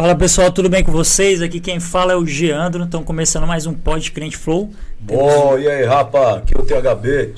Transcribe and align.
Fala 0.00 0.14
pessoal, 0.14 0.50
tudo 0.50 0.70
bem 0.70 0.82
com 0.82 0.90
vocês? 0.90 1.42
Aqui 1.42 1.60
quem 1.60 1.78
fala 1.78 2.14
é 2.14 2.16
o 2.16 2.24
Geandro, 2.24 2.84
estão 2.84 3.04
começando 3.04 3.46
mais 3.46 3.66
um 3.66 3.74
Pod 3.74 4.10
Crente 4.12 4.34
Flow. 4.34 4.70
Bom, 4.98 5.58
e 5.58 5.68
aí, 5.68 5.84
rapa? 5.84 6.38
Aqui 6.38 6.56
é 6.56 6.58
o 6.58 6.64
THB. 6.64 7.34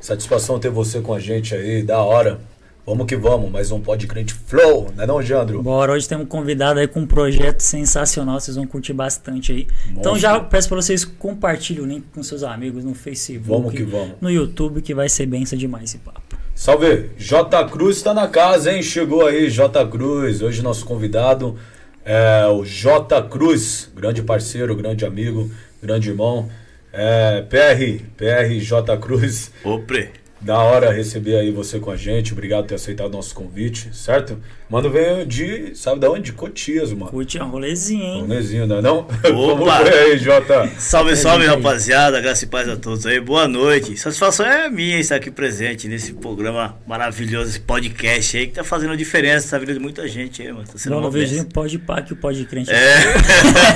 Satisfação 0.00 0.58
ter 0.58 0.70
você 0.70 1.02
com 1.02 1.12
a 1.12 1.20
gente 1.20 1.54
aí, 1.54 1.82
da 1.82 1.98
hora. 1.98 2.40
Vamos 2.86 3.04
que 3.04 3.16
vamos, 3.16 3.50
mais 3.50 3.70
um 3.70 3.82
Pod 3.82 4.06
Crente 4.06 4.32
Flow, 4.32 4.90
não 4.96 5.04
é 5.04 5.06
não, 5.06 5.20
Geandro? 5.20 5.62
Bora, 5.62 5.92
hoje 5.92 6.08
temos 6.08 6.24
um 6.24 6.26
convidado 6.26 6.80
aí 6.80 6.88
com 6.88 7.00
um 7.00 7.06
projeto 7.06 7.60
sensacional, 7.60 8.40
vocês 8.40 8.56
vão 8.56 8.66
curtir 8.66 8.94
bastante 8.94 9.52
aí. 9.52 9.66
Monstro. 9.66 10.00
Então 10.00 10.18
já 10.18 10.40
peço 10.40 10.70
para 10.70 10.80
vocês 10.80 11.04
compartilhem 11.04 11.82
o 11.82 11.86
link 11.86 12.06
com 12.14 12.22
seus 12.22 12.42
amigos 12.42 12.82
no 12.82 12.94
Facebook, 12.94 13.46
Vamos 13.46 13.74
que 13.74 13.82
vamos. 13.82 14.14
no 14.22 14.30
YouTube, 14.30 14.80
que 14.80 14.94
vai 14.94 15.10
ser 15.10 15.26
benção 15.26 15.58
demais 15.58 15.84
esse 15.84 15.98
papo. 15.98 16.22
Salve! 16.54 17.10
J 17.18 17.68
Cruz 17.68 17.98
está 17.98 18.14
na 18.14 18.26
casa, 18.26 18.72
hein? 18.72 18.82
Chegou 18.82 19.26
aí, 19.26 19.50
J 19.50 19.86
Cruz. 19.86 20.40
Hoje 20.40 20.62
nosso 20.62 20.86
convidado 20.86 21.58
é 22.06 22.46
o 22.46 22.64
J 22.64 23.20
Cruz, 23.28 23.90
grande 23.92 24.22
parceiro, 24.22 24.76
grande 24.76 25.04
amigo, 25.04 25.50
grande 25.82 26.08
irmão. 26.08 26.48
É, 26.92 27.42
PR, 27.42 28.04
PR 28.16 28.48
J 28.60 28.96
Cruz. 28.96 29.50
Opre. 29.64 30.10
Da 30.46 30.58
hora 30.58 30.92
receber 30.92 31.34
aí 31.38 31.50
você 31.50 31.80
com 31.80 31.90
a 31.90 31.96
gente. 31.96 32.32
Obrigado 32.32 32.62
por 32.62 32.68
ter 32.68 32.74
aceitado 32.76 33.08
o 33.08 33.16
nosso 33.16 33.34
convite, 33.34 33.90
certo? 33.92 34.38
Mano, 34.70 34.88
veio 34.88 35.26
de, 35.26 35.74
sabe 35.74 36.00
da 36.00 36.08
onde? 36.10 36.22
De 36.22 36.32
Cotias, 36.32 36.92
mano. 36.92 37.06
Curte 37.10 37.36
um 37.40 37.48
rolezinho, 37.48 38.02
hein? 38.02 38.20
Rolezinho, 38.20 38.66
não 38.66 38.78
é 38.78 38.82
não? 38.82 39.06
Como 39.22 39.64
Opa! 39.64 39.76
foi 39.80 39.92
aí, 39.98 40.18
Jota? 40.18 40.70
Salve, 40.78 41.16
salve, 41.16 41.42
aí. 41.44 41.48
rapaziada. 41.50 42.20
Graça 42.20 42.44
e 42.44 42.48
paz 42.48 42.68
a 42.68 42.76
todos 42.76 43.04
aí. 43.06 43.18
Boa 43.18 43.48
noite. 43.48 43.96
Satisfação 43.96 44.46
é 44.46 44.68
minha 44.70 45.00
estar 45.00 45.16
aqui 45.16 45.32
presente 45.32 45.88
nesse 45.88 46.12
programa 46.12 46.76
maravilhoso, 46.86 47.50
esse 47.50 47.60
podcast 47.60 48.36
aí 48.36 48.46
que 48.46 48.52
tá 48.54 48.62
fazendo 48.62 48.92
a 48.92 48.96
diferença 48.96 49.56
na 49.56 49.60
vida 49.60 49.74
de 49.74 49.80
muita 49.80 50.06
gente 50.06 50.42
aí, 50.42 50.52
mano. 50.52 50.64
Tá 50.64 50.78
sendo 50.78 50.92
Não, 50.94 51.00
uma 51.00 51.10
benção. 51.10 51.44
pode 51.46 51.76
pá 51.78 52.02
que 52.02 52.12
o 52.12 52.16
pode 52.16 52.44
crente. 52.44 52.70
É. 52.72 52.98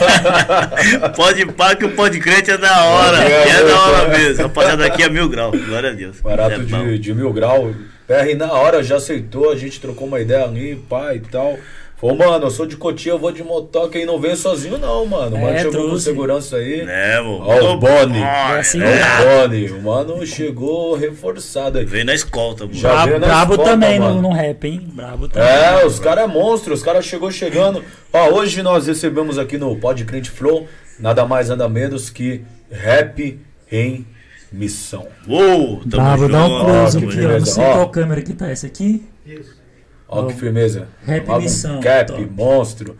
pode 1.16 1.46
pá 1.46 1.74
que 1.74 1.84
o 1.84 1.90
pode 1.90 2.20
crente 2.20 2.50
é 2.52 2.56
da 2.58 2.84
hora. 2.84 3.24
É, 3.24 3.30
É, 3.30 3.48
é, 3.48 3.64
da 3.64 3.80
hora 3.80 4.14
é. 4.14 4.18
mesmo. 4.18 4.42
Rapaziada, 4.44 4.86
aqui 4.86 5.02
é 5.02 5.08
mil 5.08 5.28
grau. 5.28 5.50
Glória 5.52 5.90
a 5.90 5.92
Deus. 5.92 6.20
Barato 6.20 6.59
É 6.62 6.64
de, 6.64 6.98
de 6.98 7.14
mil 7.14 7.32
grau. 7.32 7.72
PR 8.06 8.36
na 8.36 8.52
hora 8.52 8.82
já 8.82 8.96
aceitou, 8.96 9.50
a 9.50 9.56
gente 9.56 9.80
trocou 9.80 10.06
uma 10.08 10.20
ideia 10.20 10.44
ali, 10.44 10.76
pai 10.88 11.16
e 11.16 11.20
tal. 11.20 11.56
Falou, 12.00 12.16
mano, 12.16 12.46
eu 12.46 12.50
sou 12.50 12.64
de 12.64 12.78
Cotia, 12.78 13.12
eu 13.12 13.18
vou 13.18 13.30
de 13.30 13.44
motoca 13.44 13.98
e 13.98 14.06
não 14.06 14.18
venho 14.18 14.34
sozinho 14.34 14.78
não, 14.78 15.04
mano. 15.04 15.36
O 15.36 15.40
mano 15.40 15.52
É, 15.54 15.58
chegou 15.58 15.72
com 15.82 15.86
trouxe. 15.88 16.04
segurança 16.04 16.56
aí. 16.56 16.80
É, 16.80 17.16
mano. 17.20 17.42
Ó, 17.44 17.72
o 17.74 17.76
Boni. 17.76 18.18
Ó, 18.18 18.24
É 18.24 18.58
assim, 18.58 18.80
Ó, 18.82 18.86
o 18.86 19.48
Boni. 19.48 19.70
O 19.70 19.82
mano 19.82 20.26
chegou 20.26 20.96
reforçado 20.96 21.78
aí. 21.78 21.84
Veio 21.84 22.06
na 22.06 22.14
escolta, 22.14 22.64
mano. 22.64 22.74
Já 22.78 23.04
na 23.06 23.18
brabo 23.18 23.52
escolta, 23.52 23.72
também 23.72 24.00
mano. 24.00 24.14
no, 24.14 24.22
no 24.22 24.32
rap, 24.32 24.64
hein? 24.66 24.80
Brabo 24.94 25.28
também. 25.28 25.46
É, 25.46 25.84
os 25.84 25.98
caras 25.98 26.24
é 26.24 26.26
monstro, 26.26 26.72
os 26.72 26.82
caras 26.82 27.04
chegou 27.04 27.30
chegando. 27.30 27.84
Ó, 28.10 28.30
hoje 28.30 28.62
nós 28.62 28.86
recebemos 28.86 29.36
aqui 29.38 29.58
no 29.58 29.76
Pod 29.76 30.02
Crente 30.06 30.30
Flow 30.30 30.66
nada 30.98 31.26
mais 31.26 31.50
nada 31.50 31.68
menos 31.68 32.08
que 32.08 32.40
rap 32.70 33.38
em 33.70 34.06
missão. 34.52 35.06
Uou, 35.28 35.78
tamo 35.88 35.88
Brabo, 36.02 36.28
dá 36.28 36.44
um 36.44 36.48
junto, 36.48 36.64
close 36.64 36.98
que 36.98 37.04
aqui, 37.06 37.26
ó. 37.26 37.38
Não 37.38 37.46
sei 37.46 37.64
Ó. 37.64 37.72
qual 37.72 37.90
câmera 37.90 38.22
que 38.22 38.32
tá 38.32 38.48
essa 38.48 38.66
aqui. 38.66 39.02
Ó, 40.08 40.26
que 40.26 40.34
firmeza. 40.34 40.88
Rap 41.04 41.26
Logo 41.28 41.38
um 41.38 41.42
missão, 41.42 41.80
Cap, 41.80 42.12
top. 42.12 42.26
monstro. 42.36 42.96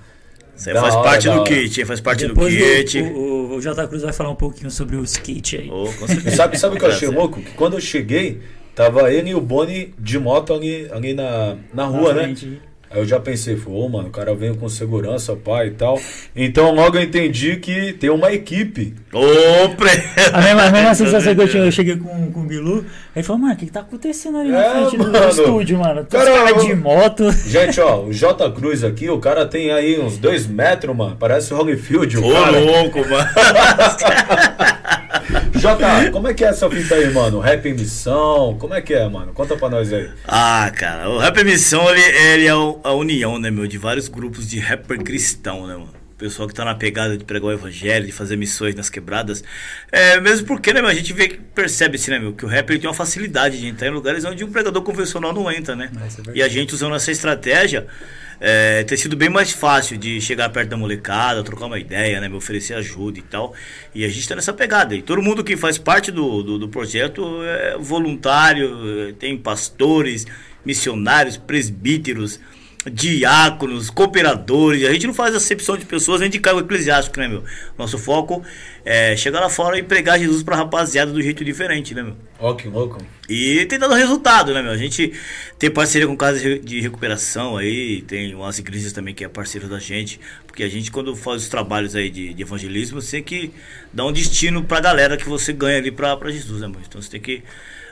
Isso 0.57 0.73
Da 0.73 0.81
faz 0.81 0.95
hora, 0.95 1.05
parte 1.05 1.25
do 1.29 1.41
hora. 1.41 1.45
kit, 1.45 1.85
faz 1.87 2.01
parte 2.01 2.27
Depois 2.27 2.55
do 2.55 2.61
kit. 2.85 3.01
o, 3.03 3.17
o, 3.17 3.55
o 3.57 3.61
J 3.63 3.89
Cruz 3.89 4.03
vai 4.03 4.13
falar 4.13 4.31
um 4.31 4.35
pouquinho 4.37 4.71
sobre 4.71 4.95
o 4.97 5.03
skate 5.05 5.57
aí. 5.57 5.71
Oh, 5.73 5.87
sabe, 6.37 6.59
sabe 6.59 6.77
o 6.77 6.79
que 6.79 6.85
eu 6.85 6.91
achei 6.91 7.09
louco? 7.09 7.41
Que 7.41 7.51
quando 7.53 7.75
eu 7.75 7.81
cheguei, 7.81 8.43
tava 8.75 9.11
ele 9.13 9.31
e 9.31 9.35
o 9.35 9.41
Boni 9.41 9.95
de 9.99 10.19
moto 10.19 10.53
ali, 10.53 10.87
ali 10.93 11.15
na, 11.15 11.57
na 11.73 11.85
rua, 11.87 12.13
Na 12.15 12.27
né? 12.27 12.35
Frente. 12.91 12.93
Aí 12.93 12.99
eu 13.01 13.07
já 13.07 13.21
pensei, 13.21 13.57
falei, 13.57 13.79
ô 13.79 13.89
mano, 13.89 14.09
o 14.09 14.11
cara 14.11 14.35
veio 14.35 14.57
com 14.57 14.69
segurança, 14.69 15.37
pai 15.37 15.69
e 15.69 15.71
tal. 15.71 16.01
Então 16.35 16.75
logo 16.75 16.97
eu 16.97 17.03
entendi 17.03 17.57
que 17.57 17.93
tem 17.93 18.11
uma 18.11 18.33
equipe. 18.33 18.95
Ô, 19.13 19.69
pre... 19.77 19.91
A 20.33 20.41
mesma, 20.41 20.63
a 20.65 20.71
mesma 20.71 20.95
sensação 20.97 21.35
que 21.35 21.41
eu, 21.43 21.49
tinha, 21.49 21.65
eu 21.65 21.73
cheguei 21.73 21.97
com, 21.97 22.31
com 22.33 22.41
o 22.41 22.45
Bilu, 22.45 22.85
aí 23.15 23.23
falou, 23.23 23.43
mano, 23.43 23.55
o 23.55 23.57
que, 23.57 23.67
que 23.67 23.73
tá 23.73 23.81
acontecendo 23.81 24.39
ali 24.39 24.51
na 24.51 24.65
É, 24.65 24.71
frente 24.71 24.97
do 24.97 25.05
mano. 25.13 25.29
estúdio, 25.29 25.79
mano? 25.79 26.01
Uns 26.03 26.09
Cara, 26.09 26.31
caras 26.33 26.51
eu- 26.51 26.67
de 26.69 26.75
moto. 26.75 27.31
Gente, 27.47 27.81
ó, 27.81 28.01
o 28.03 28.13
J 28.13 28.51
Cruz 28.53 28.83
aqui, 28.85 29.09
o 29.09 29.19
cara 29.19 29.47
tem 29.47 29.71
aí 29.73 29.99
uns 30.01 30.19
dois 30.19 30.47
metros, 30.47 30.97
mano. 30.97 31.17
Parece 31.19 31.53
o 31.55 31.57
Holyfield, 31.59 32.19
o 32.19 32.27
Ô, 32.29 32.33
cara. 32.33 32.59
louco, 32.59 32.99
mano. 33.09 33.31
J, 35.61 36.11
como 36.11 36.27
é 36.27 36.33
que 36.33 36.43
é 36.43 36.49
essa 36.49 36.71
fita 36.71 36.95
aí, 36.95 37.13
mano? 37.13 37.39
Rap 37.39 37.67
em 37.69 37.75
missão? 37.75 38.57
Como 38.59 38.73
é 38.73 38.81
que 38.81 38.95
é, 38.95 39.07
mano? 39.07 39.35
Conta 39.35 39.59
pra 39.59 39.69
nós 39.69 39.93
aí. 39.93 40.09
Ah, 40.27 40.73
cara, 40.75 41.11
o 41.11 41.19
Rap 41.19 41.45
Missão, 41.45 41.87
ele, 41.91 42.01
ele 42.01 42.47
é 42.47 42.51
a 42.51 42.93
união, 42.95 43.39
né, 43.39 43.51
meu, 43.51 43.67
de 43.67 43.77
vários 43.77 44.09
grupos 44.09 44.49
de 44.49 44.59
rapper 44.59 45.03
cristão, 45.03 45.67
né, 45.67 45.75
mano? 45.75 45.93
Pessoal 46.17 46.49
que 46.49 46.55
tá 46.55 46.65
na 46.65 46.75
pegada 46.75 47.17
de 47.17 47.25
pregar 47.25 47.49
o 47.49 47.53
evangelho, 47.53 48.07
de 48.07 48.13
fazer 48.13 48.37
missões 48.37 48.75
nas 48.75 48.89
quebradas. 48.89 49.45
É, 49.93 50.19
mesmo 50.19 50.47
porque, 50.47 50.73
né, 50.73 50.81
meu, 50.81 50.89
a 50.89 50.95
gente 50.95 51.13
vê 51.13 51.29
que 51.29 51.37
percebe 51.37 51.97
assim, 51.97 52.11
né, 52.11 52.19
meu, 52.19 52.33
que 52.33 52.47
o 52.47 52.49
rapper 52.49 52.71
ele 52.71 52.81
tem 52.81 52.89
uma 52.89 52.97
facilidade 52.97 53.61
de 53.61 53.67
entrar 53.67 53.89
em 53.89 53.91
lugares 53.91 54.25
onde 54.25 54.43
um 54.43 54.51
pregador 54.51 54.83
convencional 54.83 55.35
não 55.35 55.53
entra, 55.53 55.77
né? 55.77 55.91
É 55.95 56.09
verdade. 56.09 56.39
E 56.39 56.43
a 56.43 56.49
gente 56.49 56.75
usando 56.75 56.95
essa 56.95 57.11
estratégia, 57.11 57.87
é, 58.41 58.83
tem 58.85 58.97
sido 58.97 59.17
bem 59.17 59.29
mais 59.29 59.53
fácil 59.53 59.99
de 59.99 60.19
chegar 60.21 60.49
perto 60.49 60.71
da 60.71 60.77
molecada, 60.77 61.45
trocar 61.45 61.67
uma 61.67 61.79
ideia, 61.79 62.21
né, 62.21 62.29
me 62.29 62.37
oferecer 62.37 62.73
ajuda 62.75 63.19
e 63.19 63.23
tal. 63.23 63.55
E 63.95 64.05
a 64.05 64.09
gente 64.09 64.27
tá 64.27 64.35
nessa 64.35 64.53
pegada. 64.53 64.95
E 64.95 65.03
todo 65.03 65.21
mundo 65.21 65.45
que 65.45 65.57
faz 65.57 65.77
parte 65.77 66.11
do, 66.11 66.43
do, 66.43 66.59
do 66.59 66.69
projeto 66.69 67.43
é 67.45 67.77
voluntário, 67.79 69.09
é, 69.09 69.13
tem 69.13 69.37
pastores, 69.37 70.27
missionários, 70.65 71.37
presbíteros, 71.37 72.41
diáconos, 72.91 73.91
cooperadores. 73.91 74.87
A 74.87 74.93
gente 74.93 75.07
não 75.07 75.15
faz 75.15 75.35
acepção 75.35 75.77
de 75.77 75.85
pessoas 75.85 76.21
nem 76.21 76.31
de 76.31 76.39
cargo 76.39 76.61
eclesiástico, 76.61 77.19
né, 77.19 77.29
meu? 77.29 77.45
Nosso 77.77 77.99
foco 77.99 78.43
é 78.85 79.15
chegar 79.17 79.41
lá 79.41 79.51
fora 79.51 79.79
e 79.79 79.83
pregar 79.83 80.19
Jesus 80.19 80.43
pra 80.43 80.57
rapaziada 80.57 81.13
do 81.13 81.21
jeito 81.21 81.45
diferente, 81.45 81.95
né, 81.95 82.03
meu? 82.03 82.17
Ó, 82.39 82.55
que 82.55 82.69
louco. 82.69 82.99
E 83.29 83.67
tem 83.67 83.79
dado 83.79 83.93
resultado, 83.95 84.55
né, 84.55 84.63
meu? 84.63 84.73
A 84.73 84.77
gente 84.77 85.13
tem 85.59 85.71
parceria 85.71 86.09
com 86.09 86.17
casas 86.17 86.43
de 86.65 86.81
recuperação 86.81 87.57
aí, 87.59 88.03
tem 88.03 88.35
umas 88.35 88.59
igrejas 88.59 88.93
também 88.93 89.15
que 89.15 89.25
é 89.25 89.29
parceiro 89.29 89.69
da 89.69 89.79
gente, 89.79 90.19
porque 90.47 90.63
a 90.63 90.69
gente, 90.69 90.91
quando 90.91 91.15
faz 91.15 91.43
os 91.43 91.49
trabalhos 91.49 91.95
aí 91.95 92.09
de, 92.09 92.33
de 92.33 92.43
evangelismo, 92.43 93.03
você 93.03 93.21
tem 93.21 93.23
que 93.23 93.51
dar 93.93 94.07
um 94.07 94.13
destino 94.13 94.65
pra 94.65 94.81
galera 94.81 95.17
que 95.19 95.29
você 95.29 95.53
ganha 95.53 95.79
ali 95.79 95.91
pra, 95.91 96.17
pra 96.17 96.31
Jesus, 96.31 96.63
né, 96.63 96.69
meu? 96.69 96.81
Então 96.87 97.01
você 97.01 97.11
tem 97.11 97.21
que. 97.21 97.43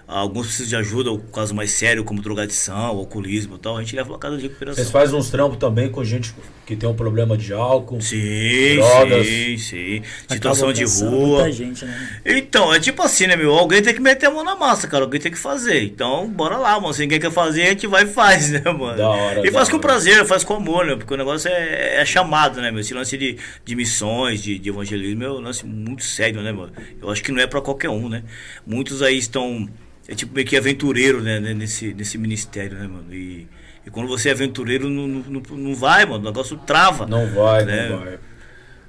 Alguns 0.08 0.46
precisam 0.46 0.70
de 0.70 0.76
ajuda, 0.76 1.10
ou 1.10 1.18
caso 1.18 1.54
mais 1.54 1.70
sério, 1.72 2.02
como 2.02 2.22
drogadição, 2.22 2.74
alcoolismo 2.76 3.56
e 3.56 3.58
tal, 3.58 3.76
a 3.76 3.82
gente 3.82 3.94
leva 3.94 4.08
pra 4.08 4.18
casa 4.18 4.38
de 4.38 4.44
recuperação. 4.44 4.82
Vocês 4.82 4.90
fazem 4.90 5.18
uns 5.18 5.28
trampos 5.28 5.58
também 5.58 5.90
com 5.90 6.02
gente 6.02 6.34
que 6.64 6.74
tem 6.74 6.88
um 6.88 6.94
problema 6.94 7.36
de 7.36 7.52
álcool. 7.52 8.00
Sim, 8.00 8.76
Drogas. 8.76 9.26
sim, 9.26 9.58
sim. 9.58 10.02
Situação 10.26 10.72
de 10.72 10.84
rua. 10.84 11.42
Muita 11.42 11.52
gente, 11.52 11.84
né? 11.84 12.20
Então, 12.24 12.74
é 12.74 12.80
tipo 12.80 13.02
assim, 13.02 13.26
né, 13.26 13.36
meu? 13.36 13.52
Alguém 13.52 13.82
tem 13.82 13.92
que 13.92 14.00
meter 14.00 14.26
a 14.26 14.30
mão 14.30 14.42
na 14.42 14.56
massa, 14.56 14.88
cara. 14.88 15.04
Alguém 15.04 15.20
tem 15.20 15.30
que 15.30 15.38
fazer. 15.38 15.82
Então, 15.82 16.26
bora 16.26 16.56
lá, 16.56 16.80
mano. 16.80 16.94
Se 16.94 17.00
ninguém 17.00 17.20
quer 17.20 17.30
fazer, 17.30 17.64
a 17.64 17.68
gente 17.70 17.86
vai 17.86 18.04
e 18.04 18.06
faz, 18.06 18.50
né, 18.50 18.62
mano? 18.64 18.96
Da 18.96 19.08
hora, 19.08 19.40
e 19.40 19.50
da 19.50 19.52
faz 19.52 19.68
com 19.68 19.76
hora. 19.76 19.86
prazer, 19.86 20.24
faz 20.26 20.42
com 20.42 20.54
amor, 20.54 20.86
né? 20.86 20.96
Porque 20.96 21.12
o 21.12 21.16
negócio 21.18 21.50
é, 21.50 22.00
é 22.00 22.04
chamado, 22.06 22.62
né, 22.62 22.70
meu? 22.70 22.80
Esse 22.80 22.94
lance 22.94 23.16
de, 23.18 23.36
de 23.62 23.74
missões, 23.76 24.42
de, 24.42 24.58
de 24.58 24.68
evangelismo 24.70 25.24
é 25.24 25.30
um 25.30 25.40
lance 25.40 25.66
muito 25.66 26.02
sério, 26.02 26.40
né, 26.40 26.50
mano? 26.50 26.72
Eu 27.00 27.10
acho 27.10 27.22
que 27.22 27.30
não 27.30 27.40
é 27.40 27.46
pra 27.46 27.60
qualquer 27.60 27.90
um, 27.90 28.08
né? 28.08 28.22
Muitos 28.66 29.02
aí 29.02 29.18
estão, 29.18 29.68
é 30.08 30.14
tipo 30.14 30.34
meio 30.34 30.46
que 30.46 30.56
aventureiro, 30.56 31.22
né, 31.22 31.38
né, 31.38 31.52
nesse, 31.52 31.92
nesse 31.92 32.16
ministério, 32.16 32.78
né, 32.78 32.86
mano? 32.88 33.12
E, 33.12 33.46
e 33.86 33.90
quando 33.90 34.08
você 34.08 34.30
é 34.30 34.32
aventureiro, 34.32 34.88
não, 34.88 35.06
não, 35.06 35.42
não- 35.50 35.74
vai, 35.74 36.06
mano. 36.06 36.24
O 36.24 36.26
negócio 36.26 36.56
trava. 36.56 37.06
Não 37.06 37.26
vai, 37.34 37.64
né? 37.66 37.90
não 37.90 37.98
vai. 37.98 38.18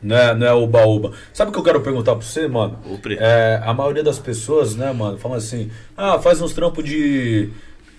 Não 0.01 0.15
é, 0.15 0.33
não 0.33 0.47
é 0.47 0.53
uba-uba. 0.53 1.11
Sabe 1.33 1.49
o 1.49 1.53
que 1.53 1.59
eu 1.59 1.63
quero 1.63 1.81
perguntar 1.81 2.15
pra 2.15 2.25
você, 2.25 2.47
mano? 2.47 2.79
É, 3.19 3.59
a 3.61 3.73
maioria 3.73 4.01
das 4.01 4.17
pessoas, 4.17 4.75
né, 4.77 4.93
mano, 4.93 5.17
falam 5.17 5.37
assim: 5.37 5.69
ah, 5.97 6.17
faz 6.19 6.41
uns 6.41 6.53
trampos 6.53 6.85
de. 6.85 7.49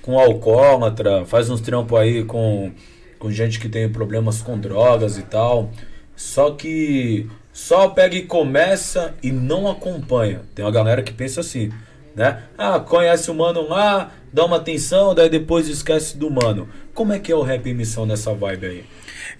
com 0.00 0.18
alcoólatra, 0.18 1.26
faz 1.26 1.50
uns 1.50 1.60
trampos 1.60 1.98
aí 1.98 2.24
com, 2.24 2.72
com 3.18 3.30
gente 3.30 3.60
que 3.60 3.68
tem 3.68 3.86
problemas 3.90 4.40
com 4.40 4.58
drogas 4.58 5.18
e 5.18 5.22
tal. 5.22 5.70
Só 6.16 6.52
que 6.52 7.28
só 7.52 7.88
pega 7.88 8.16
e 8.16 8.22
começa 8.22 9.14
e 9.22 9.30
não 9.30 9.70
acompanha. 9.70 10.40
Tem 10.54 10.64
uma 10.64 10.70
galera 10.70 11.02
que 11.02 11.12
pensa 11.12 11.40
assim, 11.40 11.70
né? 12.20 12.42
Ah, 12.58 12.78
conhece 12.78 13.30
o 13.30 13.34
mano 13.34 13.66
lá, 13.66 14.12
dá 14.30 14.44
uma 14.44 14.58
atenção, 14.58 15.14
daí 15.14 15.30
depois 15.30 15.66
esquece 15.68 16.18
do 16.18 16.30
mano. 16.30 16.68
Como 16.92 17.14
é 17.14 17.18
que 17.18 17.32
é 17.32 17.34
o 17.34 17.40
rap 17.40 17.66
em 17.66 17.72
missão 17.72 18.04
nessa 18.04 18.34
vibe 18.34 18.66
aí? 18.66 18.84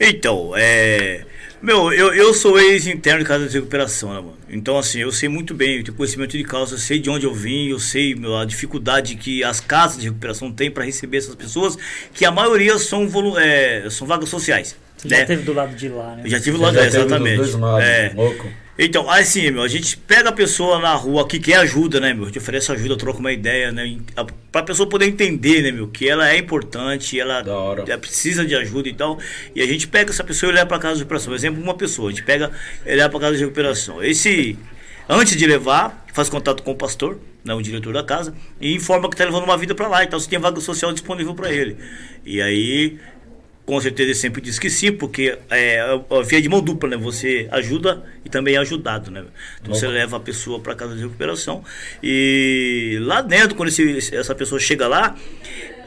Então, 0.00 0.52
é. 0.56 1.26
Meu, 1.60 1.92
eu, 1.92 2.14
eu 2.14 2.32
sou 2.32 2.58
ex-interno 2.58 3.18
de 3.18 3.26
casa 3.26 3.46
de 3.46 3.54
recuperação, 3.54 4.14
né, 4.14 4.20
mano? 4.20 4.38
Então, 4.48 4.78
assim, 4.78 5.00
eu 5.00 5.12
sei 5.12 5.28
muito 5.28 5.52
bem, 5.52 5.76
eu 5.76 5.84
tenho 5.84 5.94
conhecimento 5.94 6.38
de 6.38 6.42
causa, 6.42 6.76
eu 6.76 6.78
sei 6.78 6.98
de 6.98 7.10
onde 7.10 7.26
eu 7.26 7.34
vim, 7.34 7.68
eu 7.68 7.78
sei 7.78 8.14
meu, 8.14 8.34
a 8.38 8.46
dificuldade 8.46 9.14
que 9.16 9.44
as 9.44 9.60
casas 9.60 9.98
de 9.98 10.06
recuperação 10.06 10.50
têm 10.50 10.70
para 10.70 10.82
receber 10.82 11.18
essas 11.18 11.34
pessoas, 11.34 11.76
que 12.14 12.24
a 12.24 12.30
maioria 12.30 12.78
são, 12.78 13.06
volu 13.06 13.38
é, 13.38 13.90
são 13.90 14.06
vagas 14.06 14.30
sociais. 14.30 14.74
Você 14.96 15.08
né? 15.08 15.18
já 15.18 15.26
teve 15.26 15.42
do 15.42 15.52
lado 15.52 15.76
de 15.76 15.88
lá, 15.90 16.16
né? 16.16 16.22
Eu 16.24 16.30
já 16.30 16.40
tive 16.40 16.56
lá 16.56 16.72
já 16.72 16.80
atrás, 16.86 16.92
teve 16.92 17.04
dos 17.04 17.12
exatamente. 17.12 17.36
dois 17.36 17.54
lados, 17.54 17.84
É. 17.84 18.12
louco. 18.14 18.48
Então, 18.82 19.10
assim, 19.10 19.50
meu, 19.50 19.62
a 19.62 19.68
gente 19.68 19.94
pega 19.98 20.30
a 20.30 20.32
pessoa 20.32 20.78
na 20.78 20.94
rua 20.94 21.28
que 21.28 21.38
quer 21.38 21.56
ajuda, 21.56 22.00
né, 22.00 22.14
meu? 22.14 22.22
A 22.22 22.26
gente 22.28 22.38
oferece 22.38 22.72
ajuda, 22.72 22.96
troca 22.96 23.18
uma 23.18 23.30
ideia, 23.30 23.70
né? 23.70 23.98
A- 24.16 24.24
Pra 24.50 24.62
pessoa 24.62 24.88
poder 24.88 25.04
entender, 25.06 25.62
né, 25.62 25.70
meu, 25.70 25.86
que 25.86 26.08
ela 26.08 26.28
é 26.30 26.38
importante, 26.38 27.20
ela, 27.20 27.40
ela 27.86 27.98
precisa 27.98 28.44
de 28.44 28.54
ajuda 28.56 28.88
e 28.88 28.94
tal. 28.94 29.18
E 29.54 29.60
a 29.60 29.66
gente 29.66 29.86
pega 29.86 30.10
essa 30.10 30.24
pessoa 30.24 30.50
e 30.50 30.54
leva 30.54 30.66
pra 30.66 30.78
casa 30.78 30.94
de 30.94 31.00
recuperação. 31.00 31.30
Por 31.30 31.36
exemplo, 31.36 31.62
uma 31.62 31.74
pessoa, 31.74 32.08
a 32.08 32.10
gente 32.10 32.24
pega 32.24 32.50
e 32.86 32.94
leva 32.94 33.10
pra 33.10 33.20
casa 33.20 33.36
de 33.36 33.42
recuperação. 33.44 34.02
Esse, 34.02 34.58
antes 35.08 35.36
de 35.36 35.46
levar, 35.46 36.04
faz 36.14 36.30
contato 36.30 36.62
com 36.62 36.72
o 36.72 36.74
pastor, 36.74 37.18
né, 37.44 37.52
o 37.54 37.60
diretor 37.60 37.92
da 37.92 38.02
casa, 38.02 38.34
e 38.60 38.74
informa 38.74 39.08
que 39.10 39.16
tá 39.16 39.24
levando 39.24 39.44
uma 39.44 39.56
vida 39.58 39.74
pra 39.74 39.88
lá. 39.88 40.02
Então, 40.02 40.18
se 40.18 40.26
tem 40.28 40.38
vaga 40.38 40.58
social 40.60 40.90
disponível 40.90 41.34
pra 41.34 41.52
ele. 41.52 41.76
E 42.24 42.40
aí, 42.40 42.98
com 43.70 43.80
certeza 43.80 44.12
sempre 44.14 44.40
diz 44.40 44.58
que 44.58 44.68
sim, 44.68 44.90
porque 44.90 45.38
é 45.48 45.78
a 45.80 46.22
via 46.22 46.42
de 46.42 46.48
mão 46.48 46.60
dupla, 46.60 46.88
né? 46.90 46.96
Você 46.96 47.46
ajuda 47.52 48.02
e 48.24 48.28
também 48.28 48.56
é 48.56 48.58
ajudado, 48.58 49.12
né? 49.12 49.22
Então 49.62 49.72
você 49.72 49.86
leva 49.86 50.16
a 50.16 50.20
pessoa 50.20 50.58
para 50.58 50.74
casa 50.74 50.96
de 50.96 51.02
recuperação 51.02 51.62
e 52.02 52.98
lá 53.02 53.20
dentro, 53.22 53.54
quando 53.54 53.68
esse- 53.68 54.14
essa 54.16 54.34
pessoa 54.34 54.58
chega 54.60 54.88
lá, 54.88 55.14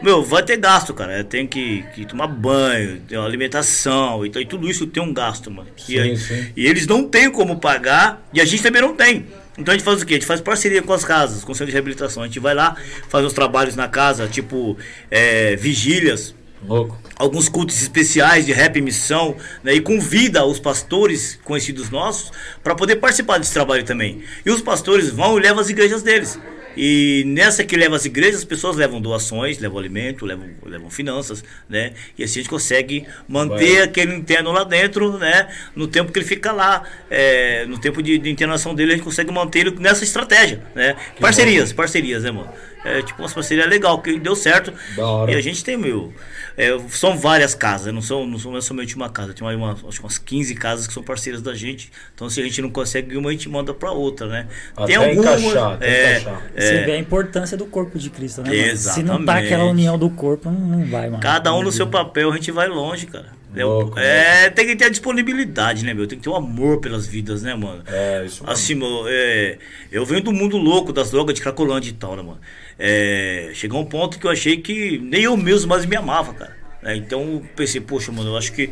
meu, 0.01 0.23
vai 0.23 0.41
ter 0.43 0.55
gasto, 0.55 0.93
cara. 0.93 1.25
Tem 1.25 1.45
que, 1.45 1.83
que 1.93 2.05
tomar 2.05 2.27
banho, 2.27 3.01
tem 3.01 3.17
uma 3.17 3.27
alimentação, 3.27 4.25
então, 4.25 4.41
e 4.41 4.45
tudo 4.45 4.69
isso 4.69 4.87
tem 4.87 5.03
um 5.03 5.13
gasto, 5.13 5.51
mano. 5.51 5.67
Sim, 5.75 5.93
e, 5.93 5.99
aí- 5.99 6.17
sim. 6.17 6.47
e 6.55 6.65
eles 6.65 6.87
não 6.87 7.03
têm 7.07 7.29
como 7.29 7.59
pagar 7.59 8.25
e 8.33 8.39
a 8.39 8.45
gente 8.45 8.63
também 8.63 8.81
não 8.81 8.95
tem. 8.95 9.25
Então 9.57 9.73
a 9.73 9.77
gente 9.77 9.83
faz 9.85 10.01
o 10.01 10.05
quê? 10.05 10.13
A 10.13 10.17
gente 10.17 10.25
faz 10.25 10.39
parceria 10.39 10.81
com 10.81 10.93
as 10.93 11.03
casas, 11.03 11.43
com 11.43 11.51
o 11.51 11.55
centro 11.55 11.67
de 11.67 11.73
reabilitação. 11.73 12.23
A 12.23 12.27
gente 12.27 12.39
vai 12.39 12.55
lá, 12.55 12.77
faz 13.09 13.25
uns 13.25 13.33
trabalhos 13.33 13.75
na 13.75 13.89
casa, 13.89 14.25
tipo 14.25 14.77
é, 15.11 15.55
vigílias, 15.57 16.33
Louco. 16.67 16.97
alguns 17.15 17.49
cultos 17.49 17.81
especiais 17.81 18.45
de 18.45 18.53
rap 18.53 18.77
e 18.77 18.81
missão, 18.81 19.35
né, 19.63 19.73
e 19.73 19.81
convida 19.81 20.45
os 20.45 20.59
pastores 20.59 21.39
conhecidos 21.43 21.89
nossos 21.89 22.31
para 22.63 22.75
poder 22.75 22.97
participar 22.97 23.37
desse 23.37 23.53
trabalho 23.53 23.83
também. 23.83 24.23
E 24.45 24.49
os 24.49 24.61
pastores 24.61 25.09
vão 25.09 25.37
e 25.37 25.41
levam 25.41 25.59
as 25.59 25.69
igrejas 25.69 26.01
deles. 26.01 26.39
E 26.75 27.23
nessa 27.27 27.63
que 27.63 27.75
leva 27.75 27.95
as 27.95 28.05
igrejas, 28.05 28.37
as 28.37 28.45
pessoas 28.45 28.75
levam 28.75 28.99
doações, 28.99 29.59
levam 29.59 29.77
alimento, 29.77 30.25
levam, 30.25 30.49
levam 30.65 30.89
finanças, 30.89 31.43
né? 31.69 31.93
E 32.17 32.23
assim 32.23 32.39
a 32.39 32.41
gente 32.41 32.49
consegue 32.49 33.05
manter 33.27 33.75
Vai. 33.75 33.81
aquele 33.83 34.15
interno 34.15 34.51
lá 34.51 34.63
dentro, 34.63 35.17
né? 35.17 35.47
No 35.75 35.87
tempo 35.87 36.11
que 36.11 36.19
ele 36.19 36.25
fica 36.25 36.51
lá, 36.51 36.83
é, 37.09 37.65
no 37.67 37.77
tempo 37.77 38.01
de, 38.01 38.17
de 38.17 38.29
internação 38.29 38.73
dele, 38.73 38.93
a 38.93 38.95
gente 38.95 39.05
consegue 39.05 39.31
manter 39.31 39.59
ele 39.59 39.71
nessa 39.79 40.03
estratégia, 40.03 40.63
né? 40.73 40.95
parcerias, 41.19 41.71
parcerias, 41.71 42.23
né, 42.23 42.31
mano? 42.31 42.49
É 42.85 43.01
tipo 43.01 43.21
uma 43.21 43.29
parceria 43.29 43.65
legal, 43.65 44.01
que 44.01 44.19
deu 44.19 44.35
certo. 44.35 44.73
Da 44.95 45.07
hora. 45.07 45.31
E 45.31 45.35
a 45.35 45.41
gente 45.41 45.63
tem, 45.63 45.77
meu. 45.77 46.13
é, 46.57 46.69
são 46.89 47.17
várias 47.17 47.55
casas, 47.55 47.93
não 47.93 48.01
são, 48.01 48.25
não 48.27 48.37
são 48.37 48.55
é 48.57 48.61
somente 48.61 48.95
uma 48.95 49.09
casa. 49.09 49.33
Tem 49.33 49.47
uma, 49.47 49.53
uma- 49.55 49.71
acho 49.87 49.99
que 49.99 50.03
umas 50.03 50.17
15 50.17 50.53
casas 50.55 50.85
que 50.87 50.93
são 50.93 51.01
parceiras 51.01 51.41
da 51.41 51.53
gente. 51.53 51.91
Então, 52.13 52.29
se 52.29 52.41
a 52.41 52.43
gente 52.43 52.61
não 52.61 52.69
consegue 52.69 53.15
uma, 53.15 53.29
a 53.29 53.31
gente 53.31 53.47
manda 53.49 53.73
pra 53.73 53.91
outra, 53.91 54.27
né? 54.27 54.47
Até 54.75 54.93
encaixar, 55.13 55.73
até 55.73 55.87
é, 55.87 56.19
encaixar. 56.19 56.41
Você 56.57 56.73
é, 56.73 56.83
vê 56.85 56.91
a 56.91 56.97
importância 56.97 57.55
do 57.57 57.65
corpo 57.65 57.97
de 57.97 58.09
Cristo, 58.09 58.41
né? 58.41 58.49
mano? 58.49 58.77
Se 58.77 59.01
não 59.03 59.15
tá 59.15 59.21
Exatamente. 59.21 59.45
aquela 59.45 59.65
união 59.65 59.97
do 59.97 60.09
corpo, 60.09 60.51
não, 60.51 60.59
não 60.59 60.85
vai, 60.85 61.09
mano. 61.09 61.21
Cada 61.21 61.53
um 61.53 61.63
no 61.63 61.71
seu 61.71 61.87
papel, 61.87 62.31
a 62.31 62.35
gente 62.35 62.51
vai 62.51 62.67
longe, 62.67 63.05
cara. 63.05 63.27
É, 63.55 63.63
Louco, 63.63 63.99
é, 63.99 64.49
tem 64.49 64.65
que 64.65 64.75
ter 64.75 64.85
a 64.85 64.89
disponibilidade, 64.89 65.85
né, 65.85 65.93
meu? 65.93 66.07
Tem 66.07 66.17
que 66.17 66.23
ter 66.23 66.29
o 66.29 66.35
amor 66.35 66.79
pelas 66.79 67.05
vidas, 67.05 67.43
né, 67.43 67.53
mano? 67.53 67.83
É, 67.87 68.23
isso 68.25 68.43
mesmo. 68.43 68.51
Assim, 68.51 68.75
meu, 68.75 69.05
é, 69.07 69.57
eu 69.91 70.05
venho 70.05 70.21
do 70.21 70.31
mundo 70.31 70.57
louco 70.57 70.91
das 70.91 71.11
drogas 71.11 71.35
de 71.35 71.41
Cracolândia 71.41 71.89
e 71.89 71.93
tal, 71.93 72.15
né, 72.15 72.23
mano? 72.23 72.39
É, 72.79 73.51
chegou 73.53 73.79
um 73.79 73.85
ponto 73.85 74.17
que 74.19 74.25
eu 74.25 74.31
achei 74.31 74.57
que 74.57 74.97
nem 74.97 75.23
eu 75.23 75.37
mesmo 75.37 75.69
mais 75.69 75.85
me 75.85 75.95
amava, 75.95 76.33
cara. 76.33 76.55
né? 76.81 76.95
Então 76.95 77.21
eu 77.21 77.43
pensei, 77.55 77.79
poxa, 77.79 78.11
mano, 78.11 78.31
eu 78.31 78.37
acho 78.37 78.51
que 78.51 78.71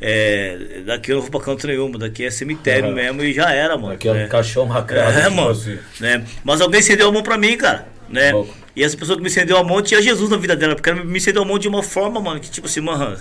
é, 0.00 0.82
daqui 0.86 1.12
eu 1.12 1.16
não 1.16 1.22
vou 1.22 1.30
pra 1.30 1.40
canto 1.40 1.66
nenhum, 1.66 1.90
daqui 1.90 2.24
é 2.24 2.30
cemitério 2.30 2.94
mesmo 2.94 3.22
e 3.22 3.32
já 3.34 3.52
era, 3.52 3.76
mano. 3.76 3.92
Aqui 3.94 4.08
é 4.08 4.12
um 4.12 4.14
né? 4.14 4.26
caixão 4.28 4.64
macrado. 4.64 5.18
É, 5.18 5.24
tipo 5.24 5.36
mano. 5.36 5.50
assim. 5.50 5.78
Né? 6.00 6.24
Mas 6.42 6.60
alguém 6.60 6.80
estendeu 6.80 7.08
a 7.08 7.12
mão 7.12 7.22
pra 7.22 7.36
mim, 7.36 7.56
cara. 7.56 7.86
Né? 8.10 8.32
E 8.74 8.82
essa 8.82 8.96
pessoa 8.96 9.16
que 9.16 9.22
me 9.22 9.28
estendeu 9.28 9.56
a 9.56 9.64
mão 9.64 9.82
tinha 9.82 10.00
Jesus 10.00 10.30
na 10.30 10.36
vida 10.36 10.56
dela, 10.56 10.74
porque 10.74 10.90
ela 10.90 11.04
me 11.04 11.18
estendeu 11.18 11.42
a 11.42 11.44
mão 11.44 11.58
de 11.58 11.68
uma 11.68 11.82
forma, 11.82 12.20
mano, 12.20 12.40
que 12.40 12.50
tipo 12.50 12.66
assim, 12.66 12.80
mano, 12.80 13.16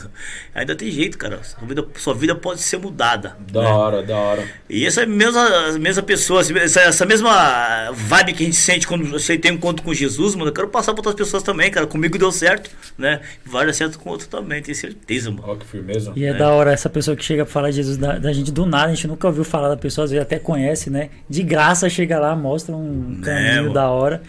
ainda 0.54 0.76
tem 0.76 0.90
jeito, 0.90 1.18
cara. 1.18 1.42
Sua 1.44 1.68
vida, 1.68 1.88
sua 1.96 2.14
vida 2.14 2.36
pode 2.36 2.62
ser 2.62 2.78
mudada. 2.78 3.36
Da 3.52 3.62
né? 3.62 3.68
hora, 3.68 4.04
da 4.04 4.18
hora. 4.18 4.48
E 4.70 4.86
essa 4.86 5.06
mesma, 5.06 5.72
mesma 5.80 6.04
pessoa, 6.04 6.42
essa, 6.42 6.82
essa 6.82 7.06
mesma 7.06 7.92
vibe 7.92 8.34
que 8.34 8.44
a 8.44 8.46
gente 8.46 8.58
sente 8.58 8.88
quando 8.88 9.06
você 9.06 9.38
tem 9.38 9.52
um 9.52 9.56
encontro 9.56 9.84
com 9.84 9.94
Jesus, 9.94 10.36
mano, 10.36 10.50
eu 10.50 10.54
quero 10.54 10.70
passar 10.70 10.94
pra 10.94 11.02
outras 11.02 11.16
pessoas 11.16 11.44
também, 11.44 11.70
cara. 11.72 11.88
Comigo 11.88 12.18
deu 12.18 12.32
certo, 12.32 12.70
né? 12.98 13.22
Vai 13.44 13.66
dar 13.66 13.74
certo 13.74 14.00
com 14.00 14.10
outro 14.12 14.28
também, 14.28 14.62
tenho 14.62 14.76
certeza, 14.76 15.32
mano. 15.32 15.44
Ó, 15.48 15.56
que 15.56 15.66
firmeza. 15.66 16.14
E 16.16 16.26
é, 16.26 16.34
da 16.34 16.52
hora 16.52 16.72
essa 16.72 16.90
pessoa 16.90 17.18
que 17.18 17.24
chega 17.24 17.44
pra 17.44 17.52
falar 17.52 17.70
de 17.72 17.78
Jesus 17.78 17.98
da, 17.98 18.18
da 18.18 18.32
gente 18.32 18.52
do 18.52 18.66
nada, 18.66 18.86
a 18.86 18.96
gente 18.96 19.08
nunca 19.08 19.28
ouviu 19.28 19.44
falar 19.44 19.70
da 19.70 19.78
pessoa, 19.78 20.06
às 20.06 20.12
vezes 20.12 20.24
até 20.24 20.40
conhece, 20.40 20.90
né? 20.90 21.10
De 21.28 21.44
graça 21.44 21.90
chega 21.90 22.20
lá, 22.20 22.36
mostra 22.36 22.76
um 22.76 23.20
caminho 23.22 23.64
mano. 23.64 23.74
da 23.74 23.90
hora. 23.90 24.22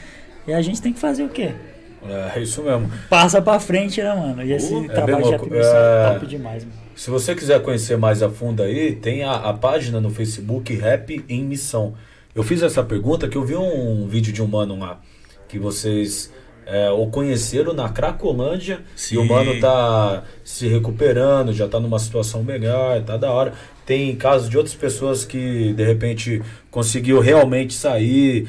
E 0.46 0.52
a 0.52 0.60
gente 0.62 0.80
tem 0.80 0.92
que 0.92 0.98
fazer 0.98 1.24
o 1.24 1.28
quê? 1.28 1.52
É 2.34 2.40
isso 2.40 2.62
mesmo. 2.62 2.90
Passa 3.10 3.42
pra 3.42 3.60
frente, 3.60 4.02
né, 4.02 4.14
mano? 4.14 4.42
E 4.42 4.52
esse 4.52 4.72
Uh, 4.72 4.84
é 4.86 4.88
trabalho 4.88 5.18
bem 5.18 5.28
de 5.28 5.34
admissão 5.34 5.76
é 5.76 6.06
É. 6.06 6.12
top 6.14 6.26
demais, 6.26 6.64
mano. 6.64 6.76
Se 6.96 7.10
você 7.10 7.34
quiser 7.34 7.62
conhecer 7.62 7.96
mais 7.98 8.22
a 8.22 8.30
fundo 8.30 8.62
aí, 8.62 8.94
tem 8.96 9.22
a, 9.22 9.32
a 9.34 9.52
página 9.52 10.00
no 10.00 10.10
Facebook 10.10 10.74
Rap 10.74 11.24
em 11.28 11.44
Missão. 11.44 11.94
Eu 12.34 12.42
fiz 12.42 12.62
essa 12.62 12.82
pergunta 12.82 13.28
que 13.28 13.36
eu 13.36 13.44
vi 13.44 13.56
um 13.56 14.06
vídeo 14.08 14.32
de 14.32 14.42
um 14.42 14.46
mano 14.46 14.78
lá 14.78 15.00
que 15.50 15.58
vocês 15.58 16.32
é, 16.64 16.88
o 16.90 17.06
conheceram 17.08 17.72
na 17.72 17.88
Cracolândia 17.88 18.80
Sim. 18.94 19.16
e 19.16 19.18
o 19.18 19.24
mano 19.24 19.58
tá 19.60 20.22
se 20.44 20.68
recuperando, 20.68 21.52
já 21.52 21.66
tá 21.66 21.80
numa 21.80 21.98
situação 21.98 22.42
melhor, 22.44 23.02
tá 23.02 23.16
da 23.16 23.30
hora. 23.32 23.52
Tem 23.84 24.14
casos 24.14 24.48
de 24.48 24.56
outras 24.56 24.76
pessoas 24.76 25.24
que 25.24 25.72
de 25.72 25.84
repente 25.84 26.40
conseguiu 26.70 27.18
realmente 27.18 27.74
sair, 27.74 28.46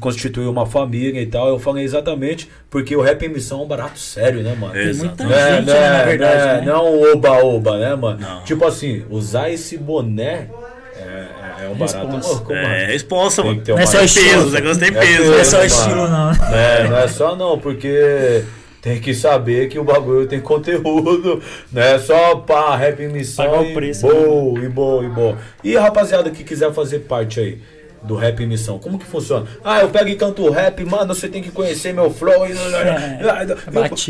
constituir 0.00 0.46
uma 0.46 0.64
família 0.66 1.20
e 1.20 1.26
tal. 1.26 1.48
Eu 1.48 1.58
falei 1.58 1.84
exatamente 1.84 2.48
porque 2.70 2.96
o 2.96 3.02
Rap 3.02 3.22
em 3.24 3.28
Missão 3.28 3.60
é 3.60 3.62
um 3.64 3.68
barato 3.68 3.98
sério, 3.98 4.42
né, 4.42 4.56
mano? 4.58 4.76
Exato. 4.76 5.06
muita 5.06 5.24
Não 5.24 5.32
é, 5.32 5.56
gente, 5.56 5.66
né, 5.66 5.76
é, 5.76 5.90
na 5.90 6.02
verdade, 6.04 6.36
não 6.36 6.48
é, 6.48 6.60
né? 6.60 6.66
não 6.66 7.12
oba-oba, 7.12 7.78
né, 7.78 7.94
mano? 7.94 8.18
Não. 8.20 8.42
Tipo 8.42 8.66
assim, 8.66 9.04
usar 9.10 9.50
esse 9.50 9.76
boné 9.76 10.48
é, 10.96 11.00
é- 11.02 11.64
é 11.64 11.68
um 11.68 11.74
barato 11.74 11.98
Responsa. 12.06 12.28
louco, 12.28 12.52
mano. 12.54 12.66
É, 12.66 12.86
responsa, 12.86 13.42
Tem 13.42 13.50
mano. 13.52 13.62
Não 13.68 13.78
é 13.78 13.86
só 13.86 14.02
estilo, 14.02 14.28
Peso, 14.30 14.48
o 14.48 14.52
negócio 14.52 14.80
tem 14.80 14.92
peso. 14.92 15.30
Não 15.30 15.38
é 15.38 15.44
só 15.44 15.64
estilo, 15.64 16.08
não. 16.08 16.30
É, 16.54 16.88
não 16.88 16.96
é 16.98 17.08
só 17.08 17.36
não, 17.36 17.58
porque 17.58 18.44
tem 18.80 19.00
que 19.00 19.12
saber 19.14 19.68
que 19.68 19.78
o 19.78 19.84
bagulho 19.84 20.26
tem 20.26 20.40
conteúdo, 20.40 21.42
não 21.72 21.82
é 21.82 21.98
só 21.98 22.36
pá, 22.36 22.76
rap 22.76 23.00
em 23.02 23.08
missão 23.08 23.44
Pagar 23.46 23.60
o 23.62 23.64
e 23.66 23.74
preço, 23.74 24.06
né? 24.06 24.12
boa, 24.14 24.58
e 24.64 24.68
boa, 24.68 25.04
e 25.04 25.08
boa. 25.08 25.38
E 25.64 25.76
a 25.76 25.82
rapaziada 25.82 26.30
que 26.30 26.44
quiser 26.44 26.72
fazer 26.72 27.00
parte 27.00 27.40
aí 27.40 27.58
do 28.02 28.14
rap 28.14 28.40
em 28.42 28.46
missão, 28.46 28.78
como 28.78 28.98
que 28.98 29.04
funciona? 29.06 29.46
Ah, 29.64 29.80
eu 29.80 29.88
pego 29.88 30.08
e 30.08 30.16
canto 30.16 30.48
rap, 30.50 30.84
mano, 30.84 31.14
você 31.14 31.28
tem 31.28 31.42
que 31.42 31.50
conhecer 31.50 31.92
meu 31.92 32.10
flow. 32.10 32.46
É, 32.46 33.18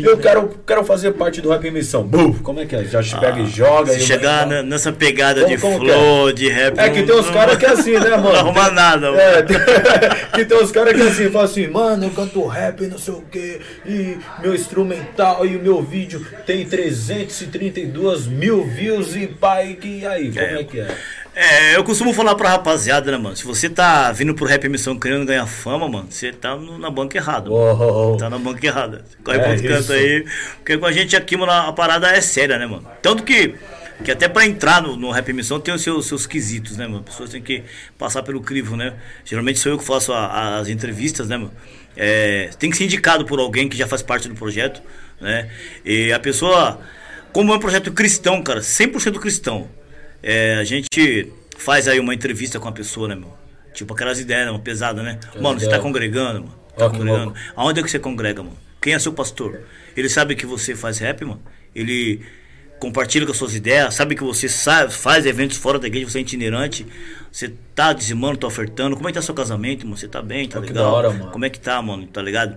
eu, 0.03 0.11
eu 0.11 0.17
quero, 0.17 0.49
quero 0.65 0.83
fazer 0.83 1.11
parte 1.13 1.41
do 1.41 1.49
rap 1.49 1.65
em 1.65 1.71
missão. 1.71 2.03
Bum, 2.03 2.33
como 2.33 2.59
é 2.59 2.65
que 2.65 2.75
é? 2.75 2.83
Já 2.85 3.01
se 3.01 3.17
pega 3.19 3.39
e 3.39 3.47
joga. 3.47 3.93
Se 3.93 3.99
e 3.99 4.01
chegar 4.03 4.45
na- 4.45 4.61
nessa 4.61 4.91
pegada 4.91 5.41
Como- 5.41 5.55
de 5.55 5.61
como 5.61 5.79
que 5.79 5.85
flow, 5.85 6.31
de 6.33 6.49
rap. 6.49 6.77
É 6.79 6.89
que 6.89 7.03
tem 7.03 7.15
uns 7.15 7.29
caras 7.29 7.57
que 7.57 7.65
é 7.65 7.69
assim, 7.69 7.93
né, 7.93 8.09
mano? 8.17 8.23
Não 8.23 8.35
arruma 8.35 8.69
nada, 8.71 9.11
mano. 9.11 9.19
É, 9.19 9.41
tem, 9.41 9.57
que 10.33 10.45
tem 10.45 10.57
uns 10.63 10.71
caras 10.71 10.93
que 10.93 11.01
é 11.01 11.07
assim, 11.07 11.29
falam 11.31 11.45
assim, 11.45 11.67
mano, 11.67 12.05
eu 12.05 12.09
canto 12.11 12.45
rap, 12.45 12.81
não 12.87 12.97
sei 12.99 13.13
o 13.15 13.21
que, 13.21 13.59
e 13.85 14.17
meu 14.41 14.53
instrumental 14.53 15.45
e 15.45 15.55
o 15.55 15.59
meu 15.61 15.81
vídeo 15.81 16.25
tem 16.45 16.65
332 16.65 18.27
mil 18.27 18.63
views 18.63 19.15
e 19.15 19.27
pai, 19.27 19.77
que 19.79 20.05
aí, 20.05 20.29
como 20.31 20.39
é, 20.39 20.63
que 20.63 20.79
é? 20.79 20.87
É, 21.39 21.75
eu 21.75 21.83
costumo 21.83 22.11
falar 22.13 22.33
pra 22.33 22.49
rapaziada, 22.49 23.11
né, 23.11 23.17
mano? 23.17 23.35
Se 23.35 23.43
você 23.45 23.69
tá 23.69 24.11
vindo 24.11 24.33
pro 24.33 24.45
rap 24.47 24.67
missão 24.67 24.97
querendo 24.97 25.23
ganhar 25.23 25.45
fama, 25.45 25.87
mano, 25.87 26.07
você 26.09 26.31
tá 26.33 26.55
no- 26.55 26.79
na 26.79 26.89
banca 26.89 27.15
errada. 27.15 27.47
mano. 27.47 27.61
Tá 28.17 28.27
na 28.27 28.39
banca 28.39 28.65
errada. 28.65 29.05
Corre 29.23 29.37
É 29.37 29.39
pro 29.41 29.51
outro 29.51 29.67
canto 29.67 29.93
aí. 29.93 30.25
Porque 30.55 30.77
com 30.79 30.85
a 30.87 30.91
gente 30.91 31.15
aqui, 31.15 31.37
mano, 31.37 31.51
a 31.51 31.71
parada 31.71 32.07
é 32.07 32.19
séria, 32.21 32.57
né, 32.57 32.65
mano? 32.65 32.87
Tanto 33.03 33.21
que, 33.21 33.53
que 34.03 34.09
até 34.11 34.27
pra 34.27 34.47
entrar 34.47 34.81
no, 34.81 34.95
no 34.95 35.11
Rap 35.11 35.31
Missão 35.31 35.59
tem 35.59 35.71
os 35.75 35.83
seus, 35.83 36.07
seus 36.07 36.25
quesitos, 36.25 36.75
né, 36.75 36.87
mano? 36.87 37.03
As 37.07 37.11
pessoas 37.13 37.29
têm 37.29 37.41
que 37.41 37.63
passar 37.99 38.23
pelo 38.23 38.41
crivo, 38.41 38.75
né? 38.75 38.93
Geralmente 39.23 39.59
sou 39.59 39.71
eu 39.71 39.77
que 39.77 39.85
faço 39.85 40.11
a- 40.13 40.57
as 40.57 40.69
entrevistas, 40.69 41.27
né, 41.29 41.37
mano? 41.37 41.51
É, 41.95 42.49
tem 42.57 42.71
que 42.71 42.77
ser 42.77 42.85
indicado 42.85 43.25
por 43.25 43.39
alguém 43.39 43.69
que 43.69 43.77
já 43.77 43.85
faz 43.85 44.01
parte 44.01 44.27
do 44.27 44.33
projeto, 44.33 44.81
né? 45.21 45.49
E 45.85 46.11
a 46.11 46.19
pessoa, 46.19 46.79
como 47.31 47.53
é 47.53 47.55
um 47.57 47.59
projeto 47.59 47.91
cristão, 47.91 48.41
cara, 48.41 48.61
100% 48.63 49.19
cristão, 49.19 49.67
é, 50.21 50.55
a 50.55 50.63
gente 50.63 51.31
faz 51.57 51.87
aí 51.87 51.99
uma 51.99 52.13
entrevista 52.13 52.59
com 52.59 52.67
a 52.67 52.71
pessoa, 52.71 53.07
né, 53.07 53.15
meu? 53.15 53.33
Tipo 53.73 53.93
aquelas 53.93 54.19
ideias, 54.19 54.45
né, 54.45 54.51
mano, 54.51 54.63
pesada, 54.63 55.03
né? 55.03 55.19
mano, 55.39 55.59
você 55.59 55.69
tá 55.69 55.79
congregando, 55.79 56.41
mano? 56.41 56.55
Tá 56.75 56.89
congregando. 56.89 57.33
Aonde 57.55 57.79
é 57.79 57.83
que 57.83 57.89
você 57.89 57.99
congrega, 57.99 58.41
mano? 58.41 58.57
Quem 58.81 58.93
é 58.93 58.99
seu 58.99 59.13
pastor? 59.13 59.61
Ele 59.95 60.09
sabe 60.09 60.35
que 60.35 60.45
você 60.45 60.75
faz 60.75 60.99
rap, 60.99 61.23
mano? 61.25 61.41
Ele 61.75 62.21
compartilha 62.79 63.25
com 63.25 63.31
as 63.31 63.37
suas 63.37 63.55
ideias, 63.55 63.93
sabe 63.93 64.15
que 64.15 64.23
você 64.23 64.47
sabe, 64.47 64.93
faz 64.93 65.25
eventos 65.25 65.57
fora 65.57 65.79
da 65.79 65.87
igreja, 65.87 66.09
você 66.09 66.19
é 66.19 66.21
itinerante, 66.21 66.85
você 67.31 67.53
tá 67.73 67.91
dizimando, 67.93 68.37
tá 68.37 68.47
ofertando. 68.47 68.95
Como 68.95 69.07
é 69.07 69.11
que 69.11 69.17
tá 69.17 69.21
seu 69.21 69.33
casamento, 69.33 69.85
mano? 69.85 69.97
Você 69.97 70.07
tá 70.07 70.21
bem, 70.21 70.47
tá 70.47 70.59
Ó, 70.59 70.61
legal? 70.61 70.93
hora. 70.93 71.13
Como 71.31 71.45
é 71.45 71.49
que 71.49 71.59
tá, 71.59 71.81
mano? 71.81 72.05
Tá 72.07 72.21
ligado? 72.21 72.55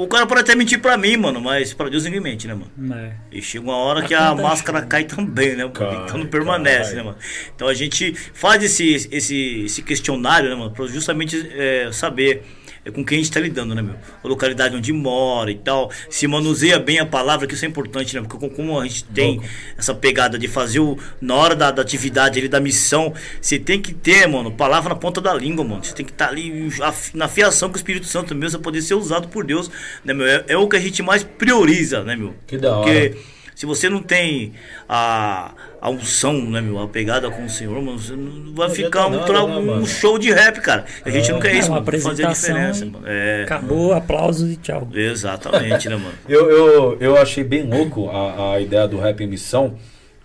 O 0.00 0.06
cara 0.06 0.26
pode 0.28 0.42
até 0.42 0.54
mentir 0.54 0.80
pra 0.80 0.96
mim, 0.96 1.16
mano, 1.16 1.40
mas 1.40 1.74
pra 1.74 1.88
Deus 1.88 2.04
ninguém 2.04 2.20
mente, 2.20 2.46
né, 2.46 2.54
mano? 2.54 2.94
É. 2.94 3.14
E 3.32 3.42
chega 3.42 3.64
uma 3.64 3.76
hora 3.76 4.02
que 4.02 4.14
a 4.14 4.28
Acontece. 4.28 4.48
máscara 4.48 4.82
cai 4.82 5.02
também, 5.02 5.56
né? 5.56 5.64
mano? 5.64 5.70
Cai, 5.72 6.04
então 6.04 6.18
não 6.18 6.26
permanece, 6.26 6.90
cai. 6.90 6.96
né, 6.98 7.02
mano? 7.02 7.16
Então 7.52 7.66
a 7.66 7.74
gente 7.74 8.14
faz 8.32 8.62
esse, 8.62 9.08
esse, 9.10 9.64
esse 9.64 9.82
questionário, 9.82 10.48
né, 10.50 10.54
mano? 10.54 10.70
Pra 10.70 10.86
justamente 10.86 11.50
é, 11.52 11.90
saber 11.90 12.44
é, 12.88 12.90
com 12.90 13.04
quem 13.04 13.18
a 13.18 13.22
gente 13.22 13.32
tá 13.32 13.40
lidando, 13.40 13.74
né, 13.74 13.82
meu? 13.82 13.94
A 14.22 14.28
localidade 14.28 14.74
onde 14.76 14.92
mora 14.92 15.50
e 15.50 15.54
tal. 15.56 15.90
Se 16.10 16.26
manuseia 16.26 16.78
bem 16.78 16.98
a 16.98 17.06
palavra, 17.06 17.46
que 17.46 17.54
isso 17.54 17.64
é 17.64 17.68
importante, 17.68 18.14
né? 18.16 18.22
Porque 18.26 18.48
como 18.50 18.80
a 18.80 18.84
gente 18.84 19.04
tem 19.04 19.40
essa 19.76 19.94
pegada 19.94 20.38
de 20.38 20.48
fazer 20.48 20.80
o. 20.80 20.98
Na 21.20 21.34
hora 21.34 21.54
da, 21.54 21.70
da 21.70 21.82
atividade 21.82 22.38
ali, 22.38 22.48
da 22.48 22.60
missão, 22.60 23.12
você 23.40 23.58
tem 23.58 23.80
que 23.80 23.92
ter, 23.94 24.26
mano, 24.26 24.50
palavra 24.50 24.88
na 24.90 24.96
ponta 24.96 25.20
da 25.20 25.34
língua, 25.34 25.64
mano. 25.64 25.84
Você 25.84 25.94
tem 25.94 26.04
que 26.06 26.12
estar 26.12 26.28
ali 26.28 26.68
af- 26.82 27.10
na 27.14 27.28
fiação 27.28 27.68
com 27.68 27.74
o 27.74 27.78
Espírito 27.78 28.06
Santo 28.06 28.34
mesmo, 28.34 28.58
pra 28.58 28.64
poder 28.64 28.82
ser 28.82 28.94
usado 28.94 29.28
por 29.28 29.44
Deus, 29.44 29.70
né, 30.04 30.14
meu? 30.14 30.26
É, 30.26 30.44
é 30.48 30.56
o 30.56 30.68
que 30.68 30.76
a 30.76 30.80
gente 30.80 31.02
mais 31.02 31.22
prioriza, 31.22 32.02
né, 32.04 32.16
meu? 32.16 32.34
Que 32.46 32.56
da 32.56 32.74
Porque 32.74 32.90
hora. 32.90 33.37
Se 33.58 33.66
você 33.66 33.88
não 33.90 34.00
tem 34.00 34.52
a, 34.88 35.52
a 35.80 35.90
unção, 35.90 36.48
né, 36.48 36.60
meu? 36.60 36.78
A 36.78 36.86
pegada 36.86 37.28
com 37.28 37.44
o 37.44 37.50
Senhor, 37.50 37.74
mano, 37.82 37.98
você 37.98 38.12
não 38.12 38.54
vai 38.54 38.68
Não 38.68 38.74
ficar 38.76 39.08
um, 39.08 39.10
né, 39.10 39.40
um 39.40 39.66
mano? 39.66 39.84
show 39.84 40.16
de 40.16 40.30
rap, 40.30 40.60
cara. 40.60 40.84
A 41.04 41.10
gente 41.10 41.32
não 41.32 41.40
quer 41.40 41.56
É 41.56 41.58
isso, 41.58 41.68
mano. 41.72 41.84
Fazer 42.00 42.28
diferença, 42.28 42.86
mano. 42.86 43.04
É, 43.04 43.42
Acabou, 43.42 43.92
aplausos 43.92 44.48
e 44.52 44.56
tchau. 44.58 44.86
exatamente, 44.94 45.88
né, 45.88 45.96
mano? 45.96 46.14
Eu, 46.28 46.48
eu, 46.48 46.96
eu 47.00 47.16
achei 47.16 47.42
bem 47.42 47.64
louco 47.64 48.08
a, 48.08 48.52
a 48.54 48.60
ideia 48.60 48.86
do 48.86 48.96
rap 48.96 49.20
em 49.24 49.26
missão. 49.26 49.74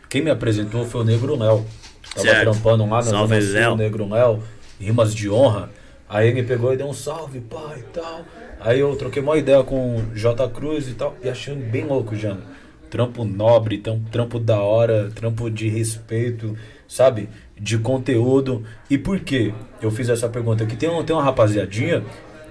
Quem 0.07 0.21
me 0.21 0.29
apresentou 0.29 0.85
foi 0.85 1.01
o 1.01 1.03
Negro 1.03 1.35
Léo. 1.35 1.65
Tava 2.13 2.27
Certo. 2.27 2.51
trampando 2.51 2.83
lá 2.83 2.97
na 2.97 3.01
Salve, 3.01 3.41
Zona 3.41 3.75
Negro 3.77 4.07
Léo, 4.07 4.43
rimas 4.79 5.15
de 5.15 5.27
honra. 5.27 5.71
Aí 6.07 6.27
ele 6.27 6.43
pegou 6.43 6.71
e 6.71 6.77
deu 6.77 6.85
um 6.87 6.93
salve, 6.93 7.39
pai 7.39 7.79
e 7.79 7.83
tal. 7.91 8.21
Aí 8.59 8.79
eu 8.79 8.95
troquei 8.95 9.23
uma 9.23 9.35
ideia 9.35 9.63
com 9.63 9.95
o 9.95 10.15
J 10.15 10.47
Cruz 10.49 10.87
e 10.87 10.93
tal. 10.93 11.15
E 11.23 11.29
achei 11.29 11.55
bem 11.55 11.85
louco, 11.85 12.15
Jano. 12.15 12.52
Trampo 12.93 13.25
nobre, 13.25 13.81
trampo 14.11 14.37
da 14.39 14.61
hora, 14.61 15.09
trampo 15.15 15.49
de 15.49 15.67
respeito, 15.67 16.55
sabe? 16.87 17.27
De 17.59 17.79
conteúdo. 17.79 18.63
E 18.87 18.99
por 18.99 19.19
quê? 19.21 19.51
Eu 19.81 19.89
fiz 19.89 20.09
essa 20.09 20.29
pergunta 20.29 20.63
aqui. 20.63 20.75
Tem, 20.75 20.87
um, 20.87 21.03
tem 21.03 21.15
uma 21.15 21.23
rapaziadinha 21.23 22.03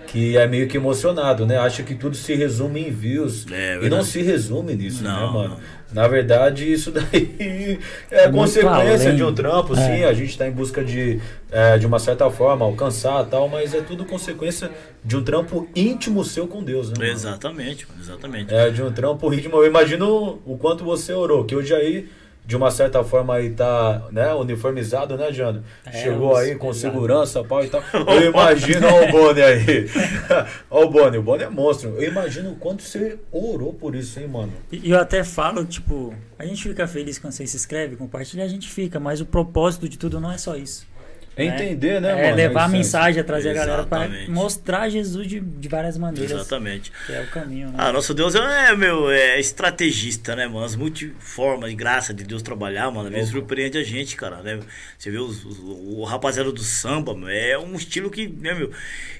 que 0.08 0.36
é 0.36 0.44
meio 0.48 0.66
que 0.66 0.76
emocionado, 0.76 1.46
né? 1.46 1.58
Acha 1.58 1.84
que 1.84 1.94
tudo 1.94 2.16
se 2.16 2.34
resume 2.34 2.88
em 2.88 2.90
views. 2.90 3.46
É, 3.52 3.78
e 3.82 3.88
não 3.88 4.02
se 4.02 4.20
resume 4.20 4.74
nisso, 4.74 5.04
né, 5.04 5.10
Não, 5.10 5.32
mano? 5.32 5.48
não. 5.50 5.82
Na 6.02 6.08
verdade, 6.08 6.70
isso 6.72 6.90
daí 6.90 7.78
é, 8.10 8.24
É 8.24 8.28
consequência 8.28 9.06
além. 9.10 9.16
de 9.16 9.22
um 9.22 9.32
trampo, 9.32 9.76
sim. 9.76 10.00
É. 10.00 10.06
A 10.06 10.12
gente 10.12 10.36
tá 10.36 10.48
em 10.48 10.50
busca 10.50 10.82
de, 10.82 11.20
é, 11.52 11.78
de 11.78 11.86
uma 11.86 12.00
certa 12.00 12.28
forma, 12.30 12.64
alcançar 12.64 13.24
tal, 13.26 13.48
mas 13.48 13.74
é 13.74 13.80
tudo 13.80 14.04
consequência 14.04 14.70
de 15.04 15.16
um 15.16 15.22
trampo 15.22 15.68
íntimo 15.74 16.24
seu 16.24 16.46
com 16.46 16.62
Deus, 16.62 16.88
né? 16.88 16.94
mano? 16.98 17.10
Exatamente, 17.10 17.86
mano, 17.88 18.00
exatamente. 18.00 18.54
É, 18.54 18.70
de 18.70 18.82
um 18.82 18.92
trampo 18.92 19.32
íntimo. 19.32 19.56
Eu 19.56 19.66
imagino 19.66 20.40
o 20.46 20.56
quanto 20.56 20.84
você 20.84 21.12
orou, 21.12 21.44
que 21.44 21.56
hoje 21.56 21.74
aí, 21.74 22.08
de 22.46 22.56
uma 22.56 22.70
certa 22.70 23.02
forma, 23.02 23.34
aí 23.34 23.50
tá, 23.50 24.06
né, 24.12 24.32
uniformizado, 24.34 25.16
né, 25.16 25.32
Jano? 25.32 25.64
É, 25.84 25.92
Chegou 25.92 26.36
aí 26.36 26.54
com 26.54 26.72
segurança, 26.72 27.42
pau 27.42 27.64
e 27.64 27.68
tal. 27.68 27.82
Eu 28.06 28.30
imagino, 28.30 28.86
ó 28.86 29.04
o 29.04 29.10
Boni 29.10 29.42
aí. 29.42 29.86
ó 30.70 30.84
o 30.84 30.90
Boni, 30.90 31.18
o 31.18 31.22
Boni 31.22 31.42
é 31.42 31.48
monstro. 31.48 31.90
Eu 31.96 32.08
imagino 32.08 32.52
o 32.52 32.56
quanto 32.56 32.82
você 32.82 33.18
orou 33.32 33.72
por 33.72 33.96
isso, 33.96 34.20
hein, 34.20 34.28
mano? 34.28 34.52
E 34.70 34.90
eu 34.90 34.98
até 34.98 35.24
falo, 35.24 35.64
tipo, 35.64 36.14
a 36.38 36.46
gente 36.46 36.62
fica 36.62 36.86
feliz 36.86 37.18
quando 37.18 37.32
você 37.32 37.46
se 37.46 37.56
inscreve, 37.56 37.96
compartilha, 37.96 38.44
a 38.44 38.48
gente 38.48 38.68
fica, 38.68 39.00
mas 39.00 39.20
o 39.20 39.26
propósito 39.26 39.88
de 39.88 39.98
tudo 39.98 40.20
não 40.20 40.30
é 40.30 40.38
só 40.38 40.56
isso. 40.56 40.91
É 41.34 41.46
entender, 41.46 41.98
né, 42.00 42.10
É 42.10 42.24
mano? 42.24 42.36
levar 42.36 42.60
a 42.60 42.62
essência. 42.64 42.76
mensagem, 42.78 43.20
é 43.20 43.22
trazer 43.22 43.50
a 43.50 43.54
galera 43.54 43.84
para 43.84 44.04
Exatamente. 44.04 44.30
mostrar 44.30 44.88
Jesus 44.90 45.26
de, 45.26 45.40
de 45.40 45.66
várias 45.68 45.96
maneiras. 45.96 46.30
Exatamente. 46.30 46.92
Que 47.06 47.12
é 47.12 47.22
o 47.22 47.26
caminho, 47.28 47.68
né? 47.68 47.74
Ah, 47.78 47.90
nosso 47.90 48.12
Deus 48.12 48.34
é, 48.34 48.76
meu, 48.76 49.10
é 49.10 49.40
estrategista, 49.40 50.36
né, 50.36 50.46
mano? 50.46 50.64
As 50.64 50.76
multiformas 50.76 51.70
de 51.70 51.76
graça 51.76 52.12
de 52.12 52.22
Deus 52.22 52.42
trabalhar, 52.42 52.90
mano, 52.90 53.08
às 53.08 53.14
vezes 53.14 53.30
surpreende 53.30 53.78
a 53.78 53.82
gente, 53.82 54.14
cara, 54.14 54.42
né? 54.42 54.60
Você 54.98 55.10
vê 55.10 55.16
os, 55.18 55.42
os- 55.44 55.58
o 55.58 56.04
rapaziada 56.04 56.52
do 56.52 56.60
samba, 56.62 57.14
meu, 57.14 57.28
é 57.28 57.58
um 57.58 57.74
estilo 57.76 58.10
que, 58.10 58.26
né, 58.28 58.52
meu, 58.52 58.70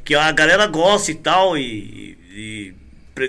que 0.05 0.15
a 0.15 0.31
galera 0.33 0.67
gosta 0.67 1.11
e 1.11 1.15
tal, 1.15 1.57
e, 1.57 2.19
e 2.31 2.75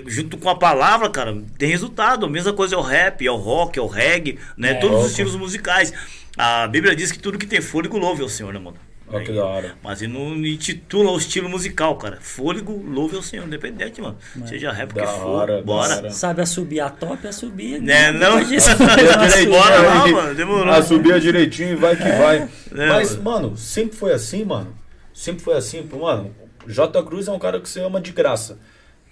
junto 0.06 0.36
com 0.36 0.48
a 0.48 0.54
palavra, 0.56 1.08
cara, 1.08 1.36
tem 1.58 1.68
resultado. 1.70 2.26
A 2.26 2.28
mesma 2.28 2.52
coisa 2.52 2.74
é 2.74 2.78
o 2.78 2.82
rap, 2.82 3.26
é 3.26 3.30
o 3.30 3.36
rock, 3.36 3.78
é 3.78 3.82
o 3.82 3.86
reggae, 3.86 4.38
né? 4.56 4.72
É, 4.72 4.74
Todos 4.74 5.04
os 5.04 5.10
estilos 5.10 5.36
musicais. 5.36 5.92
A 6.36 6.66
Bíblia 6.66 6.94
diz 6.96 7.12
que 7.12 7.18
tudo 7.18 7.38
que 7.38 7.46
tem 7.46 7.60
fôlego 7.60 7.96
louve 7.96 8.22
ao 8.22 8.28
Senhor, 8.28 8.52
né, 8.52 8.58
mano? 8.58 8.76
Ó, 9.06 9.20
que 9.20 9.32
da 9.32 9.44
hora. 9.44 9.74
Mas 9.82 10.02
ele 10.02 10.12
não 10.12 10.34
intitula 10.44 11.10
o 11.10 11.18
estilo 11.18 11.48
musical, 11.48 11.96
cara. 11.96 12.18
Fôlego, 12.20 12.72
louve 12.72 13.16
ao 13.16 13.22
Senhor, 13.22 13.46
independente, 13.46 14.00
mano. 14.00 14.16
Seja 14.46 14.72
rap 14.72 14.94
que 14.94 15.06
for, 15.06 15.26
hora, 15.26 15.62
bora. 15.62 15.96
hora. 15.96 16.10
Sabe 16.10 16.42
a 16.42 16.46
subir 16.46 16.80
a 16.80 16.88
top, 16.88 17.26
a 17.26 17.32
subir. 17.32 17.80
Né, 17.80 18.10
não? 18.10 18.42
Disso, 18.42 18.70
Direitinho, 18.74 19.50
Bora 19.50 19.78
lá, 19.82 20.06
mano, 20.06 20.34
demorou. 20.34 21.20
Direitinho 21.20 21.72
e 21.72 21.76
vai 21.76 21.96
que 21.96 22.02
vai. 22.02 22.48
É, 22.74 22.88
Mas, 22.88 23.16
mano. 23.16 23.22
mano, 23.48 23.56
sempre 23.56 23.96
foi 23.96 24.12
assim, 24.12 24.44
mano. 24.44 24.74
Sempre 25.12 25.44
foi 25.44 25.56
assim, 25.56 25.86
mano. 25.92 26.34
J 26.66 27.02
Cruz 27.04 27.28
é 27.28 27.32
um 27.32 27.38
cara 27.38 27.60
que 27.60 27.68
você 27.68 27.80
ama 27.80 28.00
de 28.00 28.10
graça. 28.10 28.58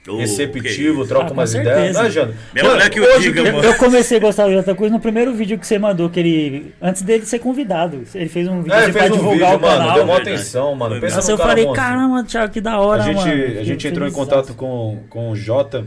Ô, 0.08 0.16
Receptivo, 0.16 1.06
troca 1.06 1.28
Ah, 1.28 1.32
umas 1.32 1.50
certeza. 1.50 1.78
ideias, 1.78 1.96
né, 1.96 2.10
Jano? 2.10 2.34
Minha 2.52 2.70
mulher 2.72 2.90
que 2.90 3.00
o 3.00 3.20
diga, 3.20 3.40
Eu, 3.40 3.52
mano. 3.52 3.64
eu 3.64 3.74
comecei 3.76 4.16
a 4.18 4.20
gostar 4.20 4.46
do 4.46 4.52
Jota 4.52 4.74
Cruz 4.74 4.90
no 4.90 4.98
primeiro 4.98 5.32
vídeo 5.32 5.56
que 5.58 5.64
você 5.66 5.78
mandou, 5.78 6.10
que 6.10 6.18
ele. 6.18 6.74
Antes 6.82 7.02
dele 7.02 7.24
ser 7.24 7.38
convidado. 7.38 8.02
Ele 8.12 8.28
fez 8.28 8.48
um 8.48 8.62
vídeo 8.62 8.74
É, 8.74 8.82
assim 8.82 8.92
pra 8.92 9.00
fez 9.02 9.12
um 9.12 9.16
divulgar 9.16 9.52
vídeo, 9.52 9.58
o 9.58 9.60
mano, 9.70 9.78
canal. 9.78 9.94
deu 9.94 10.04
uma 10.04 10.16
atenção, 10.16 10.74
mano. 10.74 11.00
Pensa 11.00 11.16
Nossa, 11.16 11.28
num 11.28 11.34
eu 11.34 11.38
cara 11.38 11.48
falei, 11.50 11.64
monstro. 11.66 11.84
caramba, 11.84 12.24
Thiago, 12.24 12.52
que 12.52 12.60
da 12.60 12.80
hora, 12.80 13.02
a 13.02 13.06
gente, 13.06 13.16
mano. 13.28 13.60
a 13.60 13.64
gente 13.64 13.86
entrou 13.88 14.08
em 14.08 14.12
contato 14.12 14.54
com, 14.54 15.04
com 15.08 15.30
o 15.30 15.36
Jota, 15.36 15.84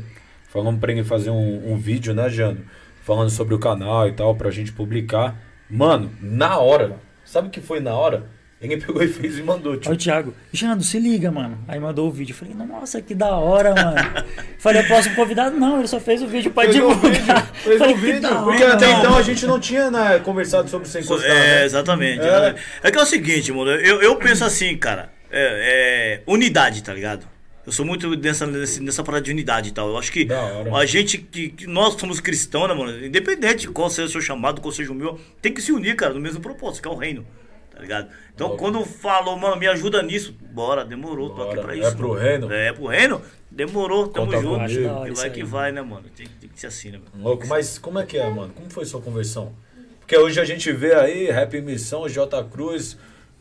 falamos 0.48 0.80
pra 0.80 0.94
ele 0.94 1.04
fazer 1.04 1.30
um, 1.30 1.74
um 1.74 1.76
vídeo, 1.78 2.14
né, 2.14 2.30
Jano? 2.30 2.60
Falando 3.04 3.30
sobre 3.30 3.54
o 3.54 3.60
canal 3.60 4.08
e 4.08 4.14
tal, 4.14 4.34
pra 4.34 4.50
gente 4.50 4.72
publicar. 4.72 5.36
Mano, 5.70 6.10
na 6.22 6.58
hora, 6.58 6.94
sabe 7.26 7.50
o 7.50 7.52
que 7.52 7.60
foi 7.60 7.82
na 7.82 7.94
hora? 7.94 8.24
Ele 8.62 8.78
pegou 8.78 9.04
e 9.04 9.08
fez 9.08 9.38
e 9.38 9.44
mandou, 9.44 9.74
Aí 9.74 9.78
o 9.78 9.82
tipo, 9.82 9.96
Thiago, 9.98 10.34
Xando, 10.54 10.82
se 10.84 10.98
liga, 10.98 11.30
mano. 11.30 11.58
Aí 11.68 11.80
mandou 11.80 12.08
o 12.08 12.12
vídeo. 12.12 12.32
Eu 12.34 12.38
falei, 12.38 12.54
nossa, 12.56 13.02
que 13.02 13.14
da 13.14 13.36
hora, 13.36 13.76
mano. 13.76 13.98
falei, 14.58 14.82
o 14.82 14.88
próximo 14.88 15.14
convidado, 15.16 15.56
não, 15.58 15.78
ele 15.80 15.88
só 15.88 16.00
fez 16.00 16.22
o 16.24 16.28
vídeo 16.28 16.50
pra 16.52 16.64
fez 16.64 16.76
um 16.78 16.88
divulgar. 16.88 17.12
vídeo, 17.12 17.46
fez 17.64 17.82
que 17.82 17.94
vídeo, 17.96 18.22
da 18.22 18.36
porque 18.42 18.64
hora, 18.64 18.74
até 18.74 18.88
mano. 18.88 19.00
então 19.00 19.18
a 19.18 19.22
gente 19.22 19.46
não 19.46 19.60
tinha 19.60 19.92
né, 19.92 20.20
conversado 20.20 20.70
sobre 20.70 20.88
sem 20.88 21.02
encostar, 21.04 21.30
É, 21.30 21.34
né? 21.60 21.66
exatamente. 21.66 22.22
É. 22.22 22.56
É. 22.84 22.92
que 22.92 22.98
é 22.98 23.02
o 23.02 23.06
seguinte, 23.06 23.52
mano. 23.52 23.72
Eu, 23.72 24.02
eu 24.02 24.16
penso 24.16 24.44
assim, 24.46 24.76
cara. 24.78 25.12
É, 25.30 26.22
é, 26.22 26.32
unidade, 26.32 26.82
tá 26.82 26.94
ligado? 26.94 27.28
Eu 27.66 27.72
sou 27.72 27.86
muito 27.86 28.08
nesse- 28.48 28.82
nessa 28.82 29.04
parada 29.04 29.24
de 29.26 29.32
unidade 29.32 29.70
e 29.70 29.72
tal. 29.74 29.90
Eu 29.90 29.98
acho 29.98 30.12
que 30.12 30.32
hora. 30.32 30.76
a 30.78 30.86
gente, 30.86 31.18
que, 31.18 31.50
que 31.50 31.68
nós 31.68 31.96
somos 32.00 32.20
cristãos, 32.20 32.70
né, 32.70 32.74
mano? 32.74 33.06
Independente 33.06 33.62
de 33.62 33.68
qual 33.70 33.90
seja 33.90 34.08
o 34.08 34.12
seu 34.12 34.22
chamado, 34.22 34.62
qual 34.62 34.72
seja 34.72 34.92
o 34.92 34.96
meu, 34.96 35.20
tem 35.42 35.52
que 35.52 35.62
se 35.62 35.72
unir, 35.72 35.96
cara, 35.96 36.14
no 36.14 36.22
mesmo 36.22 36.40
propósito, 36.40 36.84
que 36.84 36.88
é 36.88 36.92
o 36.92 36.96
reino. 36.96 37.26
Tá 37.76 37.82
ligado? 37.82 38.08
Então, 38.34 38.48
Óbvio. 38.48 38.60
quando 38.60 38.86
falou, 38.86 39.38
mano, 39.38 39.58
me 39.58 39.68
ajuda 39.68 40.02
nisso, 40.02 40.34
bora, 40.52 40.86
demorou, 40.86 41.30
tô 41.32 41.42
aqui 41.44 41.56
Bora. 41.56 41.62
pra 41.68 41.76
É 41.76 41.80
isso. 41.80 41.96
pro 41.98 42.08
mano. 42.10 42.22
reino? 42.22 42.52
É 42.54 42.72
pro 42.74 42.86
reino, 42.88 43.22
demorou, 43.52 44.08
tamo 44.08 44.28
Conta 44.28 44.42
junto. 44.42 44.60
comigo. 44.62 44.84
Da 44.84 44.94
hora 45.00 45.10
E 45.10 45.14
vai 45.14 45.26
aí, 45.26 45.32
que 45.32 45.44
vai, 45.44 45.72
né, 45.74 45.82
mano? 45.82 46.06
Tem, 46.16 46.26
tem 46.40 46.50
que 46.50 46.60
ser 46.60 46.68
assim, 46.68 46.92
né, 46.92 47.00
mano? 47.00 47.24
Louco, 47.28 47.46
mas 47.48 47.78
como 47.78 48.00
é 48.00 48.06
que 48.06 48.18
é, 48.18 48.30
mano? 48.30 48.54
Como 48.54 48.70
foi 48.70 48.86
sua 48.86 49.02
conversão? 49.02 49.54
Porque 50.00 50.18
hoje 50.18 50.40
a 50.40 50.46
gente 50.46 50.72
vê 50.72 50.94
aí, 50.96 51.30
Rap 51.30 51.60
Missão, 51.62 52.08
J 52.08 52.44
Cruz, 52.46 52.98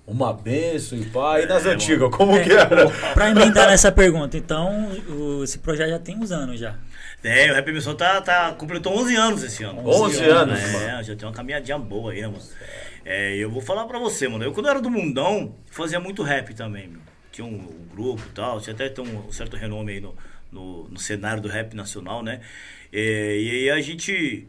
uma 0.07 0.33
benção 0.33 0.99
e 0.99 1.05
pá. 1.05 1.41
E 1.41 1.47
nas 1.47 1.65
É, 1.65 1.71
antigas, 1.71 2.11
como 2.11 2.37
É, 2.37 2.43
que 2.43 2.53
era? 2.53 2.89
Pra 3.13 3.31
emendar 3.31 3.69
nessa 3.69 3.93
pergunta, 3.93 4.37
então, 4.37 4.91
o- 5.09 5.45
esse 5.45 5.59
projeto 5.61 5.91
já 5.91 5.99
tem 5.99 6.17
uns 6.17 6.33
anos 6.33 6.59
já. 6.59 6.75
Tem, 7.23 7.51
o 7.51 7.55
Rap 7.55 7.71
Missão 7.73 7.95
tá, 7.95 8.21
tá, 8.21 8.53
completou 8.53 8.93
11 8.99 9.15
anos 9.17 9.43
esse 9.45 9.63
ano. 9.63 9.81
11 9.89 10.23
anos, 10.25 10.59
É, 10.59 10.73
mano. 10.91 11.03
já 11.05 11.15
tem 11.17 11.27
uma 11.29 11.33
caminhadinha 11.35 11.79
boa 11.79 12.13
aí, 12.13 12.21
né, 12.21 12.27
mano? 12.27 12.43
É, 13.05 13.37
eu 13.37 13.51
vou 13.51 13.61
falar 13.61 13.87
pra 13.87 13.99
você, 13.99 14.27
mano. 14.29 14.45
Eu, 14.45 14.53
quando 14.53 14.69
era 14.69 14.81
do 14.81 14.91
Mundão, 14.91 15.55
fazia 15.71 16.01
muito 16.01 16.23
rap 16.23 16.55
também, 16.55 16.89
meu. 16.89 17.01
Tinha 17.31 17.45
um, 17.47 17.55
um 17.57 17.87
grupo 17.95 18.23
e 18.27 18.33
tal, 18.33 18.61
tinha 18.61 18.73
até 18.75 18.89
tem 18.89 19.05
um 19.05 19.31
certo 19.33 19.57
renome 19.57 19.93
aí 19.93 20.01
no, 20.01 20.15
no, 20.51 20.89
no 20.89 20.99
cenário 20.99 21.43
do 21.43 21.49
rap 21.49 21.75
nacional, 21.75 22.23
né? 22.23 22.41
É, 22.93 23.39
e 23.41 23.51
aí 23.51 23.71
a 23.71 23.81
gente 23.81 24.47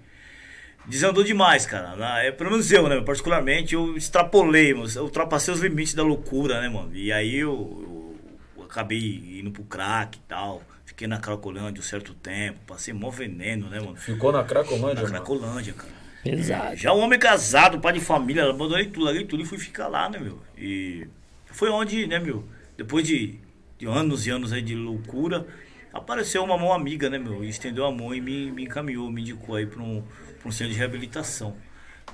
desandou 0.86 1.24
demais, 1.24 1.66
cara. 1.66 1.96
Na, 1.96 2.22
é, 2.24 2.32
pelo 2.32 2.52
menos 2.52 2.72
eu, 2.72 2.88
né? 2.88 3.02
Particularmente, 3.02 3.74
eu 3.74 3.98
extrapolei, 3.98 4.74
mano. 4.74 4.90
Eu 4.96 5.04
ultrapassei 5.04 5.54
os 5.54 5.60
limites 5.60 5.94
da 5.94 6.04
loucura, 6.04 6.62
né, 6.62 6.70
mano? 6.70 6.96
E 6.96 7.12
aí 7.12 7.36
eu, 7.38 8.16
eu- 8.58 8.64
acabei 8.64 9.40
indo 9.40 9.52
pro 9.52 9.64
crack 9.64 10.18
e 10.18 10.22
tal. 10.28 10.62
Fiquei 10.86 11.08
na 11.08 11.18
Cracolândia 11.20 11.80
um 11.80 11.84
certo 11.84 12.14
tempo. 12.14 12.60
Passei 12.68 12.94
mó 12.94 13.10
veneno, 13.10 13.68
né, 13.70 13.80
mano? 13.80 13.96
Ficou 13.96 14.32
na 14.32 14.40
Na 14.40 14.44
Cracolândia, 14.44 15.02
mano. 15.04 15.08
Cracolândia, 15.16 15.74
cara. 15.74 15.95
Pesado. 16.26 16.76
Já 16.76 16.92
um 16.92 17.02
homem 17.02 17.20
casado, 17.20 17.80
pai 17.80 17.94
de 17.94 18.00
família, 18.00 18.50
abandonei 18.50 18.88
tudo, 18.88 19.06
larguei 19.06 19.26
tudo 19.26 19.44
e 19.44 19.46
fui 19.46 19.60
ficar 19.60 19.88
lá, 19.88 20.10
né, 20.10 20.18
meu? 20.18 20.42
E 20.58 21.08
foi 21.46 21.70
onde, 21.70 22.08
né, 22.08 22.18
meu? 22.18 22.44
Depois 22.76 23.06
de, 23.06 23.36
de 23.78 23.86
anos 23.86 24.26
e 24.26 24.32
anos 24.32 24.52
aí 24.52 24.64
de 24.64 24.74
loucura, 24.74 25.46
apareceu 25.94 26.44
uma 26.44 26.58
mão 26.58 26.74
amiga, 26.74 27.12
né, 27.12 27.20
meu? 27.20 27.44
E 27.44 27.50
estendeu 27.50 27.86
a 27.86 27.92
mão 27.92 28.12
e 28.12 28.20
me, 28.20 28.52
me 28.52 28.64
encaminhou, 28.64 29.12
me 29.12 29.22
indicou 29.22 29.56
aí 29.56 29.68
pra 29.68 29.84
um, 29.84 30.04
pra 30.40 30.50
um 30.50 30.52
centro 30.52 30.74
de 30.74 30.80
reabilitação. 30.80 31.56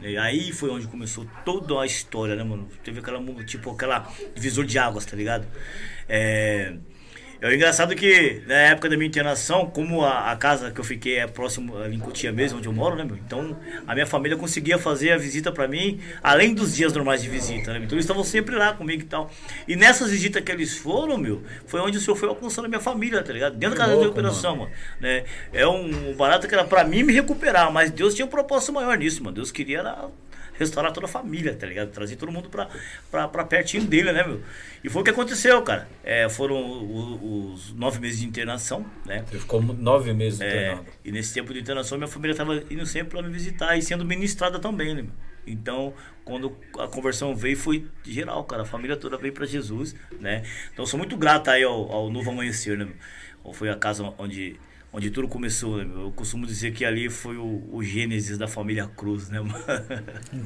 E 0.01 0.17
aí 0.17 0.51
foi 0.51 0.69
onde 0.71 0.87
começou 0.87 1.25
toda 1.45 1.79
a 1.79 1.85
história, 1.85 2.35
né, 2.35 2.43
mano? 2.43 2.67
Teve 2.83 2.99
aquela, 2.99 3.23
tipo, 3.45 3.71
aquela 3.71 4.11
divisor 4.35 4.65
de 4.65 4.77
águas, 4.77 5.05
tá 5.05 5.15
ligado? 5.15 5.47
É, 6.09 6.75
É 7.41 7.55
engraçado 7.55 7.95
que 7.95 8.43
na 8.45 8.53
época 8.53 8.87
da 8.87 8.95
minha 8.95 9.07
internação, 9.07 9.65
como 9.65 10.05
a, 10.05 10.31
a 10.31 10.35
casa 10.35 10.69
que 10.69 10.79
eu 10.79 10.83
fiquei 10.83 11.17
é 11.17 11.25
próximo 11.25 11.73
em 11.85 11.97
Cotia 11.97 12.31
mesmo, 12.31 12.59
onde 12.59 12.67
eu 12.67 12.73
moro, 12.73 12.95
né, 12.95 13.03
meu? 13.03 13.15
Então 13.15 13.57
a 13.87 13.95
minha 13.95 14.05
família 14.05 14.37
conseguia 14.37 14.77
fazer 14.77 15.11
a 15.11 15.17
visita 15.17 15.51
pra 15.51 15.67
mim, 15.67 15.99
além 16.21 16.53
dos 16.53 16.75
dias 16.75 16.93
normais 16.93 17.23
de 17.23 17.29
visita, 17.29 17.73
né? 17.73 17.79
Então 17.79 17.95
eles 17.95 18.05
estavam 18.05 18.23
sempre 18.23 18.55
lá 18.55 18.73
comigo 18.73 19.01
e 19.01 19.05
tal. 19.05 19.31
E 19.67 19.75
nessas 19.75 20.11
visitas 20.11 20.43
que 20.43 20.51
eles 20.51 20.77
foram, 20.77 21.17
meu, 21.17 21.41
foi 21.65 21.79
onde 21.79 21.97
o 21.97 22.01
senhor 22.01 22.15
foi 22.15 22.29
alcançando 22.29 22.65
a 22.65 22.67
minha 22.67 22.79
família, 22.79 23.23
tá 23.23 23.33
ligado? 23.33 23.57
Dentro 23.57 23.75
da 23.75 23.85
casa 23.85 23.97
de 23.97 24.03
recuperação, 24.03 24.57
mano. 24.57 24.71
Né? 24.99 25.23
É 25.51 25.65
um 25.65 26.13
barato 26.13 26.47
que 26.47 26.53
era 26.53 26.63
pra 26.63 26.83
mim 26.83 27.01
me 27.01 27.11
recuperar, 27.11 27.71
mas 27.73 27.89
Deus 27.89 28.13
tinha 28.13 28.25
um 28.25 28.29
propósito 28.29 28.71
maior 28.71 28.95
nisso, 28.99 29.23
mano. 29.23 29.33
Deus 29.33 29.51
queria 29.51 29.79
era 29.79 30.09
restaurar 30.61 30.91
toda 30.93 31.05
a 31.05 31.09
família, 31.09 31.55
tá 31.55 31.67
ligado? 31.67 31.89
Trazer 31.91 32.15
todo 32.15 32.31
mundo 32.31 32.49
pra, 32.49 32.69
pra, 33.11 33.27
pra 33.27 33.43
pertinho 33.43 33.83
dele, 33.85 34.11
né, 34.11 34.23
meu? 34.25 34.41
E 34.83 34.89
foi 34.89 35.01
o 35.01 35.05
que 35.05 35.11
aconteceu, 35.11 35.61
cara. 35.61 35.87
É, 36.03 36.27
foram 36.29 36.55
o- 36.55 37.51
os 37.53 37.73
nove 37.73 37.99
meses 37.99 38.19
de 38.19 38.25
internação, 38.25 38.85
né? 39.05 39.23
Você 39.29 39.39
ficou 39.39 39.61
nove 39.61 40.13
meses 40.13 40.39
É, 40.41 40.45
internado. 40.71 40.87
e 41.03 41.11
nesse 41.11 41.33
tempo 41.33 41.53
de 41.53 41.59
internação, 41.59 41.97
minha 41.97 42.07
família 42.07 42.31
estava 42.31 42.55
indo 42.69 42.85
sempre 42.85 43.09
para 43.17 43.21
me 43.21 43.31
visitar 43.33 43.75
e 43.77 43.81
sendo 43.81 44.05
ministrada 44.05 44.59
também, 44.59 44.95
né? 44.95 45.01
meu? 45.01 45.11
Então, 45.45 45.93
quando 46.23 46.55
a 46.77 46.87
conversão 46.87 47.35
veio, 47.35 47.57
foi 47.57 47.87
geral, 48.05 48.43
cara. 48.43 48.61
A 48.61 48.65
família 48.65 48.95
toda 48.95 49.17
veio 49.17 49.33
para 49.33 49.45
Jesus, 49.45 49.95
né? 50.19 50.43
Então, 50.71 50.83
eu 50.83 50.87
sou 50.87 50.99
muito 50.99 51.17
grato 51.17 51.49
aí 51.49 51.63
ao, 51.63 51.91
ao 51.91 52.09
Novo 52.11 52.29
Amanhecer, 52.29 52.77
né? 52.77 52.85
meu? 52.85 53.53
Foi 53.53 53.67
a 53.69 53.75
casa 53.75 54.13
onde, 54.19 54.59
onde 54.93 55.09
tudo 55.09 55.27
começou, 55.27 55.77
né? 55.77 55.87
Eu 55.93 56.11
costumo 56.11 56.45
dizer 56.45 56.71
que 56.73 56.83
ali 56.83 57.09
foi 57.09 57.37
o, 57.37 57.63
o 57.71 57.83
gênesis 57.83 58.37
da 58.37 58.47
família 58.47 58.87
Cruz, 58.95 59.29
né, 59.29 59.39
mano? 59.41 59.53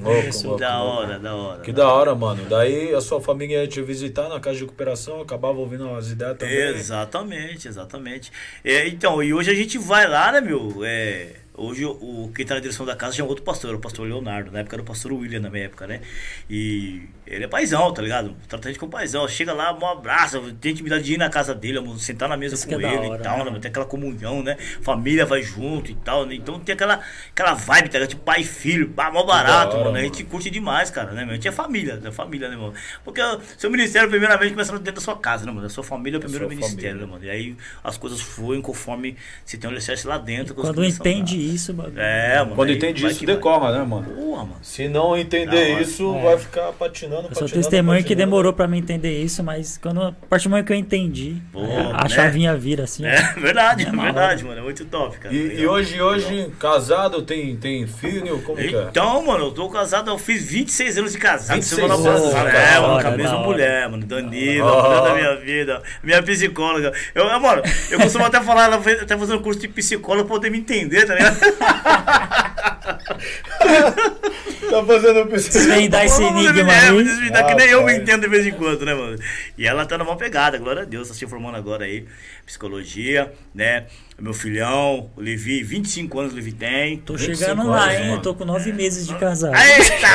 Louco, 0.01 0.43
louco, 0.43 0.59
da 0.59 0.83
louco. 0.83 1.01
hora, 1.01 1.19
da 1.19 1.35
hora. 1.35 1.61
Que 1.61 1.71
da 1.71 1.91
hora, 1.91 2.13
mano. 2.15 2.45
Daí 2.49 2.93
a 2.93 3.01
sua 3.01 3.19
família 3.19 3.61
ia 3.61 3.67
te 3.67 3.81
visitar 3.81 4.29
na 4.29 4.39
casa 4.39 4.57
de 4.57 4.63
recuperação, 4.63 5.21
acabava 5.21 5.57
ouvindo 5.57 5.87
umas 5.87 6.11
ideias 6.11 6.37
também. 6.37 6.55
Exatamente, 6.55 7.67
exatamente. 7.67 8.31
É, 8.63 8.87
então, 8.87 9.21
e 9.23 9.33
hoje 9.33 9.51
a 9.51 9.55
gente 9.55 9.77
vai 9.77 10.07
lá, 10.07 10.31
né, 10.31 10.41
meu? 10.41 10.81
É, 10.83 11.44
hoje 11.57 11.85
o, 11.85 12.31
quem 12.35 12.45
tá 12.45 12.55
na 12.55 12.59
direção 12.59 12.85
da 12.85 12.95
casa 12.95 13.15
já 13.15 13.23
é 13.23 13.27
outro 13.27 13.43
pastor, 13.43 13.73
é 13.73 13.75
o 13.75 13.79
pastor 13.79 14.07
Leonardo. 14.07 14.51
Na 14.51 14.59
época 14.59 14.75
era 14.75 14.81
o 14.81 14.85
pastor 14.85 15.13
William, 15.13 15.39
na 15.39 15.49
minha 15.49 15.65
época, 15.65 15.87
né? 15.87 16.01
E 16.49 17.03
ele 17.25 17.45
é 17.45 17.47
paizão, 17.47 17.91
tá 17.93 18.01
ligado? 18.01 18.35
Trata 18.47 18.67
a 18.67 18.71
gente 18.71 18.79
como 18.79 18.91
paizão. 18.91 19.27
Chega 19.27 19.53
lá, 19.53 19.77
um 19.77 19.85
abraço, 19.85 20.39
tem 20.61 20.71
intimidade 20.71 21.03
de 21.03 21.13
ir 21.13 21.17
na 21.17 21.29
casa 21.29 21.55
dele, 21.55 21.79
sentar 21.97 22.29
na 22.29 22.37
mesa 22.37 22.55
Isso 22.55 22.67
com 22.67 22.73
é 22.73 22.77
ele 22.77 22.85
hora, 22.85 23.19
e 23.19 23.23
tal, 23.23 23.37
né, 23.37 23.43
né? 23.43 23.49
mano? 23.49 23.59
Tem 23.59 23.69
aquela 23.69 23.85
comunhão, 23.85 24.43
né? 24.43 24.57
Família 24.81 25.25
vai 25.25 25.41
junto 25.41 25.91
e 25.91 25.95
tal, 25.95 26.25
né? 26.25 26.35
Então 26.35 26.59
tem 26.59 26.73
aquela, 26.73 27.01
aquela 27.31 27.53
vibe, 27.53 27.89
tá 27.89 27.97
ligado? 27.99 28.09
Tipo 28.09 28.23
pai 28.23 28.41
e 28.41 28.43
filho, 28.43 28.87
bah, 28.87 29.11
mó 29.11 29.23
barato, 29.23 29.75
hora, 29.75 29.85
mano. 29.85 29.89
A 29.89 29.93
mano. 29.93 30.03
gente 30.03 30.23
curte 30.23 30.49
demais, 30.49 30.89
cara, 30.89 31.11
né, 31.11 31.23
meu? 31.23 31.31
A 31.31 31.35
gente 31.35 31.47
é 31.47 31.51
família, 31.51 31.99
é 32.03 32.11
família, 32.11 32.49
né, 32.49 32.55
mano? 32.55 32.73
Porque 33.03 33.21
o 33.21 33.41
seu 33.57 33.69
ministério, 33.69 34.09
primeiramente, 34.09 34.51
começa 34.51 34.73
dentro 34.73 34.95
da 34.95 35.01
sua 35.01 35.17
casa, 35.17 35.45
né, 35.45 35.51
mano? 35.51 35.67
A 35.67 35.69
sua 35.69 35.83
família 35.83 36.17
é 36.17 36.19
o 36.19 36.21
primeiro 36.21 36.47
ministério, 36.47 36.99
família. 36.99 37.05
né, 37.05 37.05
mano? 37.05 37.23
E 37.25 37.29
aí 37.29 37.57
as 37.83 37.97
coisas 37.97 38.21
fluem 38.21 38.61
conforme 38.61 39.15
você 39.45 39.57
tem 39.57 39.69
um 39.69 39.73
alicerce 39.73 40.05
lá 40.07 40.17
dentro. 40.17 40.53
Quando 40.53 40.81
a 40.81 40.87
entende. 40.87 41.44
Isso, 41.53 41.73
bagulho. 41.73 41.99
É, 41.99 42.39
mano. 42.39 42.55
Quando 42.55 42.69
aí 42.69 42.75
entende 42.75 43.05
isso, 43.05 43.19
que 43.19 43.25
decola, 43.25 43.71
né, 43.77 43.83
mano? 43.85 44.05
Porra, 44.05 44.43
mano. 44.43 44.57
Se 44.61 44.87
não 44.87 45.17
entender 45.17 45.73
hora. 45.73 45.81
isso, 45.81 46.15
É. 46.15 46.21
vai 46.23 46.37
ficar 46.37 46.71
patinando, 46.73 47.15
Eu 47.29 47.35
sou 47.35 47.43
patinando. 47.43 47.53
testemunho 47.53 47.97
que 47.99 48.03
patinando. 48.09 48.25
demorou 48.31 48.53
pra 48.53 48.67
me 48.67 48.77
entender 48.77 49.21
isso, 49.21 49.43
mas 49.43 49.77
quando, 49.77 50.01
a 50.01 50.11
partir 50.29 50.45
do 50.47 50.51
momento 50.51 50.65
que 50.67 50.73
eu 50.73 50.77
entendi, 50.77 51.37
Pô, 51.51 51.63
é, 51.63 51.91
a 51.93 52.03
né? 52.03 52.09
chavinha 52.09 52.55
vira 52.55 52.83
assim. 52.83 53.05
É 53.05 53.15
verdade, 53.39 53.85
é 53.85 53.87
É 53.87 53.91
verdade, 53.91 54.43
mano. 54.43 54.59
É 54.59 54.63
muito 54.63 54.85
top, 54.85 55.17
cara. 55.17 55.33
E, 55.33 55.59
e 55.61 55.67
hoje, 55.67 56.01
hoje, 56.01 56.51
casado, 56.59 57.21
tem, 57.21 57.55
tem 57.55 57.85
filho? 57.87 58.41
Como 58.41 58.57
que 58.57 58.75
é? 58.75 58.83
Então, 58.89 59.25
mano, 59.25 59.45
eu 59.45 59.51
tô 59.51 59.69
casado, 59.69 60.09
eu 60.11 60.17
fiz 60.17 60.43
26 60.45 60.97
anos 60.97 61.11
de 61.11 61.17
casado 61.17 61.55
26 61.55 61.81
semana 61.81 62.09
anos, 62.09 62.23
passada. 62.33 62.49
É, 62.49 62.79
mano, 62.79 63.01
com 63.01 63.07
a 63.07 63.11
mesma 63.11 63.39
mulher, 63.39 63.89
mano. 63.89 64.05
Danila, 64.05 64.71
Oh. 64.71 64.83
mulher 64.83 65.01
da 65.03 65.13
minha 65.15 65.35
vida. 65.37 65.81
Minha 66.03 66.21
psicóloga. 66.23 66.91
Eu, 67.13 67.25
mano, 67.39 67.61
eu 67.89 67.99
costumo 67.99 68.25
até 68.25 68.41
falar, 68.41 68.65
ela 68.65 68.81
fez- 68.81 69.01
até 69.01 69.17
fazendo 69.17 69.39
curso 69.39 69.59
de 69.59 69.67
psicóloga 69.67 70.25
pra 70.25 70.35
poder 70.35 70.49
me 70.49 70.59
entender, 70.59 71.05
tá 71.05 71.13
ligado? 71.15 71.34
Tá 74.69 74.83
fazendo 74.83 75.25
pesquisa. 75.27 75.59
Desvendar 75.59 76.05
esse 76.05 76.21
enigma 76.21 76.73
aí. 76.73 77.03
desvendar, 77.03 77.47
que 77.47 77.55
nem 77.55 77.67
eu 77.67 77.85
me 77.85 77.95
entendo 77.95 78.21
de 78.21 78.27
vez 78.27 78.45
em 78.45 78.51
quando, 78.51 78.85
né, 78.85 78.93
mano? 78.93 79.17
E 79.57 79.65
ela 79.65 79.85
tá 79.85 79.97
numa 79.97 80.17
pegada, 80.17 80.57
glória 80.57 80.81
a 80.81 80.85
Deus, 80.85 81.07
tá 81.07 81.13
se 81.13 81.25
formando 81.27 81.55
agora 81.55 81.85
aí, 81.85 82.05
psicologia, 82.45 83.31
né? 83.53 83.85
Meu 84.19 84.33
filhão, 84.33 85.09
o 85.15 85.21
Levi, 85.21 85.63
25 85.63 86.19
anos 86.19 86.33
o 86.33 86.35
Levi 86.35 86.51
tem. 86.51 86.97
Tô 86.97 87.13
25 87.13 87.37
chegando 87.37 87.69
lá, 87.69 87.83
anos, 87.83 87.95
hein? 87.95 88.01
mano. 88.01 88.13
Eu 88.15 88.21
tô 88.21 88.33
com 88.33 88.43
nove 88.45 88.73
meses 88.73 89.07
de 89.07 89.15
casado. 89.15 89.55
Eita! 89.55 90.07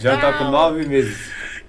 Já 0.00 0.16
tá 0.18 0.32
com 0.34 0.44
nove 0.44 0.86
meses. 0.86 1.16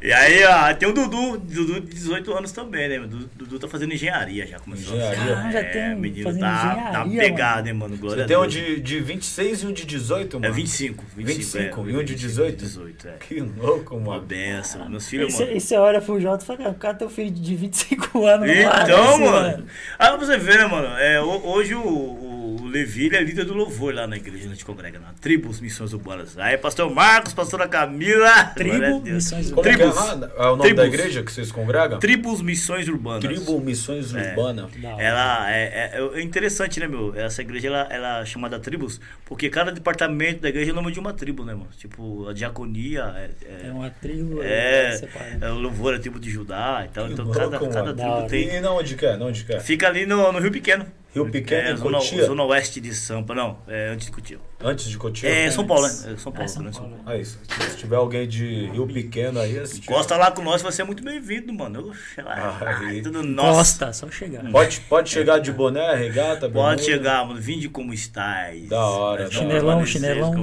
E 0.06 0.12
aí, 0.12 0.44
ó, 0.44 0.74
tem 0.74 0.90
o 0.90 0.92
Dudu, 0.94 1.38
Dudu 1.38 1.80
de 1.80 1.94
18 1.96 2.34
anos 2.34 2.52
também, 2.52 2.90
né? 2.90 3.00
O 3.00 3.08
Dudu, 3.08 3.30
Dudu 3.38 3.58
tá 3.60 3.70
fazendo 3.70 3.94
engenharia 3.94 4.46
já. 4.46 4.60
Começou 4.60 4.98
Engenharia. 4.98 5.38
Ah, 5.38 5.50
já 5.50 5.64
tem 5.64 5.82
é, 5.82 5.96
um 5.96 6.00
menino 6.00 6.24
fazendo 6.26 6.42
tá, 6.42 6.74
engenharia, 6.74 6.92
tá 6.92 7.06
pegado, 7.26 7.68
hein, 7.70 7.74
mano? 7.74 7.96
Glória 7.96 8.18
Você 8.18 8.24
a 8.24 8.28
tem 8.28 8.38
um 8.38 8.46
de, 8.46 8.82
de 8.82 9.00
26 9.00 9.64
e 9.64 9.66
um 9.68 9.72
de 9.72 9.86
18, 9.86 10.34
mano? 10.42 10.46
É 10.46 10.52
25. 10.54 11.06
25, 11.16 11.40
25, 11.40 11.88
é, 11.88 11.92
e 11.94 11.98
um 11.98 12.04
de 12.04 12.16
18? 12.16 12.58
18, 12.58 13.08
é. 13.08 13.12
Que 13.14 13.40
louco, 13.40 13.96
Uma 13.96 14.16
mano. 14.16 14.26
benção. 14.26 14.90
Meus 14.90 15.08
E 15.08 15.10
filhos, 15.10 15.40
mano. 15.40 15.52
e 15.54 15.62
você 15.62 15.78
olha 15.78 16.02
pro 16.02 16.20
Jota 16.20 16.44
e 16.44 16.48
fala, 16.48 16.60
cara, 16.60 16.74
cadê 16.74 17.00
teu 17.00 17.10
filho 17.10 17.32
de 17.32 17.56
25 17.56 18.26
anos? 18.28 18.50
Então, 18.50 18.74
parece, 18.76 19.20
mano. 19.22 19.66
Aí 19.98 20.08
pra 20.10 20.18
você 20.18 20.38
ver, 20.38 20.58
né, 20.58 20.66
mano? 20.66 20.88
É, 20.98 21.22
ho- 21.22 21.48
hoje 21.48 21.76
o, 21.76 21.80
o 21.82 22.33
Levi 22.74 23.06
ele 23.06 23.16
é 23.18 23.22
líder 23.24 23.46
do 23.46 23.54
louvor 23.54 23.94
lá 23.94 24.08
na 24.08 24.18
igreja 24.18 24.38
onde 24.40 24.48
a 24.48 24.52
gente 24.54 24.66
congrega, 24.66 25.00
na 25.00 25.14
Tribos 25.22 25.62
Missões 25.62 25.94
Urbanas. 25.94 26.38
Aí, 26.38 26.58
pastor 26.58 26.94
Marcos, 26.94 27.34
pastora 27.34 27.68
Camila. 27.68 28.46
Tribo. 28.56 29.02
Missões 29.02 29.52
Como 29.52 29.62
Urbanas. 29.62 29.78
que 29.78 29.84
é 29.84 29.92
Tribos. 29.92 30.20
lá? 30.20 30.32
É 30.38 30.48
o 30.48 30.56
nome 30.56 30.58
da 30.58 30.64
Tribos. 30.64 30.86
igreja 30.86 31.24
que 31.24 31.32
vocês 31.32 31.52
congregam? 31.52 32.00
Tribos 32.00 32.42
Missões 32.42 32.88
Urbanas. 32.88 33.24
Tribo 33.24 33.60
Missões 33.60 34.12
Urbanas. 34.14 34.72
Da 34.82 34.90
hora. 34.96 35.04
Ela 35.04 35.52
é, 35.54 35.64
é- 35.94 36.12
é 36.16 36.22
interessante, 36.22 36.80
né, 36.80 36.88
meu? 36.88 37.14
Essa 37.16 37.42
igreja 37.42 37.68
ela, 37.68 37.88
ela 37.92 38.22
é 38.22 38.26
chamada 38.26 38.60
tribos, 38.60 39.00
porque 39.26 39.50
cada 39.50 39.72
departamento 39.72 40.42
da 40.42 40.50
igreja 40.50 40.72
é 40.72 40.74
o 40.74 40.76
nome 40.76 40.92
de 40.92 41.00
uma 41.00 41.14
tribo, 41.14 41.46
né, 41.46 41.54
mano? 41.54 41.70
Tipo, 41.78 42.28
a 42.28 42.34
diaconia 42.34 43.14
é. 43.16 43.30
É 43.64 43.68
é, 43.68 43.72
uma 43.72 43.90
tribo. 43.90 44.42
é, 44.42 45.00
é 45.42 45.50
o 45.50 45.60
louvor 45.60 45.94
é 45.94 45.98
a 45.98 46.00
tribo 46.00 46.20
de 46.20 46.30
Judá 46.30 46.86
e 46.86 46.90
tal. 46.94 47.08
Então 47.10 47.30
cada, 47.32 47.60
cada. 47.60 47.94
Da 47.94 48.04
tribo 48.04 48.28
tem. 48.28 48.56
E 48.56 48.60
não 48.62 48.78
onde 48.78 48.96
quer? 48.96 49.18
Não 49.18 49.28
onde 49.28 49.44
quer? 49.44 49.62
Fica 49.62 49.88
ali 49.88 50.06
no, 50.06 50.32
no 50.32 50.40
Rio 50.40 50.52
Pequeno. 50.52 50.86
Rio 51.14 51.30
Pequeno, 51.30 51.70
é, 51.70 51.72
em 51.72 51.78
zona, 51.78 51.98
Cotia? 52.00 52.26
zona 52.26 52.44
oeste 52.46 52.82
de 52.82 52.94
Sampa, 52.94 53.36
não, 53.36 53.60
é 53.68 53.90
antes 53.90 54.08
de 54.08 54.12
Cotia. 54.12 54.40
Antes 54.64 54.90
de 54.90 54.98
Cotia? 54.98 55.30
É, 55.30 55.52
São 55.52 55.66
Paulo, 55.68 55.84
né? 55.88 55.90
É 56.14 56.18
São 56.18 56.32
É, 56.32 56.36
Paulo, 56.36 56.50
São 56.50 56.64
né? 56.64 56.72
Paulo. 56.74 57.00
Aí, 57.06 57.26
se 57.26 57.38
se 57.70 57.78
tiver 57.78 57.96
alguém 57.98 58.28
de 58.28 58.68
Rio 58.68 58.88
Pequeno 58.88 59.40
aí, 59.40 59.60
assistir. 59.60 59.86
Costa 59.88 60.16
lá 60.16 60.32
com 60.32 60.42
nós, 60.42 60.62
vai 60.62 60.72
ser 60.72 60.84
muito 60.86 61.04
bem-vindo, 61.04 61.54
mano. 61.54 61.90
Oxe, 61.90 62.22
lá, 62.22 62.58
Ai. 62.62 63.02
tudo 63.02 63.22
nosso. 63.24 63.58
Costa, 63.58 63.94
só 63.94 64.10
chegar. 64.10 64.44
Pode, 64.52 64.80
pode 64.82 65.10
chegar 65.10 65.40
de 65.40 65.52
boné, 65.52 65.94
regata, 65.96 66.50
Pode 66.50 66.84
chegar, 66.84 67.26
mano. 67.26 67.40
Vinde 67.42 67.68
como 67.68 67.94
estás. 67.94 68.68
Da 68.70 68.86
hora, 68.86 69.30
Chinelão, 69.30 69.78
hora. 69.78 69.86
chinelão. 69.86 70.34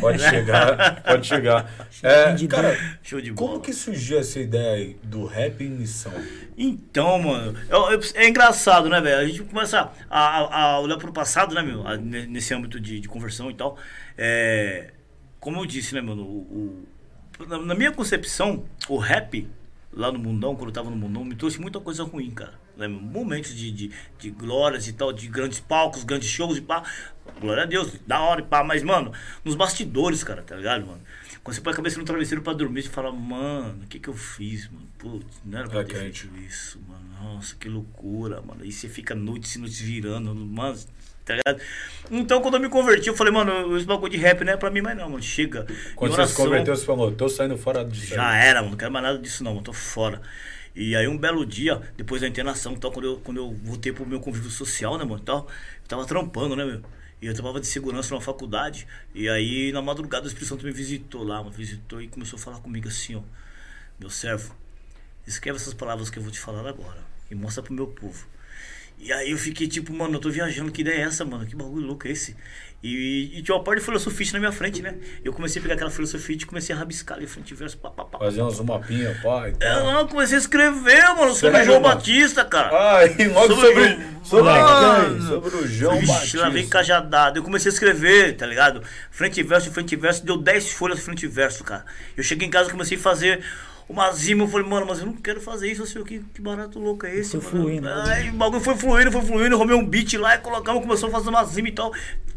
Pode 0.00 0.22
chegar, 0.22 1.02
pode 1.02 1.26
chegar. 1.26 1.70
É, 2.02 2.46
cara, 2.46 2.78
Show 3.02 3.20
de 3.20 3.32
bola. 3.32 3.48
como 3.50 3.60
que 3.60 3.72
surgiu 3.72 4.18
essa 4.20 4.38
ideia 4.38 4.74
aí 4.74 4.96
do 5.02 5.24
rap 5.26 5.62
em 5.64 5.68
missão? 5.70 6.12
Então, 6.56 7.18
mano, 7.20 7.56
eu- 7.68 7.92
eu- 7.92 8.00
é 8.14 8.28
engraçado, 8.28 8.88
né, 8.88 9.00
velho? 9.00 9.18
A 9.20 9.24
gente 9.26 9.42
começa 9.42 9.90
a, 10.10 10.20
a- 10.20 10.62
a 10.72 10.80
olhar 10.80 10.96
pro 10.96 11.12
passado, 11.12 11.54
né, 11.54 11.62
meu? 11.62 11.84
Nesse 11.98 12.52
âmbito 12.54 12.80
de, 12.80 13.00
de 13.00 13.08
conversão 13.08 13.47
e 13.50 13.54
tal. 13.54 13.78
É, 14.16 14.92
como 15.40 15.58
eu 15.60 15.66
disse, 15.66 15.94
né, 15.94 16.00
mano? 16.00 16.22
O, 16.22 16.86
o- 17.40 17.46
na, 17.46 17.58
na 17.58 17.74
minha 17.74 17.92
concepção, 17.92 18.64
o 18.88 18.96
rap, 18.98 19.48
lá 19.92 20.10
no 20.10 20.18
mundão, 20.18 20.54
quando 20.56 20.68
eu 20.68 20.72
tava 20.74 20.90
no 20.90 20.96
mundão, 20.96 21.24
me 21.24 21.34
trouxe 21.36 21.60
muita 21.60 21.80
coisa 21.80 22.02
ruim, 22.04 22.30
cara. 22.30 22.54
Né? 22.76 22.86
Momentos 22.88 23.54
de, 23.54 23.70
de, 23.70 23.90
de 24.18 24.30
glórias 24.30 24.88
e 24.88 24.92
tal, 24.92 25.12
de 25.12 25.28
grandes 25.28 25.60
palcos, 25.60 26.04
grandes 26.04 26.28
shows 26.28 26.58
e 26.58 26.60
pá. 26.60 26.82
Glória 27.40 27.62
a 27.62 27.66
Deus, 27.66 27.92
da 28.06 28.20
hora 28.20 28.40
e 28.40 28.44
pá. 28.44 28.64
Mas, 28.64 28.82
mano, 28.82 29.12
nos 29.44 29.54
bastidores, 29.54 30.24
cara, 30.24 30.42
tá 30.42 30.56
ligado, 30.56 30.86
mano? 30.86 31.00
Quando 31.42 31.54
você 31.54 31.60
põe 31.62 31.72
a 31.72 31.76
cabeça 31.76 31.98
no 31.98 32.04
travesseiro 32.04 32.42
pra 32.42 32.52
dormir, 32.52 32.82
você 32.82 32.88
fala, 32.88 33.10
mano, 33.12 33.82
o 33.84 33.86
que 33.86 33.98
que 33.98 34.08
eu 34.08 34.14
fiz, 34.14 34.68
mano? 34.70 34.86
Putz, 34.98 35.40
não 35.44 35.58
era 35.58 35.68
pra 35.68 35.80
É 35.80 35.84
ter 35.84 35.94
quente. 36.04 36.22
feito 36.28 36.36
isso, 36.46 36.80
mano. 36.86 37.04
Nossa, 37.34 37.54
que 37.56 37.68
loucura, 37.68 38.42
mano. 38.42 38.62
Aí 38.62 38.72
você 38.72 38.88
fica 38.88 39.14
noites 39.14 39.54
e 39.54 39.58
noites 39.58 39.80
virando, 39.80 40.34
mano, 40.34 40.78
tá 41.24 41.34
ligado? 41.36 41.60
Então, 42.10 42.40
quando 42.42 42.54
eu 42.54 42.60
me 42.60 42.68
converti, 42.68 43.08
eu 43.08 43.14
falei, 43.16 43.32
mano, 43.32 43.76
esse 43.76 43.86
bagulho 43.86 44.10
de 44.10 44.18
rap 44.18 44.44
não 44.44 44.52
é 44.52 44.56
pra 44.56 44.70
mim 44.70 44.80
mais 44.82 44.96
não, 44.96 45.08
mano. 45.08 45.22
Chega. 45.22 45.66
Quando 45.94 46.12
Em 46.12 46.14
você 46.14 46.22
se 46.26 46.28
oração, 46.32 46.44
converteu, 46.44 46.76
você 46.76 46.84
falou, 46.84 47.12
tô 47.12 47.28
saindo 47.28 47.56
fora 47.56 47.84
disso 47.84 48.14
Já 48.14 48.36
era, 48.36 48.60
mano. 48.60 48.72
Não 48.72 48.78
quero 48.78 48.92
mais 48.92 49.04
nada 49.04 49.18
disso 49.18 49.42
não, 49.44 49.52
mano. 49.52 49.64
Tô 49.64 49.72
fora. 49.72 50.20
E 50.74 50.94
aí 50.94 51.08
um 51.08 51.16
belo 51.18 51.44
dia, 51.46 51.80
depois 51.96 52.20
da 52.20 52.28
internação, 52.28 52.76
tal, 52.76 52.92
quando 52.92 53.06
eu, 53.06 53.16
quando 53.24 53.38
eu 53.38 53.52
voltei 53.64 53.92
pro 53.92 54.06
meu 54.06 54.20
convívio 54.20 54.50
social, 54.50 54.96
né, 54.98 55.04
mano, 55.04 55.20
tal, 55.20 55.48
eu 55.82 55.88
tava 55.88 56.04
trampando, 56.06 56.54
né, 56.54 56.64
meu? 56.64 56.82
E 57.20 57.26
eu 57.26 57.34
trabalhava 57.34 57.60
de 57.60 57.66
segurança 57.66 58.14
na 58.14 58.20
faculdade. 58.20 58.86
E 59.14 59.28
aí, 59.28 59.72
na 59.72 59.82
madrugada, 59.82 60.24
o 60.24 60.28
Espírito 60.28 60.48
Santo 60.48 60.64
me 60.64 60.72
visitou 60.72 61.24
lá, 61.24 61.42
me 61.42 61.50
visitou 61.50 62.00
e 62.00 62.08
começou 62.08 62.38
a 62.38 62.42
falar 62.42 62.60
comigo 62.60 62.88
assim, 62.88 63.16
ó. 63.16 63.22
Meu 63.98 64.10
servo, 64.10 64.54
escreve 65.26 65.56
essas 65.56 65.74
palavras 65.74 66.10
que 66.10 66.18
eu 66.18 66.22
vou 66.22 66.30
te 66.30 66.38
falar 66.38 66.66
agora. 66.68 67.02
E 67.30 67.34
mostra 67.34 67.62
pro 67.62 67.74
meu 67.74 67.88
povo. 67.88 68.26
E 69.00 69.12
aí 69.12 69.30
eu 69.30 69.38
fiquei 69.38 69.68
tipo, 69.68 69.92
mano, 69.92 70.16
eu 70.16 70.20
tô 70.20 70.28
viajando, 70.30 70.72
que 70.72 70.80
ideia 70.82 70.96
é 70.98 71.00
essa, 71.02 71.24
mano? 71.24 71.46
Que 71.46 71.54
bagulho 71.54 71.86
louco 71.86 72.06
é 72.08 72.10
esse? 72.10 72.36
E, 72.82 73.36
e 73.38 73.42
tinha 73.42 73.56
uma 73.56 73.64
parte 73.64 73.80
de 73.80 73.84
filosofia 73.86 74.26
na 74.34 74.38
minha 74.38 74.52
frente, 74.52 74.80
né? 74.82 74.94
Eu 75.24 75.32
comecei 75.32 75.58
a 75.58 75.62
pegar 75.62 75.74
aquela 75.74 75.90
filosofia 75.90 76.36
e 76.36 76.44
comecei 76.44 76.74
a 76.74 76.78
rabiscar 76.78 77.16
ali, 77.16 77.26
frente 77.26 77.50
e 77.50 77.54
verso, 77.54 77.76
pá, 77.78 77.90
pá, 77.90 78.04
pá. 78.04 78.18
Fazer 78.18 78.40
uns 78.42 78.60
mapinha, 78.60 79.18
pá. 79.22 79.48
E 79.48 79.52
É, 79.52 79.54
tal. 79.54 79.84
não, 79.84 79.98
eu 80.00 80.06
comecei 80.08 80.36
a 80.36 80.40
escrever, 80.40 81.02
mano, 81.16 81.34
sobre 81.34 81.56
Sério, 81.56 81.66
João 81.66 81.80
mano? 81.80 81.94
Batista, 81.96 82.44
cara. 82.44 82.98
Ai, 82.98 83.28
logo 83.28 83.54
Sobre 83.54 83.66
sobre, 83.66 83.82
o- 83.82 84.24
sobre, 84.24 84.50
Mano. 84.52 85.22
sobre 85.26 85.56
o 85.56 85.66
João 85.66 85.98
Vixe, 85.98 86.12
Batista. 86.12 86.38
lá 86.40 86.48
vem 86.50 86.68
cajadado. 86.68 87.38
Eu 87.38 87.42
comecei 87.42 87.70
a 87.70 87.72
escrever, 87.74 88.36
tá 88.36 88.46
ligado? 88.46 88.82
Frente 89.10 89.40
e 89.40 89.42
verso, 89.42 89.72
frente 89.72 89.92
e 89.92 89.96
verso, 89.96 90.24
deu 90.24 90.36
10 90.36 90.70
folhas 90.72 91.00
frente 91.00 91.24
e 91.24 91.28
verso, 91.28 91.64
cara. 91.64 91.84
Eu 92.16 92.22
cheguei 92.22 92.46
em 92.46 92.50
casa 92.50 92.68
e 92.68 92.72
comecei 92.72 92.96
a 92.96 93.00
fazer 93.00 93.42
uma 93.88 94.12
zima. 94.12 94.44
Eu 94.44 94.48
falei, 94.48 94.68
mano, 94.68 94.86
mas 94.86 94.98
eu 94.98 95.06
não 95.06 95.14
quero 95.14 95.40
fazer 95.40 95.70
isso, 95.70 95.82
assim, 95.82 96.02
que, 96.04 96.20
que 96.20 96.40
barato 96.40 96.78
louco 96.78 97.06
é 97.06 97.14
esse? 97.14 97.40
Foi 97.40 97.52
mano? 97.52 97.64
fluindo, 97.64 97.86
né? 97.88 98.12
Aí 98.14 98.30
o 98.30 98.34
bagulho 98.34 98.60
foi 98.60 98.76
fluindo, 98.76 99.10
foi 99.10 99.22
fluindo. 99.22 99.56
Arrumei 99.56 99.74
um 99.76 99.86
beat 99.86 100.14
lá 100.14 100.34
e 100.34 100.38
colocamos, 100.38 100.82
começou 100.82 101.08
a 101.08 101.12
fazer 101.12 101.28
uma 101.30 101.44
zima 101.44 101.68
e 101.68 101.72
tal. 101.72 101.92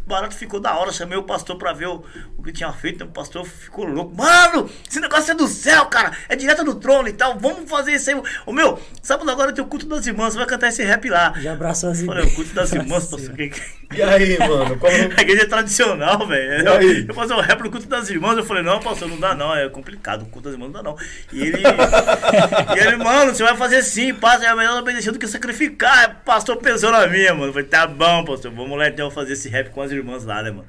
O 0.06 0.10
barato 0.10 0.36
ficou 0.36 0.60
da 0.60 0.74
hora. 0.76 0.92
Chamei 0.92 1.18
o 1.18 1.24
pastor 1.24 1.58
pra 1.58 1.74
ver 1.74 1.88
o, 1.88 2.04
o 2.38 2.44
que 2.44 2.52
tinha 2.52 2.72
feito. 2.74 3.04
O 3.04 3.08
pastor 3.08 3.46
ficou 3.46 3.86
louco. 3.86 4.16
Mano, 4.16 4.70
esse 4.90 5.00
negócio 5.00 5.32
é 5.32 5.36
do 5.36 5.48
céu, 5.48 5.86
cara. 5.86 6.12
É 6.28 6.36
direto 6.36 6.64
do 6.64 6.76
trono 6.76 7.08
e 7.08 7.14
tal. 7.14 7.38
Vamos 7.40 7.70
fazer 7.70 7.94
isso 7.94 8.10
aí. 8.10 8.22
Ô 8.46 8.52
meu, 8.52 8.80
sábado 9.02 9.30
agora 9.30 9.54
tem 9.54 9.64
o 9.64 9.68
culto 9.68 9.86
das 9.86 10.06
irmãs. 10.08 10.34
Você 10.34 10.40
vai 10.40 10.48
cantar 10.48 10.68
esse 10.70 10.84
rap 10.84 11.08
lá. 11.10 11.34
Já 11.38 11.54
abraçou 11.54 11.90
as 11.92 12.00
Eu 12.02 12.08
Falei, 12.08 12.26
o 12.26 12.34
culto 12.36 12.54
das 12.54 12.72
irmãs, 12.74 13.08
pastor. 13.08 13.36
que- 13.36 13.52
E 13.94 14.02
aí, 14.02 14.38
mano? 14.40 14.78
Como... 14.78 14.92
a 15.18 15.22
igreja 15.22 15.44
é 15.44 15.46
tradicional, 15.48 16.28
velho. 16.28 16.68
Eu, 16.68 17.06
eu 17.08 17.14
fazer 17.14 17.34
um 17.34 17.40
rap 17.42 17.62
no 17.62 17.70
culto 17.72 17.88
das 17.88 18.10
irmãs, 18.10 18.38
eu 18.38 18.44
falei, 18.44 18.64
não, 18.64 18.80
pastor, 18.80 19.08
não 19.08 19.20
dá 19.20 19.36
não, 19.36 19.56
é 19.56 19.68
complicado, 19.70 20.24
o 20.24 20.26
culto 20.26 20.50
das 20.50 20.54
irmãs 20.54 20.72
não 20.72 20.82
dá 20.82 20.84
não. 20.84 20.98
E 21.32 21.42
ele, 21.42 21.62
e 22.76 22.80
ele, 22.80 22.96
mano, 22.98 23.34
você 23.36 23.44
vai 23.44 23.56
fazer 23.56 23.82
sim, 23.84 24.14
passa, 24.14 24.46
é 24.46 24.56
melhor 24.56 24.80
obedecer 24.80 25.12
do 25.12 25.20
que 25.20 25.28
sacrificar. 25.28 26.22
Pastor 26.26 26.58
pensou 26.58 26.92
na 26.92 27.06
minha, 27.08 27.34
mano. 27.34 27.48
Eu 27.48 27.54
falei, 27.54 27.68
tá 27.68 27.86
bom, 27.88 28.24
pastor, 28.26 28.52
vamos 28.52 28.78
lá 28.78 28.88
então 28.88 29.12
fazer 29.12 29.34
esse 29.34 29.50
rap 29.50 29.70
com 29.70 29.82
as 29.82 29.91
irmãs 29.92 30.26
lá, 30.26 30.42
né, 30.42 30.52
mano. 30.52 30.68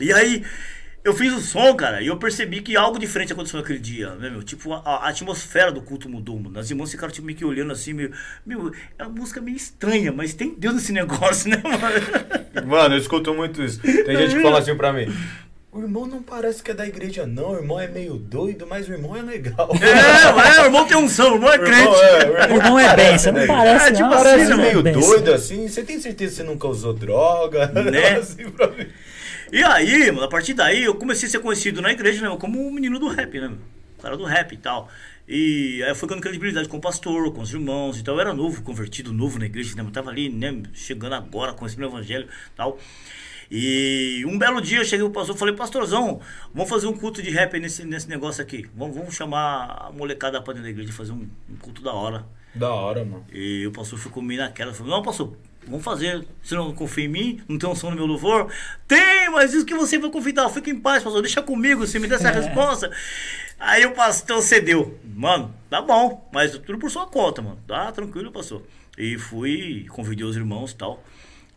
E 0.00 0.12
aí, 0.12 0.42
eu 1.04 1.12
fiz 1.12 1.32
o 1.32 1.40
som, 1.40 1.74
cara, 1.74 2.00
e 2.00 2.06
eu 2.06 2.16
percebi 2.16 2.60
que 2.60 2.76
algo 2.76 2.98
diferente 2.98 3.32
aconteceu 3.32 3.58
naquele 3.58 3.80
dia, 3.80 4.14
né, 4.14 4.30
meu? 4.30 4.42
Tipo, 4.42 4.72
a, 4.72 4.78
a 4.78 5.08
atmosfera 5.08 5.72
do 5.72 5.82
culto 5.82 6.08
mudou, 6.08 6.38
mano. 6.38 6.58
As 6.58 6.70
irmãs 6.70 6.90
ficaram 6.90 7.12
tipo, 7.12 7.26
meio 7.26 7.36
que 7.36 7.44
olhando 7.44 7.72
assim, 7.72 7.92
meio. 7.92 8.12
Meu, 8.46 8.72
é 8.96 9.02
uma 9.04 9.12
música 9.12 9.40
meio 9.40 9.56
estranha, 9.56 10.12
mas 10.12 10.32
tem 10.32 10.54
Deus 10.56 10.74
nesse 10.74 10.92
negócio, 10.92 11.50
né, 11.50 11.60
mano? 11.62 12.68
Mano, 12.68 12.94
eu 12.94 12.98
escuto 12.98 13.34
muito 13.34 13.62
isso. 13.62 13.80
Tem 13.80 14.16
gente 14.16 14.36
que 14.36 14.42
fala 14.42 14.60
assim 14.60 14.76
pra 14.76 14.92
mim. 14.92 15.06
O 15.74 15.80
irmão 15.80 16.04
não 16.06 16.22
parece 16.22 16.62
que 16.62 16.70
é 16.70 16.74
da 16.74 16.86
igreja, 16.86 17.26
não. 17.26 17.52
O 17.52 17.56
irmão 17.56 17.80
é 17.80 17.88
meio 17.88 18.16
doido, 18.16 18.66
mas 18.68 18.86
o 18.86 18.92
irmão 18.92 19.16
é 19.16 19.22
legal. 19.22 19.70
É, 19.80 20.56
é, 20.58 20.60
o 20.60 20.64
irmão 20.66 20.86
tem 20.86 20.98
unção, 20.98 21.32
o 21.32 21.34
irmão 21.36 21.50
é 21.50 21.56
O 21.56 21.60
crente. 21.64 21.80
irmão 21.80 21.96
é, 21.96 22.52
o 22.52 22.56
irmão 22.56 22.78
é 22.78 22.94
bem, 22.96 23.18
você 23.18 23.32
não 23.32 23.46
parece, 23.46 23.86
É, 23.86 23.92
tipo, 23.92 24.02
não. 24.02 24.10
Parece 24.10 24.44
você 24.44 24.50
não 24.54 24.60
é 24.60 24.66
meio 24.66 24.82
bem, 24.82 24.92
doido 24.92 25.32
assim. 25.32 25.66
Você 25.66 25.82
tem 25.82 25.98
certeza 25.98 26.30
que 26.30 26.36
você 26.36 26.42
nunca 26.42 26.68
usou 26.68 26.92
droga? 26.92 27.68
Né? 27.90 28.16
Assim 28.16 28.50
pra 28.50 28.68
mim. 28.68 28.86
E 29.50 29.62
aí, 29.64 30.10
mano, 30.10 30.24
a 30.24 30.28
partir 30.28 30.52
daí 30.52 30.84
eu 30.84 30.94
comecei 30.94 31.26
a 31.26 31.30
ser 31.30 31.38
conhecido 31.38 31.80
na 31.80 31.90
igreja, 31.90 32.28
né, 32.28 32.36
como 32.38 32.66
o 32.66 32.70
menino 32.70 32.98
do 32.98 33.08
rap, 33.08 33.40
né, 33.40 33.50
o 33.98 34.02
cara 34.02 34.16
do 34.16 34.24
rap 34.24 34.52
e 34.52 34.56
tal. 34.58 34.90
E 35.26 35.82
aí 35.82 35.90
eu 35.90 35.94
fui 35.94 36.06
ganhando 36.06 36.22
credibilidade 36.22 36.68
com 36.68 36.76
o 36.76 36.80
pastor, 36.80 37.32
com 37.32 37.40
os 37.40 37.50
irmãos 37.52 37.98
e 37.98 38.04
tal. 38.04 38.16
Eu 38.16 38.20
era 38.20 38.34
novo, 38.34 38.60
convertido, 38.62 39.10
novo 39.12 39.38
na 39.38 39.46
igreja, 39.46 39.74
né? 39.74 39.82
Eu 39.82 39.90
tava 39.90 40.10
ali, 40.10 40.28
né, 40.28 40.62
chegando 40.74 41.14
agora, 41.14 41.54
conhecendo 41.54 41.84
o 41.84 41.88
evangelho 41.88 42.26
e 42.26 42.56
tal. 42.56 42.78
E 43.54 44.24
um 44.26 44.38
belo 44.38 44.62
dia 44.62 44.78
eu 44.78 44.84
cheguei 44.84 45.04
pro 45.04 45.12
pastor 45.12 45.36
e 45.36 45.38
falei, 45.38 45.54
pastorzão, 45.54 46.20
vamos 46.54 46.70
fazer 46.70 46.86
um 46.86 46.96
culto 46.96 47.20
de 47.20 47.28
rap 47.28 47.60
nesse, 47.60 47.84
nesse 47.84 48.08
negócio 48.08 48.42
aqui. 48.42 48.66
Vamos, 48.74 48.96
vamos 48.96 49.14
chamar 49.14 49.88
a 49.88 49.92
molecada 49.92 50.40
pra 50.40 50.54
dentro 50.54 50.64
da 50.64 50.70
igreja 50.70 50.90
fazer 50.90 51.12
um, 51.12 51.28
um 51.50 51.56
culto 51.60 51.82
da 51.82 51.92
hora. 51.92 52.24
Da 52.54 52.72
hora, 52.72 53.04
mano. 53.04 53.26
E 53.30 53.66
o 53.66 53.70
pastor 53.70 53.98
ficou 53.98 54.22
meio 54.22 54.40
naquela. 54.40 54.72
Falou, 54.72 54.96
não, 54.96 55.02
pastor, 55.02 55.36
vamos 55.66 55.84
fazer. 55.84 56.26
Você 56.42 56.54
não 56.54 56.74
confia 56.74 57.04
em 57.04 57.08
mim? 57.08 57.42
Não 57.46 57.58
tem 57.58 57.68
um 57.68 57.74
som 57.74 57.90
no 57.90 57.96
meu 57.96 58.06
louvor? 58.06 58.50
Tem, 58.88 59.28
mas 59.30 59.52
isso 59.52 59.66
que 59.66 59.74
você 59.74 59.98
vai 59.98 60.10
convidar. 60.10 60.48
Fica 60.48 60.70
em 60.70 60.80
paz, 60.80 61.02
pastor. 61.02 61.20
Deixa 61.20 61.42
comigo, 61.42 61.86
você 61.86 61.98
me 61.98 62.08
dá 62.08 62.14
essa 62.14 62.30
resposta. 62.32 62.90
Aí 63.60 63.84
o 63.84 63.92
pastor 63.92 64.40
cedeu. 64.40 64.98
Mano, 65.04 65.54
tá 65.68 65.82
bom, 65.82 66.26
mas 66.32 66.52
tudo 66.52 66.78
por 66.78 66.90
sua 66.90 67.06
conta, 67.06 67.42
mano. 67.42 67.58
Tá 67.66 67.92
tranquilo, 67.92 68.32
pastor. 68.32 68.62
E 68.96 69.18
fui, 69.18 69.84
convidei 69.90 70.24
os 70.24 70.36
irmãos 70.36 70.72
e 70.72 70.76
tal. 70.76 71.04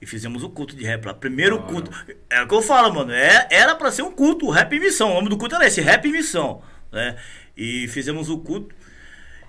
E 0.06 0.08
fizemos 0.08 0.44
o 0.44 0.50
culto 0.52 0.76
de 0.76 0.84
rap 0.86 1.04
lá. 1.04 1.16
Primeiro 1.16 1.56
Da 1.58 1.64
hora. 1.64 1.74
culto. 1.74 1.92
É 2.30 2.44
o 2.44 2.48
que 2.48 2.54
eu 2.54 2.62
falo, 2.62 2.94
mano. 2.94 3.12
É, 3.12 3.48
era 3.50 3.74
pra 3.74 3.92
ser 3.92 4.04
um 4.04 4.12
culto, 4.12 4.48
rap 4.52 4.72
em 4.72 4.80
missão. 4.80 5.10
O 5.10 5.16
nome 5.16 5.30
do 5.30 5.36
culto 5.38 5.56
era 5.56 5.66
esse, 5.66 5.82
rap 5.82 6.06
em 6.08 6.12
missão. 6.12 6.62
Né? 6.92 7.16
E 7.58 7.88
fizemos 7.88 8.30
o 8.30 8.38
culto. 8.38 8.74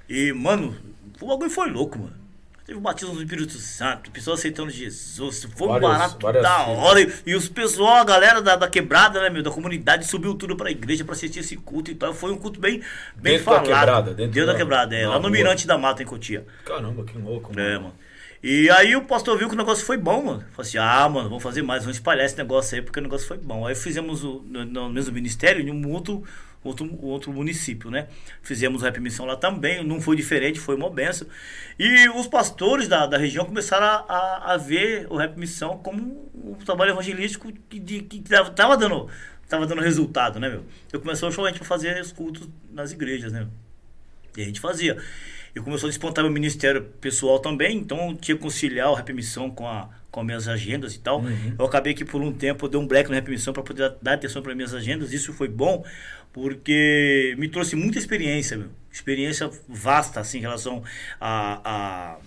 E, 0.08 0.32
mano, 0.32 0.74
o 1.20 1.26
bagulho 1.26 1.50
foi 1.50 1.68
louco, 1.70 1.98
mano. 1.98 2.16
Teve 2.64 2.78
o 2.78 2.80
batismo 2.80 3.14
do 3.14 3.22
Espírito 3.22 3.52
Santo, 3.58 4.10
pessoas 4.10 4.40
aceitando 4.40 4.70
Jesus. 4.70 5.46
Foi 5.54 5.68
um 5.68 5.72
Várias- 5.72 5.90
barato 5.90 6.18
várias 6.20 6.42
da 6.42 6.66
hora. 6.66 7.00
E, 7.02 7.12
e 7.26 7.34
os 7.34 7.48
pessoal, 7.50 7.96
a 7.98 8.04
galera 8.04 8.40
da, 8.42 8.56
da 8.56 8.66
quebrada, 8.68 9.20
né, 9.20 9.28
meu, 9.30 9.42
da 9.42 9.50
comunidade, 9.52 10.04
subiu 10.06 10.34
tudo 10.34 10.56
pra 10.56 10.70
igreja 10.70 11.04
pra 11.04 11.12
assistir 11.14 11.40
esse 11.40 11.56
culto 11.56 11.90
e 11.90 11.94
tal. 11.94 12.12
Foi 12.14 12.32
um 12.32 12.36
culto 12.38 12.58
bem, 12.58 12.80
bem 13.14 13.34
Dentro 13.34 13.44
da 13.44 13.52
falado. 13.52 13.66
quebrada, 13.66 14.14
dentro 14.14 14.32
dentro 14.32 14.46
da, 14.46 14.52
da- 14.52 14.58
quebrada, 14.58 14.96
é. 14.96 15.06
Lá 15.06 15.18
no. 15.20 15.28
Mirante 15.30 15.66
da 15.66 15.76
Mata, 15.78 16.02
em 16.02 16.06
Cotia. 16.06 16.44
Caramba, 16.64 17.04
que 17.04 17.16
louco, 17.18 17.54
mano. 17.54 17.68
É, 17.68 17.78
mano. 17.78 17.94
E 18.48 18.70
aí 18.70 18.94
o 18.94 19.02
pastor 19.02 19.36
viu 19.36 19.48
que 19.48 19.56
o 19.56 19.58
negócio 19.58 19.84
foi 19.84 19.96
bom, 19.96 20.22
mano. 20.22 20.40
Falou 20.52 20.60
assim, 20.60 20.78
ah, 20.78 21.08
mano, 21.08 21.28
vamos 21.28 21.42
fazer 21.42 21.62
mais, 21.62 21.82
vamos 21.82 21.96
espalhar 21.96 22.24
esse 22.24 22.38
negócio 22.38 22.76
aí, 22.76 22.80
porque 22.80 23.00
o 23.00 23.02
negócio 23.02 23.26
foi 23.26 23.38
bom. 23.38 23.66
Aí 23.66 23.74
fizemos 23.74 24.22
o, 24.22 24.40
no, 24.46 24.88
mesmo 24.88 25.12
ministério, 25.12 25.60
em 25.60 25.68
um 25.68 25.90
outro, 25.90 26.22
outro, 26.62 26.88
outro 27.02 27.32
município, 27.32 27.90
né? 27.90 28.06
Fizemos 28.42 28.82
Rap 28.82 29.00
Missão 29.00 29.26
lá 29.26 29.34
também, 29.34 29.82
não 29.82 30.00
foi 30.00 30.14
diferente, 30.14 30.60
foi 30.60 30.76
uma 30.76 30.88
benção. 30.88 31.26
E 31.76 32.08
os 32.10 32.28
pastores 32.28 32.86
da, 32.86 33.04
da 33.04 33.18
região 33.18 33.44
começaram 33.44 33.84
a, 33.84 34.14
a, 34.14 34.52
a 34.52 34.56
ver 34.56 35.08
o 35.10 35.16
Rap 35.16 35.36
Missão 35.36 35.78
como 35.78 36.30
um 36.32 36.54
trabalho 36.64 36.92
evangelístico 36.92 37.52
que, 37.68 37.80
de, 37.80 38.02
que 38.02 38.20
tava, 38.54 38.76
dando, 38.76 39.10
tava 39.48 39.66
dando 39.66 39.82
resultado, 39.82 40.38
né, 40.38 40.48
meu? 40.48 40.64
Eu 40.92 41.00
comecei 41.00 41.26
a 41.26 41.32
a 41.32 41.48
gente 41.48 41.58
pra 41.58 41.66
fazer 41.66 42.00
os 42.00 42.12
cultos 42.12 42.48
nas 42.70 42.92
igrejas, 42.92 43.32
né? 43.32 43.48
E 44.36 44.42
a 44.42 44.44
gente 44.44 44.60
fazia. 44.60 45.02
Eu 45.56 45.62
começou 45.62 45.86
a 45.86 45.90
despontar 45.90 46.22
meu 46.22 46.30
ministério 46.30 46.82
pessoal 47.00 47.38
também, 47.38 47.78
então 47.78 48.10
eu 48.10 48.16
tinha 48.16 48.36
que 48.36 48.42
conciliar 48.42 48.90
o 48.90 48.94
Rap 48.94 49.10
Missão 49.14 49.50
com, 49.50 49.66
a, 49.66 49.88
com 50.10 50.20
as 50.20 50.26
minhas 50.26 50.48
agendas 50.48 50.94
e 50.94 50.98
tal. 50.98 51.24
Eu 51.58 51.64
acabei 51.64 51.94
que 51.94 52.04
por 52.04 52.20
um 52.20 52.30
tempo 52.30 52.66
eu 52.66 52.68
dei 52.68 52.78
um 52.78 52.86
break 52.86 53.08
no 53.08 53.14
Rap 53.14 53.26
Missão 53.30 53.54
para 53.54 53.62
poder 53.62 53.94
dar 54.02 54.12
atenção 54.12 54.42
para 54.42 54.54
minhas 54.54 54.74
agendas. 54.74 55.14
Isso 55.14 55.32
foi 55.32 55.48
bom 55.48 55.82
porque 56.30 57.34
me 57.38 57.48
trouxe 57.48 57.74
muita 57.74 57.98
experiência, 57.98 58.58
meu. 58.58 58.68
Experiência 58.92 59.50
vasta, 59.66 60.20
assim, 60.20 60.36
em 60.36 60.42
relação 60.42 60.82
a. 61.18 61.60
a 61.64 62.18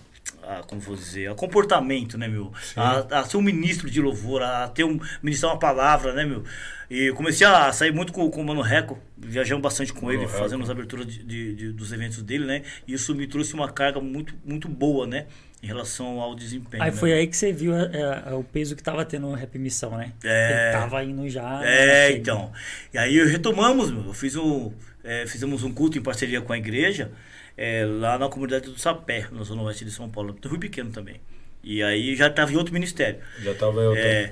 a, 0.49 0.63
como 0.63 0.81
vou 0.81 0.95
dizer, 0.95 1.29
a 1.29 1.35
comportamento, 1.35 2.17
né, 2.17 2.27
meu? 2.27 2.51
A, 2.75 3.19
a 3.19 3.23
ser 3.23 3.37
um 3.37 3.41
ministro 3.41 3.89
de 3.89 4.01
louvor, 4.01 4.41
a 4.41 4.67
ter 4.67 4.83
um 4.83 4.99
ministrar 5.21 5.53
uma 5.53 5.59
palavra, 5.59 6.13
né, 6.13 6.25
meu? 6.25 6.43
E 6.89 7.03
eu 7.05 7.15
comecei 7.15 7.45
a 7.45 7.71
sair 7.71 7.93
muito 7.93 8.11
com, 8.11 8.27
com 8.31 8.41
o 8.41 8.45
Mano 8.45 8.61
Reco, 8.61 8.97
viajamos 9.15 9.61
bastante 9.61 9.93
com 9.93 10.11
ele, 10.11 10.21
Reco. 10.25 10.31
fazendo 10.33 10.63
as 10.63 10.69
aberturas 10.71 11.05
de, 11.05 11.23
de- 11.23 11.55
de- 11.55 11.71
dos 11.71 11.91
eventos 11.91 12.23
dele, 12.23 12.45
né? 12.45 12.63
E 12.87 12.93
isso 12.93 13.13
me 13.13 13.27
trouxe 13.27 13.53
uma 13.53 13.71
carga 13.71 14.01
muito, 14.01 14.33
muito 14.43 14.67
boa, 14.67 15.05
né? 15.05 15.27
Em 15.61 15.67
relação 15.67 16.19
ao 16.19 16.33
desempenho. 16.33 16.81
Aí 16.81 16.89
né? 16.89 16.97
foi 16.97 17.13
aí 17.13 17.27
que 17.27 17.35
você 17.37 17.51
viu 17.51 17.75
é, 17.75 18.23
é, 18.27 18.33
o 18.33 18.43
peso 18.43 18.75
que 18.75 18.81
tava 18.81 19.03
tendo 19.05 19.27
no 19.27 19.33
Rap 19.35 19.59
Missão, 19.59 19.95
né? 19.97 20.13
É. 20.23 20.71
Ele 20.71 20.79
tava 20.79 21.03
indo 21.03 21.29
já. 21.29 21.61
É, 21.63 22.11
então. 22.13 22.51
E 22.93 22.97
aí 22.97 23.23
retomamos, 23.25 23.91
meu. 23.91 24.05
Eu 24.07 24.13
fiz 24.13 24.35
um. 24.35 24.71
é, 25.03 25.27
fizemos 25.27 25.63
um 25.63 25.71
culto 25.71 25.97
em 25.97 26.01
parceria 26.01 26.41
com 26.41 26.53
a 26.53 26.57
igreja 26.57 27.11
é, 27.61 27.83
lá 27.83 28.17
na 28.17 28.29
comunidade 28.29 28.69
do 28.71 28.79
Sapé, 28.79 29.27
na 29.33 29.43
Zona 29.43 29.63
Oeste 29.63 29.83
de 29.83 29.91
São 29.91 30.09
Paulo, 30.09 30.31
do 30.31 30.47
Rio 30.47 30.59
Pequeno 30.59 30.91
também. 30.91 31.19
E 31.61 31.83
aí 31.83 32.15
já 32.15 32.27
estava 32.27 32.53
em 32.53 32.55
outro 32.55 32.73
ministério. 32.73 33.19
Já 33.43 33.53
tava 33.53 33.81
eu. 33.81 33.93
É. 33.97 34.31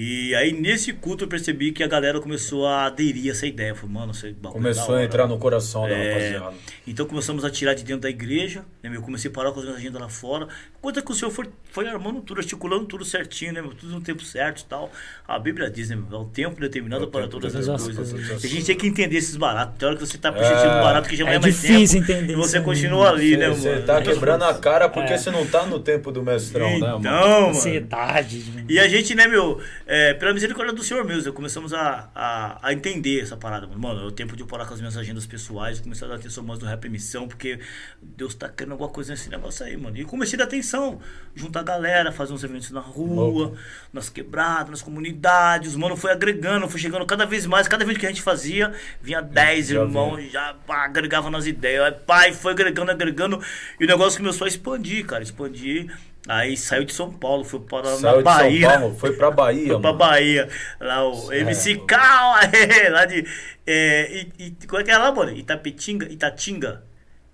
E 0.00 0.32
aí 0.36 0.52
nesse 0.52 0.92
culto 0.92 1.24
eu 1.24 1.28
percebi 1.28 1.72
que 1.72 1.82
a 1.82 1.88
galera 1.88 2.20
começou 2.20 2.64
a 2.68 2.86
aderir 2.86 3.26
a 3.26 3.32
essa 3.32 3.48
ideia. 3.48 3.74
Falei, 3.74 3.92
mano, 3.92 4.14
você 4.14 4.32
Começou 4.44 4.94
a 4.94 5.02
entrar 5.02 5.26
no 5.26 5.36
coração 5.38 5.82
da 5.82 5.90
É. 5.90 6.12
rapaziada. 6.36 6.54
Então 6.86 7.04
começamos 7.04 7.44
a 7.44 7.50
tirar 7.50 7.74
de 7.74 7.82
dentro 7.82 8.02
da 8.02 8.08
igreja, 8.10 8.60
né, 8.80 8.88
meu? 8.90 9.00
Eu 9.00 9.02
comecei 9.02 9.28
a 9.28 9.34
parar 9.34 9.50
com 9.50 9.58
as 9.58 9.64
minhas 9.64 9.80
agendas 9.80 10.00
lá 10.00 10.08
fora. 10.08 10.46
Coisa 10.80 11.02
que 11.02 11.10
o 11.10 11.14
senhor 11.16 11.32
foi, 11.32 11.46
foi 11.72 11.88
armando 11.88 12.20
tudo, 12.20 12.38
articulando 12.38 12.84
tudo 12.84 13.04
certinho, 13.04 13.52
né, 13.52 13.60
meu? 13.60 13.72
Tudo 13.74 13.92
no 13.92 14.00
tempo 14.00 14.22
certo 14.22 14.60
e 14.60 14.64
tal. 14.66 14.88
A 15.26 15.36
Bíblia 15.36 15.68
diz, 15.68 15.90
né, 15.90 15.96
meu? 15.96 16.16
É 16.16 16.22
o 16.22 16.26
tempo 16.26 16.60
determinado 16.60 17.02
É 17.02 17.06
o 17.08 17.10
para 17.10 17.22
tempo 17.22 17.32
todas 17.32 17.56
as 17.56 17.66
determinado 17.66 18.12
coisas. 18.12 18.44
E 18.44 18.46
a 18.46 18.50
gente 18.50 18.66
tem 18.66 18.76
que 18.76 18.86
entender 18.86 19.16
esses 19.16 19.34
baratos. 19.36 19.76
Tem 19.78 19.88
hora 19.88 19.96
que 19.98 20.06
você 20.06 20.16
tá 20.16 20.28
É. 20.28 20.32
puxando 20.32 20.58
um 20.78 20.80
barato 20.80 21.08
que 21.08 21.16
já 21.16 21.24
não 21.24 21.32
É 21.32 21.34
é, 21.34 21.38
mais 21.40 21.60
difícil 21.60 22.00
tempo, 22.02 22.12
entender 22.12 22.32
E 22.34 22.36
você 22.36 22.60
continua 22.60 23.08
ali, 23.08 23.36
né, 23.36 23.48
Você 23.50 23.68
mano? 23.70 23.82
tá 23.84 24.00
quebrando 24.00 24.44
a 24.44 24.54
cara 24.54 24.88
porque 24.88 25.12
É. 25.14 25.18
você 25.18 25.32
não 25.32 25.44
tá 25.44 25.66
no 25.66 25.80
tempo 25.80 26.12
do 26.12 26.22
mestrão, 26.22 26.70
né, 26.78 26.86
mano? 26.86 26.98
Então, 27.00 27.40
mano. 27.40 27.48
Ansiedade. 27.48 28.38
de- 28.44 28.72
E 28.72 28.78
a 28.78 28.86
gente, 28.88 29.12
né, 29.16 29.26
meu, 29.26 29.60
é, 29.90 30.12
pela 30.12 30.34
misericórdia 30.34 30.74
do 30.74 30.82
Senhor 30.84 31.02
mesmo, 31.02 31.32
começamos 31.32 31.72
a, 31.72 32.10
a, 32.14 32.58
a 32.68 32.72
entender 32.74 33.22
essa 33.22 33.38
parada, 33.38 33.66
mano. 33.66 34.02
É 34.02 34.04
o 34.04 34.10
tempo 34.10 34.36
de 34.36 34.42
eu 34.42 34.46
parar 34.46 34.66
com 34.66 34.74
as 34.74 34.80
minhas 34.80 34.98
agendas 34.98 35.24
pessoais, 35.24 35.80
começar 35.80 36.04
a 36.04 36.10
dar 36.10 36.14
atenção 36.16 36.44
mais 36.44 36.60
no 36.60 36.66
rap 36.66 36.86
missão, 36.90 37.26
porque 37.26 37.58
Deus 38.02 38.34
tá 38.34 38.50
querendo 38.50 38.72
alguma 38.72 38.90
coisa 38.90 39.12
nesse 39.12 39.30
negócio 39.30 39.64
aí, 39.64 39.78
mano. 39.78 39.96
E 39.96 40.04
comecei 40.04 40.36
a 40.36 40.40
dar 40.40 40.44
atenção, 40.44 41.00
juntar 41.34 41.60
a 41.60 41.62
galera, 41.62 42.12
fazer 42.12 42.34
uns 42.34 42.44
eventos 42.44 42.70
na 42.70 42.80
rua, 42.80 43.54
nas 43.90 44.10
quebradas, 44.10 44.68
nas 44.68 44.82
comunidades. 44.82 45.74
Mano, 45.74 45.96
foi 45.96 46.12
agregando, 46.12 46.68
foi 46.68 46.78
chegando 46.78 47.06
cada 47.06 47.24
vez 47.24 47.46
mais. 47.46 47.66
Cada 47.66 47.82
vez 47.82 47.96
que 47.96 48.04
a 48.04 48.10
gente 48.10 48.20
fazia, 48.20 48.74
vinha 49.00 49.22
10 49.22 49.68
Já 49.68 49.80
irmãos, 49.80 50.30
já 50.30 50.52
pá, 50.66 50.84
agregava 50.84 51.30
nas 51.30 51.46
ideias. 51.46 51.82
Aí, 51.82 51.92
Pai, 51.92 52.32
foi 52.34 52.52
agregando, 52.52 52.90
agregando. 52.90 53.42
E 53.80 53.84
o 53.84 53.86
negócio 53.86 54.20
começou 54.20 54.44
a 54.44 54.48
expandir, 54.48 55.06
cara, 55.06 55.22
expandir. 55.22 55.90
Aí 56.28 56.58
saiu 56.58 56.84
de 56.84 56.92
São 56.92 57.10
Paulo, 57.10 57.42
foi 57.42 57.60
para 57.60 57.86
Saiu 57.96 58.02
na 58.02 58.16
de 58.18 58.22
Bahia. 58.22 58.70
São 58.70 58.80
Paulo, 58.80 58.94
foi 58.96 59.12
pra 59.12 59.30
Bahia, 59.30 59.66
Foi 59.72 59.80
pra 59.80 59.92
mano. 59.92 59.98
Bahia. 59.98 60.48
Lá 60.78 61.08
o 61.08 61.32
MC 61.32 61.78
Cal, 61.86 62.34
é, 62.52 62.88
lá 62.90 63.06
de. 63.06 63.24
É, 63.66 64.12
e, 64.38 64.44
e, 64.44 64.66
qual 64.66 64.80
é 64.82 64.84
que 64.84 64.90
é 64.90 64.98
lá, 64.98 65.10
mano? 65.10 65.34
Itapetinga? 65.34 66.06
Itatinga. 66.06 66.82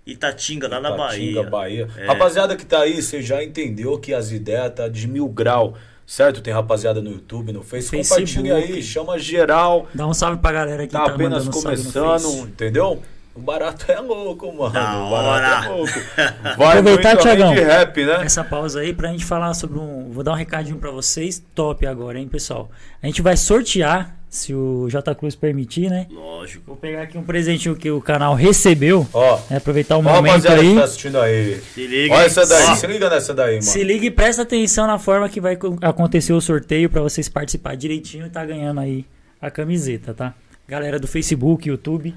Itatinga, 0.07 0.67
lá 0.67 0.79
na 0.79 0.95
Tatinga, 0.95 1.43
Bahia. 1.43 1.85
Bahia. 1.87 1.89
É. 1.97 2.05
Rapaziada 2.05 2.55
que 2.55 2.65
tá 2.65 2.81
aí, 2.81 3.01
você 3.01 3.21
já 3.21 3.43
entendeu 3.43 3.99
que 3.99 4.13
as 4.13 4.31
ideias 4.31 4.71
tá 4.73 4.87
de 4.87 5.07
mil 5.07 5.27
grau, 5.27 5.75
certo? 6.05 6.41
Tem 6.41 6.53
rapaziada 6.53 7.01
no 7.01 7.11
YouTube, 7.11 7.51
no 7.51 7.63
Facebook. 7.63 8.07
Facebook. 8.07 8.33
Compartilha 8.33 8.75
aí, 8.75 8.83
chama 8.83 9.19
geral. 9.19 9.87
Dá 9.93 10.07
um 10.07 10.13
salve 10.13 10.39
pra 10.39 10.51
galera 10.51 10.85
que 10.85 10.93
Tá 10.93 11.03
tá, 11.05 11.11
apenas 11.11 11.45
mandando 11.45 11.59
salve 11.59 11.77
no 11.77 11.83
começando, 11.91 12.31
Face. 12.31 12.41
entendeu? 12.47 13.01
O 13.35 13.41
barato 13.41 13.91
é 13.91 13.99
louco, 13.99 14.47
mano. 14.53 14.71
Da 14.71 15.03
o 15.05 15.09
barato 15.09 15.65
hora. 15.65 15.65
é 15.65 15.69
louco. 15.69 15.93
Vai 16.57 16.77
Aproveitar, 16.79 17.17
Thiagão. 17.17 17.53
de 17.53 17.59
rap, 17.61 18.05
né? 18.05 18.21
Essa 18.23 18.43
pausa 18.45 18.79
aí 18.79 18.93
pra 18.93 19.09
gente 19.09 19.25
falar 19.25 19.53
sobre 19.53 19.77
um. 19.77 20.09
Vou 20.09 20.23
dar 20.23 20.31
um 20.31 20.35
recadinho 20.35 20.77
pra 20.77 20.89
vocês, 20.89 21.43
top 21.53 21.85
agora, 21.85 22.17
hein, 22.17 22.27
pessoal? 22.29 22.71
A 23.03 23.05
gente 23.07 23.21
vai 23.21 23.35
sortear, 23.35 24.15
se 24.29 24.53
o 24.53 24.87
J 24.89 25.13
Cruz 25.15 25.35
permitir, 25.35 25.89
né? 25.89 26.07
Lógico. 26.09 26.63
Vou 26.65 26.75
pegar 26.77 27.01
aqui 27.01 27.17
um 27.17 27.23
presentinho 27.23 27.75
que 27.75 27.91
o 27.91 27.99
canal 28.01 28.33
recebeu. 28.35 29.05
Ó, 29.13 29.39
né, 29.49 29.57
aproveitar 29.57 29.97
o 29.97 29.99
ó, 29.99 30.01
momento 30.01 30.27
rapaziada 30.47 30.61
que 30.61 30.67
aí. 30.69 30.75
tá 30.75 30.83
assistindo 30.85 31.19
aí. 31.19 31.61
Se 31.73 31.87
liga. 31.87 32.15
Olha 32.15 32.25
essa 32.25 32.45
daí, 32.45 32.65
Ó, 32.69 32.75
se 32.75 32.87
liga 32.87 33.09
nessa 33.09 33.33
daí, 33.33 33.51
mano. 33.55 33.61
Se 33.63 33.83
liga 33.83 34.05
e 34.05 34.11
presta 34.11 34.43
atenção 34.43 34.87
na 34.87 34.97
forma 34.97 35.27
que 35.27 35.41
vai 35.41 35.57
co- 35.57 35.77
acontecer 35.81 36.31
o 36.31 36.39
sorteio 36.39 36.89
pra 36.89 37.01
vocês 37.01 37.27
participar 37.27 37.75
direitinho 37.75 38.27
e 38.27 38.29
tá 38.29 38.45
ganhando 38.45 38.79
aí 38.79 39.05
a 39.41 39.51
camiseta, 39.51 40.13
tá? 40.13 40.33
Galera 40.67 40.99
do 40.99 41.07
Facebook, 41.07 41.67
YouTube. 41.69 42.15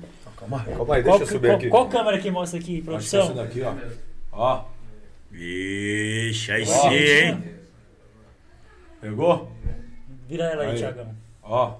Calma 0.48 0.64
aí, 0.66 0.74
calma 0.76 0.94
aí, 0.94 1.02
Qual, 1.02 1.18
deixa 1.18 1.32
eu 1.32 1.36
subir 1.36 1.48
qual- 1.48 1.56
aqui. 1.58 1.68
qual 1.68 1.88
câmera 1.88 2.18
que 2.18 2.30
mostra 2.30 2.58
aqui, 2.58 2.78
Acho 2.78 2.84
que 2.84 2.90
é 2.90 2.94
essa 3.20 3.32
produção? 3.32 3.44
daqui, 3.44 3.62
ó. 3.62 3.74
Ó, 4.32 4.64
Vixe, 5.30 6.52
aí 6.52 6.62
Ó. 6.62 6.66
sim, 6.66 6.94
hein? 6.94 7.44
pegou? 9.00 9.52
Vira 10.28 10.44
ela 10.44 10.62
aí, 10.64 10.70
Aí. 10.70 10.76
Thiagão. 10.78 11.14
Ó, 11.42 11.74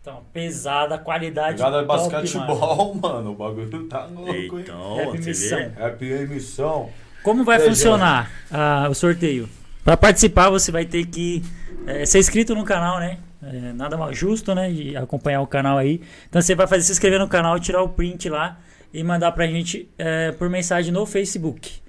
Então, 0.00 0.22
pesada, 0.32 0.98
qualidade 0.98 1.56
pegada 1.56 1.80
de 1.82 1.86
top, 1.86 1.98
mano. 1.98 2.10
basquetebol, 2.12 2.94
mano. 3.02 3.30
O 3.32 3.34
bagulho 3.34 3.84
tá 3.88 4.06
louco, 4.06 4.32
hein? 4.32 4.48
Então, 4.60 4.96
Rap 4.96 5.18
você 5.18 5.28
missão. 5.30 5.72
emissão. 6.00 6.90
Como 7.24 7.44
vai 7.44 7.58
funcionar 7.58 8.30
ah, 8.52 8.86
o 8.88 8.94
sorteio? 8.94 9.48
Para 9.84 9.96
participar, 9.96 10.48
você 10.48 10.70
vai 10.70 10.84
ter 10.84 11.04
que 11.06 11.42
eh, 11.88 12.06
ser 12.06 12.20
inscrito 12.20 12.54
no 12.54 12.64
canal, 12.64 13.00
né? 13.00 13.18
É, 13.52 13.72
nada 13.72 13.96
mais 13.96 14.16
justo, 14.18 14.54
né? 14.54 14.70
De 14.70 14.96
acompanhar 14.96 15.40
o 15.40 15.46
canal 15.46 15.78
aí. 15.78 16.00
Então 16.28 16.40
você 16.42 16.54
vai 16.54 16.66
fazer 16.66 16.82
se 16.82 16.92
inscrever 16.92 17.18
no 17.18 17.28
canal, 17.28 17.58
tirar 17.60 17.82
o 17.82 17.88
print 17.88 18.28
lá 18.28 18.58
e 18.92 19.02
mandar 19.04 19.30
pra 19.32 19.46
gente 19.46 19.88
eh, 19.98 20.32
por 20.32 20.48
mensagem 20.48 20.92
no 20.92 21.04
Facebook. 21.06 21.80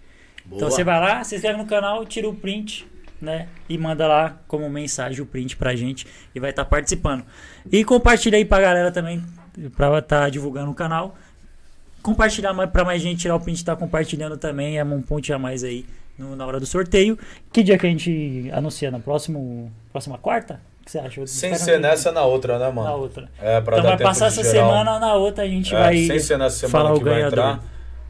Boa. 0.45 0.57
Então 0.57 0.69
você 0.69 0.83
vai 0.83 0.99
lá, 0.99 1.23
se 1.23 1.35
inscreve 1.35 1.57
no 1.57 1.65
canal, 1.65 2.05
tira 2.05 2.27
o 2.29 2.33
print, 2.35 2.87
né? 3.21 3.47
E 3.67 3.77
manda 3.77 4.07
lá 4.07 4.37
como 4.47 4.69
mensagem 4.69 5.21
o 5.21 5.25
print 5.25 5.57
pra 5.57 5.75
gente 5.75 6.05
e 6.35 6.39
vai 6.39 6.51
estar 6.51 6.65
participando. 6.65 7.25
E 7.71 7.83
compartilha 7.83 8.37
aí 8.37 8.45
pra 8.45 8.61
galera 8.61 8.91
também, 8.91 9.23
pra 9.75 9.97
estar 9.99 10.29
divulgando 10.29 10.71
o 10.71 10.75
canal. 10.75 11.15
Compartilhar 12.01 12.53
pra 12.67 12.85
mais 12.85 13.01
gente 13.01 13.19
tirar 13.21 13.35
o 13.35 13.39
print, 13.39 13.65
tá 13.65 13.75
compartilhando 13.75 14.37
também, 14.37 14.77
é 14.77 14.83
um 14.83 15.01
ponto 15.01 15.33
a 15.33 15.39
mais 15.39 15.63
aí 15.63 15.85
no- 16.17 16.35
na 16.35 16.45
hora 16.45 16.59
do 16.59 16.65
sorteio. 16.65 17.17
Que 17.51 17.61
dia 17.63 17.77
que 17.77 17.85
a 17.85 17.89
gente 17.89 18.49
anuncia? 18.53 18.89
Na 18.91 18.99
próximo, 18.99 19.71
próxima 19.91 20.17
quarta? 20.17 20.61
Que 20.88 20.91
você 20.91 21.00
acha? 21.00 21.28
Sem 21.28 21.54
ser 21.56 21.78
um- 21.78 21.82
nessa, 21.82 22.13
na 22.13 22.23
outra, 22.23 22.58
né, 22.58 22.65
Na 22.67 22.71
mano? 22.71 22.93
outra. 22.97 23.30
É, 23.41 23.60
pra 23.60 23.73
Então 23.78 23.84
dar 23.84 23.89
vai 23.89 23.97
tempo 23.97 24.10
passar 24.10 24.28
essa 24.28 24.41
geral. 24.41 24.69
semana, 24.69 25.00
na 25.00 25.15
outra 25.15 25.43
a 25.43 25.47
gente 25.47 25.76
É, 25.76 25.78
vai 25.78 25.97
sem 25.97 26.17
ser 26.19 26.38
nessa 26.38 26.69
falar 26.69 26.84
semana 26.86 26.95
o 26.95 26.97
que 27.00 27.04
vai 27.04 27.13
ganhador. 27.15 27.39
entrar. 27.39 27.63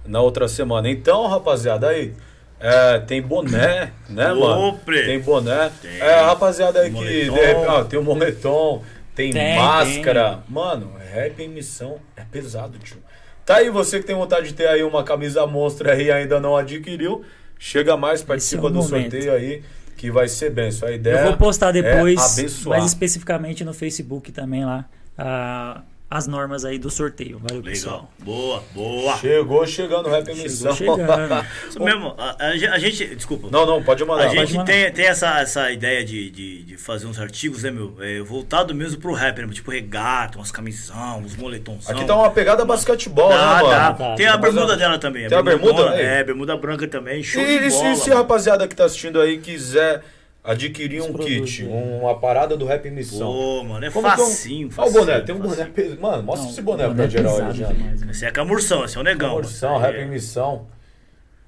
Na 0.05 0.21
outra 0.21 0.47
semana. 0.47 0.87
Então, 0.87 1.25
rapaziada, 1.27 1.87
aí. 1.89 2.13
é, 2.59 2.99
tem 2.99 3.19
boné, 3.21 3.91
né, 4.09 4.31
mano? 4.33 4.77
pre. 4.85 5.05
Tem 5.05 5.19
boné. 5.19 5.71
Tem. 5.81 5.99
É, 5.99 6.21
rapaziada 6.21 6.79
aí 6.81 6.91
que. 6.91 7.29
Ó, 7.67 7.83
tem 7.83 7.99
o 7.99 8.03
moletom, 8.03 8.83
tem, 9.15 9.31
Tem, 9.31 9.55
máscara. 9.57 10.39
Mano, 10.47 10.93
rap 11.13 11.39
em 11.41 11.47
missão 11.49 11.97
é 12.15 12.21
pesado, 12.31 12.77
tio. 12.79 12.97
Tá 13.45 13.55
aí, 13.57 13.69
você 13.71 13.99
que 13.99 14.05
tem 14.05 14.15
vontade 14.15 14.47
de 14.49 14.53
ter 14.53 14.67
aí 14.67 14.83
uma 14.83 15.03
camisa 15.03 15.45
monstro 15.47 15.89
aí 15.89 16.05
e 16.05 16.11
ainda 16.11 16.39
não 16.39 16.55
adquiriu. 16.55 17.23
Chega 17.59 17.97
mais, 17.97 18.21
participa 18.21 18.67
é 18.67 18.69
do 18.69 18.75
momento. 18.83 19.11
sorteio 19.11 19.33
aí, 19.33 19.63
que 19.97 20.11
vai 20.11 20.27
ser 20.27 20.51
bem. 20.51 20.71
Sua 20.71 20.91
ideia 20.91 21.17
Eu 21.17 21.23
vou 21.25 21.37
postar 21.37 21.71
depois, 21.71 22.37
é 22.37 22.69
mais 22.69 22.85
especificamente 22.85 23.65
no 23.65 23.73
Facebook 23.73 24.31
também 24.31 24.63
lá, 24.63 24.85
ah, 25.17 25.81
as 26.09 26.25
normas 26.25 26.63
aí 26.63 26.79
do 26.79 26.89
sorteio. 26.89 27.37
Valeu, 27.43 27.61
pessoal. 27.61 28.09
Legal. 28.19 28.37
Boa, 28.37 28.63
boa. 28.73 29.17
Chegou 29.17 29.67
chegando 29.67 30.07
o 30.07 30.09
rap 30.09 30.23
em 30.29 30.35
Chegou 30.35 30.43
missão. 30.43 30.73
chegando. 30.75 31.45
Isso 31.69 31.83
mesmo, 31.83 32.15
a, 32.17 32.35
a 32.39 32.47
a 32.47 32.79
gente. 32.79 33.15
Desculpa. 33.15 33.49
Não, 33.51 33.65
não, 33.65 33.83
pode 33.83 34.05
mandar. 34.05 34.25
A 34.25 34.29
gente 34.29 34.53
mandar. 34.53 34.71
tem, 34.71 34.91
tem 34.91 35.05
essa, 35.05 35.39
essa 35.41 35.69
ideia 35.69 36.05
de, 36.05 36.29
de, 36.29 36.63
de 36.63 36.77
fazer 36.77 37.07
uns 37.07 37.19
artigos, 37.19 37.63
né, 37.63 37.71
meu? 37.71 37.95
É, 37.99 38.21
voltado 38.21 38.73
mesmo 38.73 39.01
pro 39.01 39.11
rap, 39.11 39.37
né? 39.41 39.47
Tipo 39.51 39.69
regata, 39.71 40.37
umas 40.37 40.49
camisão, 40.51 41.19
uns 41.19 41.35
moletons. 41.35 41.89
Aqui 41.89 42.05
tá 42.05 42.15
uma 42.15 42.31
pegada 42.31 42.63
basquetebol, 42.63 43.29
né, 43.29 43.35
Tá, 43.35 43.45
mano? 43.55 43.69
tá. 43.69 43.93
Tá, 43.93 44.15
Tem 44.15 44.25
tá. 44.27 44.33
a 44.33 44.37
bermuda 44.37 44.77
dela 44.77 44.97
também. 44.97 45.27
Tem 45.27 45.37
a 45.37 45.41
bermuda, 45.43 45.73
bermudona, 45.73 45.95
né? 45.97 46.19
É, 46.19 46.23
bermuda 46.23 46.55
branca 46.55 46.87
também. 46.87 47.21
Show 47.21 47.41
E, 47.41 47.59
de 47.59 47.65
e 47.65 47.71
se, 47.71 47.77
bola. 47.83 47.95
se 47.95 48.11
a 48.11 48.15
rapaziada 48.15 48.65
que 48.67 48.75
tá 48.75 48.85
assistindo 48.85 49.19
aí 49.19 49.39
quiser 49.39 50.03
adquirir 50.51 51.01
um 51.01 51.13
kit, 51.13 51.63
né? 51.63 51.99
uma 52.01 52.15
parada 52.17 52.55
do 52.55 52.65
Rap 52.65 52.87
em 52.87 52.91
Missão. 52.91 53.31
Pô, 53.31 53.63
mano, 53.63 53.85
é 53.85 53.91
Como 53.91 54.07
é 54.07 54.13
um- 54.13 54.17
facinho, 54.17 54.69
Olha 54.77 54.89
o 54.89 54.93
boné, 54.93 55.19
tem 55.19 55.35
um 55.35 55.39
boné 55.39 55.55
facinho. 55.55 55.73
peso. 55.73 55.99
Mano, 55.99 56.23
mostra 56.23 56.43
Não, 56.45 56.51
esse 56.51 56.61
boné 56.61 56.87
o 56.87 56.95
pra 56.95 57.03
é 57.03 57.09
geral 57.09 57.33
aí, 57.35 57.47
pesado 57.47 57.57
já. 57.57 58.09
Esse 58.11 58.25
é 58.25 58.31
Camurção, 58.31 58.85
esse 58.85 58.97
é 58.97 58.99
o 58.99 59.03
negão. 59.03 59.35
Mano. 59.35 59.77
Rap 59.79 59.95
É 59.95 60.03
em 60.03 60.09
Missão. 60.09 60.65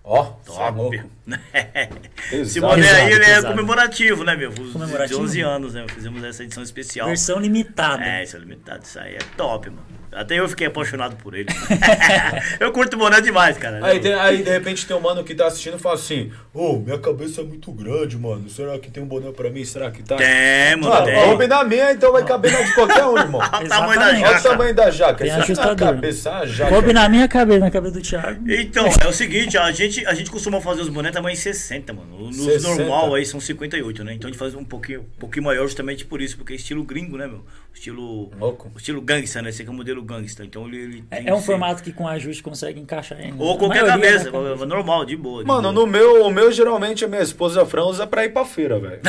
Ó, 0.03 0.23
é. 0.23 0.27
Top. 0.45 1.03
Boné 2.61 2.89
aí 2.91 3.11
ele 3.11 3.23
é 3.23 3.35
pesado. 3.35 3.47
comemorativo, 3.49 4.23
né, 4.23 4.35
meu? 4.35 4.49
Os 4.51 4.73
Comemorativo? 4.73 5.21
11 5.21 5.41
anos, 5.41 5.73
né? 5.73 5.85
Fizemos 5.93 6.23
essa 6.23 6.43
edição 6.43 6.63
especial. 6.63 7.07
Versão 7.07 7.39
limitada. 7.39 8.03
É, 8.03 8.23
isso 8.23 8.35
é 8.35 8.39
limitado, 8.39 8.83
isso 8.83 8.99
aí 8.99 9.15
é 9.15 9.19
top, 9.37 9.69
mano. 9.69 9.99
Até 10.11 10.39
eu 10.39 10.49
fiquei 10.49 10.65
apaixonado 10.65 11.15
por 11.17 11.35
ele. 11.35 11.49
eu 12.59 12.71
curto 12.71 12.97
boné 12.97 13.21
demais, 13.21 13.59
cara. 13.59 13.79
Aí, 13.85 13.99
tem- 13.99 14.15
aí, 14.15 14.41
de 14.41 14.49
repente 14.49 14.83
tem 14.87 14.95
um 14.97 14.99
mano 14.99 15.23
que 15.23 15.35
tá 15.35 15.45
assistindo 15.45 15.75
e 15.75 15.79
fala 15.79 15.93
assim: 15.95 16.31
Ô, 16.51 16.79
minha 16.79 16.97
cabeça 16.97 17.41
é 17.41 17.43
muito 17.43 17.71
grande, 17.71 18.17
mano. 18.17 18.49
Será 18.49 18.79
que 18.79 18.89
tem 18.89 19.03
um 19.03 19.05
boné 19.05 19.31
pra 19.31 19.51
mim? 19.51 19.63
Será 19.63 19.91
que 19.91 20.01
tá? 20.01 20.15
Tem, 20.15 20.75
mano, 20.77 20.93
Mano, 20.95 21.05
tem. 21.05 21.29
cabe 21.29 21.47
na 21.47 21.63
minha, 21.63 21.91
então 21.91 22.11
vai 22.11 22.25
caber 22.25 22.51
na 22.51 22.61
de 22.63 22.73
qualquer 22.73 23.05
um, 23.05 23.17
irmão. 23.19 23.39
Olha 23.53 23.65
o 23.65 23.69
tamanho 23.69 23.99
da 23.99 24.05
Exatamente. 24.09 24.23
Olha 24.23 24.29
o 24.31 24.33
jaca. 24.33 24.49
tamanho 24.49 24.73
da 24.75 24.89
jaca. 24.89 25.23
Tem 25.23 25.31
ajustador. 25.31 25.75
cabeça, 25.75 26.29
é 26.31 26.47
jaca. 26.47 26.69
Coube 26.71 26.91
na 26.93 27.07
minha 27.07 27.27
cabeça, 27.27 27.59
na 27.59 27.69
cabeça 27.71 27.93
do 27.93 28.01
Thiago. 28.01 28.51
Então, 28.51 28.87
é 29.05 29.07
o 29.07 29.13
seguinte, 29.13 29.59
a 29.59 29.71
gente, 29.71 30.03
a 30.07 30.15
gente 30.15 30.31
costuma 30.31 30.59
fazer 30.59 30.81
os 30.81 30.89
bonés 30.89 31.13
tamanho 31.19 31.35
60, 31.37 31.93
mano. 31.93 32.17
Nos 32.27 32.35
60? 32.37 32.67
normal 32.77 33.13
aí 33.15 33.25
são 33.25 33.39
58, 33.39 34.03
né? 34.03 34.13
Então 34.13 34.27
a 34.27 34.31
gente 34.31 34.39
faz 34.39 34.53
um 34.55 34.63
pouquinho, 34.63 35.01
um 35.01 35.19
pouquinho 35.19 35.45
maior 35.45 35.63
justamente 35.67 36.05
por 36.05 36.21
isso, 36.21 36.37
porque 36.37 36.53
é 36.53 36.55
estilo 36.55 36.83
gringo, 36.83 37.17
né, 37.17 37.27
meu? 37.27 37.43
Estilo. 37.73 38.29
Louco. 38.39 38.71
O 38.73 38.77
estilo 38.77 38.99
gangsta, 39.01 39.41
né? 39.41 39.49
Esse 39.49 39.61
aqui 39.61 39.69
é 39.69 39.73
o 39.73 39.75
modelo 39.75 40.01
gangsta. 40.03 40.43
Então 40.43 40.67
ele. 40.67 40.77
ele 40.77 41.01
tem 41.09 41.27
É, 41.27 41.29
é 41.29 41.33
um 41.33 41.39
ser- 41.39 41.45
formato 41.45 41.83
que 41.83 41.91
com 41.93 42.07
ajuste 42.07 42.41
consegue 42.43 42.79
encaixar 42.79 43.19
em. 43.21 43.33
Ou 43.37 43.53
a 43.53 43.57
qualquer 43.57 43.85
cabeça, 43.85 44.25
né, 44.31 44.65
normal, 44.65 45.05
de 45.05 45.15
boa. 45.15 45.43
de 45.43 45.47
Mano, 45.47 45.61
boa. 45.61 45.73
no 45.73 45.87
meu, 45.87 46.25
o 46.25 46.29
meu 46.31 46.51
geralmente 46.51 47.05
a 47.05 47.07
minha 47.07 47.21
esposa 47.21 47.65
Fran 47.65 47.83
usa 47.85 48.05
pra 48.07 48.25
ir 48.25 48.29
pra 48.33 48.43
feira, 48.43 48.79
velho. 48.79 48.99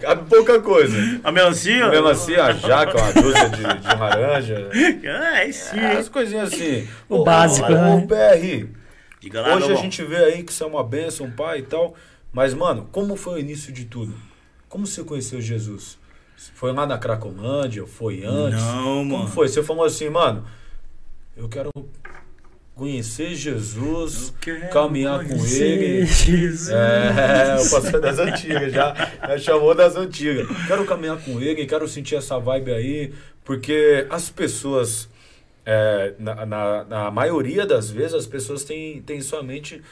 Cabe 0.00 0.22
pouca 0.34 0.60
coisa. 0.60 0.96
A 1.22 1.30
melancia? 1.30 1.88
Mesmo 1.88 2.08
assim, 2.08 2.34
a 2.34 2.52
jaca, 2.52 2.96
uma 2.98 3.12
dúzia 3.12 3.48
de, 3.50 3.56
de 3.62 3.96
laranja. 3.96 4.68
É, 5.02 5.50
sim. 5.52 5.78
É, 5.78 5.92
as 5.98 6.08
coisinhas 6.08 6.52
assim. 6.52 6.86
O 7.08 7.16
Ô, 7.18 7.24
básico, 7.24 7.70
ô, 7.70 7.74
né? 7.74 8.06
PR, 8.08 8.66
Diga 9.22 9.40
lá, 9.40 9.54
hoje 9.56 9.70
a 9.70 9.74
bom. 9.76 9.82
gente 9.82 10.02
vê 10.04 10.16
aí 10.16 10.42
que 10.42 10.50
isso 10.50 10.64
é 10.64 10.66
uma 10.66 10.82
benção, 10.82 11.30
pai 11.30 11.60
e 11.60 11.62
tal. 11.62 11.94
Mas, 12.32 12.52
mano, 12.54 12.88
como 12.90 13.14
foi 13.14 13.34
o 13.34 13.38
início 13.38 13.72
de 13.72 13.84
tudo? 13.84 14.12
Como 14.68 14.86
você 14.86 15.04
conheceu 15.04 15.40
Jesus? 15.40 15.96
Foi 16.54 16.72
lá 16.72 16.84
na 16.86 16.98
Cracolândia? 16.98 17.86
Foi 17.86 18.24
antes? 18.24 18.60
Não, 18.60 18.84
Como 18.84 19.18
mano. 19.18 19.28
foi? 19.28 19.48
Você 19.48 19.62
falou 19.62 19.84
assim, 19.84 20.08
mano, 20.08 20.44
eu 21.36 21.48
quero 21.48 21.70
conhecer 22.74 23.34
Jesus, 23.36 24.32
caminhar 24.72 25.20
com 25.20 25.28
conhecer 25.36 25.62
ele. 25.82 26.06
Jesus. 26.06 26.70
É, 26.70 27.56
o 27.60 27.70
pastor 27.70 28.00
das 28.00 28.18
antigas, 28.18 28.72
já, 28.72 28.94
já 29.28 29.38
chamou 29.38 29.74
das 29.74 29.94
antigas. 29.94 30.48
Quero 30.66 30.84
caminhar 30.84 31.18
com 31.18 31.40
ele, 31.40 31.64
quero 31.66 31.86
sentir 31.86 32.16
essa 32.16 32.38
vibe 32.40 32.72
aí, 32.72 33.12
porque 33.44 34.06
as 34.10 34.30
pessoas, 34.30 35.08
é, 35.64 36.14
na, 36.18 36.46
na, 36.46 36.84
na 36.84 37.10
maioria 37.10 37.66
das 37.66 37.90
vezes, 37.90 38.14
as 38.14 38.26
pessoas 38.26 38.64
têm, 38.64 39.00
têm 39.02 39.20
somente 39.20 39.82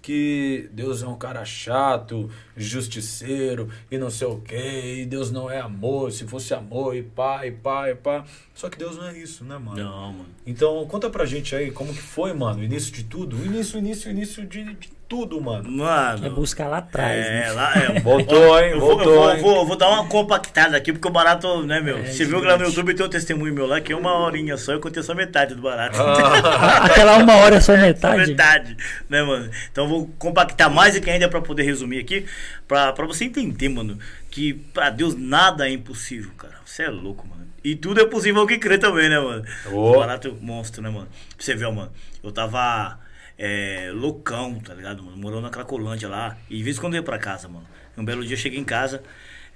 que 0.00 0.70
Deus 0.72 1.02
é 1.02 1.06
um 1.06 1.18
cara 1.18 1.44
chato, 1.44 2.30
justiceiro 2.56 3.68
e 3.90 3.98
não 3.98 4.08
sei 4.08 4.26
o 4.26 4.40
que, 4.40 5.02
e 5.02 5.06
Deus 5.06 5.30
não 5.30 5.50
é 5.50 5.60
amor, 5.60 6.12
se 6.12 6.26
fosse 6.26 6.54
amor 6.54 6.96
e 6.96 7.02
pá, 7.02 7.46
e 7.46 7.52
pá, 7.52 7.90
e 7.90 7.94
pá. 7.94 8.24
Só 8.54 8.70
que 8.70 8.78
Deus 8.78 8.96
não 8.96 9.08
é 9.08 9.18
isso, 9.18 9.44
né, 9.44 9.58
mano? 9.58 9.76
Não, 9.76 10.12
mano. 10.12 10.28
Então, 10.46 10.86
conta 10.86 11.10
pra 11.10 11.26
gente 11.26 11.54
aí 11.54 11.70
como 11.70 11.92
que 11.92 12.00
foi, 12.00 12.32
mano, 12.32 12.60
o 12.60 12.64
início 12.64 12.92
de 12.92 13.04
tudo. 13.04 13.36
O 13.36 13.44
início, 13.44 13.78
início, 13.78 14.10
início 14.10 14.46
de, 14.46 14.74
de 14.74 14.97
tudo, 15.08 15.40
mano. 15.40 15.70
Mano. 15.70 16.26
É 16.26 16.28
buscar 16.30 16.68
lá 16.68 16.78
atrás. 16.78 17.16
É, 17.26 17.30
né? 17.46 17.52
lá 17.52 17.72
é. 17.74 17.98
Voltou, 18.00 18.58
hein? 18.60 18.72
Eu 18.72 18.80
vou, 18.80 18.90
eu 18.90 18.96
Voltou, 18.96 19.14
vou, 19.14 19.32
hein? 19.34 19.40
vou- 19.40 19.66
vou 19.66 19.76
dar 19.76 19.88
uma 19.88 20.06
compactada 20.06 20.76
aqui, 20.76 20.92
porque 20.92 21.08
o 21.08 21.10
barato, 21.10 21.62
né, 21.64 21.80
meu? 21.80 21.96
É, 21.98 22.04
Você 22.04 22.24
viu 22.26 22.40
que 22.40 22.46
lá 22.46 22.58
no. 22.58 22.64
YouTube 22.66 22.92
tem 22.94 23.06
um 23.06 23.08
testemunho 23.08 23.54
meu 23.54 23.66
lá, 23.66 23.80
que 23.80 23.92
é 23.92 23.96
uma 23.96 24.12
horinha 24.18 24.56
só, 24.58 24.72
eu 24.72 24.80
contei 24.80 25.02
só 25.02 25.14
metade 25.14 25.54
do 25.54 25.62
barato. 25.62 25.96
Ah, 26.00 26.84
Aquela 26.86 27.16
uma 27.16 27.36
hora 27.36 27.56
é 27.56 27.60
só 27.60 27.74
Só 27.74 27.80
metade. 27.80 28.30
metade, 28.30 28.76
né, 29.08 29.22
mano? 29.22 29.50
Então 29.72 29.84
eu 29.84 29.88
vou 29.90 30.10
compactar 30.18 30.68
mais 30.70 30.94
aqui 30.94 31.08
ainda 31.08 31.28
pra 31.28 31.40
poder 31.40 31.62
resumir 31.62 31.98
aqui, 32.00 32.26
pra, 32.66 32.92
pra 32.92 33.06
você 33.06 33.24
entender, 33.24 33.70
mano, 33.70 33.98
que 34.30 34.52
pra 34.52 34.90
Deus 34.90 35.14
nada 35.16 35.66
é 35.68 35.72
impossível, 35.72 36.30
cara. 36.36 36.54
Você 36.66 36.82
é 36.82 36.88
louco, 36.90 37.26
mano. 37.26 37.46
E 37.64 37.74
tudo 37.74 38.00
é 38.00 38.06
possível 38.06 38.42
ao 38.42 38.46
que 38.46 38.58
crê 38.58 38.76
também, 38.78 39.08
né, 39.08 39.18
mano? 39.18 39.42
Ô. 39.72 39.92
O 39.92 39.98
barato 39.98 40.36
monstro, 40.40 40.82
né, 40.82 40.90
mano? 40.90 41.08
Pra 41.34 41.44
você 41.44 41.54
ver, 41.54 41.64
ó, 41.64 41.72
mano. 41.72 41.90
Eu 42.22 42.30
tava 42.30 42.98
é, 43.38 43.90
loucão, 43.94 44.58
tá 44.58 44.74
ligado, 44.74 45.02
mano? 45.02 45.16
Morando 45.16 45.42
na 45.42 45.50
Cracolândia 45.50 46.08
lá. 46.08 46.36
E 46.50 46.56
de 46.56 46.62
vez 46.62 46.76
em 46.76 46.80
quando 46.80 46.94
eu 46.94 46.98
ia 46.98 47.04
pra 47.04 47.18
casa, 47.18 47.48
mano. 47.48 47.66
Um 47.96 48.04
belo 48.04 48.24
dia 48.24 48.34
eu 48.34 48.38
cheguei 48.38 48.58
em 48.58 48.64
casa, 48.64 49.02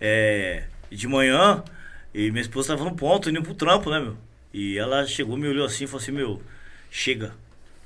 é, 0.01 0.65
de 0.91 1.07
manhã, 1.09 1.63
e 2.15 2.31
minha 2.31 2.43
esposa 2.43 2.77
tava 2.77 2.89
no 2.89 2.97
ponto, 2.97 3.29
indo 3.29 3.43
pro 3.43 3.55
trampo, 3.55 3.91
né, 3.91 4.01
meu? 4.01 4.17
E 4.53 4.79
ela 4.79 5.07
chegou, 5.07 5.37
me 5.37 5.49
olhou 5.49 5.67
assim 5.67 5.85
e 5.85 5.87
falou 5.87 6.03
assim, 6.03 6.13
meu, 6.13 6.43
chega. 6.91 7.35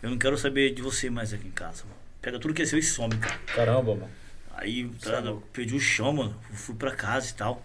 Eu 0.02 0.10
não 0.10 0.18
quero 0.18 0.36
saber 0.36 0.74
de 0.74 0.82
você 0.82 1.08
mais 1.08 1.32
aqui 1.32 1.46
em 1.48 1.50
casa, 1.50 1.84
mano. 1.84 1.96
Pega 2.20 2.38
tudo 2.38 2.52
que 2.52 2.62
é 2.62 2.66
seu 2.66 2.78
e 2.78 2.82
some, 2.82 3.16
cara. 3.16 3.38
Caramba, 3.54 3.94
mano. 3.94 4.10
Aí, 4.54 4.88
tá, 5.00 5.10
ligado? 5.10 5.28
eu 5.28 5.42
perdi 5.52 5.74
o 5.74 5.80
chão, 5.80 6.12
mano. 6.12 6.36
Fui 6.52 6.74
pra 6.74 6.90
casa 6.92 7.30
e 7.30 7.34
tal, 7.34 7.62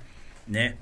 né? 0.48 0.76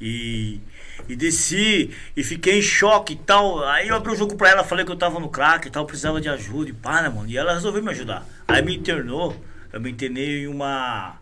E, 0.00 0.60
e 1.08 1.16
desci 1.16 1.90
e 2.16 2.22
fiquei 2.22 2.58
em 2.58 2.62
choque 2.62 3.14
e 3.14 3.16
tal. 3.16 3.64
Aí 3.64 3.88
eu 3.88 3.94
abri 3.94 4.12
o 4.12 4.16
jogo 4.16 4.36
pra 4.36 4.50
ela, 4.50 4.64
falei 4.64 4.84
que 4.84 4.90
eu 4.92 4.96
tava 4.96 5.18
no 5.20 5.28
crack 5.28 5.66
e 5.66 5.70
tal, 5.70 5.86
precisava 5.86 6.20
de 6.20 6.28
ajuda 6.28 6.70
e 6.70 6.72
pá, 6.72 7.02
né, 7.02 7.08
mano? 7.08 7.28
E 7.28 7.36
ela 7.36 7.54
resolveu 7.54 7.82
me 7.82 7.90
ajudar. 7.90 8.26
Aí 8.46 8.62
me 8.62 8.76
internou, 8.76 9.36
eu 9.72 9.80
me 9.80 9.90
internei 9.90 10.44
em 10.44 10.46
uma 10.46 11.20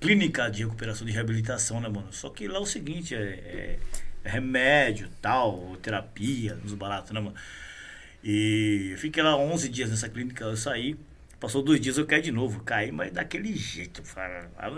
clínica 0.00 0.50
de 0.50 0.62
recuperação 0.64 1.06
de 1.06 1.12
reabilitação, 1.12 1.80
né, 1.80 1.88
mano? 1.88 2.08
Só 2.12 2.30
que 2.30 2.46
lá 2.46 2.56
é 2.58 2.60
o 2.60 2.66
seguinte, 2.66 3.14
é, 3.14 3.18
é- 3.18 3.78
remédio, 4.24 5.08
tal, 5.22 5.76
terapia, 5.82 6.54
nos 6.62 6.74
baratos, 6.74 7.12
né, 7.12 7.20
mano? 7.20 7.34
E 8.22 8.90
eu 8.92 8.98
fiquei 8.98 9.22
lá 9.22 9.36
11 9.36 9.68
dias 9.68 9.90
nessa 9.90 10.08
clínica, 10.08 10.44
eu 10.44 10.56
saí. 10.56 10.96
Passou 11.40 11.62
dois 11.62 11.80
dias, 11.80 11.96
eu 11.96 12.04
caí 12.04 12.20
de 12.20 12.32
novo. 12.32 12.60
Caí, 12.64 12.90
mas 12.90 13.12
daquele 13.12 13.54
jeito. 13.54 14.02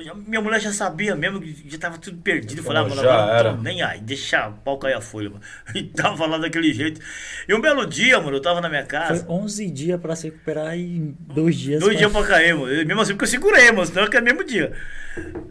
já- 0.05 0.14
Minha 0.14 0.42
mulher 0.42 0.61
já 0.61 0.70
sabia 0.73 1.16
mesmo, 1.16 1.40
que 1.40 1.64
já 1.66 1.79
tava 1.79 1.96
tudo 1.96 2.18
perdido. 2.18 2.59
Eu 2.61 2.64
falei, 2.64 2.83
ah, 2.83 2.88
mano, 2.88 3.01
agora 3.01 3.53
não 3.55 3.62
nem 3.62 3.81
aí, 3.83 3.99
deixa 4.01 4.46
o 4.46 4.53
pau 4.53 4.79
cair 4.79 4.92
a 4.92 5.01
folha, 5.01 5.31
mano. 5.31 5.40
E 5.75 5.85
tava 5.85 6.27
lá 6.27 6.37
daquele 6.37 6.70
jeito. 6.75 7.01
E 7.49 7.55
um 7.55 7.61
belo 7.62 7.87
dia, 7.87 8.20
mano, 8.20 8.37
eu 8.37 8.42
tava 8.42 8.61
na 8.61 8.68
minha 8.68 8.83
Foi 8.83 8.90
casa. 8.90 9.25
11 9.27 9.70
dias 9.70 9.99
pra 9.99 10.14
se 10.14 10.27
recuperar 10.29 10.77
e 10.77 11.14
dois 11.18 11.57
dias. 11.57 11.81
Dois 11.81 11.94
pra- 11.94 11.99
dias 12.09 12.12
pra 12.12 12.27
cair, 12.27 12.55
mano. 12.55 12.66
Mesmo 12.85 13.01
assim, 13.01 13.12
porque 13.12 13.25
eu 13.25 13.29
segurei, 13.29 13.73
mano. 13.73 13.87
Senão 13.87 14.07
que 14.07 14.16
é 14.18 14.20
mesmo 14.20 14.44
dia. 14.44 14.73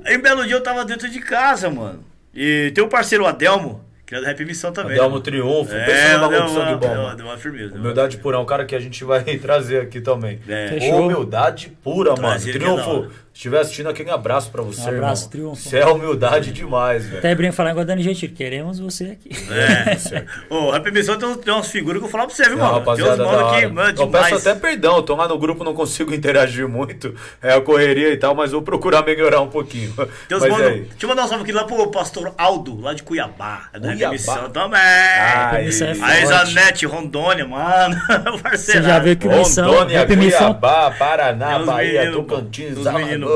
Aí 0.05 0.15
um 0.15 0.21
belo 0.21 0.45
dia 0.45 0.55
eu 0.55 0.61
tava 0.63 0.85
dentro 0.85 1.09
de 1.09 1.19
casa, 1.19 1.71
mano. 1.71 2.05
E 2.33 2.71
tem 2.75 2.83
um 2.83 2.87
parceiro, 2.87 3.23
o 3.23 3.27
Adelmo, 3.27 3.83
que 4.09 4.15
é 4.15 4.21
da 4.21 4.25
Rap 4.27 4.43
Missão 4.43 4.71
também. 4.73 4.97
Adelmo 4.97 5.17
né, 5.17 5.21
Triunfo. 5.21 5.71
É, 5.71 6.13
no 6.13 6.19
bagulho 6.21 6.39
deu 6.39 6.47
de 6.47 6.51
uma, 6.57 6.65
bom, 6.77 6.79
deu 6.89 6.99
uma- 7.01 7.15
deu 7.15 7.25
uma 7.27 7.37
firmeza. 7.37 7.75
uma- 7.75 7.79
Humildade 7.81 8.17
pura 8.17 8.37
é 8.37 8.39
um 8.39 8.45
cara 8.45 8.65
que 8.65 8.75
a 8.75 8.79
gente 8.79 9.03
vai 9.03 9.23
trazer 9.37 9.81
aqui 9.83 10.01
também. 10.01 10.39
É. 10.49 10.91
Humildade 10.95 11.77
pura, 11.83 12.09
mano. 12.11 12.21
Traz 12.23 12.47
é 12.47 12.51
Triunfo, 12.51 13.07
estiver 13.39 13.59
assistindo 13.61 13.87
aqui, 13.87 14.03
um 14.03 14.13
abraço 14.13 14.51
pra 14.51 14.61
você, 14.61 14.81
Um 14.81 14.87
abraço, 14.95 15.21
irmão. 15.23 15.29
Triunfo. 15.31 15.61
Você 15.69 15.77
é 15.77 15.85
humildade 15.85 16.51
demais, 16.51 17.05
velho. 17.05 17.19
Até 17.19 17.33
brinco 17.33 17.53
falar 17.53 17.71
igual 17.71 17.85
Dani 17.85 18.03
Gentil. 18.03 18.29
Queremos 18.35 18.79
você 18.79 19.05
aqui. 19.17 19.29
É. 19.49 20.25
Ô, 20.53 20.71
Rap 20.71 20.91
Missão 20.91 21.17
tem, 21.17 21.27
uns- 21.29 21.37
tem 21.37 21.53
umas 21.53 21.69
figuras 21.71 21.99
que 21.99 22.05
eu 22.05 22.09
vou 22.09 22.09
falar 22.11 22.25
pra 22.27 22.35
você, 22.35 22.43
viu, 22.43 22.57
Não, 22.57 22.65
mano? 22.65 22.79
rapaziada, 22.79 23.15
tem 23.15 23.25
uns 23.25 23.53
aqui, 23.53 23.67
mano, 23.67 24.01
Eu 24.01 24.07
peço 24.09 24.35
até 24.35 24.55
perdão, 24.59 24.97
eu 24.97 25.03
tô 25.03 25.15
lá 25.15 25.27
no 25.27 25.37
grupo, 25.37 25.63
não 25.63 25.73
consigo 25.73 26.13
interagir 26.15 26.67
muito, 26.67 27.15
é 27.41 27.53
a 27.53 27.61
correria 27.61 28.11
e 28.11 28.17
tal, 28.17 28.35
mas 28.35 28.51
vou 28.51 28.61
procurar 28.61 29.05
melhorar 29.05 29.39
um 29.41 29.47
pouquinho. 29.47 29.93
Tem 30.27 30.37
uns 30.37 30.41
mas 30.41 30.51
mano, 30.51 30.63
é 30.63 30.67
aí. 30.67 30.79
deixa 30.81 30.95
eu 31.05 31.09
mandar 31.09 31.23
um 31.23 31.27
salve 31.29 31.43
aqui 31.43 31.51
lá 31.53 31.63
pro 31.63 31.89
pastor 31.91 32.33
Aldo, 32.37 32.81
lá 32.81 32.93
de 32.93 33.03
Cuiabá. 33.03 33.69
É 33.71 33.79
da? 33.79 34.09
Missão 34.11 34.49
também. 34.49 34.79
Ai, 34.81 35.67
Isso 35.67 35.83
é 35.85 35.91
a. 35.91 36.25
Zanete, 36.45 36.85
Rondônia, 36.85 37.47
mano. 37.47 37.95
Você 38.51 38.81
já 38.81 38.99
viu 38.99 39.15
que 39.15 39.27
missão, 39.27 39.69
Rondônia, 39.71 40.05
Cuiabá, 40.05 40.91
Paraná, 40.91 41.59
Bahia, 41.59 42.11
Tocantins, 42.11 42.75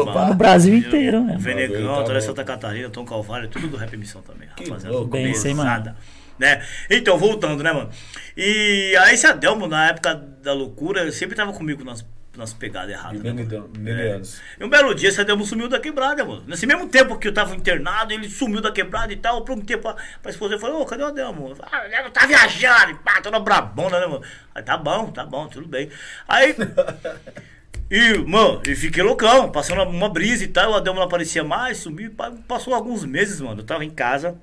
mano. 0.05 0.27
no 0.29 0.33
Brasil 0.35 0.75
inteiro, 0.75 1.23
né? 1.23 1.35
O 1.35 1.39
Venegão, 1.39 1.95
Tá 1.97 2.03
toda. 2.03 2.21
Santa 2.21 2.43
Catarina, 2.43 2.89
Tom 2.89 3.05
Calvário, 3.05 3.47
tudo 3.49 3.67
do 3.67 3.77
Rap 3.77 3.95
Missão 3.97 4.21
também, 4.21 4.47
Que 4.55 4.63
rapaziada. 4.65 4.95
louco, 4.95 5.11
Bem, 5.11 5.33
sei, 5.33 5.53
mano. 5.53 5.95
Né? 6.39 6.65
Então, 6.89 7.17
voltando, 7.17 7.61
né, 7.63 7.71
mano? 7.71 7.89
E 8.35 8.95
aí 9.01 9.13
esse 9.13 9.27
Adelmo, 9.27 9.67
na 9.67 9.89
época 9.89 10.15
da 10.15 10.51
loucura, 10.53 11.11
sempre 11.11 11.35
tava 11.35 11.53
comigo 11.53 11.83
nas, 11.83 12.03
nas 12.35 12.51
pegadas 12.51 12.89
erradas, 12.89 13.21
né, 13.21 13.45
É. 13.85 14.19
E 14.59 14.63
um 14.65 14.67
belo 14.67 14.95
dia, 14.95 15.09
esse 15.09 15.21
Adelmo 15.21 15.45
sumiu 15.45 15.69
da 15.69 15.79
quebrada, 15.79 16.25
mano. 16.25 16.43
Nesse 16.47 16.65
mesmo 16.65 16.87
tempo 16.89 17.19
que 17.19 17.27
eu 17.27 17.33
tava 17.33 17.55
internado, 17.55 18.11
ele 18.13 18.27
sumiu 18.27 18.61
da 18.61 18.71
quebrada 18.71 19.13
e 19.13 19.15
tal. 19.17 19.37
Eu 19.37 19.43
perguntei 19.45 19.77
pra, 19.77 19.95
pra 20.23 20.31
esposa, 20.31 20.55
eu 20.55 20.59
falei, 20.59 20.75
ô, 20.75 20.85
cadê 20.85 21.03
o 21.03 21.07
Adelmo? 21.07 21.55
Ah, 21.71 22.09
tá 22.11 22.25
viajando, 22.25 22.91
e 22.91 22.95
pá, 22.95 23.21
toda 23.21 23.39
brabona, 23.39 23.99
né, 23.99 24.07
mano? 24.07 24.23
Aí, 24.55 24.63
tá 24.63 24.75
bom, 24.75 25.11
tá 25.11 25.25
bom, 25.27 25.47
tudo 25.47 25.67
bem. 25.67 25.87
Aí, 26.27 26.55
e, 27.95 28.17
mano, 28.17 28.59
e 28.67 28.75
fiquei 28.75 29.03
loucão, 29.03 29.51
passando 29.51 29.83
uma 29.83 30.09
brisa 30.09 30.43
e 30.43 30.47
tal, 30.47 30.71
o 30.71 30.73
Adelmo 30.73 30.99
não 30.99 31.05
aparecia 31.05 31.43
mais, 31.43 31.77
sumiu, 31.77 32.11
passou 32.47 32.73
alguns 32.73 33.05
meses, 33.05 33.39
mano. 33.39 33.61
Eu 33.61 33.65
tava 33.65 33.85
em 33.85 33.91
casa, 33.91 34.35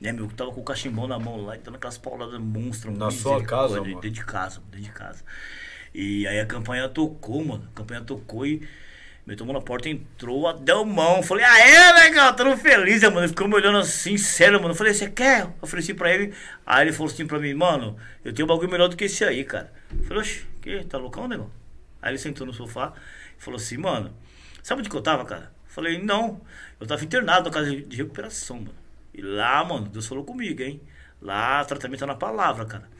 né, 0.00 0.12
meu, 0.12 0.28
tava 0.28 0.52
com 0.52 0.60
o 0.60 0.64
cachimbão 0.64 1.08
na 1.08 1.18
mão 1.18 1.44
lá, 1.44 1.56
e 1.56 1.58
dando 1.58 1.74
aquelas 1.74 1.98
pauladas 1.98 2.38
monstras. 2.38 2.96
Na 2.96 3.10
sua 3.10 3.42
casa, 3.42 3.74
dentro, 3.74 3.90
mano? 3.90 4.00
dentro 4.00 4.10
de 4.10 4.24
casa, 4.24 4.62
dentro 4.70 4.86
de 4.86 4.92
casa. 4.92 5.24
E 5.92 6.24
aí 6.28 6.38
a 6.38 6.46
campanha 6.46 6.88
tocou, 6.88 7.44
mano. 7.44 7.68
A 7.74 7.76
campanha 7.76 8.00
tocou 8.00 8.46
e 8.46 8.62
me 9.26 9.34
tomou 9.34 9.52
na 9.52 9.60
porta, 9.60 9.88
entrou, 9.88 10.52
deu 10.52 10.84
mão. 10.84 11.20
Falei, 11.20 11.44
aê, 11.44 11.92
legal, 12.04 12.32
tô 12.36 12.56
feliz, 12.56 13.02
mano. 13.02 13.22
Ele 13.22 13.28
ficou 13.28 13.48
me 13.48 13.56
olhando 13.56 13.78
assim, 13.78 14.16
sério, 14.16 14.60
mano. 14.60 14.72
Eu 14.72 14.76
falei, 14.76 14.94
você 14.94 15.10
quer? 15.10 15.40
Eu 15.40 15.54
ofereci 15.62 15.94
pra 15.94 16.14
ele. 16.14 16.32
Aí 16.64 16.84
ele 16.84 16.92
falou 16.92 17.12
assim 17.12 17.26
pra 17.26 17.40
mim, 17.40 17.54
mano, 17.54 17.96
eu 18.24 18.32
tenho 18.32 18.46
um 18.46 18.48
bagulho 18.48 18.70
melhor 18.70 18.86
do 18.86 18.96
que 18.96 19.06
esse 19.06 19.24
aí, 19.24 19.42
cara. 19.42 19.72
Eu 19.92 20.04
falei, 20.04 20.22
oxe, 20.22 20.44
que? 20.62 20.84
Tá 20.84 20.96
loucão, 20.96 21.26
negão? 21.26 21.50
Aí 22.04 22.10
ele 22.10 22.18
sentou 22.18 22.46
no 22.46 22.52
sofá 22.52 22.92
e 23.38 23.42
falou 23.42 23.56
assim, 23.56 23.78
mano, 23.78 24.14
sabe 24.62 24.80
onde 24.80 24.90
que 24.90 24.96
eu 24.96 25.00
tava, 25.00 25.24
cara? 25.24 25.50
Falei, 25.64 26.02
não, 26.02 26.42
eu 26.78 26.86
tava 26.86 27.02
internado 27.02 27.48
na 27.48 27.50
casa 27.50 27.74
de 27.74 27.96
recuperação, 27.96 28.58
mano. 28.58 28.74
E 29.14 29.22
lá, 29.22 29.64
mano, 29.64 29.88
Deus 29.88 30.06
falou 30.06 30.22
comigo, 30.22 30.60
hein? 30.62 30.82
Lá, 31.18 31.64
tratamento 31.64 32.04
é 32.04 32.06
na 32.06 32.14
palavra, 32.14 32.66
cara. 32.66 32.90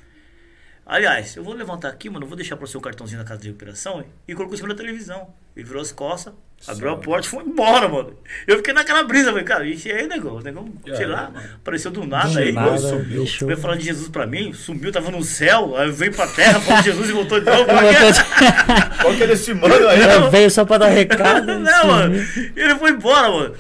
Aliás, 0.87 1.37
eu 1.37 1.45
vou 1.45 1.53
levantar 1.53 1.89
aqui, 1.89 2.09
mano, 2.09 2.27
vou 2.27 2.35
deixar 2.35 2.57
pra 2.57 2.67
você 2.67 2.79
um 2.79 2.81
cartãozinho 2.81 3.19
na 3.19 3.29
casa 3.29 3.43
de 3.43 3.49
recuperação 3.49 4.03
e 4.27 4.35
colocou 4.35 4.55
em 4.55 4.57
cima 4.57 4.71
da 4.71 4.75
televisão. 4.75 5.35
E 5.55 5.63
virou 5.63 5.83
as 5.83 5.93
costas, 5.93 6.33
abriu 6.67 6.91
a 6.93 6.97
porta 6.97 7.27
e 7.27 7.31
foi 7.31 7.45
embora, 7.45 7.89
mano. 7.89 8.15
Eu 8.47 8.57
fiquei 8.57 8.73
naquela 8.73 9.03
brisa, 9.05 9.31
falei, 9.31 9.45
cara, 9.45 9.67
isso 9.67 9.87
aí, 9.89 10.07
negão, 10.07 10.37
o 10.37 10.41
negão, 10.41 10.73
Já 10.87 10.97
sei 10.97 11.05
era, 11.05 11.15
lá, 11.15 11.31
mano. 11.31 11.49
apareceu 11.57 11.91
do 11.91 12.07
nada 12.07 12.29
Do 12.29 12.39
aí. 12.39 12.53
nada, 12.53 12.79
subiu. 12.79 13.19
deixou- 13.23 13.49
Veio 13.49 13.61
falar 13.61 13.77
de 13.77 13.85
Jesus 13.85 14.09
pra 14.09 14.27
mim, 14.27 14.53
sumiu, 14.53 14.91
tava 14.91 15.11
no 15.11 15.23
céu, 15.23 15.77
aí 15.77 15.91
veio 15.91 16.13
pra 16.13 16.27
terra, 16.27 16.59
falou 16.61 16.79
de 16.83 16.91
Jesus 16.91 17.09
e 17.11 17.13
voltou 17.13 17.39
de 17.41 17.47
novo. 17.47 17.71
É 17.71 18.09
é? 18.09 18.13
Qual 19.03 19.15
que 19.15 19.23
é 19.23 19.27
desse 19.27 19.53
mano 19.53 19.75
aí? 19.89 20.01
Ela 20.01 20.31
veio 20.31 20.51
só 20.51 20.65
pra 20.65 20.79
dar 20.79 20.89
recado. 20.89 21.47
Não, 21.59 21.87
mano. 21.87 22.15
Ele 22.57 22.75
foi 22.77 22.91
embora, 22.91 23.29
mano. 23.31 23.55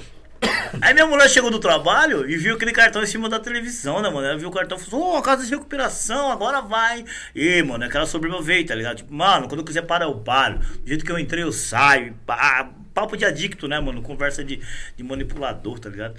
Aí 0.82 0.92
minha 0.92 1.06
mulher 1.06 1.26
chegou 1.30 1.50
do 1.50 1.58
trabalho 1.58 2.28
e 2.28 2.36
viu 2.36 2.54
aquele 2.54 2.72
cartão 2.72 3.02
em 3.02 3.06
cima 3.06 3.30
da 3.30 3.38
televisão, 3.40 4.02
né, 4.02 4.10
mano? 4.10 4.26
Ela 4.26 4.36
viu 4.36 4.48
o 4.48 4.52
cartão 4.52 4.76
e 4.76 4.80
falou, 4.80 5.16
ô, 5.18 5.22
casa 5.22 5.42
de 5.44 5.50
recuperação, 5.50 6.30
agora 6.30 6.60
vai. 6.60 7.02
E, 7.34 7.62
mano, 7.62 7.84
aquela 7.84 8.04
sobreviveu 8.04 8.42
veio, 8.42 8.66
tá 8.66 8.74
ligado? 8.74 8.96
Tipo, 8.98 9.14
mano, 9.14 9.48
quando 9.48 9.60
eu 9.60 9.64
quiser 9.64 9.82
parar, 9.82 10.04
eu 10.04 10.14
paro. 10.16 10.58
Do 10.58 10.86
jeito 10.86 11.02
que 11.04 11.10
eu 11.10 11.18
entrei, 11.18 11.42
eu 11.44 11.52
saio. 11.52 12.14
Pá, 12.26 12.68
papo 12.94 13.16
de 13.16 13.24
adicto, 13.24 13.68
né, 13.68 13.78
mano? 13.80 14.00
Conversa 14.02 14.44
de, 14.44 14.60
de 14.96 15.02
manipulador, 15.02 15.78
tá 15.78 15.90
ligado? 15.90 16.18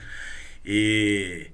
E. 0.65 1.47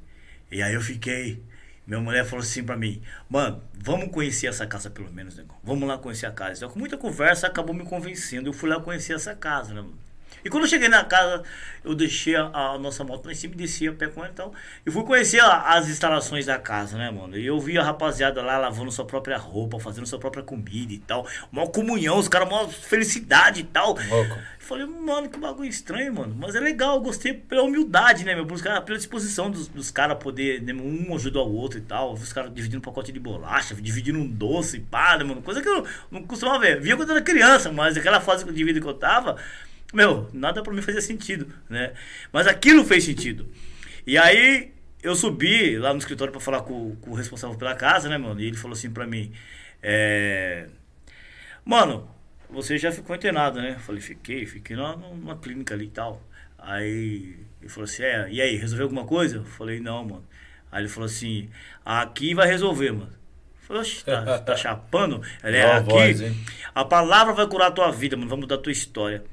E 0.51 0.61
aí 0.61 0.73
eu 0.73 0.81
fiquei. 0.81 1.41
Minha 1.87 1.99
mulher 1.99 2.25
falou 2.25 2.43
assim 2.43 2.63
pra 2.63 2.77
mim, 2.77 3.01
mano, 3.29 3.61
vamos 3.73 4.11
conhecer 4.11 4.47
essa 4.47 4.65
casa 4.67 4.89
pelo 4.89 5.11
menos, 5.11 5.35
negão. 5.35 5.57
Vamos 5.63 5.87
lá 5.87 5.97
conhecer 5.97 6.25
a 6.25 6.31
casa. 6.31 6.53
Então, 6.57 6.69
com 6.69 6.79
muita 6.79 6.97
conversa, 6.97 7.47
acabou 7.47 7.75
me 7.75 7.83
convencendo. 7.83 8.49
Eu 8.49 8.53
fui 8.53 8.69
lá 8.69 8.79
conhecer 8.79 9.13
essa 9.13 9.35
casa, 9.35 9.73
né, 9.73 9.81
mano? 9.81 9.97
E 10.43 10.49
quando 10.49 10.63
eu 10.63 10.69
cheguei 10.69 10.89
na 10.89 11.03
casa, 11.03 11.43
eu 11.83 11.93
deixei 11.93 12.35
a, 12.35 12.45
a 12.45 12.77
nossa 12.79 13.03
moto 13.03 13.25
lá 13.25 13.31
em 13.31 13.35
cima 13.35 13.53
e 13.53 13.57
desci 13.57 13.87
a 13.87 13.93
pé 13.93 14.07
com 14.07 14.21
ela, 14.21 14.31
então. 14.33 14.51
E 14.85 14.89
fui 14.89 15.03
conhecer 15.03 15.39
a- 15.39 15.73
as 15.75 15.87
instalações 15.87 16.45
da 16.47 16.57
casa, 16.57 16.97
né, 16.97 17.11
mano? 17.11 17.37
E 17.37 17.45
eu 17.45 17.59
vi 17.59 17.77
a 17.77 17.83
rapaziada 17.83 18.41
lá 18.41 18.57
lavando 18.57 18.91
sua 18.91 19.05
própria 19.05 19.37
roupa, 19.37 19.79
fazendo 19.79 20.07
sua 20.07 20.17
própria 20.19 20.43
comida 20.43 20.93
e 20.93 20.97
tal. 20.99 21.27
Mó 21.51 21.67
comunhão, 21.67 22.17
os 22.17 22.27
caras, 22.27 22.49
mó 22.49 22.67
felicidade 22.67 23.61
e 23.61 23.63
tal. 23.63 23.95
Louco. 24.09 24.37
Falei, 24.59 24.85
mano, 24.85 25.27
que 25.29 25.37
bagulho 25.39 25.67
estranho, 25.69 26.13
mano. 26.13 26.35
Mas 26.39 26.55
é 26.55 26.59
legal, 26.59 26.95
eu 26.95 27.01
gostei 27.01 27.33
pela 27.33 27.63
humildade, 27.63 28.23
né, 28.23 28.33
meu? 28.35 28.45
Pelos 28.45 28.61
cara- 28.61 28.81
pela 28.81 28.97
disposição 28.97 29.49
dos, 29.51 29.67
dos 29.67 29.91
caras 29.91 30.17
poder, 30.17 30.61
né, 30.61 30.73
um 30.73 31.13
ajudar 31.15 31.41
o 31.41 31.53
outro 31.53 31.77
e 31.77 31.81
tal. 31.81 32.13
Os 32.13 32.31
caras 32.33 32.53
dividindo 32.53 32.77
um 32.77 32.81
pacote 32.81 33.11
de 33.11 33.19
bolacha, 33.19 33.75
dividindo 33.75 34.17
um 34.19 34.27
doce, 34.27 34.79
pá, 34.79 35.17
né, 35.17 35.23
mano? 35.23 35.41
Coisa 35.41 35.61
que 35.61 35.67
eu 35.67 35.85
não 36.09 36.23
costumava 36.23 36.59
ver. 36.59 36.79
Via 36.79 36.95
quando 36.95 37.09
eu 37.09 37.15
era 37.15 37.23
criança, 37.25 37.71
mas 37.71 37.97
aquela 37.97 38.21
fase 38.21 38.45
de 38.45 38.63
vida 38.63 38.79
que 38.79 38.87
eu 38.87 38.93
tava, 38.93 39.35
meu, 39.93 40.29
nada 40.33 40.61
pra 40.63 40.73
mim 40.73 40.81
fazia 40.81 41.01
sentido, 41.01 41.53
né? 41.69 41.93
Mas 42.31 42.47
aquilo 42.47 42.83
fez 42.83 43.03
sentido. 43.03 43.47
E 44.05 44.17
aí, 44.17 44.71
eu 45.03 45.15
subi 45.15 45.77
lá 45.77 45.93
no 45.93 45.99
escritório 45.99 46.31
pra 46.31 46.41
falar 46.41 46.61
com, 46.61 46.95
com 46.97 47.11
o 47.11 47.13
responsável 47.13 47.57
pela 47.57 47.75
casa, 47.75 48.09
né, 48.09 48.17
mano? 48.17 48.39
E 48.39 48.45
ele 48.45 48.57
falou 48.57 48.73
assim 48.73 48.91
pra 48.91 49.05
mim, 49.05 49.31
é... 49.81 50.67
Mano, 51.65 52.09
você 52.49 52.77
já 52.77 52.91
ficou 52.91 53.15
internado, 53.15 53.61
né? 53.61 53.73
Eu 53.75 53.79
falei, 53.79 54.01
fiquei, 54.01 54.45
fiquei 54.45 54.75
numa, 54.75 54.95
numa 54.95 55.37
clínica 55.37 55.73
ali 55.73 55.85
e 55.85 55.89
tal. 55.89 56.21
Aí 56.57 57.35
ele 57.59 57.69
falou 57.69 57.85
assim, 57.85 58.03
é, 58.03 58.29
e 58.31 58.41
aí, 58.41 58.55
resolveu 58.55 58.85
alguma 58.85 59.05
coisa? 59.05 59.37
Eu 59.37 59.45
falei, 59.45 59.79
não, 59.79 60.03
mano. 60.03 60.25
Aí 60.71 60.81
ele 60.81 60.89
falou 60.89 61.05
assim, 61.05 61.49
aqui 61.85 62.33
vai 62.33 62.47
resolver, 62.47 62.91
mano. 62.91 63.11
Eu 63.11 63.67
falei, 63.67 63.81
oxe, 63.81 64.03
tá, 64.03 64.39
tá 64.39 64.55
chapando? 64.57 65.21
Ele 65.43 65.57
é, 65.57 65.73
aqui, 65.73 65.89
voz, 65.89 66.21
a 66.73 66.85
palavra 66.85 67.33
vai 67.33 67.47
curar 67.47 67.67
a 67.67 67.71
tua 67.71 67.91
vida, 67.91 68.15
mano, 68.15 68.29
vai 68.29 68.39
mudar 68.39 68.55
a 68.55 68.59
tua 68.59 68.71
história. 68.71 69.23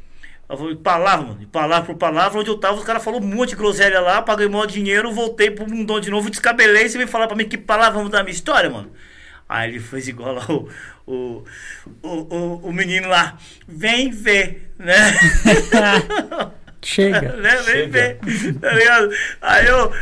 Falei, 0.57 0.77
palavra, 0.77 1.27
mano, 1.27 1.43
e 1.43 1.47
palavra 1.47 1.87
por 1.87 1.97
palavra, 1.97 2.41
onde 2.41 2.49
eu 2.49 2.57
tava, 2.57 2.79
os 2.79 2.85
caras 2.85 3.05
falaram 3.05 3.23
um 3.23 3.29
monte 3.29 3.51
de 3.51 3.57
groselha 3.57 4.01
lá, 4.01 4.23
paguei 4.23 4.49
maior 4.49 4.67
dinheiro, 4.67 5.13
voltei 5.13 5.51
pro 5.51 5.69
mundão 5.69 6.01
de 6.01 6.11
novo, 6.11 6.31
descabelei, 6.31 6.87
e 6.87 6.89
você 6.89 6.97
veio 6.97 7.09
falar 7.09 7.27
pra 7.27 7.37
mim 7.37 7.47
que 7.47 7.59
palavra 7.59 8.03
mudar 8.03 8.21
a 8.21 8.23
minha 8.23 8.33
história, 8.33 8.71
mano. 8.71 8.91
Aí 9.47 9.71
ele 9.71 9.81
fez 9.81 10.09
igual 10.09 10.35
lá 10.35 10.47
o, 10.49 10.69
o, 11.07 11.45
o, 12.03 12.09
o, 12.09 12.69
o 12.69 12.73
menino 12.73 13.09
lá, 13.09 13.37
vem 13.67 14.11
ver, 14.11 14.73
né? 14.79 14.97
Chega. 16.83 17.33
né? 17.37 17.57
Vem 17.57 17.65
Chega. 17.65 17.89
ver, 17.89 18.19
tá 18.61 18.73
ligado? 18.73 19.11
Aí 19.43 19.67
eu, 19.67 19.93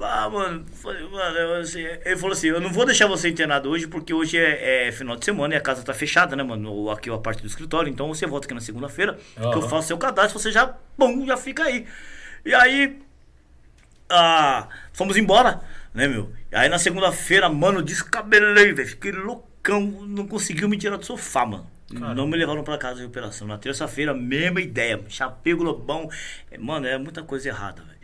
ah, 0.00 0.30
mano, 0.30 0.64
falei, 0.72 1.02
mano, 1.08 1.36
eu, 1.36 1.54
assim, 1.60 1.80
ele 1.80 2.16
falou 2.16 2.32
assim, 2.32 2.48
eu 2.48 2.60
não 2.60 2.72
vou 2.72 2.86
deixar 2.86 3.06
você 3.06 3.28
internado 3.28 3.68
hoje, 3.68 3.86
porque 3.86 4.14
hoje 4.14 4.38
é, 4.38 4.88
é 4.88 4.92
final 4.92 5.16
de 5.16 5.24
semana 5.24 5.54
e 5.54 5.56
a 5.56 5.60
casa 5.60 5.82
tá 5.82 5.92
fechada, 5.92 6.36
né, 6.36 6.42
mano? 6.42 6.90
Aqui 6.90 7.10
é 7.10 7.12
a 7.14 7.18
parte 7.18 7.42
do 7.42 7.48
escritório, 7.48 7.90
então 7.90 8.08
você 8.08 8.26
volta 8.26 8.46
aqui 8.46 8.54
na 8.54 8.60
segunda-feira, 8.60 9.18
que 9.34 9.58
eu 9.58 9.62
faço 9.62 9.88
seu 9.88 9.98
cadastro, 9.98 10.38
você 10.38 10.52
já, 10.52 10.76
bom, 10.96 11.26
já 11.26 11.36
fica 11.36 11.64
aí. 11.64 11.86
E 12.44 12.54
aí, 12.54 12.98
ah, 14.08 14.68
fomos 14.92 15.16
embora, 15.16 15.60
né, 15.92 16.06
meu? 16.06 16.32
Aí 16.52 16.68
na 16.68 16.78
segunda-feira, 16.78 17.48
mano, 17.48 17.82
descabelei, 17.82 18.72
velho. 18.72 18.88
Fiquei 18.88 19.12
loucão, 19.12 19.80
não 19.82 20.26
conseguiu 20.26 20.68
me 20.68 20.78
tirar 20.78 20.96
do 20.96 21.04
sofá, 21.04 21.44
mano. 21.44 21.66
Não 21.90 22.26
me 22.26 22.36
levaram 22.36 22.62
pra 22.62 22.76
casa 22.76 23.00
de 23.00 23.06
operação. 23.06 23.46
Na 23.46 23.56
terça-feira, 23.56 24.12
mesma 24.12 24.60
ideia. 24.60 25.00
Chapei 25.08 25.54
globão. 25.54 26.10
É, 26.50 26.58
Mano, 26.58 26.86
é 26.86 26.98
muita 26.98 27.22
coisa 27.22 27.48
errada, 27.48 27.82
velho. 27.82 27.97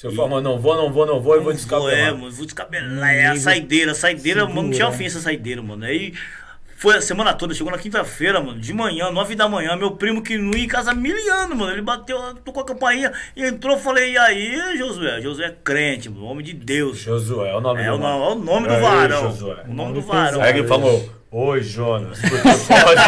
Se 0.00 0.06
eu 0.06 0.12
falar, 0.12 0.28
mano, 0.30 0.50
não 0.52 0.58
vou, 0.58 0.74
não 0.76 0.90
vou, 0.90 1.04
não 1.04 1.20
vou, 1.20 1.34
eu 1.34 1.42
vou 1.42 1.44
Vou, 1.44 1.52
é, 1.52 1.54
descabelar. 1.56 2.14
mano, 2.16 2.30
vou 2.32 2.46
descabelar. 2.46 3.10
É 3.14 3.26
a 3.26 3.36
saideira, 3.36 3.92
a 3.92 3.94
saideira, 3.94 4.46
mano, 4.46 4.62
não 4.62 4.70
tinha 4.70 4.86
Segura. 4.86 4.96
fim 4.96 5.04
essa 5.04 5.20
saideira, 5.20 5.60
mano. 5.60 5.84
Aí 5.84 6.14
foi 6.74 6.96
a 6.96 7.02
semana 7.02 7.34
toda, 7.34 7.52
chegou 7.52 7.70
na 7.70 7.76
quinta-feira, 7.76 8.40
mano, 8.40 8.58
de 8.58 8.72
manhã, 8.72 9.10
nove 9.10 9.34
da 9.34 9.46
manhã, 9.46 9.76
meu 9.76 9.90
primo 9.90 10.22
que 10.22 10.38
não 10.38 10.56
ia 10.56 10.64
em 10.64 10.66
casa 10.66 10.92
há 10.92 10.94
mil 10.94 11.14
anos, 11.34 11.54
mano. 11.58 11.70
Ele 11.72 11.82
bateu, 11.82 12.16
tocou 12.42 12.62
a 12.62 12.66
campainha 12.66 13.12
entrou, 13.36 13.76
falei, 13.78 14.12
e 14.14 14.16
aí, 14.18 14.78
Josué? 14.78 15.20
Josué 15.20 15.48
é 15.48 15.54
crente, 15.62 16.08
mano, 16.08 16.24
homem 16.24 16.46
de 16.46 16.54
Deus. 16.54 16.96
Josué, 17.00 17.50
é 17.50 17.54
o 17.56 17.60
nome 17.60 17.82
É 17.82 17.86
do 17.90 17.96
o, 17.96 17.98
nome- 17.98 18.24
é 18.24 18.28
o 18.30 18.34
nome 18.36 18.68
do 18.68 18.72
Aí, 18.74 18.80
varão. 18.80 19.30
Josué. 19.30 19.64
O 19.68 19.74
nome 19.74 19.92
do 19.92 20.00
varão. 20.00 20.40
Aí 20.40 20.58
ele 20.58 20.66
falou, 20.66 21.12
oi, 21.30 21.60
Jonas, 21.62 22.18
porque 22.22 22.38
pode. 22.38 23.00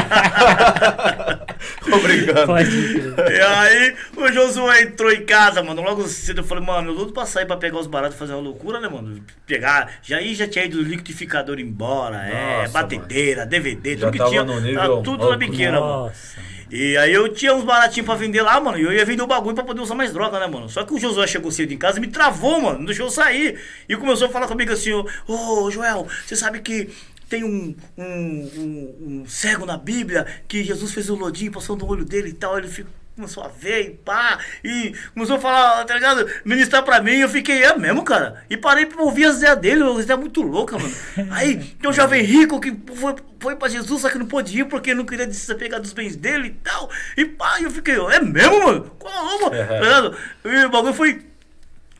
Obrigado. 1.91 2.47
Pode. 2.47 2.71
E 2.71 3.41
aí, 3.41 3.95
o 4.17 4.33
Josué 4.33 4.83
entrou 4.83 5.11
em 5.11 5.25
casa, 5.25 5.63
mano. 5.63 5.83
Logo 5.83 6.07
cedo 6.07 6.41
eu 6.41 6.45
falei, 6.45 6.65
mano, 6.65 6.91
eu 6.91 6.95
luto 6.95 7.13
pra 7.13 7.27
sair 7.27 7.47
pra 7.47 7.57
pegar 7.57 7.79
os 7.79 7.87
baratos 7.87 8.17
e 8.17 8.19
fazer 8.19 8.33
uma 8.33 8.43
loucura, 8.43 8.81
né, 8.81 8.89
mano? 8.89 9.23
Pegar. 9.47 9.91
Já 10.03 10.19
aí 10.19 10.35
já 10.35 10.47
tinha 10.47 10.65
ido 10.65 10.79
o 10.79 10.83
liquidificador 10.83 11.59
embora, 11.59 12.17
é, 12.27 12.59
Nossa, 12.63 12.73
batedeira, 12.73 13.47
DVD, 13.47 13.97
Já 13.97 14.07
tudo 14.07 14.13
que 14.13 14.19
tava 14.19 14.31
tinha. 14.31 14.45
no 14.45 14.55
tá 14.55 14.61
nível 14.61 15.03
tudo 15.03 15.31
na 15.31 15.37
biqueira, 15.37 15.81
mano. 15.81 16.05
Nossa. 16.05 16.53
E 16.73 16.97
aí 16.97 17.13
eu 17.13 17.29
tinha 17.29 17.53
uns 17.53 17.65
baratinhos 17.65 18.07
pra 18.07 18.15
vender 18.15 18.41
lá, 18.41 18.59
mano. 18.59 18.79
E 18.79 18.83
eu 18.83 18.93
ia 18.93 19.05
vender 19.05 19.23
o 19.23 19.27
bagulho 19.27 19.55
pra 19.55 19.63
poder 19.63 19.83
usar 19.83 19.95
mais 19.95 20.11
droga, 20.11 20.41
né, 20.41 20.47
mano? 20.47 20.71
Só 20.71 20.83
que 20.85 20.95
o 20.95 20.99
Josué 20.99 21.27
chegou 21.27 21.51
cedo 21.51 21.71
em 21.71 21.77
casa 21.77 21.99
e 21.99 22.01
me 22.01 22.07
travou, 22.07 22.63
mano. 22.63 22.79
Não 22.79 22.87
deixou 22.87 23.07
eu 23.07 23.11
sair. 23.11 23.61
E 23.87 23.95
começou 23.95 24.29
a 24.29 24.31
falar 24.31 24.49
comigo 24.49 24.73
assim, 24.73 24.91
ô, 24.91 25.07
ô 25.29 25.71
Joel, 25.71 26.07
você 26.25 26.35
sabe 26.35 26.61
que 26.61 26.89
tem 27.33 27.45
um, 27.45 27.75
um, 27.97 28.05
um- 28.05 28.97
um 29.23 29.25
cego 29.27 29.65
na 29.65 29.79
Bíblia 29.79 30.27
que 30.47 30.63
Jesus 30.63 30.93
fez 30.93 31.09
o 31.09 31.15
lodinho, 31.15 31.51
passou 31.51 31.77
no 31.77 31.87
olho 31.89 32.05
dele 32.05 32.29
e 32.29 32.33
tal. 32.35 32.59
Ele 32.59 32.69
ficou. 32.69 32.93
Começou 33.15 33.45
a 33.45 33.49
ver 33.49 33.83
e 33.83 33.91
pá, 33.91 34.39
e 34.65 34.95
começou 35.13 35.37
a 35.37 35.39
falar, 35.39 35.85
tá 35.85 35.95
ligado? 35.95 36.27
Ministrar 36.47 36.83
pra 36.83 37.03
mim, 37.03 37.17
eu 37.17 37.29
fiquei, 37.29 37.63
é 37.63 37.77
mesmo, 37.77 38.03
cara. 38.03 38.43
E 38.49 38.57
parei 38.57 38.87
pra 38.87 39.03
ouvir 39.03 39.27
as 39.27 39.37
ideias 39.37 39.59
dele, 39.59 39.83
a 39.83 40.01
ideia 40.01 40.17
muito 40.17 40.41
louca, 40.41 40.79
mano. 40.79 40.95
Aí, 41.31 41.59
tem 41.59 41.91
um 41.91 41.93
jovem 41.93 42.23
rico 42.23 42.59
que 42.59 42.75
foi, 42.95 43.15
foi 43.39 43.55
pra 43.57 43.69
Jesus, 43.69 44.01
só 44.01 44.09
que 44.09 44.17
não 44.17 44.25
pôde 44.25 44.59
ir 44.59 44.65
porque 44.65 44.95
não 44.95 45.05
queria 45.05 45.27
desapegar 45.27 45.79
dos 45.79 45.93
bens 45.93 46.17
dele 46.17 46.49
e 46.49 46.51
tal. 46.65 46.91
E 47.15 47.27
pá, 47.27 47.61
eu 47.61 47.71
fiquei, 47.71 47.97
é 47.97 48.21
mesmo, 48.23 48.65
mano? 48.65 48.91
Como? 48.99 49.51
Tá 49.51 49.79
ligado? 49.81 50.17
E 50.47 50.65
o 50.65 50.71
bagulho 50.71 50.95
foi 50.95 51.21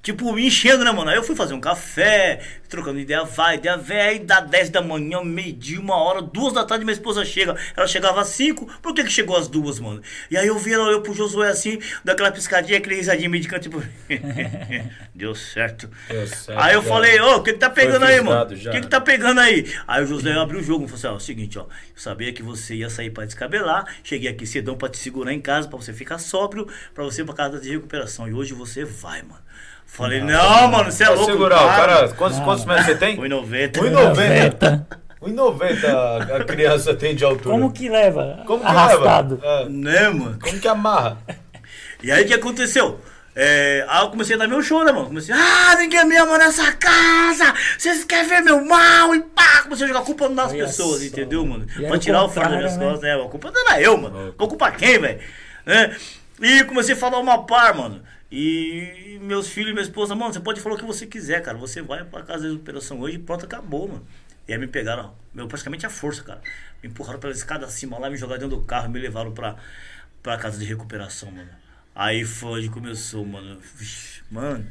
Tipo, 0.03 0.33
me 0.33 0.45
enchendo, 0.47 0.85
né, 0.85 0.91
mano? 0.91 1.11
Aí 1.11 1.17
eu 1.17 1.23
fui 1.23 1.37
fazer 1.37 1.55
um 1.55 1.61
café, 1.61 2.41
trocando 2.69 2.99
ideia, 2.99 3.23
vai, 3.23 3.55
ideia, 3.55 3.77
vem. 3.77 4.01
Aí 4.01 4.19
dá 4.19 4.41
10 4.41 4.71
da 4.71 4.83
manhã, 4.83 5.23
meio-dia, 5.23 5.79
uma 5.79 5.95
hora, 5.97 6.21
duas 6.21 6.53
da 6.53 6.65
tarde, 6.65 6.85
minha 6.85 6.93
esposa 6.93 7.25
chega. 7.25 7.57
Ela 7.77 7.87
chegava 7.87 8.21
às 8.21 8.29
5, 8.29 8.81
por 8.83 8.93
que 8.95 9.05
que 9.05 9.13
chegou 9.13 9.37
às 9.37 9.47
duas, 9.47 9.79
mano? 9.79 10.03
E 10.29 10.37
aí 10.37 10.49
eu 10.49 10.59
vi 10.59 10.73
ela 10.73 10.87
olhou 10.89 11.03
pro 11.03 11.15
Josué 11.15 11.49
assim, 11.49 11.79
daquela 12.05 12.33
piscadinha, 12.33 12.79
aquele 12.79 12.97
risadinho 12.97 13.31
meio 13.31 13.43
de 13.43 13.49
canto, 13.49 13.63
tipo. 13.63 13.81
Deu 15.15 15.35
certo. 15.37 15.89
Deu 16.09 16.27
certo, 16.27 16.61
Aí 16.61 16.75
eu 16.75 16.83
já. 16.83 16.89
falei, 16.89 17.21
ô, 17.21 17.37
o 17.37 17.43
que 17.43 17.53
que 17.53 17.59
tá 17.61 17.71
pegando 17.71 18.05
aí, 18.05 18.21
mano? 18.21 18.43
O 18.43 18.57
que 18.57 18.81
que 18.81 18.89
tá 18.89 19.01
pegando 19.01 19.41
aí? 19.41 19.73
Aí 19.87 20.03
o 20.03 20.07
Josué 20.07 20.33
abriu 20.33 20.61
o 20.61 20.63
jogo 20.65 20.85
e 20.85 20.89
falou 20.89 20.99
assim: 20.99 21.07
ó, 21.07 21.13
é 21.13 21.17
o 21.17 21.21
seguinte, 21.21 21.59
ó. 21.59 21.63
Eu 21.63 21.69
sabia 21.95 22.33
que 22.33 22.43
você 22.43 22.75
ia 22.75 22.91
sair 22.91 23.11
pra 23.11 23.25
descabelar. 23.25 23.85
Cheguei 24.03 24.29
aqui 24.29 24.47
cedão 24.47 24.77
pra 24.77 24.89
te 24.89 24.99
segurar 24.99 25.33
em 25.33 25.41
casa, 25.41 25.69
pra 25.69 25.77
você 25.79 25.93
ficar 25.93 26.19
sóbrio, 26.19 26.67
pra 26.93 27.05
você 27.05 27.23
ir 27.23 27.25
pra 27.25 27.35
casa 27.35 27.61
de 27.61 27.71
recuperação. 27.71 28.27
E 28.29 28.33
hoje 28.33 28.53
você 28.53 28.85
vai, 28.85 29.23
mano. 29.23 29.41
Falei, 29.95 30.21
não, 30.23 30.69
mano, 30.69 30.91
você 30.91 31.05
é 31.05 31.09
louco. 31.11 31.27
segurar, 31.31 31.57
o 31.63 31.67
para. 31.69 31.77
cara, 31.77 32.09
quantos, 32.15 32.39
quantos 32.41 32.65
metros 32.65 32.87
você 32.87 32.95
tem? 32.95 33.17
1,90. 33.19 33.73
1,90. 33.81 34.87
1,90 35.23 35.87
a- 36.33 36.37
a 36.39 36.45
criança 36.45 36.95
tem 36.95 37.15
de 37.15 37.25
altura. 37.25 37.55
Como 37.55 37.71
que 37.73 37.89
leva? 37.89 38.43
Como 38.47 38.61
que 38.63 38.67
Arrastado. 38.67 39.35
leva? 39.43 39.63
É, 39.65 39.69
Né, 39.69 40.09
mano? 40.09 40.39
como 40.43 40.59
que 40.59 40.67
amarra? 40.69 41.19
E 42.03 42.11
aí 42.11 42.25
o 42.25 42.27
que 42.27 42.35
aconteceu? 42.35 42.99
É, 43.37 43.85
aí 43.89 44.03
eu 44.03 44.11
comecei 44.11 44.35
a 44.35 44.39
dar 44.39 44.49
meu 44.49 44.63
show, 44.63 44.85
né, 44.85 44.93
mano? 44.93 45.07
Comecei, 45.07 45.35
ah, 45.35 45.75
ninguém 45.79 46.05
me 46.07 46.17
ama 46.17 46.37
nessa 46.39 46.73
casa! 46.73 47.55
Vocês 47.79 48.03
querem 48.05 48.29
ver 48.29 48.41
meu 48.41 48.65
mal? 48.65 49.15
E 49.15 49.21
pá! 49.21 49.63
Comecei 49.63 49.85
a 49.85 49.89
jogar 49.89 50.03
culpa 50.03 50.29
nas 50.29 50.51
Olha 50.53 50.65
pessoas, 50.67 51.01
só, 51.01 51.07
entendeu, 51.07 51.45
mano? 51.47 51.67
E 51.79 51.87
Pra 51.87 51.99
tirar 51.99 52.25
o 52.25 52.29
fardo 52.29 52.51
das 52.61 52.77
minhas 52.77 52.77
né? 52.79 52.85
costas, 52.85 53.03
né? 53.03 53.15
A 53.15 53.29
culpa 53.29 53.51
não 53.51 53.63
era 53.71 53.81
eu, 53.81 53.97
mano. 53.97 54.35
Vou 54.39 54.49
culpar 54.49 54.75
quem, 54.77 54.99
velho? 54.99 55.19
Né? 55.65 55.95
E 56.41 56.65
comecei 56.65 56.95
a 56.95 56.99
falar 56.99 57.19
uma 57.21 57.45
par, 57.47 57.75
mano. 57.75 58.03
E 58.35 59.19
meus 59.21 59.49
filhos 59.49 59.73
e 59.73 59.73
minha 59.75 59.83
esposa, 59.83 60.15
mano, 60.15 60.33
você 60.33 60.41
pode 60.41 60.59
falar 60.59 60.77
o 60.77 60.79
que 60.79 60.87
você 60.87 61.07
quiser, 61.07 61.43
cara. 61.43 61.59
Você 61.59 61.83
vai 61.83 62.03
pra 62.03 62.23
casa 62.23 62.45
de 62.45 62.53
recuperação 62.55 62.99
hoje 62.99 63.17
e 63.17 63.19
pronto, 63.19 63.45
acabou, 63.45 63.87
mano. 63.87 64.07
E 64.49 64.55
aí 64.55 64.59
me 64.59 64.67
pegaram, 64.67 65.15
meu, 65.35 65.47
praticamente 65.47 65.85
a 65.85 65.91
força, 65.91 66.23
cara. 66.23 66.41
Me 66.83 66.89
empurraram 66.89 67.21
pela 67.21 67.35
escada 67.35 67.67
acima 67.67 67.99
lá, 67.99 68.09
me 68.09 68.17
jogaram 68.17 68.41
dentro 68.41 68.57
do 68.57 68.65
carro 68.65 68.89
me 68.89 68.99
levaram 68.99 69.33
pra, 69.33 69.57
pra 70.23 70.39
casa 70.39 70.59
de 70.59 70.65
recuperação, 70.65 71.31
mano. 71.31 71.51
Aí 71.95 72.25
foi 72.25 72.61
onde 72.61 72.71
começou, 72.71 73.23
mano. 73.27 73.61
Mano, 74.31 74.67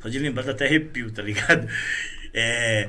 só 0.00 0.08
de 0.08 0.20
lembrar 0.20 0.48
até 0.48 0.66
arrepio, 0.66 1.10
tá 1.10 1.20
ligado? 1.20 1.68
É, 2.32 2.88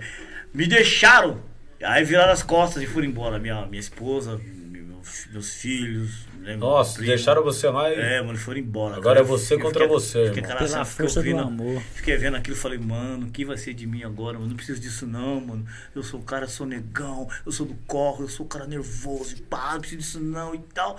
me 0.54 0.68
deixaram. 0.68 1.44
Aí 1.84 2.04
viraram 2.04 2.32
as 2.32 2.44
costas 2.44 2.84
e 2.84 2.86
foram 2.86 3.08
embora. 3.08 3.40
Minha, 3.40 3.66
minha 3.66 3.80
esposa, 3.80 4.38
meus, 4.38 5.26
meus 5.32 5.56
filhos. 5.56 6.28
Meu 6.42 6.58
Nossa, 6.58 6.94
primo. 6.96 7.08
deixaram 7.08 7.44
você 7.44 7.70
lá 7.70 7.90
e. 7.92 7.96
É, 8.00 8.22
mano, 8.22 8.38
foram 8.38 8.60
embora. 8.60 8.96
Agora 8.98 9.16
cara. 9.16 9.20
é 9.20 9.24
você 9.24 9.54
Eu 9.56 9.60
contra 9.60 9.88
você, 9.88 10.26
Fiquei, 10.26 10.44
irmão. 10.44 10.44
cara, 10.58 10.66
Pela 10.70 10.86
fiquei 10.86 11.06
força 11.06 11.20
do 11.22 11.24
vendo- 11.26 11.40
amor. 11.42 11.82
Fiquei 11.94 12.18
vendo 12.18 12.38
aquilo 12.38 12.56
e 12.56 12.60
falei, 12.60 12.78
mano, 12.80 13.28
o 13.28 13.30
que 13.32 13.46
vai 13.46 13.58
ser 13.58 13.74
de 13.74 13.86
mim 13.86 14.04
agora? 14.04 14.38
Mano, 14.38 14.50
não 14.50 14.56
preciso 14.56 14.80
disso 14.82 15.06
não, 15.06 15.40
mano. 15.40 15.66
Eu 15.96 16.04
sou 16.04 16.20
o 16.20 16.24
cara, 16.24 16.48
sou 16.48 16.66
negão, 16.66 17.30
eu 17.46 17.52
sou 17.52 17.66
do 17.66 17.76
corre, 17.88 18.24
eu 18.24 18.30
sou 18.30 18.46
o 18.46 18.50
cara 18.50 18.66
nervoso, 18.66 19.36
e 19.38 19.42
pá, 19.42 19.72
não 19.74 19.80
preciso 19.82 20.02
disso 20.02 20.20
não 20.20 20.56
e 20.56 20.60
tal. 20.74 20.98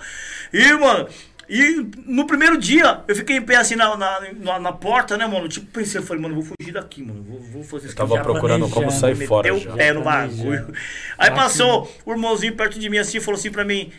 E, 0.53 0.71
mano, 0.73 1.07
e 1.49 1.85
no 2.05 2.25
primeiro 2.25 2.57
dia 2.57 3.01
eu 3.05 3.13
fiquei 3.15 3.35
em 3.35 3.41
pé 3.41 3.57
assim 3.57 3.75
na, 3.75 3.97
na, 3.97 4.21
na, 4.39 4.59
na 4.59 4.71
porta, 4.71 5.17
né, 5.17 5.25
mano? 5.27 5.49
Tipo, 5.49 5.65
pensei, 5.67 5.99
eu 5.99 6.05
falei, 6.05 6.21
mano, 6.23 6.35
vou 6.35 6.43
fugir 6.57 6.71
daqui, 6.71 7.03
mano. 7.03 7.21
Vou, 7.21 7.39
vou 7.41 7.63
fazer 7.65 7.87
isso 7.87 7.93
Eu 8.01 8.07
tava 8.07 8.21
procurando 8.23 8.69
como 8.69 8.89
sair 8.89 9.11
meteu 9.13 9.27
fora 9.27 9.53
o 9.53 9.59
já. 9.59 9.73
pé 9.73 9.91
no 9.91 10.03
bagulho. 10.03 10.73
Aí 11.17 11.31
passou 11.31 11.91
o 12.05 12.11
irmãozinho 12.11 12.55
perto 12.55 12.79
de 12.79 12.89
mim 12.89 12.97
assim 12.97 13.17
e 13.17 13.19
falou 13.21 13.37
assim 13.37 13.51
pra 13.51 13.65
mim. 13.65 13.91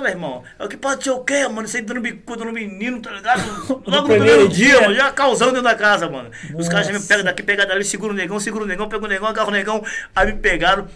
Meu 0.00 0.10
irmão. 0.10 0.44
É 0.56 0.64
o 0.64 0.68
que 0.68 0.76
pateou 0.76 1.18
o 1.18 1.24
quê, 1.24 1.48
mano? 1.48 1.66
Aí 1.74 1.82
dando 1.82 2.00
bicuda 2.00 2.44
no 2.44 2.52
menino, 2.52 3.02
tá 3.02 3.10
ligado? 3.10 3.42
Logo 3.84 3.90
no 3.90 4.04
primeiro 4.04 4.08
primeiro 4.08 4.48
dia, 4.48 4.68
dia. 4.68 4.80
mano, 4.82 4.94
já 4.94 5.10
causando 5.10 5.50
dentro 5.50 5.64
da 5.64 5.74
casa, 5.74 6.08
mano. 6.08 6.30
Os 6.54 6.68
caras 6.68 6.86
já 6.86 6.92
me 6.92 6.98
Nossa. 6.98 7.08
pegam 7.08 7.24
daqui, 7.24 7.42
pegam 7.42 7.66
dali, 7.66 7.84
segura 7.84 8.12
o 8.12 8.16
negão, 8.16 8.38
segura 8.38 8.62
o 8.62 8.68
negão, 8.68 8.88
pega 8.88 9.04
o 9.04 9.08
negão, 9.08 9.26
agarra 9.26 9.48
o 9.48 9.50
negão. 9.50 9.84
Aí 10.14 10.26
me 10.26 10.38
pegaram, 10.38 10.86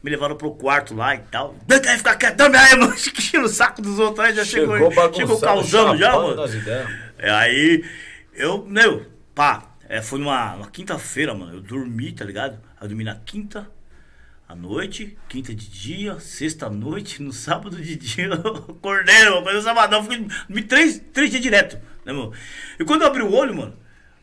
me 0.00 0.08
levaram 0.08 0.36
pro 0.36 0.52
quarto 0.52 0.94
lá 0.94 1.16
e 1.16 1.18
tal. 1.18 1.56
Quer 1.68 1.98
ficar 1.98 2.14
quietão, 2.14 2.48
minha 2.48 2.62
aí, 2.62 2.76
mano. 2.76 2.94
Tira 2.94 3.42
o 3.42 3.48
saco 3.48 3.82
dos 3.82 3.98
outros 3.98 4.24
aí, 4.24 4.34
já 4.34 4.44
chegou, 4.44 4.76
Chegou 4.78 5.12
chegou, 5.12 5.40
causando 5.40 5.96
já, 5.96 6.12
mano. 6.12 6.36
É, 7.18 7.28
aí, 7.28 7.84
eu, 8.34 8.64
meu, 8.64 9.04
pá, 9.34 9.64
é, 9.88 10.00
foi 10.00 10.20
numa, 10.20 10.52
numa 10.52 10.70
quinta-feira, 10.70 11.34
mano. 11.34 11.54
Eu 11.54 11.60
dormi, 11.60 12.12
tá 12.12 12.24
ligado? 12.24 12.56
Eu 12.80 12.86
dormi 12.86 13.02
na 13.02 13.16
quinta 13.16 13.68
à 14.52 14.54
noite, 14.54 15.16
quinta 15.28 15.54
de 15.54 15.66
dia, 15.68 16.18
sexta 16.20 16.66
à 16.66 16.70
noite, 16.70 17.22
no 17.22 17.32
sábado 17.32 17.76
de 17.76 17.96
dia, 17.96 18.26
eu 18.44 18.50
acordei, 18.68 19.24
mano, 19.24 19.42
mas 19.44 19.54
no 19.54 19.62
sabadão, 19.62 20.02
fiquei, 20.04 20.62
três, 20.64 21.02
três 21.12 21.30
dias 21.30 21.42
direto, 21.42 21.78
né, 22.04 22.12
meu? 22.12 22.32
E 22.78 22.84
quando 22.84 23.02
eu 23.02 23.08
abri 23.08 23.22
o 23.22 23.32
olho, 23.32 23.54
mano, 23.54 23.74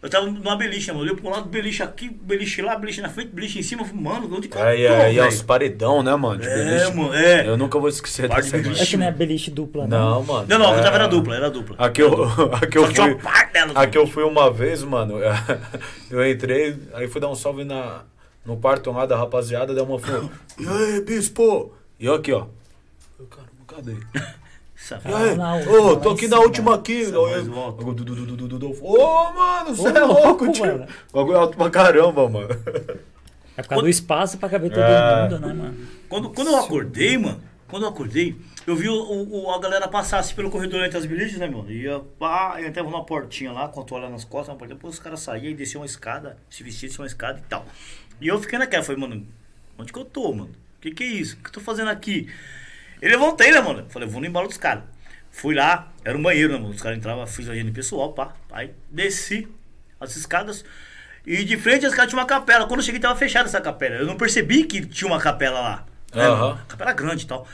Eu 0.02 0.10
tava 0.10 0.28
numa 0.28 0.56
beliche, 0.56 0.88
mano. 0.94 1.02
Eu 1.02 1.12
olhei 1.12 1.16
pro 1.22 1.30
lado, 1.30 1.50
beliche 1.50 1.84
aqui, 1.84 2.10
beliche 2.10 2.62
lá, 2.62 2.78
beliche 2.78 3.02
na 3.02 3.10
frente, 3.10 3.32
beliche 3.34 3.60
em 3.60 3.64
cima. 3.64 3.82
Eu 3.86 3.94
Mano, 3.94 4.34
onde 4.34 4.48
que 4.48 4.56
eu 4.56 4.64
Aí, 4.64 4.88
tô, 4.88 4.94
aí, 4.94 5.18
é 5.18 5.22
velho? 5.24 5.28
os 5.28 5.42
paredão, 5.42 6.02
né, 6.02 6.16
mano? 6.16 6.40
de 6.40 6.48
É, 6.48 6.56
beliche. 6.56 6.94
mano, 6.96 7.14
é. 7.14 7.46
Eu 7.46 7.58
nunca 7.58 7.78
vou 7.78 7.90
esquecer 7.90 8.30
Parte 8.30 8.44
dessa 8.46 8.60
de 8.62 8.66
imagem. 8.68 8.82
É 8.82 8.86
que 8.86 8.96
não 8.96 9.06
é 9.08 9.12
beliche 9.12 9.52
dupla, 9.52 9.86
não. 9.88 10.10
Não, 10.12 10.24
mano. 10.24 10.46
Não, 10.48 10.58
não, 10.58 10.72
eu 10.74 10.80
é- 10.80 10.84
tava 10.84 10.96
era 10.96 11.08
dupla, 11.08 11.36
era 11.36 11.50
dupla. 11.52 11.76
Aqui 11.78 12.02
eu, 12.02 12.14
aqui 12.56 12.78
eu 12.78 12.84
Só 12.84 12.88
que 12.88 12.94
tinha 12.94 13.06
fui. 13.08 13.14
uma 13.16 13.22
parte 13.24 13.52
dela. 13.52 13.74
Aqui 13.76 13.98
eu 13.98 14.08
fui 14.08 14.24
uma 14.24 14.50
vez, 14.50 14.84
mano. 14.84 15.16
Eu 16.10 16.26
entrei, 16.32 16.78
aí 16.94 17.08
fui 17.10 17.20
dar 17.20 17.28
um 17.30 17.36
salve 17.36 17.66
na, 17.66 18.04
no 18.46 18.58
quarto 18.58 18.92
lá 18.92 19.06
da 19.06 19.18
rapaziada, 19.18 19.74
deu 19.74 19.84
uma 19.86 20.00
falou, 20.00 20.30
E 20.58 20.68
aí, 20.68 21.02
bispo? 21.02 21.72
E 22.00 22.06
eu 22.06 22.14
aqui, 22.16 22.32
ó. 22.34 22.46
Eu, 23.20 23.26
Caramba, 23.28 23.52
cadê? 23.68 23.94
E 23.94 25.70
Ô, 25.70 25.74
última, 25.82 26.00
tô 26.02 26.10
aqui 26.12 26.28
na 26.28 26.40
última 26.40 26.76
aqui. 26.76 27.04
Ô, 28.82 29.32
mano, 29.34 29.76
você 29.76 29.90
é 29.90 30.04
louco, 30.04 30.52
tio. 30.52 30.66
mano. 30.66 30.88
O 31.12 31.18
bagulho 31.18 31.36
é 31.36 31.40
alto 31.40 31.58
pra 31.58 31.70
caramba, 31.70 32.30
mano. 32.30 32.48
É 33.58 33.62
por 33.62 33.68
causa 33.70 33.84
do 33.84 33.90
espaço 33.90 34.38
pra 34.38 34.48
caber 34.50 34.70
todo 34.72 34.82
É. 34.82 35.22
mundo, 35.24 35.40
né, 35.40 35.54
mano? 35.54 35.78
Quando, 36.08 36.30
quando 36.30 36.48
eu 36.48 36.56
acordei, 36.58 37.18
mano, 37.18 37.42
quando 37.68 37.84
eu 37.84 37.90
acordei, 37.90 38.36
eu 38.66 38.76
vi 38.76 38.88
o, 38.88 38.96
o- 39.46 39.52
a 39.52 39.60
galera 39.60 39.88
passar 39.90 40.20
assim 40.20 40.34
pelo 40.34 40.50
corredor 40.50 40.82
entre 40.84 40.98
as 40.98 41.06
beliches, 41.06 41.38
né, 41.38 41.48
mano? 41.50 41.70
Ia 41.70 42.00
pá, 42.18 42.56
eu 42.60 42.68
entrava 42.68 42.90
numa 42.90 43.04
portinha 43.06 43.52
lá, 43.52 43.68
com 43.68 43.82
a 43.82 43.84
toalha 43.84 44.10
nas 44.10 44.24
costas, 44.24 44.54
uma 44.54 44.58
portinha, 44.58 44.76
depois 44.78 44.94
os 44.96 45.00
caras 45.00 45.20
saíam 45.20 45.52
e 45.52 45.54
desciam 45.54 45.82
uma 45.82 45.86
escada, 45.86 46.38
se 46.50 46.64
vestiam, 46.64 46.88
desciam 46.88 47.04
uma 47.04 47.08
escada 47.08 47.38
e 47.40 47.50
tal. 47.50 47.66
E 48.22 48.28
eu 48.28 48.40
fiquei 48.40 48.60
naquela, 48.60 48.84
falei, 48.84 49.02
mano, 49.02 49.28
onde 49.78 49.94
que 49.94 50.00
eu 50.00 50.06
tô, 50.06 50.34
mano? 50.34 50.52
O 50.78 50.82
que 50.82 50.92
que 50.92 51.04
é 51.04 51.08
isso? 51.08 51.36
O 51.36 51.40
que 51.40 51.48
eu 51.48 51.54
tô 51.54 51.62
fazendo 51.62 51.90
aqui? 51.90 52.30
E 53.02 53.08
levantei, 53.08 53.52
né, 53.52 53.62
mano? 53.62 53.86
Falei, 53.90 54.08
vou 54.08 54.20
no 54.20 54.28
embalo 54.28 54.48
dos 54.48 54.58
caras. 54.58 54.84
Fui 55.32 55.56
lá, 55.56 55.92
era 56.04 56.18
um 56.18 56.22
banheiro, 56.22 56.54
né, 56.54 56.60
mano? 56.60 56.74
Os 56.74 56.82
caras 56.82 56.98
entravam, 56.98 57.26
fiz 57.28 57.48
a 57.48 57.54
higiene 57.54 57.72
pessoal, 57.72 58.14
pá. 58.14 58.34
Aí 58.52 58.72
desci 58.90 59.48
as 60.00 60.16
escadas. 60.16 60.66
E 61.26 61.44
de 61.44 61.58
frente 61.58 61.86
às 61.86 61.92
escadas 61.92 62.10
tinha 62.10 62.20
uma 62.20 62.28
capela. 62.28 62.66
Quando 62.66 62.80
eu 62.80 62.86
cheguei, 62.86 63.00
tava 63.00 63.16
fechada 63.16 63.48
essa 63.48 63.62
capela. 63.62 63.96
Eu 63.96 64.06
não 64.06 64.18
percebi 64.18 64.64
que 64.64 64.86
tinha 64.86 65.08
uma 65.08 65.20
capela 65.20 65.60
lá. 65.60 65.86
Né, 66.14 66.28
mano? 66.28 66.60
Capela 66.68 66.94
grande 66.94 67.24
e 67.24 67.28
tal. 67.28 67.48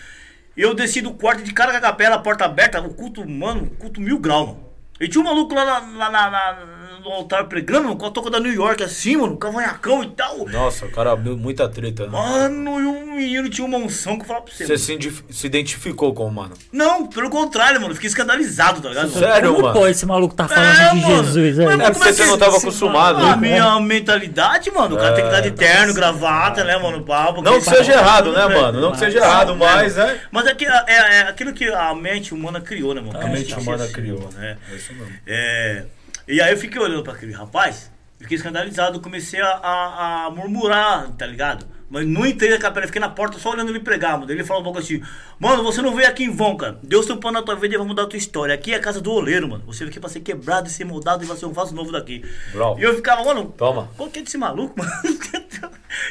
E 0.56 0.62
eu 0.62 0.74
desci 0.74 1.02
do 1.02 1.14
quarto 1.14 1.44
de 1.44 1.52
cara 1.52 1.72
com 1.72 1.78
a 1.78 1.82
capela, 1.82 2.16
a 2.16 2.20
porta 2.20 2.46
aberta, 2.46 2.80
o 2.80 2.94
culto, 2.94 3.28
mano, 3.28 3.70
culto 3.72 4.00
mil 4.00 4.18
grau, 4.18 4.48
mano. 4.48 4.65
E 5.00 5.08
tinha 5.10 5.22
um 5.22 5.26
maluco 5.26 5.54
lá, 5.54 5.66
na- 5.66 5.98
lá 5.98 6.10
na- 6.10 6.30
na- 6.32 6.58
no 7.04 7.12
altar 7.12 7.44
pregando, 7.46 7.84
mano, 7.84 7.98
com 7.98 8.06
a 8.08 8.10
toca 8.12 8.30
da 8.32 8.40
New 8.40 8.52
York 8.54 8.82
assim, 8.82 9.16
mano, 9.18 9.36
cavanhacão 9.38 10.02
e 10.04 10.08
tal. 10.08 10.46
Nossa, 10.48 10.86
o 10.86 10.92
cara 10.92 11.14
deu 11.16 11.38
muita 11.38 11.68
treta, 11.70 12.04
né? 12.06 12.10
Mano, 12.12 12.80
e 12.82 12.86
o 12.86 13.06
menino 13.16 13.48
tinha 13.50 13.66
uma 13.68 13.78
unção 13.78 14.16
que 14.16 14.24
eu 14.24 14.26
falava 14.28 14.46
pra 14.46 14.54
você. 14.56 14.66
Você 14.66 14.78
se, 14.78 15.24
se 15.30 15.46
identificou 15.46 16.14
com 16.16 16.26
o 16.26 16.32
mano. 16.32 16.54
Não, 16.72 17.06
pelo 17.06 17.30
contrário, 17.30 17.80
mano, 17.80 17.92
eu 17.92 17.96
fiquei 17.96 18.08
escandalizado, 18.08 18.82
tá 18.82 18.90
ligado? 18.90 19.10
Sério, 19.12 19.50
Como 19.52 19.64
mano? 19.68 19.80
pode 19.80 19.92
esse 19.92 20.06
maluco 20.06 20.34
tá 20.34 20.48
falando 20.48 20.66
É, 20.66 20.90
de 20.90 21.02
mano. 21.02 21.24
Jesus 21.26 21.58
Mas 21.58 21.68
aí? 21.80 21.86
É 21.86 21.92
porque 21.92 22.14
você 22.14 22.26
não 22.26 22.38
tava 22.38 22.58
acostumado. 22.58 23.20
A 23.24 23.36
né? 23.36 23.50
minha 23.50 23.80
mentalidade, 23.82 24.72
mano, 24.72 24.96
o 24.96 24.98
cara 24.98 25.14
tem 25.14 25.24
que 25.26 25.30
estar 25.30 25.42
de 25.42 25.50
É. 25.50 25.52
terno, 25.52 25.94
gravata, 25.94 26.64
né, 26.64 26.78
mano, 26.78 27.04
papo. 27.04 27.42
Não 27.42 27.60
que 27.60 27.66
seja 27.70 27.92
errado, 27.94 28.32
né, 28.32 28.48
mano? 28.48 28.80
Não 28.82 28.92
que 28.94 28.98
seja 29.00 29.20
errado, 29.20 29.56
mas, 29.56 29.96
né? 29.98 30.22
Mas 30.32 30.48
é, 30.48 30.56
que, 30.56 30.66
é, 30.66 30.84
é 30.88 31.22
aquilo 31.24 31.54
que 31.54 31.66
a 31.68 31.94
mente 31.94 32.34
humana 32.34 32.60
criou, 32.62 32.96
né, 32.96 33.02
mano? 33.02 33.20
A 33.20 33.28
mente 33.28 33.54
humana 33.54 33.86
criou. 33.90 34.30
né? 34.34 34.58
Isso 34.86 34.94
mesmo. 34.94 35.14
É, 35.26 35.86
e 36.28 36.42
aí 36.42 36.52
eu 36.54 36.58
fiquei 36.58 36.80
olhando 36.82 37.04
pra 37.04 37.14
aquele 37.14 37.34
rapaz, 37.34 37.92
fiquei 38.20 38.38
escandalizado, 38.38 39.00
comecei 39.00 39.42
a, 39.42 39.48
a- 39.48 40.26
a 40.26 40.30
murmurar, 40.32 41.10
tá 41.18 41.26
ligado? 41.26 41.66
Mas 41.88 42.06
não 42.08 42.26
entrei 42.26 42.50
na 42.50 42.58
capela, 42.58 42.88
fiquei 42.88 43.00
na 43.00 43.10
porta 43.10 43.38
só 43.38 43.52
olhando 43.52 43.70
ele 43.70 43.80
pregar, 43.80 44.18
mano. 44.20 44.32
Ele 44.32 44.44
falou 44.44 44.62
um 44.62 44.64
pouco 44.64 44.80
assim, 44.80 45.04
mano, 45.40 45.62
você 45.64 45.84
não 45.84 45.94
veio 45.96 46.08
aqui 46.10 46.24
em 46.24 46.32
vão, 46.32 46.58
cara. 46.58 46.80
Deus 46.82 47.06
tem 47.06 47.16
um 47.16 47.20
plano 47.20 47.40
na 47.40 47.46
tua 47.46 47.56
vida 47.56 47.76
e 47.76 47.78
vai 47.78 47.86
mudar 47.86 48.04
a 48.04 48.08
tua 48.08 48.18
história. 48.18 48.56
Aqui 48.56 48.74
é 48.74 48.78
a 48.78 48.80
casa 48.80 49.00
do 49.00 49.12
oleiro, 49.12 49.48
mano. 49.48 49.64
Você 49.68 49.80
veio 49.80 49.92
aqui 49.92 50.00
pra 50.00 50.10
ser 50.10 50.22
quebrado 50.22 50.68
e 50.68 50.72
ser 50.72 50.84
moldado 50.84 51.24
e 51.24 51.28
vai 51.28 51.38
ser 51.38 51.46
um 51.46 51.54
vaso 51.54 51.76
novo 51.76 51.92
daqui. 51.92 52.26
Bravo. 52.52 52.80
E 52.80 52.84
eu 52.84 52.96
ficava, 52.96 53.24
mano, 53.24 53.54
Toma. 53.56 53.88
qual 53.96 54.10
que 54.10 54.18
é 54.18 54.22
desse 54.24 54.38
maluco, 54.38 54.74
mano? 54.82 54.92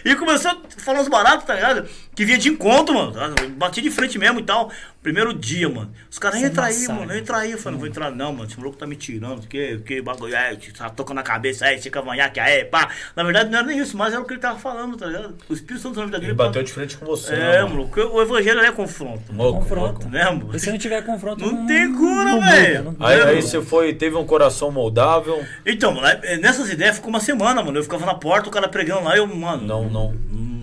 e 0.04 0.14
começou 0.14 0.52
a 0.52 0.58
falar 0.78 1.00
uns 1.00 1.08
baratos, 1.08 1.44
tá 1.44 1.54
ligado? 1.54 1.88
Que 2.14 2.24
vinha 2.24 2.38
de 2.38 2.48
encontro, 2.48 2.94
mano. 2.94 3.12
Bati 3.56 3.80
de 3.82 3.90
frente 3.90 4.16
mesmo 4.16 4.38
e 4.40 4.44
tal. 4.44 4.70
Primeiro 5.04 5.34
dia, 5.34 5.68
mano. 5.68 5.92
Os 6.10 6.18
caras, 6.18 6.38
Sem 6.38 6.48
entra 6.48 6.64
aí, 6.64 6.72
massagem. 6.72 6.94
mano, 7.06 7.14
entra 7.18 7.36
aí. 7.36 7.52
Eu 7.52 7.58
falei, 7.58 7.72
não 7.74 7.78
vou 7.78 7.86
entrar 7.86 8.10
não, 8.10 8.32
mano. 8.32 8.48
Esse 8.48 8.58
maluco 8.58 8.76
tá 8.78 8.86
me 8.86 8.96
tirando. 8.96 9.46
Que, 9.46 9.76
que 9.80 10.00
bagulho, 10.00 10.34
é, 10.34 10.56
tá 10.76 10.88
tocando 10.88 11.16
na 11.16 11.22
cabeça, 11.22 11.66
aí, 11.66 11.78
fica 11.78 12.00
manhaque, 12.00 12.40
aí, 12.40 12.64
pá. 12.64 12.88
Na 13.14 13.22
verdade, 13.22 13.50
não 13.50 13.58
era 13.58 13.66
nem 13.68 13.78
isso, 13.78 13.98
mas 13.98 14.14
era 14.14 14.22
o 14.22 14.24
que 14.24 14.32
ele 14.32 14.40
tava 14.40 14.58
falando, 14.58 14.96
tá 14.96 15.04
ligado? 15.06 15.36
O 15.46 15.52
Espírito 15.52 15.82
Santo 15.82 16.00
na 16.00 16.06
vida 16.06 16.18
dele. 16.18 16.30
Ele 16.30 16.36
bateu 16.38 16.62
de 16.62 16.72
frente 16.72 16.96
com 16.96 17.04
você, 17.04 17.34
É, 17.34 17.38
né, 17.38 17.62
mano, 17.64 17.90
o 18.12 18.22
evangelho 18.22 18.60
é 18.60 18.72
confronto. 18.72 19.22
Louco, 19.30 19.60
Confronto. 19.60 20.08
Né, 20.08 20.24
mano? 20.24 20.50
E 20.54 20.58
se 20.58 20.70
não 20.70 20.78
tiver 20.78 21.02
confronto, 21.04 21.44
Não 21.44 21.66
tem 21.66 21.92
cura, 21.94 22.24
não 22.24 22.40
velho. 22.40 22.84
não- 22.98 23.06
Aí, 23.06 23.18
É, 23.20 23.22
aí 23.24 23.42
você 23.42 23.60
foi, 23.60 23.92
teve 23.92 24.16
um 24.16 24.24
coração 24.24 24.70
moldável. 24.70 25.44
Então, 25.66 25.92
mano, 25.92 26.06
aí, 26.06 26.38
nessas 26.38 26.70
ideias 26.70 26.96
ficou 26.96 27.10
uma 27.10 27.20
semana, 27.20 27.62
mano. 27.62 27.78
Eu 27.78 27.82
ficava 27.82 28.06
na 28.06 28.14
porta, 28.14 28.48
o 28.48 28.52
cara 28.52 28.68
pregando 28.68 29.04
lá, 29.04 29.14
eu, 29.14 29.26
mano. 29.26 29.66
Não, 29.66 29.90
não. 29.90 30.14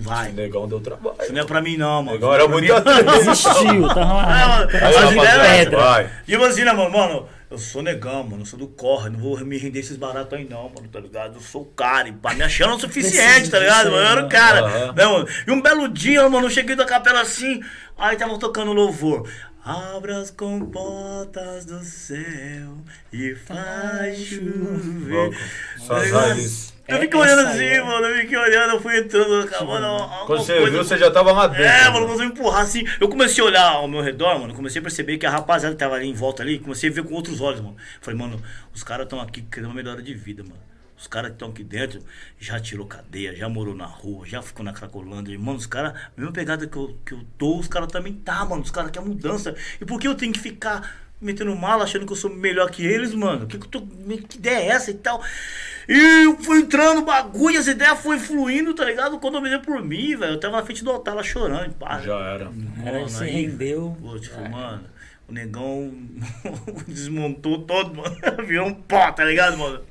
Não 0.03 0.11
O 0.11 0.15
vai. 0.15 0.31
negão 0.31 0.67
deu 0.67 0.79
trabalho. 0.79 1.15
Isso 1.21 1.31
não 1.33 1.41
é 1.41 1.45
pra 1.45 1.61
mim, 1.61 1.77
não, 1.77 2.03
mano. 2.03 2.17
Era 2.33 2.37
Pra 2.37 2.47
mim- 2.47 2.53
muito 2.53 2.73
atleta. 2.73 3.11
Desistiu, 3.11 3.87
tá 3.93 4.67
É, 4.73 5.69
vai. 5.69 6.09
E 6.27 6.33
eu 6.33 6.43
assim, 6.43 6.63
né, 6.63 6.71
mano, 6.73 6.89
mano, 6.91 7.27
eu 7.49 7.57
sou 7.57 7.81
negão, 7.81 8.23
mano, 8.23 8.41
eu 8.41 8.45
sou 8.45 8.57
do 8.57 8.67
corre, 8.67 9.09
não 9.09 9.19
vou 9.19 9.37
me 9.45 9.57
render 9.57 9.79
esses 9.79 9.97
baratos 9.97 10.33
aí 10.37 10.47
não, 10.49 10.63
mano, 10.69 10.87
tá 10.91 10.99
ligado? 10.99 11.35
Eu 11.35 11.41
sou 11.41 11.63
o 11.63 11.65
cara, 11.65 12.07
e 12.07 12.11
pra 12.11 12.33
me 12.33 12.43
achando 12.43 12.75
o 12.75 12.79
suficiente, 12.79 13.49
tá 13.49 13.59
ligado? 13.59 13.91
Mano, 13.91 13.97
eu 14.03 14.05
era 14.07 14.25
o 14.25 14.29
cara, 14.29 14.61
Aham. 14.61 14.93
né, 14.93 15.05
mano? 15.05 15.27
E 15.47 15.51
um 15.51 15.61
belo 15.61 15.87
dia, 15.89 16.27
mano, 16.29 16.47
eu 16.47 16.51
cheguei 16.51 16.75
da 16.75 16.85
capela 16.85 17.21
assim, 17.21 17.61
aí 17.97 18.15
tava 18.17 18.37
tocando 18.39 18.71
louvor. 18.73 19.27
Abra 19.63 20.17
as 20.17 20.31
comportas 20.31 21.65
do 21.65 21.83
céu 21.83 22.77
e 23.13 23.35
faz 23.35 24.17
chover. 24.17 25.37
Só. 25.77 25.99
Eu 26.91 26.97
É, 26.97 27.01
fiquei 27.01 27.19
olhando 27.19 27.39
essa 27.41 27.49
aí 27.51 27.55
assim, 27.67 27.75
é- 27.79 27.83
mano, 27.83 28.05
eu 28.07 28.21
fiquei 28.21 28.37
olhando, 28.37 28.71
eu 28.73 28.81
fui 28.81 28.97
entrando, 28.97 29.41
acabando. 29.43 30.25
Quando 30.25 30.39
você 30.43 30.69
viu, 30.69 30.83
você 30.83 30.97
já 30.97 31.09
tava 31.11 31.31
lá 31.31 31.47
dentro. 31.47 31.63
É, 31.63 31.83
mano. 31.89 31.93
mano, 31.93 32.05
começou 32.07 32.23
a 32.23 32.25
me 32.27 32.31
empurrar 32.33 32.61
assim. 32.61 32.85
Eu 32.99 33.07
comecei 33.09 33.43
a 33.43 33.47
olhar 33.47 33.69
ao 33.71 33.87
meu 33.87 34.01
redor, 34.01 34.39
mano. 34.39 34.53
Comecei 34.53 34.79
a 34.79 34.83
perceber 34.83 35.17
que 35.17 35.25
a 35.25 35.29
rapaziada 35.29 35.75
que 35.75 35.79
tava 35.79 35.95
ali 35.95 36.07
em 36.07 36.13
volta 36.13 36.43
ali, 36.43 36.59
comecei 36.59 36.89
a 36.89 36.93
ver 36.93 37.03
com 37.03 37.13
outros 37.13 37.39
olhos, 37.41 37.61
mano. 37.61 37.75
Falei, 38.01 38.19
mano, 38.19 38.41
os 38.73 38.83
caras 38.83 39.05
estão 39.05 39.19
aqui 39.21 39.41
querendo 39.41 39.67
uma 39.69 39.75
melhora 39.75 40.01
de 40.01 40.13
vida, 40.13 40.43
mano. 40.43 40.59
Os 40.97 41.07
caras 41.07 41.29
que 41.31 41.35
estão 41.35 41.49
aqui 41.49 41.63
dentro 41.63 41.99
já 42.37 42.59
tirou 42.59 42.85
cadeia, 42.85 43.35
já 43.35 43.49
morou 43.49 43.73
na 43.73 43.87
rua, 43.87 44.23
já 44.27 44.39
ficou 44.41 44.63
na 44.63 44.71
Cracolândia. 44.71 45.37
Mano, 45.39 45.57
os 45.57 45.65
caras, 45.65 45.93
a 45.95 46.11
mesma 46.15 46.31
pegada 46.31 46.67
que 46.67 46.77
eu, 46.77 46.95
que 47.03 47.13
eu 47.13 47.25
tô, 47.39 47.57
os 47.57 47.67
caras 47.67 47.87
também 47.91 48.13
tá, 48.13 48.45
mano. 48.45 48.61
Os 48.61 48.69
caras 48.69 48.91
querem 48.91 49.07
mudança. 49.07 49.55
E 49.81 49.85
por 49.85 49.99
que 49.99 50.07
eu 50.07 50.13
tenho 50.13 50.31
que 50.31 50.39
ficar 50.39 51.00
metendo 51.21 51.55
mala, 51.55 51.83
achando 51.83 52.05
que 52.05 52.11
eu 52.11 52.17
sou 52.17 52.29
melhor 52.33 52.69
que 52.71 52.85
eles, 52.85 53.13
mano? 53.13 53.45
Que, 53.45 53.57
que, 53.57 53.65
eu 53.65 53.69
tô, 53.69 53.81
que 53.81 54.37
ideia 54.37 54.57
é 54.57 54.67
essa 54.67 54.91
e 54.91 54.95
tal? 54.95 55.21
E 55.87 56.23
eu 56.25 56.37
fui 56.37 56.59
entrando, 56.59 57.03
bagulho, 57.03 57.59
as 57.59 57.67
ideias 57.67 57.99
foi 57.99 58.19
fluindo, 58.19 58.73
tá 58.73 58.85
ligado? 58.85 59.19
Quando 59.19 59.45
eu 59.45 59.61
por 59.61 59.83
mim, 59.83 60.15
velho, 60.15 60.33
eu 60.33 60.39
tava 60.39 60.57
na 60.57 60.63
frente 60.63 60.83
do 60.83 60.91
altar 60.91 61.15
lá 61.15 61.23
chorando, 61.23 61.73
pá. 61.73 61.99
Já 61.99 62.17
era. 62.19 62.51
Era, 62.83 62.99
Mano, 62.99 63.09
se 63.09 63.23
aí, 63.23 63.31
rendeu. 63.31 63.97
Pô, 64.01 64.17
tipo, 64.17 64.39
mano, 64.49 64.83
o 65.31 65.33
negão 65.33 65.91
desmontou 66.87 67.63
todo, 67.63 67.95
mano. 67.95 68.15
Virou 68.45 68.67
um 68.67 68.73
pó, 68.73 69.11
tá 69.11 69.23
ligado, 69.23 69.57
mano? 69.57 69.81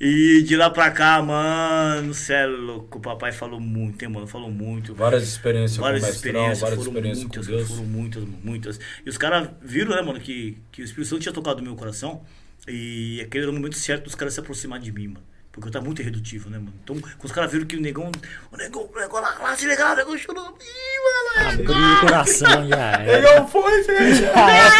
E 0.00 0.42
de 0.42 0.56
lá 0.56 0.68
pra 0.68 0.90
cá, 0.90 1.22
mano, 1.22 2.12
cê 2.12 2.34
é 2.34 2.46
louco. 2.46 2.98
O 2.98 3.00
papai 3.00 3.30
falou 3.30 3.60
muito, 3.60 4.02
hein, 4.04 4.10
mano? 4.10 4.26
Falou 4.26 4.50
muito. 4.50 4.92
Várias 4.94 5.22
experiências 5.22 5.78
Várias 5.78 6.02
com 6.02 6.08
o 6.08 6.10
mestrão, 6.10 6.30
experiências, 6.30 6.60
várias 6.60 6.78
foram 6.78 6.90
experiências 6.90 7.24
muitas, 7.24 7.46
com 7.46 7.52
Deus. 7.52 7.68
foram 7.68 7.84
muitas, 7.84 8.24
muitas. 8.42 8.80
E 9.06 9.08
os 9.08 9.16
caras 9.16 9.48
viram, 9.62 9.94
né, 9.94 10.02
mano, 10.02 10.20
que, 10.20 10.58
que 10.72 10.82
o 10.82 10.84
Espírito 10.84 11.08
Santo 11.08 11.22
tinha 11.22 11.32
tocado 11.32 11.58
no 11.58 11.64
meu 11.64 11.76
coração. 11.76 12.22
E 12.66 13.20
aquele 13.20 13.44
era 13.44 13.52
o 13.52 13.54
momento 13.54 13.78
certo 13.78 14.04
dos 14.04 14.14
caras 14.14 14.34
se 14.34 14.40
aproximar 14.40 14.80
de 14.80 14.90
mim, 14.90 15.08
mano. 15.08 15.33
Porque 15.54 15.68
eu 15.68 15.72
tava 15.72 15.84
muito 15.84 16.02
irredutível, 16.02 16.50
né, 16.50 16.58
mano? 16.58 16.74
Então, 16.82 16.98
quando 16.98 17.24
os 17.24 17.30
caras 17.30 17.52
viram 17.52 17.64
que 17.64 17.76
o 17.76 17.80
negão. 17.80 18.10
O 18.50 18.56
negão, 18.56 18.90
o 18.92 18.98
negão 18.98 19.20
lá, 19.20 19.38
lá 19.40 19.56
se 19.56 19.66
legal, 19.68 19.92
o 19.92 19.96
negão 19.96 20.18
chorou. 20.18 20.58
Ih, 20.60 21.36
mano, 21.36 21.48
Abriu 21.52 21.70
o 21.70 22.00
coração 22.00 22.68
já 22.68 22.76
era. 23.00 23.20
Negão 23.20 23.48
foi, 23.48 23.84
gente. 23.84 24.24
Ah. 24.34 24.70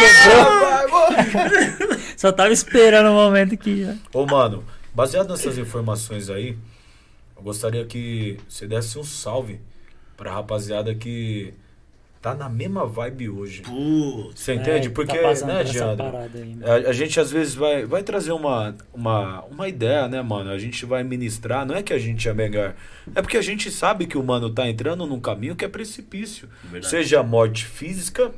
Só 2.17 2.31
tava 2.31 2.51
esperando 2.51 3.09
o 3.09 3.13
momento 3.13 3.55
que 3.57 3.85
já. 3.85 3.95
Ô, 4.13 4.25
mano, 4.25 4.65
baseado 4.93 5.29
nessas 5.29 5.57
informações 5.57 6.29
aí, 6.29 6.57
eu 7.37 7.41
gostaria 7.41 7.85
que 7.85 8.37
você 8.47 8.67
desse 8.67 8.99
um 8.99 9.03
salve 9.03 9.61
pra 10.17 10.33
rapaziada 10.33 10.93
que 10.93 11.53
tá 12.25 12.33
na 12.33 12.49
mesma 12.49 12.87
vibe 12.87 13.29
hoje. 13.29 13.61
Putz. 13.61 14.39
Você 14.39 14.55
entende? 14.55 14.87
É, 14.87 14.89
Porque, 14.89 15.15
tá 15.15 15.45
né, 15.45 15.63
aí, 15.63 16.55
né? 16.55 16.65
A, 16.65 16.89
a 16.89 16.93
gente 16.93 17.19
às 17.19 17.29
vezes 17.29 17.53
vai, 17.53 17.85
vai 17.85 18.01
trazer 18.01 18.31
uma, 18.31 18.75
uma, 18.91 19.43
uma 19.43 19.67
ideia, 19.67 20.07
né, 20.07 20.23
mano? 20.23 20.49
A 20.49 20.57
gente 20.57 20.87
vai 20.87 21.03
ministrar, 21.03 21.67
não 21.67 21.75
é 21.75 21.83
que 21.83 21.93
a 21.93 21.99
gente 21.99 22.27
é 22.27 22.33
melhor. 22.33 22.73
É 23.13 23.21
porque 23.21 23.37
a 23.37 23.43
gente 23.43 23.69
sabe 23.69 24.07
que 24.07 24.17
o 24.17 24.23
mano 24.23 24.49
tá 24.49 24.67
entrando 24.67 25.05
num 25.05 25.19
caminho 25.19 25.55
que 25.55 25.63
é 25.63 25.67
precipício. 25.67 26.49
Verdade. 26.63 26.87
Seja 26.87 27.21
morte 27.21 27.63
física 27.63 28.31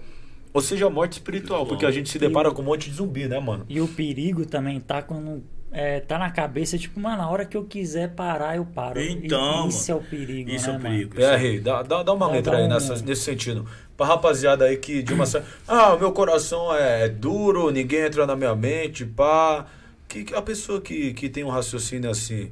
ou 0.53 0.59
seja 0.59 0.89
morte 0.89 1.13
espiritual. 1.13 1.61
Espiritual. 1.61 1.65
Porque 1.65 1.85
a 1.85 1.91
gente 1.91 2.09
se 2.09 2.19
depara 2.19 2.51
com 2.51 2.61
um 2.61 2.65
monte 2.65 2.89
de 2.89 2.95
zumbi, 2.97 3.25
né, 3.25 3.39
mano? 3.39 3.65
E 3.69 3.79
o 3.79 3.87
perigo 3.87 4.45
também 4.45 4.81
tá 4.81 5.01
quando. 5.01 5.43
É, 5.79 5.99
tá 5.99 6.17
na 6.17 6.31
cabeça, 6.31 6.75
tipo, 6.75 6.99
mano, 6.99 7.17
na 7.17 7.29
hora 7.29 7.45
que 7.45 7.55
eu 7.55 7.63
quiser 7.63 8.09
parar, 8.15 8.55
eu 8.55 8.65
paro. 8.65 8.99
E 8.99 9.11
Então, 9.11 9.67
isso 9.67 9.91
é 9.91 9.93
o 9.93 9.97
mano, 9.97 10.09
perigo. 10.09 10.49
Isso 10.49 10.67
né, 10.69 10.73
é 10.73 10.77
o 10.77 10.81
mano? 10.81 10.95
perigo. 10.95 11.15
PR, 11.15 11.61
dá, 11.63 11.83
dá, 11.83 12.01
dá 12.03 12.13
uma 12.13 12.25
Dá- 12.27 12.31
letra 12.33 12.51
dá 12.53 12.57
aí 12.57 12.63
um- 12.65 12.67
nessa, 12.69 12.95
nesse 12.95 13.21
sentido. 13.21 13.63
Pra 13.95 14.07
rapaziada 14.07 14.65
aí 14.65 14.77
que 14.77 15.03
de 15.03 15.13
uma 15.13 15.25
certa. 15.27 15.47
Ah, 15.67 15.93
o 15.93 15.99
meu 15.99 16.11
coração 16.11 16.73
é 16.75 17.07
duro, 17.07 17.69
ninguém 17.69 18.01
entra 18.01 18.25
na 18.25 18.35
minha 18.35 18.55
mente, 18.55 19.05
pá. 19.05 19.67
Que 20.07 20.25
a 20.33 20.41
pessoa 20.41 20.81
que, 20.81 21.13
que 21.13 21.29
tem 21.29 21.43
um 21.43 21.49
raciocínio 21.49 22.09
assim, 22.09 22.51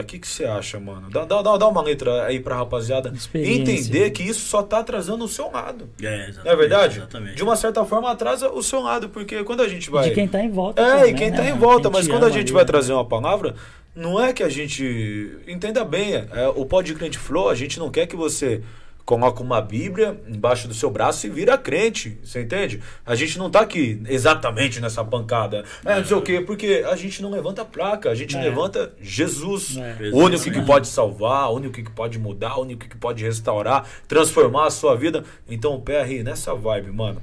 o 0.00 0.04
que, 0.04 0.18
que 0.18 0.26
você 0.26 0.44
acha, 0.44 0.80
mano? 0.80 1.08
Dá, 1.10 1.24
dá, 1.24 1.40
dá 1.42 1.68
uma 1.68 1.82
letra 1.82 2.24
aí 2.24 2.40
pra 2.40 2.56
rapaziada 2.56 3.12
entender 3.34 4.10
que 4.10 4.22
isso 4.22 4.40
só 4.48 4.62
tá 4.62 4.78
atrasando 4.78 5.24
o 5.24 5.28
seu 5.28 5.50
lado. 5.50 5.88
É, 6.02 6.28
exatamente, 6.28 6.44
Não 6.44 6.52
é 6.52 6.56
verdade? 6.56 6.98
Exatamente. 6.98 7.36
De 7.36 7.42
uma 7.42 7.56
certa 7.56 7.84
forma 7.84 8.10
atrasa 8.10 8.50
o 8.50 8.62
seu 8.62 8.80
lado, 8.80 9.08
porque 9.08 9.44
quando 9.44 9.62
a 9.62 9.68
gente 9.68 9.90
vai. 9.90 10.08
De 10.08 10.14
quem 10.14 10.26
tá 10.26 10.42
em 10.42 10.50
volta. 10.50 10.82
É, 10.82 10.96
também, 10.96 11.10
e 11.10 11.14
quem 11.14 11.30
tá 11.30 11.42
né? 11.42 11.50
em 11.50 11.58
volta, 11.58 11.88
Quem 11.88 11.92
mas 11.92 12.08
quando 12.08 12.24
a 12.24 12.30
gente 12.30 12.46
ali, 12.46 12.52
vai 12.52 12.62
né? 12.62 12.66
trazer 12.66 12.92
uma 12.92 13.04
palavra, 13.04 13.54
não 13.94 14.22
é 14.22 14.32
que 14.32 14.42
a 14.42 14.48
gente. 14.48 15.38
Entenda 15.46 15.84
bem, 15.84 16.14
é, 16.14 16.48
o 16.54 16.64
Pode 16.64 16.94
Crente 16.94 17.18
Flow, 17.18 17.48
a 17.48 17.54
gente 17.54 17.78
não 17.78 17.90
quer 17.90 18.06
que 18.06 18.16
você 18.16 18.62
coloque 19.08 19.40
uma 19.40 19.58
Bíblia 19.62 20.20
embaixo 20.28 20.68
do 20.68 20.74
seu 20.74 20.90
braço 20.90 21.26
e 21.26 21.30
vira 21.30 21.56
crente, 21.56 22.18
você 22.22 22.42
entende? 22.42 22.78
A 23.06 23.14
gente 23.14 23.38
não 23.38 23.48
tá 23.50 23.60
aqui 23.60 24.02
exatamente 24.06 24.82
nessa 24.82 25.02
pancada. 25.02 25.64
É, 25.82 25.96
não 25.96 26.04
sei 26.04 26.14
o 26.14 26.20
quê, 26.20 26.42
porque 26.42 26.84
a 26.86 26.94
gente 26.94 27.22
não 27.22 27.30
levanta 27.30 27.64
placa, 27.64 28.10
a 28.10 28.14
gente 28.14 28.36
É. 28.36 28.42
levanta 28.42 28.92
Jesus. 29.00 29.78
É. 29.78 30.10
O 30.12 30.18
único 30.18 30.44
que 30.50 30.60
pode 30.60 30.88
salvar, 30.88 31.48
o 31.50 31.54
único 31.54 31.72
que 31.82 31.90
pode 31.90 32.18
mudar, 32.18 32.58
o 32.58 32.62
único 32.64 32.86
que 32.86 32.98
pode 32.98 33.24
restaurar, 33.24 33.88
transformar 34.06 34.66
a 34.66 34.70
sua 34.70 34.94
vida. 34.94 35.24
Então, 35.48 35.80
PR, 35.80 36.22
nessa 36.22 36.54
vibe, 36.54 36.90
mano. 36.92 37.22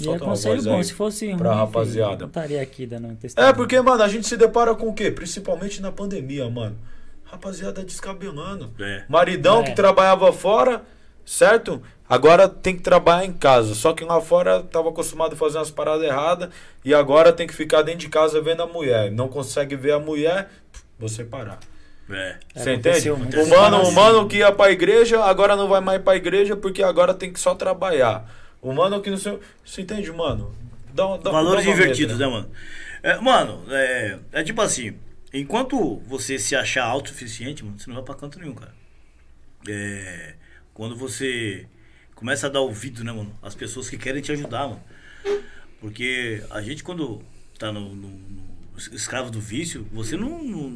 E 0.00 0.04
é 0.04 0.04
Solta 0.04 0.24
uma 0.24 0.30
conselho 0.30 0.54
voz 0.54 0.64
bom, 0.66 0.76
aí 0.78 0.84
se 0.84 0.94
fosse 0.94 1.26
ruim, 1.26 1.36
pra 1.36 1.50
filho, 1.50 1.60
rapaziada. 1.60 2.16
não 2.20 2.26
estaria 2.28 2.62
aqui 2.62 2.86
dando 2.86 3.08
um 3.08 3.14
testemunho. 3.16 3.50
É, 3.50 3.52
porque, 3.54 3.78
mano, 3.82 4.02
a 4.02 4.08
gente 4.08 4.26
se 4.26 4.36
depara 4.38 4.74
com 4.74 4.88
o 4.88 4.94
quê? 4.94 5.10
Principalmente 5.10 5.82
na 5.82 5.92
pandemia, 5.92 6.48
mano. 6.48 6.78
Rapaziada 7.24 7.84
descabelando. 7.84 8.70
É. 8.80 9.02
Maridão 9.10 9.60
É. 9.60 9.64
que 9.64 9.72
trabalhava 9.74 10.32
fora, 10.32 10.82
certo? 11.28 11.82
Agora 12.08 12.48
tem 12.48 12.74
que 12.74 12.82
trabalhar 12.82 13.24
em 13.26 13.32
casa. 13.32 13.74
Só 13.74 13.92
que 13.92 14.02
lá 14.02 14.18
fora 14.20 14.62
tava 14.62 14.88
acostumado 14.88 15.34
a 15.34 15.36
fazer 15.36 15.58
umas 15.58 15.70
paradas 15.70 16.04
erradas 16.06 16.48
e 16.84 16.94
agora 16.94 17.32
tem 17.32 17.46
que 17.46 17.54
ficar 17.54 17.82
dentro 17.82 18.00
de 18.00 18.08
casa 18.08 18.40
vendo 18.40 18.62
a 18.62 18.66
mulher. 18.66 19.10
Não 19.10 19.28
consegue 19.28 19.76
ver 19.76 19.92
a 19.92 19.98
mulher, 19.98 20.48
você 20.98 21.22
parar. 21.24 21.58
É. 22.10 22.36
Você 22.54 22.70
É, 22.70 22.74
entende? 22.74 23.10
O 23.10 23.48
mano, 23.50 23.82
o 23.82 23.92
mano 23.92 24.26
que 24.26 24.38
ia 24.38 24.50
pra 24.50 24.70
igreja, 24.70 25.22
agora 25.22 25.54
não 25.54 25.68
vai 25.68 25.82
mais 25.82 26.00
pra 26.00 26.16
igreja 26.16 26.56
porque 26.56 26.82
agora 26.82 27.12
tem 27.12 27.30
que 27.30 27.38
só 27.38 27.54
trabalhar. 27.54 28.24
O 28.62 28.72
mano 28.72 29.02
que 29.02 29.10
não 29.10 29.18
sei. 29.18 29.38
Você 29.62 29.82
entende, 29.82 30.10
mano? 30.10 30.54
Dá, 30.94 31.18
dá, 31.18 31.30
Valores 31.30 31.66
dá 31.66 31.70
invertidos, 31.70 32.18
letra. 32.18 32.26
né, 32.26 32.32
mano? 32.32 32.50
É, 33.02 33.16
mano, 33.20 33.62
é, 33.70 34.18
é 34.32 34.42
tipo 34.42 34.60
assim, 34.62 34.94
enquanto 35.32 35.96
você 36.08 36.38
se 36.38 36.56
achar 36.56 36.84
autossuficiente, 36.86 37.62
mano, 37.62 37.78
você 37.78 37.86
não 37.88 37.96
vai 37.96 38.04
pra 38.04 38.14
canto 38.14 38.38
nenhum, 38.40 38.54
cara. 38.54 38.72
É, 39.68 40.34
quando 40.78 40.94
você 40.94 41.66
começa 42.14 42.46
a 42.46 42.50
dar 42.50 42.60
ouvido, 42.60 43.02
né, 43.02 43.10
mano, 43.10 43.34
às 43.42 43.52
pessoas 43.52 43.90
que 43.90 43.98
querem 43.98 44.22
te 44.22 44.30
ajudar, 44.30 44.68
mano. 44.68 44.80
Porque 45.80 46.42
a 46.50 46.60
gente, 46.62 46.82
quando 46.84 47.20
tá 47.58 47.72
no, 47.72 47.94
no- 47.94 48.08
no 48.08 48.78
escravo 48.94 49.28
do 49.30 49.40
vício, 49.40 49.86
você 49.92 50.16
não, 50.16 50.40
não, 50.42 50.70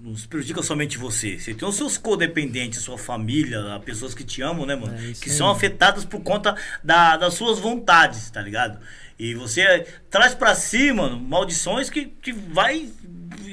não- 0.00 0.16
se 0.16 0.26
prejudica 0.26 0.62
somente 0.62 0.96
você. 0.96 1.38
Você 1.38 1.52
tem 1.52 1.68
os 1.68 1.74
seus 1.76 1.98
codependentes, 1.98 2.80
sua 2.80 2.96
família, 2.96 3.74
as 3.74 3.84
pessoas 3.84 4.14
que 4.14 4.24
te 4.24 4.40
amam, 4.40 4.64
né, 4.64 4.74
mano? 4.74 4.94
É 4.94 5.12
que 5.12 5.28
são 5.30 5.50
afetadas 5.50 6.04
por 6.06 6.20
conta 6.22 6.56
da- 6.82 7.16
das 7.18 7.34
suas 7.34 7.58
vontades, 7.58 8.30
tá 8.30 8.40
ligado? 8.40 8.78
E 9.18 9.34
você 9.34 9.86
traz 10.10 10.34
pra 10.34 10.54
si, 10.54 10.92
mano, 10.92 11.18
maldições 11.20 11.90
que, 11.90 12.06
que 12.06 12.32
vai 12.32 12.88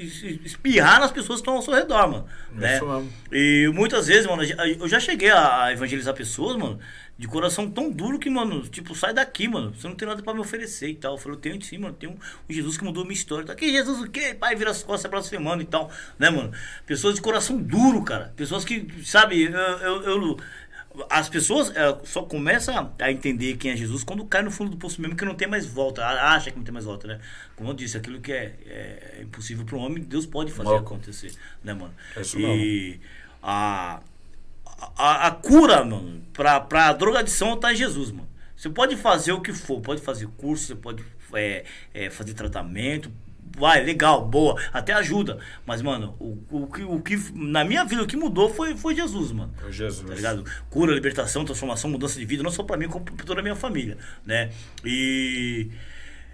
espirrar 0.05 0.99
nas 0.99 1.11
pessoas 1.11 1.39
que 1.39 1.43
estão 1.43 1.55
ao 1.55 1.61
seu 1.61 1.73
redor, 1.73 2.07
mano. 2.09 2.25
Né? 2.51 2.75
Isso 2.75 2.85
mesmo. 2.85 3.13
E 3.31 3.71
muitas 3.73 4.07
vezes, 4.07 4.25
mano, 4.27 4.43
eu 4.43 4.87
já 4.87 4.99
cheguei 4.99 5.31
a 5.31 5.71
evangelizar 5.71 6.13
pessoas, 6.13 6.55
mano, 6.57 6.79
de 7.17 7.27
coração 7.27 7.69
tão 7.69 7.91
duro 7.91 8.17
que, 8.17 8.29
mano, 8.29 8.61
tipo, 8.67 8.95
sai 8.95 9.13
daqui, 9.13 9.47
mano. 9.47 9.73
Você 9.75 9.87
não 9.87 9.95
tem 9.95 10.07
nada 10.07 10.23
pra 10.23 10.33
me 10.33 10.39
oferecer 10.39 10.87
e 10.89 10.95
tal. 10.95 11.13
Eu 11.13 11.17
falei, 11.17 11.37
eu 11.37 11.41
tenho 11.41 11.61
sim, 11.61 11.77
mano. 11.77 11.93
Tem 11.93 12.07
um, 12.07 12.13
um 12.13 12.53
Jesus 12.53 12.77
que 12.77 12.83
mudou 12.83 13.03
a 13.03 13.05
minha 13.05 13.13
história. 13.17 13.45
Tá 13.45 13.51
aqui, 13.53 13.69
Jesus 13.71 13.99
o 13.99 14.09
quê? 14.09 14.33
Pai, 14.33 14.55
vira 14.55 14.71
as 14.71 14.83
costas 14.83 15.11
blasfemando 15.11 15.61
e 15.61 15.65
tal. 15.65 15.91
Né, 16.17 16.29
mano? 16.29 16.51
Pessoas 16.85 17.15
de 17.15 17.21
coração 17.21 17.57
duro, 17.57 18.03
cara. 18.03 18.33
Pessoas 18.37 18.63
que, 18.63 18.87
sabe, 19.03 19.43
eu. 19.43 19.51
eu, 19.51 20.03
eu- 20.03 20.37
as 21.09 21.29
pessoas 21.29 21.69
é, 21.75 21.97
só 22.03 22.23
começam 22.23 22.93
a 22.99 23.11
entender 23.11 23.57
quem 23.57 23.71
é 23.71 23.75
Jesus 23.75 24.03
quando 24.03 24.25
cai 24.25 24.41
no 24.41 24.51
fundo 24.51 24.71
do 24.71 24.77
poço 24.77 24.99
mesmo, 25.01 25.15
que 25.15 25.23
não 25.23 25.35
tem 25.35 25.47
mais 25.47 25.65
volta. 25.65 26.05
Acha 26.05 26.51
que 26.51 26.57
não 26.57 26.63
tem 26.63 26.73
mais 26.73 26.85
volta, 26.85 27.07
né? 27.07 27.19
Como 27.55 27.69
eu 27.69 27.73
disse, 27.73 27.97
aquilo 27.97 28.19
que 28.19 28.31
é, 28.31 28.53
é 28.65 29.19
impossível 29.21 29.65
para 29.65 29.75
um 29.75 29.79
homem, 29.79 30.03
Deus 30.03 30.25
pode 30.25 30.51
fazer 30.51 30.75
acontecer, 30.75 31.31
né, 31.63 31.73
mano? 31.73 31.93
É 32.15 32.21
isso 32.21 32.39
e 32.39 32.99
a, 33.41 34.01
a, 34.97 35.27
a 35.27 35.31
cura, 35.31 35.83
mano, 35.85 36.21
pra, 36.33 36.59
pra 36.59 36.93
drogadição 36.93 37.57
tá 37.57 37.71
em 37.71 37.75
Jesus, 37.75 38.11
mano. 38.11 38.27
Você 38.55 38.69
pode 38.69 38.97
fazer 38.97 39.31
o 39.31 39.41
que 39.41 39.53
for, 39.53 39.79
pode 39.79 40.01
fazer 40.01 40.27
curso, 40.37 40.65
você 40.65 40.75
pode 40.75 41.05
é, 41.33 41.63
é, 41.93 42.09
fazer 42.09 42.33
tratamento, 42.33 43.11
vai, 43.59 43.83
legal, 43.83 44.25
boa, 44.25 44.59
até 44.71 44.93
ajuda. 44.93 45.37
Mas, 45.65 45.81
mano, 45.81 46.15
o, 46.19 46.37
o, 46.49 46.67
que, 46.67 46.83
o 46.83 47.01
que 47.01 47.17
na 47.33 47.63
minha 47.63 47.83
vida 47.83 48.01
o 48.01 48.07
que 48.07 48.15
mudou 48.15 48.49
foi, 48.49 48.75
foi 48.75 48.95
Jesus, 48.95 49.31
mano. 49.31 49.53
Ô, 49.67 49.71
Jesus. 49.71 50.07
Tá 50.07 50.15
ligado? 50.15 50.45
Cura, 50.69 50.93
libertação, 50.93 51.43
transformação, 51.43 51.89
mudança 51.89 52.17
de 52.17 52.25
vida, 52.25 52.41
não 52.41 52.51
só 52.51 52.63
pra 52.63 52.77
mim, 52.77 52.87
como 52.87 53.03
pra 53.03 53.25
toda 53.25 53.41
a 53.41 53.43
minha 53.43 53.55
família, 53.55 53.97
né? 54.25 54.49
E 54.85 55.69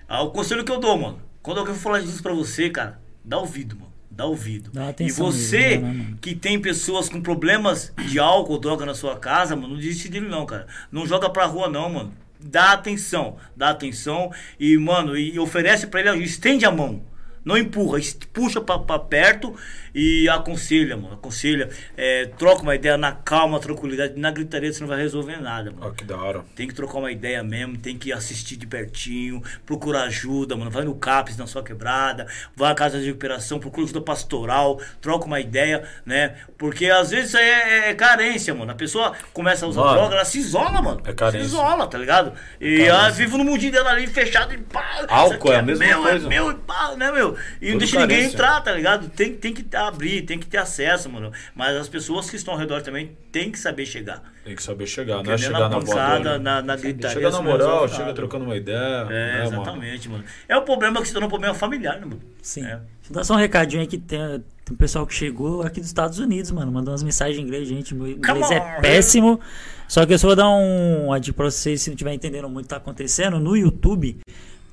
ah, 0.07 0.21
o 0.21 0.29
conselho 0.29 0.63
que 0.63 0.71
eu 0.71 0.79
dou, 0.79 0.97
mano, 0.97 1.19
quando 1.41 1.59
alguém 1.59 1.73
falar 1.73 1.99
Jesus 1.99 2.21
pra 2.21 2.33
você, 2.33 2.69
cara, 2.69 3.01
dá 3.23 3.37
ouvido, 3.37 3.75
mano. 3.75 3.95
Dá 4.09 4.25
ouvido. 4.25 4.71
Dá 4.71 4.93
e 4.97 5.11
você 5.11 5.77
mesmo, 5.77 5.93
né, 5.93 6.13
que 6.21 6.33
tem 6.33 6.57
pessoas 6.57 7.09
com 7.09 7.21
problemas 7.21 7.91
de 8.07 8.17
álcool, 8.17 8.57
droga 8.57 8.85
na 8.85 8.93
sua 8.93 9.17
casa, 9.17 9.57
mano, 9.57 9.69
não 9.69 9.75
desiste 9.75 10.07
dele 10.07 10.29
não, 10.29 10.45
cara. 10.45 10.67
Não 10.89 11.05
joga 11.05 11.29
pra 11.29 11.45
rua 11.45 11.67
não, 11.67 11.89
mano. 11.89 12.13
Dá 12.39 12.71
atenção, 12.71 13.35
dá 13.57 13.71
atenção 13.71 14.31
e, 14.57 14.77
mano, 14.77 15.17
e 15.17 15.37
oferece 15.37 15.87
pra 15.87 15.99
ele, 15.99 16.23
estende 16.23 16.65
a 16.65 16.71
mão. 16.71 17.03
Não 17.45 17.55
empurra, 17.55 17.99
puxa 18.33 18.59
pra, 18.59 18.79
pra 18.79 18.97
perto 18.97 19.55
e 19.93 20.27
aconselha, 20.27 20.97
mano. 20.97 21.13
Aconselha, 21.13 21.69
é, 21.95 22.25
troca 22.37 22.63
uma 22.63 22.73
ideia 22.75 22.97
na 22.97 23.11
calma, 23.11 23.59
tranquilidade. 23.59 24.19
Na 24.19 24.31
gritaria 24.31 24.73
você 24.73 24.81
não 24.81 24.87
vai 24.87 24.97
resolver 24.97 25.39
nada, 25.39 25.71
mano. 25.71 25.85
Ó, 25.87 25.91
que 25.91 26.03
da 26.03 26.17
hora. 26.17 26.43
Tem 26.55 26.67
que 26.67 26.73
trocar 26.73 26.97
uma 26.97 27.11
ideia 27.11 27.43
mesmo, 27.43 27.77
tem 27.77 27.97
que 27.97 28.11
assistir 28.11 28.57
de 28.57 28.65
pertinho, 28.65 29.43
procurar 29.65 30.03
ajuda, 30.05 30.55
mano. 30.55 30.71
Vai 30.71 30.83
no 30.83 30.95
CAPS 30.95 31.37
na 31.37 31.45
sua 31.45 31.63
quebrada, 31.63 32.27
vai 32.55 32.71
à 32.71 32.75
casa 32.75 32.99
de 32.99 33.05
recuperação, 33.05 33.59
procura 33.59 33.85
ajuda 33.85 34.01
pastoral, 34.01 34.81
troca 34.99 35.25
uma 35.25 35.39
ideia, 35.39 35.87
né? 36.05 36.35
Porque 36.57 36.87
às 36.87 37.11
vezes 37.11 37.35
é, 37.35 37.89
é 37.89 37.93
carência, 37.93 38.55
mano. 38.55 38.71
A 38.71 38.75
pessoa 38.75 39.13
começa 39.33 39.65
a 39.65 39.69
usar 39.69 39.81
Mano, 39.81 39.93
droga, 39.93 40.15
ela 40.15 40.25
se 40.25 40.39
isola, 40.39 40.81
mano. 40.81 41.01
é 41.05 41.13
carência. 41.13 41.41
Se 41.41 41.53
isola, 41.53 41.85
tá 41.87 41.97
ligado? 41.97 42.33
E 42.59 42.69
carência. 42.71 42.89
ela 42.89 43.09
vive 43.11 43.37
no 43.37 43.43
mundinho 43.45 43.71
dela 43.71 43.91
ali 43.91 44.07
fechado 44.07 44.51
e 44.53 44.57
pá. 44.57 45.05
Álcool 45.07 45.35
isso 45.35 45.35
aqui 45.35 45.51
é 45.51 45.55
a 45.57 45.61
mesma 45.61 45.85
meu, 45.85 46.01
coisa. 46.01 46.25
É 46.25 46.29
meu 46.29 46.51
e 46.51 46.55
pá, 46.55 46.95
né, 46.97 47.11
meu? 47.11 47.34
E 47.61 47.71
não 47.71 47.77
deixa 47.77 47.99
ninguém 47.99 48.17
carência. 48.17 48.35
entrar, 48.35 48.61
tá 48.61 48.71
ligado? 48.71 49.09
Tem, 49.09 49.33
tem 49.33 49.53
que 49.53 49.75
abrir, 49.75 50.21
tem 50.23 50.39
que 50.39 50.47
ter 50.47 50.57
acesso, 50.57 51.09
mano. 51.09 51.31
Mas 51.53 51.75
as 51.75 51.89
pessoas 51.89 52.29
que 52.29 52.35
estão 52.35 52.53
ao 52.53 52.59
redor 52.59 52.81
também 52.81 53.17
tem 53.31 53.51
que 53.51 53.59
saber 53.59 53.85
chegar. 53.85 54.23
Tem 54.43 54.55
que 54.55 54.63
saber 54.63 54.85
chegar, 54.87 55.15
não 55.15 55.21
é 55.21 55.23
Porque 55.23 55.37
chegar 55.39 55.59
na 55.59 55.69
na 55.69 55.79
pancada, 55.79 56.39
na, 56.39 56.61
na 56.61 56.75
gritaria. 56.75 57.15
Chega 57.15 57.31
na 57.31 57.41
moral, 57.41 57.87
chega 57.87 58.13
trocando 58.13 58.45
uma 58.45 58.55
ideia. 58.55 58.77
É, 58.77 59.09
né, 59.09 59.43
mano? 59.43 59.55
exatamente, 59.55 60.09
mano. 60.09 60.23
É 60.47 60.55
o 60.55 60.61
problema 60.61 61.01
que 61.01 61.07
se 61.07 61.13
torna 61.13 61.27
um 61.27 61.29
problema 61.29 61.53
familiar, 61.53 61.99
né, 61.99 62.05
mano? 62.05 62.21
Sim. 62.41 62.61
É. 62.61 62.79
Deixa 63.05 63.09
eu 63.09 63.13
dar 63.13 63.23
só 63.23 63.33
um 63.33 63.37
recadinho 63.37 63.81
aí 63.81 63.87
que 63.87 63.97
tem, 63.97 64.19
tem 64.19 64.73
um 64.73 64.75
pessoal 64.75 65.05
que 65.05 65.13
chegou 65.13 65.63
aqui 65.63 65.79
dos 65.79 65.89
Estados 65.89 66.19
Unidos, 66.19 66.51
mano. 66.51 66.71
Mandou 66.71 66.91
umas 66.91 67.03
mensagens 67.03 67.37
em 67.37 67.41
inglês, 67.41 67.67
gente. 67.67 67.93
Meu 67.93 68.07
inglês 68.07 68.51
é 68.51 68.59
on, 68.59 68.81
péssimo. 68.81 69.39
Só 69.87 70.05
que 70.05 70.13
eu 70.13 70.19
só 70.19 70.27
vou 70.27 70.35
dar 70.35 70.49
um 70.49 71.19
dica 71.19 71.35
pra 71.35 71.45
vocês, 71.45 71.81
se 71.81 71.89
não 71.89 71.95
estiver 71.95 72.13
entendendo 72.13 72.49
muito 72.49 72.65
o 72.65 72.67
que 72.67 72.69
tá 72.69 72.77
acontecendo. 72.77 73.39
No 73.39 73.55
YouTube, 73.55 74.17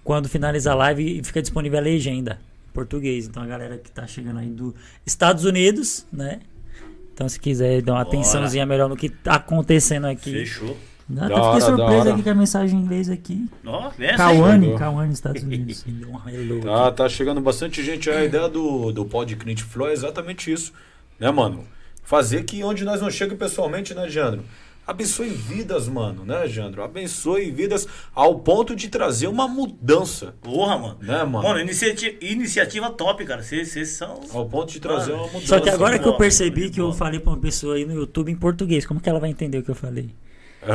quando 0.04 0.28
finalizar 0.28 0.74
a 0.74 0.76
live, 0.76 1.22
fica 1.24 1.42
disponível 1.42 1.78
a 1.78 1.82
legenda 1.82 2.38
português. 2.72 3.26
Então 3.26 3.42
a 3.42 3.46
galera 3.46 3.78
que 3.78 3.90
tá 3.90 4.06
chegando 4.06 4.38
aí 4.38 4.48
dos 4.48 4.74
Estados 5.06 5.44
Unidos, 5.44 6.06
né? 6.12 6.40
Então 7.14 7.28
se 7.28 7.38
quiser 7.38 7.82
dar 7.82 7.92
uma 7.92 8.04
Bora. 8.04 8.16
atençãozinha 8.16 8.66
melhor 8.66 8.88
no 8.88 8.96
que 8.96 9.08
tá 9.08 9.34
acontecendo 9.34 10.06
aqui. 10.06 10.32
Fechou. 10.32 10.76
Da 11.08 11.26
até 11.26 11.34
hora, 11.34 11.60
fiquei 11.60 11.76
surpreso 11.76 12.10
aqui 12.10 12.22
com 12.22 12.30
a 12.30 12.34
mensagem 12.34 12.78
em 12.78 12.82
inglês 12.82 13.10
aqui. 13.10 13.46
Ó, 13.66 13.90
vem 13.90 14.08
essa 14.08 14.26
aí. 14.26 14.36
Kawane. 14.38 14.78
Kawane, 14.78 15.12
Estados 15.12 15.42
Unidos. 15.42 15.84
Um 16.08 16.16
aqui. 16.16 16.60
Tá, 16.64 16.92
tá 16.92 17.08
chegando 17.08 17.40
bastante 17.40 17.82
gente. 17.82 18.08
A 18.08 18.24
ideia 18.24 18.48
do, 18.48 18.92
do 18.92 19.04
Pod 19.04 19.34
Crente 19.36 19.62
Flow 19.64 19.88
é 19.88 19.92
exatamente 19.92 20.50
isso. 20.50 20.72
Né, 21.18 21.30
mano? 21.30 21.64
Fazer 22.02 22.44
que 22.44 22.64
onde 22.64 22.84
nós 22.84 23.00
não 23.00 23.10
chegamos 23.10 23.38
pessoalmente, 23.38 23.94
né, 23.94 24.08
Jandro? 24.08 24.44
Abençoe 24.84 25.28
vidas, 25.28 25.88
mano, 25.88 26.24
né, 26.24 26.48
Jandro? 26.48 26.82
Abençoe 26.82 27.52
vidas 27.52 27.86
ao 28.12 28.40
ponto 28.40 28.74
de 28.74 28.88
trazer 28.88 29.28
uma 29.28 29.46
mudança. 29.46 30.34
Porra, 30.42 30.76
mano. 30.76 30.98
Né, 31.00 31.22
mano? 31.22 31.46
Mano, 31.46 31.60
iniciativa, 31.60 32.16
iniciativa 32.20 32.90
top, 32.90 33.24
cara. 33.24 33.42
Vocês 33.42 33.88
são. 33.90 34.20
Ao 34.34 34.44
ponto 34.44 34.72
de 34.72 34.80
trazer 34.80 35.12
Mano. 35.12 35.24
uma 35.24 35.32
mudança. 35.32 35.46
Só 35.46 35.60
que 35.60 35.70
agora 35.70 35.98
que 36.00 36.08
eu 36.08 36.16
percebi 36.16 36.68
que 36.68 36.80
eu 36.80 36.92
falei 36.92 37.20
pra 37.20 37.30
uma 37.30 37.38
pessoa 37.38 37.76
aí 37.76 37.84
no 37.84 37.94
YouTube 37.94 38.32
em 38.32 38.36
português, 38.36 38.84
como 38.84 39.00
que 39.00 39.08
ela 39.08 39.20
vai 39.20 39.30
entender 39.30 39.58
o 39.58 39.62
que 39.62 39.70
eu 39.70 39.74
falei? 39.74 40.10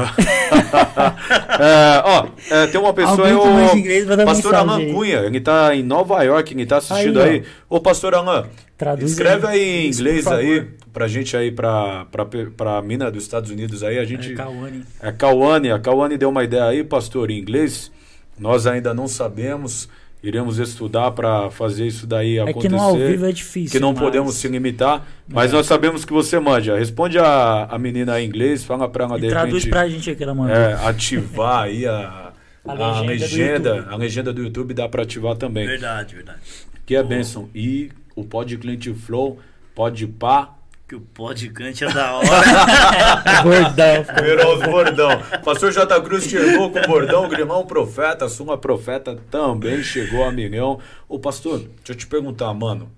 É, 1.59 2.03
ó, 2.05 2.27
é, 2.51 2.67
tem 2.67 2.79
uma 2.79 2.93
pessoa 2.93 3.27
aí, 3.27 3.33
que 3.33 3.75
o 3.75 3.77
inglês 3.77 4.05
Pastor 4.25 4.53
Alan. 4.53 4.93
Cunha, 4.93 5.19
ele 5.21 5.41
tá 5.41 5.73
em 5.73 5.81
Nova 5.81 6.21
York, 6.21 6.53
ele 6.53 6.65
tá 6.67 6.77
assistindo 6.77 7.19
Aí, 7.19 7.29
aí. 7.29 7.43
Ô, 7.67 7.79
Pastor 7.79 8.13
Alan, 8.13 8.47
Traduz 8.77 9.11
escreve 9.11 9.47
aí. 9.47 9.59
aí 9.59 9.85
em 9.85 9.87
inglês 9.87 10.27
aí, 10.27 10.67
pra 10.93 11.07
gente 11.07 11.35
aí, 11.35 11.51
pra, 11.51 12.05
pra, 12.05 12.25
pra 12.55 12.81
mina 12.81 13.09
dos 13.09 13.23
Estados 13.23 13.49
Unidos 13.49 13.81
aí, 13.83 13.97
a 13.97 14.05
gente... 14.05 14.31
É, 14.33 14.35
Kawane. 14.35 14.83
É 15.01 15.11
Cauane, 15.11 15.71
a 15.71 15.79
Cauane 15.79 16.17
deu 16.17 16.29
uma 16.29 16.43
ideia 16.43 16.65
aí, 16.65 16.83
pastor, 16.83 17.31
em 17.31 17.39
inglês. 17.39 17.91
Nós 18.37 18.67
ainda 18.67 18.93
não 18.93 19.07
sabemos. 19.07 19.89
Iremos 20.21 20.57
estudar 20.57 21.11
para 21.11 21.49
fazer 21.51 21.85
isso 21.87 22.05
daí 22.07 22.37
É 22.37 22.41
acontecer. 22.41 22.67
que 22.67 22.69
no 22.69 22.79
ao 22.81 22.95
vivo 22.97 23.25
é 23.25 23.31
difícil. 23.31 23.71
que 23.71 23.79
não 23.79 23.91
mas- 23.93 23.99
podemos 24.01 24.35
se 24.35 24.47
limitar, 24.47 25.05
mas 25.27 25.51
É. 25.51 25.55
nós 25.55 25.65
sabemos 25.67 26.03
que 26.05 26.11
você 26.11 26.39
manja. 26.39 26.75
Responde 26.77 27.17
a, 27.19 27.65
a 27.65 27.77
menina 27.79 28.13
aí 28.13 28.25
em 28.25 28.27
inglês, 28.27 28.63
fala 28.63 28.89
pra 28.89 29.05
ela 29.05 29.19
de 29.19 29.27
E 29.27 29.29
traduz 29.29 29.63
repente 29.63 29.69
pra 29.69 29.87
gente 29.87 30.09
aqui, 30.09 30.23
ela 30.23 30.33
mandou. 30.35 30.55
é, 30.55 30.73
ativar 30.87 31.63
aí 31.65 31.85
a, 31.87 32.33
A 32.67 32.97
a, 32.97 33.01
legenda. 33.01 33.87
A 33.89 33.95
legenda 33.95 34.33
do 34.33 34.41
YouTube 34.43 34.73
dá 34.73 34.89
pra 34.89 35.03
ativar 35.03 35.35
também. 35.35 35.65
Verdade, 35.65 36.15
verdade. 36.15 36.39
Que 36.85 36.95
é 36.95 37.03
benção. 37.03 37.47
E 37.55 37.89
o 38.17 38.23
Pod 38.25 38.57
Cliente 38.57 38.93
Flow, 38.93 39.39
Pode 39.75 40.07
Pá. 40.07 40.53
Que 40.87 40.95
o 40.95 41.01
podcast 41.01 41.83
é 41.83 41.91
da 41.91 42.13
hora. 42.13 42.27
Gordão. 43.43 44.05
Virou 44.23 44.55
os 44.55 44.63
bordão. 44.63 45.21
Pastor 45.43 45.71
J. 45.73 46.01
Cruz 46.01 46.23
chegou 46.23 46.71
com 46.71 46.79
o 46.79 46.87
bordão, 46.87 47.27
Grimão 47.27 47.65
Profeta, 47.65 48.29
Suma 48.29 48.57
Profeta 48.57 49.19
também 49.29 49.83
chegou 49.83 50.23
a 50.23 50.31
milhão. 50.31 50.79
Ô 51.09 51.19
pastor, 51.19 51.59
deixa 51.59 51.91
eu 51.91 51.95
te 51.95 52.07
perguntar, 52.07 52.53
mano. 52.53 52.89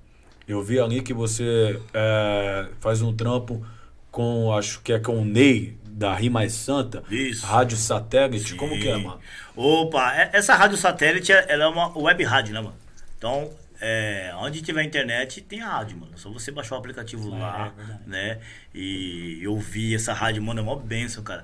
Eu 0.47 0.61
vi 0.61 0.80
ali 0.80 1.01
que 1.01 1.15
você 1.15 1.80
é, 1.91 2.67
faz 2.80 3.01
um 3.01 3.11
trampo 3.11 3.65
com, 4.11 4.53
acho 4.53 4.82
que 4.82 4.93
é 4.93 4.99
com 4.99 5.20
o 5.20 5.26
Ney, 5.26 5.76
da 5.84 6.13
Rimais 6.13 6.53
Santa. 6.53 7.03
Isso. 7.09 7.43
Rádio 7.43 7.76
Satélite. 7.76 8.53
Como 8.53 8.80
que 8.80 8.88
é, 8.88 8.95
Sim. 8.95 9.03
mano? 9.03 9.20
Opa, 9.55 10.13
é- 10.15 10.30
essa 10.34 10.53
rádio 10.53 10.78
satélite, 10.78 11.32
ela 11.32 11.63
é 11.63 11.67
uma 11.67 11.97
web 11.97 12.24
rádio, 12.24 12.53
né, 12.53 12.61
mano? 12.61 12.76
Então, 13.17 13.49
é, 13.82 14.32
onde 14.36 14.61
tiver 14.61 14.84
internet, 14.84 15.41
tem 15.41 15.61
a 15.61 15.67
rádio, 15.69 15.97
mano. 15.97 16.11
É 16.13 16.17
só 16.17 16.30
você 16.30 16.51
baixar 16.51 16.75
o 16.75 16.77
aplicativo 16.80 17.30
lá, 17.30 17.73
é 17.77 18.09
né? 18.09 18.39
E 18.73 19.45
ouvir 19.47 19.95
essa 19.95 20.13
rádio, 20.13 20.41
mano, 20.41 20.59
é 20.59 20.63
uma 20.63 20.75
benção, 20.75 21.23
cara. 21.23 21.43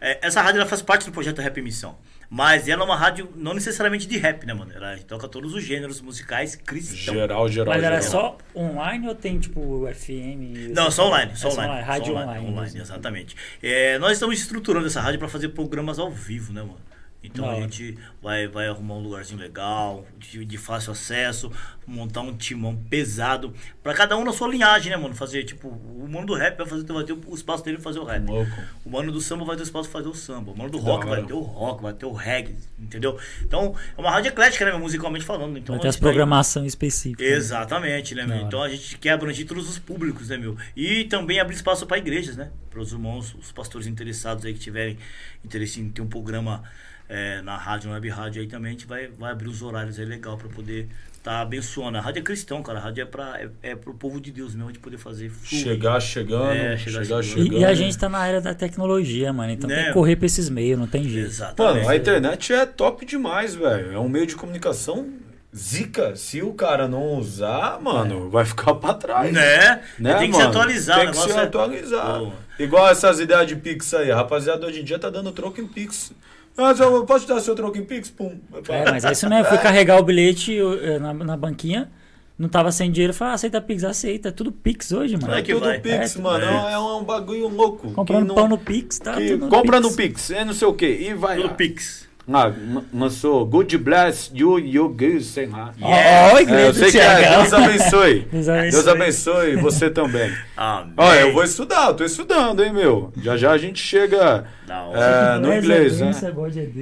É, 0.00 0.18
essa 0.26 0.42
rádio, 0.42 0.60
ela 0.60 0.68
faz 0.68 0.82
parte 0.82 1.06
do 1.06 1.12
projeto 1.12 1.40
Rap 1.40 1.60
Missão. 1.62 1.96
Mas 2.28 2.66
ela 2.66 2.82
é 2.82 2.84
uma 2.84 2.96
rádio 2.96 3.30
não 3.36 3.54
necessariamente 3.54 4.06
de 4.06 4.18
rap, 4.18 4.44
né, 4.44 4.52
mano? 4.52 4.72
Ela 4.74 4.98
toca 5.06 5.28
todos 5.28 5.54
os 5.54 5.62
gêneros 5.62 6.00
musicais 6.00 6.56
cristãos. 6.56 7.16
Geral, 7.16 7.48
geral, 7.48 7.74
Mas 7.74 7.84
era 7.84 8.00
geral. 8.00 8.38
só 8.54 8.60
online 8.60 9.08
ou 9.08 9.14
tem 9.14 9.38
tipo 9.38 9.86
FM? 9.94 10.74
Não, 10.74 10.90
só 10.90 11.06
online, 11.06 11.36
só 11.36 11.48
É 11.48 11.52
online. 11.52 11.82
Rádio 11.84 12.14
só 12.14 12.20
online. 12.20 12.50
mesmo. 12.50 12.80
exatamente. 12.80 13.36
É, 13.62 13.96
nós 13.98 14.12
estamos 14.12 14.38
estruturando 14.40 14.86
essa 14.86 15.00
rádio 15.00 15.20
para 15.20 15.28
fazer 15.28 15.50
programas 15.50 16.00
ao 16.00 16.10
vivo, 16.10 16.52
né, 16.52 16.62
mano? 16.62 16.80
Então 17.22 17.50
a 17.50 17.60
gente 17.60 17.98
vai, 18.22 18.46
vai 18.46 18.68
arrumar 18.68 18.94
um 18.94 19.02
lugarzinho 19.02 19.40
legal, 19.40 20.06
de, 20.16 20.44
de 20.44 20.58
fácil 20.58 20.92
acesso, 20.92 21.50
montar 21.86 22.20
um 22.20 22.36
timão 22.36 22.76
pesado, 22.88 23.52
para 23.82 23.94
cada 23.94 24.16
um 24.16 24.24
na 24.24 24.32
sua 24.32 24.48
linhagem, 24.48 24.90
né, 24.90 24.96
mano? 24.96 25.14
Fazer, 25.14 25.44
tipo, 25.44 25.68
o 25.68 26.08
mano 26.08 26.26
do 26.26 26.34
rap 26.34 26.56
vai, 26.56 26.66
fazer, 26.66 26.84
vai 26.84 27.04
ter 27.04 27.12
o 27.12 27.34
espaço 27.34 27.64
dele 27.64 27.76
pra 27.78 27.84
fazer 27.84 27.98
o 27.98 28.04
rap. 28.04 28.26
Louco. 28.26 28.62
O 28.84 28.90
mano 28.90 29.10
do 29.10 29.20
samba 29.20 29.44
vai 29.44 29.56
ter 29.56 29.64
espaço 29.64 29.88
pra 29.90 30.00
fazer 30.00 30.08
o 30.08 30.14
samba. 30.14 30.52
O 30.52 30.56
mano 30.56 30.70
do 30.70 30.78
rock 30.78 31.06
vai 31.06 31.24
ter 31.24 31.32
o 31.32 31.40
rock, 31.40 31.82
vai 31.82 31.92
ter 31.92 32.06
o 32.06 32.12
reggae, 32.12 32.56
entendeu? 32.78 33.18
Então, 33.42 33.74
é 33.96 34.00
uma 34.00 34.10
rádio 34.10 34.28
eclética, 34.28 34.64
né, 34.64 34.72
musicalmente 34.76 35.24
falando. 35.24 35.58
Então, 35.58 35.74
Vai 35.74 35.82
ter 35.82 35.88
a 35.88 35.90
as 35.90 35.96
tá 35.96 36.00
programação 36.00 36.64
específica. 36.64 37.22
Exatamente, 37.22 38.14
né, 38.14 38.26
meu? 38.26 38.38
Então 38.38 38.62
a 38.62 38.68
gente 38.68 38.98
quer 38.98 39.10
abranger 39.10 39.46
todos 39.46 39.68
os 39.68 39.78
públicos, 39.78 40.28
né, 40.28 40.36
meu? 40.36 40.56
E 40.76 41.04
também 41.04 41.40
abrir 41.40 41.56
espaço 41.56 41.86
para 41.86 41.98
igrejas, 41.98 42.36
né? 42.36 42.50
Para 42.70 42.80
os 42.80 42.92
irmãos, 42.92 43.34
os 43.34 43.50
pastores 43.52 43.86
interessados 43.86 44.44
aí 44.44 44.52
que 44.52 44.60
tiverem 44.60 44.98
interesse 45.44 45.80
em 45.80 45.88
ter 45.88 46.02
um 46.02 46.06
programa 46.06 46.62
é, 47.08 47.40
na 47.42 47.56
rádio, 47.56 47.88
na 47.88 47.94
web 47.94 48.08
rádio 48.08 48.42
aí 48.42 48.48
também, 48.48 48.70
a 48.70 48.72
gente 48.72 48.86
vai, 48.86 49.08
vai 49.08 49.32
abrir 49.32 49.48
os 49.48 49.62
horários 49.62 49.98
aí 49.98 50.04
legal 50.04 50.36
para 50.36 50.48
poder 50.48 50.88
tá 51.22 51.40
abençoando. 51.40 51.98
A 51.98 52.00
rádio 52.00 52.20
é 52.20 52.22
cristão, 52.22 52.62
cara. 52.62 52.78
A 52.78 52.82
rádio 52.82 53.02
é 53.02 53.04
para 53.04 53.40
é, 53.40 53.48
é 53.70 53.74
pro 53.74 53.92
povo 53.92 54.20
de 54.20 54.30
Deus 54.30 54.54
mesmo, 54.54 54.70
de 54.70 54.78
poder 54.78 54.96
fazer 54.96 55.28
fluir. 55.28 55.60
Chegar 55.64 55.98
chegando, 55.98 56.52
É, 56.52 56.76
chegar, 56.76 57.04
chegar 57.04 57.20
E, 57.20 57.22
chegando. 57.24 57.52
e 57.58 57.64
a 57.64 57.74
gente 57.74 57.98
tá 57.98 58.08
na 58.08 58.24
era 58.24 58.40
da 58.40 58.54
tecnologia, 58.54 59.32
mano. 59.32 59.50
Então 59.52 59.68
Né? 59.68 59.74
tem 59.74 59.84
que 59.86 59.92
correr 59.92 60.14
pra 60.14 60.26
esses 60.26 60.48
meios, 60.48 60.78
não 60.78 60.86
tem 60.86 61.02
jeito. 61.02 61.26
Exatamente. 61.26 61.78
Mano, 61.78 61.88
a 61.90 61.96
internet 61.96 62.52
é 62.52 62.64
top 62.64 63.04
demais, 63.04 63.56
velho. 63.56 63.92
É 63.92 63.98
um 63.98 64.08
meio 64.08 64.24
de 64.24 64.36
comunicação 64.36 65.08
zica. 65.52 66.14
Se 66.14 66.42
o 66.42 66.52
cara 66.54 66.86
não 66.86 67.14
usar, 67.18 67.80
mano, 67.82 68.30
vai 68.30 68.44
ficar 68.44 68.74
pra 68.74 68.94
trás. 68.94 69.32
Né? 69.32 69.82
Né, 69.98 70.14
tem 70.18 70.30
que 70.30 70.36
mano? 70.36 70.44
se 70.44 70.48
atualizar. 70.58 71.00
Tem 71.00 71.10
que 71.10 71.16
se 71.16 71.30
é- 71.32 71.40
atualizar. 71.42 72.20
Pô. 72.20 72.32
Igual 72.58 72.88
essas 72.88 73.18
ideias 73.18 73.46
de 73.48 73.56
Pix 73.56 73.92
aí. 73.94 74.12
A 74.12 74.16
rapaziada 74.16 74.64
hoje 74.64 74.80
em 74.80 74.84
dia 74.84 74.98
tá 74.98 75.10
dando 75.10 75.32
troco 75.32 75.60
em 75.60 75.66
Pix. 75.66 76.12
Ah, 76.58 76.72
eu 76.78 77.04
posso 77.04 77.26
dar 77.28 77.38
seu 77.40 77.54
troco 77.54 77.76
em 77.76 77.84
Pix? 77.84 78.08
Pum. 78.10 78.38
É, 78.68 78.90
mas 78.90 79.04
é 79.04 79.12
isso 79.12 79.28
mesmo. 79.28 79.44
Fui 79.46 79.58
carregar 79.58 79.98
o 79.98 80.02
bilhete 80.02 80.52
eu, 80.52 80.72
eu, 80.74 80.98
na, 81.00 81.12
na 81.12 81.36
banquinha, 81.36 81.90
não 82.38 82.48
tava 82.48 82.72
sem 82.72 82.90
dinheiro. 82.90 83.12
Falei, 83.12 83.32
ah, 83.32 83.34
aceita 83.34 83.60
Pix, 83.60 83.84
aceita. 83.84 84.28
É 84.28 84.32
tudo 84.32 84.50
Pix 84.50 84.90
hoje, 84.92 85.16
mano. 85.16 85.34
É 85.34 85.40
É 85.40 85.42
que 85.42 85.52
tudo 85.52 85.66
vai. 85.66 85.78
Pix, 85.80 86.16
É, 86.16 86.20
mano. 86.20 86.44
é. 86.44 86.72
É, 86.72 86.78
um, 86.78 87.04
bagulho 87.04 87.48
louco. 87.48 87.90
Comprando 87.92 88.26
não- 88.28 88.34
pão 88.34 88.48
no 88.48 88.56
Pix, 88.58 88.98
tá? 88.98 89.14
que 89.16 89.32
tudo 89.32 89.48
compra 89.48 89.78
Pix. 89.80 89.90
no 89.90 89.96
Pix, 89.96 90.30
é 90.30 90.44
não 90.44 90.54
sei 90.54 90.66
o 90.68 90.72
que. 90.72 90.86
E 90.86 91.12
vai 91.14 91.36
Tudo 91.36 91.48
lá. 91.48 91.54
Pix. 91.54 92.05
Ah, 92.32 92.52
lançou 92.92 93.46
Good 93.46 93.78
Bless 93.78 94.32
You, 94.34 94.58
You 94.58 94.88
Good, 94.88 95.22
sei 95.22 95.46
lá. 95.46 95.72
Yeah. 95.80 96.38
É, 96.38 96.42
igreja 96.42 96.66
eu 96.66 96.74
sei 96.74 96.90
que 96.90 96.98
é. 96.98 97.36
Deus 97.36 97.52
abençoe. 97.52 98.20
Deus 98.32 98.48
abençoe. 98.48 98.70
Deus 98.70 98.88
abençoe 98.88 99.56
você 99.56 99.90
também. 99.90 100.32
Amém. 100.56 100.92
Olha, 100.96 101.20
eu 101.20 101.32
vou 101.32 101.44
estudar, 101.44 101.88
eu 101.88 101.94
tô 101.94 102.04
estudando, 102.04 102.64
hein, 102.64 102.72
meu. 102.72 103.12
Já 103.22 103.36
já 103.36 103.52
a 103.52 103.58
gente 103.58 103.80
chega 103.80 104.44
é, 104.68 105.38
no 105.38 105.54
inglês, 105.54 106.00
né? 106.00 106.10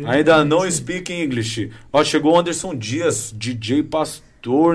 É. 0.04 0.10
Ainda 0.10 0.44
não 0.44 0.70
speak 0.70 1.12
English. 1.12 1.70
Ó, 1.92 2.02
chegou 2.02 2.34
o 2.34 2.38
Anderson 2.38 2.74
Dias, 2.74 3.30
DJ 3.36 3.82
Pastor 3.82 4.24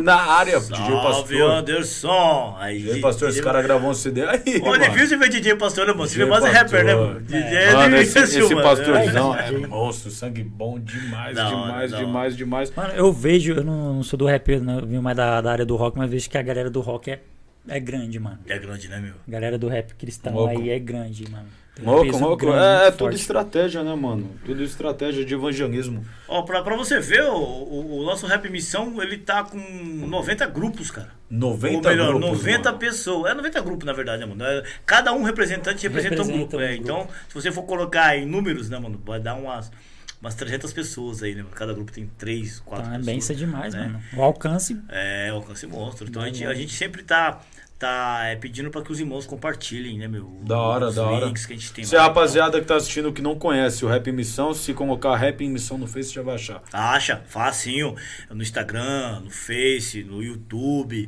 na 0.01 0.15
área. 0.15 0.59
DJ 0.59 0.76
Salve, 0.76 1.01
Pastor. 1.03 1.51
Anderson. 1.51 2.55
Aí, 2.59 2.80
DJ 2.82 3.01
Pastor, 3.01 3.30
esse 3.30 3.41
cara 3.41 3.61
gravou 3.61 3.89
um 3.89 3.93
CD 3.93 4.26
aí. 4.26 4.59
Pô, 4.59 4.76
é 4.76 4.80
mano. 4.80 4.91
difícil 4.93 5.20
ver 5.20 5.30
DJ 5.30 5.55
Pastor, 5.55 5.86
né, 5.88 5.93
mano? 5.93 6.07
Você 6.07 6.15
DJ 6.15 6.26
vê 6.26 6.30
mais 6.32 6.43
é 6.45 6.49
rapper, 6.49 6.86
né, 6.86 6.95
mano? 6.95 7.07
Pastor. 7.20 7.22
DJ 7.39 7.57
é 7.57 7.74
Mano, 7.74 7.95
esse, 7.97 8.20
esse 8.20 8.39
mano. 8.41 8.61
pastorzão 8.63 9.36
É, 9.36 9.39
é 9.39 9.51
DJ. 9.51 9.67
monstro, 9.67 10.11
sangue 10.11 10.43
bom 10.43 10.80
demais, 10.80 11.38
hora, 11.38 11.49
demais, 11.49 11.91
da 11.91 11.97
demais, 11.97 12.38
demais. 12.38 12.72
Mano, 12.76 12.93
eu 12.93 13.11
vejo, 13.13 13.53
eu 13.53 13.63
não, 13.63 13.93
não 13.95 14.03
sou 14.03 14.17
do 14.17 14.26
rap, 14.26 14.49
eu 14.51 14.61
não 14.61 14.86
venho 14.86 15.01
mais 15.01 15.15
da, 15.15 15.39
da 15.41 15.51
área 15.51 15.65
do 15.65 15.76
rock, 15.76 15.97
mas 15.97 16.09
vejo 16.09 16.30
que 16.30 16.38
a 16.38 16.41
galera 16.41 16.70
do 16.70 16.82
rock 16.82 17.11
é, 17.11 17.20
é 17.67 17.80
grande, 17.80 18.20
mano. 18.20 18.39
É 18.47 18.57
grande, 18.57 18.88
né, 18.88 18.99
meu? 18.99 19.13
A 19.28 19.32
galera 19.32 19.57
do 19.57 19.67
rap 19.67 19.93
cristão 19.95 20.34
Louco. 20.34 20.59
aí 20.59 20.70
é 20.70 20.80
grande, 20.80 21.30
mano. 21.30 21.45
Louco, 21.84 22.51
É, 22.53 22.88
é 22.88 22.91
tudo 22.91 23.13
estratégia, 23.13 23.84
né, 23.84 23.95
mano? 23.95 24.30
Tudo 24.45 24.63
estratégia 24.63 25.23
de 25.23 25.34
evangelismo. 25.34 26.03
Ó, 26.27 26.41
pra, 26.41 26.61
pra 26.61 26.75
você 26.75 26.99
ver, 26.99 27.23
o, 27.23 27.36
o, 27.36 27.99
o 28.01 28.03
nosso 28.03 28.25
Rap 28.27 28.49
Missão, 28.49 29.01
ele 29.01 29.17
tá 29.17 29.43
com 29.43 29.57
90 29.57 30.45
grupos, 30.47 30.91
cara. 30.91 31.18
90 31.30 31.75
Ou 31.75 31.84
melhor, 31.95 32.07
grupos, 32.15 32.38
90 32.39 32.63
mano. 32.63 32.77
pessoas. 32.80 33.32
É 33.32 33.36
90 33.36 33.61
grupos, 33.61 33.86
na 33.86 33.93
verdade, 33.93 34.19
né, 34.21 34.25
mano? 34.25 34.43
É, 34.43 34.63
Cada 34.86 35.13
um 35.13 35.23
representante 35.23 35.84
representa, 35.84 36.15
um 36.15 36.25
Representa 36.25 36.38
grupo. 36.38 36.57
um 36.57 36.61
é. 36.61 36.67
grupo. 36.77 36.84
Então, 36.84 37.07
se 37.27 37.34
você 37.36 37.51
for 37.51 37.63
colocar 37.63 38.17
em 38.17 38.25
números, 38.25 38.69
né, 38.69 38.80
mano? 38.80 38.99
Vai 39.05 39.19
dar 39.19 39.36
umas, 39.36 39.71
umas 40.19 40.34
300 40.36 40.73
pessoas 40.73 41.21
aí, 41.21 41.36
né? 41.36 41.43
mano? 41.43 41.55
Cada 41.55 41.73
grupo 41.73 41.91
tem 41.91 42.09
3, 42.17 42.59
4 42.61 42.84
Então 42.84 42.93
é 42.95 42.97
pessoas. 42.97 43.15
benção 43.15 43.36
demais, 43.36 43.73
né? 43.75 43.82
mano. 43.88 44.01
O 44.17 44.21
alcance. 44.23 44.75
É, 44.89 45.30
alcance 45.30 45.67
monstro. 45.67 46.07
Então 46.09 46.21
a 46.21 46.25
gente, 46.25 46.43
a 46.45 46.53
gente 46.55 46.73
sempre 46.73 47.03
tá, 47.03 47.39
tá 47.77 48.21
é, 48.25 48.36
pedindo 48.36 48.71
pra 48.71 48.82
que 48.82 48.91
os 48.91 48.99
irmãos 48.99 49.25
compartilhem, 49.27 49.99
né, 49.99 50.07
meu? 50.07 50.25
Da 50.41 50.57
hora, 50.59 50.88
os 50.88 50.95
da 50.95 51.03
hora. 51.05 51.32
que 51.32 51.53
a 51.53 51.55
gente 51.55 51.71
tem 51.71 51.86
Se 51.86 51.95
a 51.95 51.99
lá. 51.99 52.05
rapaziada 52.07 52.59
que 52.59 52.65
tá 52.65 52.75
assistindo 52.75 53.13
que 53.13 53.21
não 53.21 53.36
conhece 53.38 53.86
o 53.86 53.88
Rap 53.88 54.07
em 54.09 54.13
Missão, 54.13 54.51
se 54.53 54.73
colocar 54.73 55.15
Rap 55.15 55.41
em 55.45 55.49
Missão 55.49 55.77
no 55.77 55.86
Face, 55.86 56.11
já 56.11 56.23
vai 56.23 56.36
achar. 56.36 56.61
Acha, 56.73 57.21
facinho. 57.27 57.95
No 58.32 58.41
Instagram, 58.41 59.19
no 59.21 59.30
Face, 59.30 60.03
no 60.03 60.21
YouTube. 60.23 61.07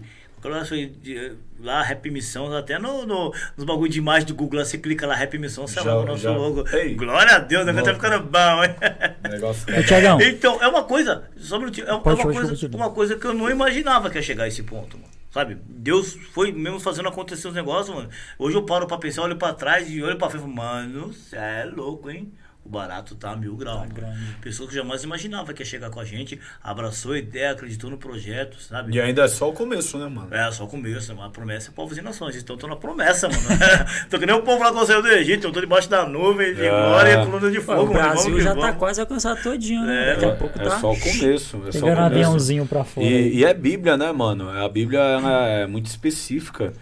Lá, 1.60 1.82
Rap 1.84 2.10
Missão, 2.10 2.52
até 2.56 2.80
no, 2.80 3.06
no- 3.06 3.32
nos 3.56 3.66
bagulho 3.66 3.92
de 3.92 4.00
imagem 4.00 4.28
do 4.28 4.34
Google, 4.34 4.60
lá, 4.60 4.66
você 4.66 4.78
clica 4.78 5.06
lá, 5.06 5.14
Rap 5.16 5.38
Missão, 5.38 5.68
você 5.68 5.76
Já- 5.76 5.82
arruma 5.82 6.04
o 6.04 6.06
nosso 6.08 6.24
já. 6.24 6.32
logo. 6.32 6.66
Ei. 6.76 6.96
Glória 6.96 7.36
a 7.36 7.39
Deus, 7.39 7.62
o 7.64 7.66
negócio 7.66 7.86
tá 7.88 7.94
ficando 7.94 8.24
bom, 8.26 8.64
hein? 8.64 8.76
Negócio 9.32 9.80
Ô, 9.80 9.84
Tiagão, 9.84 10.20
Então, 10.22 10.62
é 10.62 10.68
uma 10.68 10.84
coisa, 10.84 11.24
só 11.38 11.58
um 11.58 11.60
minutinho, 11.60 11.88
é, 11.88 11.94
é 11.94 11.98
Pode, 12.00 12.22
uma, 12.22 12.34
pode, 12.34 12.48
coisa, 12.48 12.70
uma 12.76 12.89
coisa 12.89 13.16
que 13.16 13.26
eu 13.26 13.34
não 13.34 13.50
imaginava 13.50 14.10
que 14.10 14.18
ia 14.18 14.22
chegar 14.24 14.46
a 14.46 14.48
esse 14.48 14.64
ponto, 14.64 14.98
mano. 14.98 15.10
Sabe? 15.30 15.58
Deus 15.66 16.14
foi 16.34 16.52
mesmo 16.52 16.78
fazendo 16.80 17.08
acontecer 17.08 17.48
os 17.48 17.54
negócios, 17.54 17.96
mano. 17.96 18.10
Hoje 18.38 18.58
eu 18.58 18.64
paro 18.64 18.86
pra 18.86 18.98
pensar, 18.98 19.22
olho 19.22 19.38
pra 19.38 19.54
trás 19.54 19.89
e 19.89 20.02
olho 20.04 20.18
pra 20.18 20.30
frente 20.30 20.42
e 20.42 20.44
falo, 20.46 20.56
mano, 20.56 21.14
cê 21.14 21.38
é 21.38 21.64
louco, 21.74 22.10
hein? 22.10 22.34
O 22.64 22.70
barato 22.70 23.16
tá 23.16 23.32
a 23.32 23.36
mil 23.36 23.55
graus. 23.55 23.89
Tá. 23.89 24.14
Pessoa 24.39 24.70
que 24.70 24.76
jamais 24.76 25.03
imaginava 25.03 25.51
que 25.51 25.64
ia 25.64 25.66
chegar 25.66 25.89
com 25.89 25.99
a 25.99 26.05
gente, 26.05 26.39
abraçou 26.64 27.14
a 27.14 27.18
ideia, 27.18 27.51
acreditou 27.51 27.89
no 27.89 27.97
projeto, 27.97 28.62
sabe? 28.62 28.93
E 28.95 29.01
ainda 29.01 29.24
é 29.24 29.28
só 29.28 29.49
o 29.49 29.53
começo, 29.53 29.97
né, 29.97 30.07
mano? 30.07 30.28
É, 30.32 30.51
só 30.51 30.66
o 30.66 30.68
começo, 30.68 31.14
mas 31.16 31.26
a 31.26 31.30
promessa 31.30 31.72
é 31.72 31.74
povos 31.74 31.97
e 31.97 32.01
nações. 32.03 32.36
Então 32.36 32.55
eu 32.55 32.59
tô 32.59 32.68
na 32.68 32.76
promessa, 32.76 33.28
mano. 33.28 33.41
tô 34.12 34.20
que 34.20 34.28
nem 34.28 34.36
o 34.36 34.43
povo 34.43 34.64
lá 34.64 34.72
com 34.72 34.78
o 34.78 34.86
céu 34.86 35.01
do 35.01 35.07
Egito, 35.07 35.47
eu 35.47 35.51
tô 35.51 35.59
debaixo 35.59 35.89
da 35.89 36.05
nuvem 36.05 36.53
de 36.53 36.64
É. 36.64 36.70
glória 36.70 37.14
e 37.14 37.26
coluna 37.26 37.49
de 37.49 37.57
Pô, 37.62 37.64
fogo, 37.64 37.82
o 37.82 37.93
mano. 37.93 37.99
Vamos 38.09 38.26
Brasil 38.26 38.39
já 38.41 38.55
tá 38.55 38.74
quase 38.74 39.01
alcançado 39.01 39.41
todinho, 39.41 39.82
né? 39.84 40.03
É, 40.03 40.14
Daqui 40.14 40.26
a 40.26 40.36
pouco 40.36 40.59
é 40.62 40.64
tá 40.64 40.80
só 40.80 40.91
o 40.91 40.99
começo. 40.99 41.28
É 41.28 41.38
só 41.39 41.57
o 41.57 41.62
pegando 41.62 41.82
começo. 41.82 42.01
aviãozinho 42.01 42.66
pra 42.68 42.84
fora. 42.84 43.07
E, 43.07 43.38
e 43.38 43.43
é 43.43 43.53
Bíblia, 43.55 43.97
né, 43.97 44.12
mano? 44.12 44.49
A 44.49 44.70
Bíblia 44.70 44.99
é 45.01 45.66
muito 45.66 45.88
específica. 45.88 46.74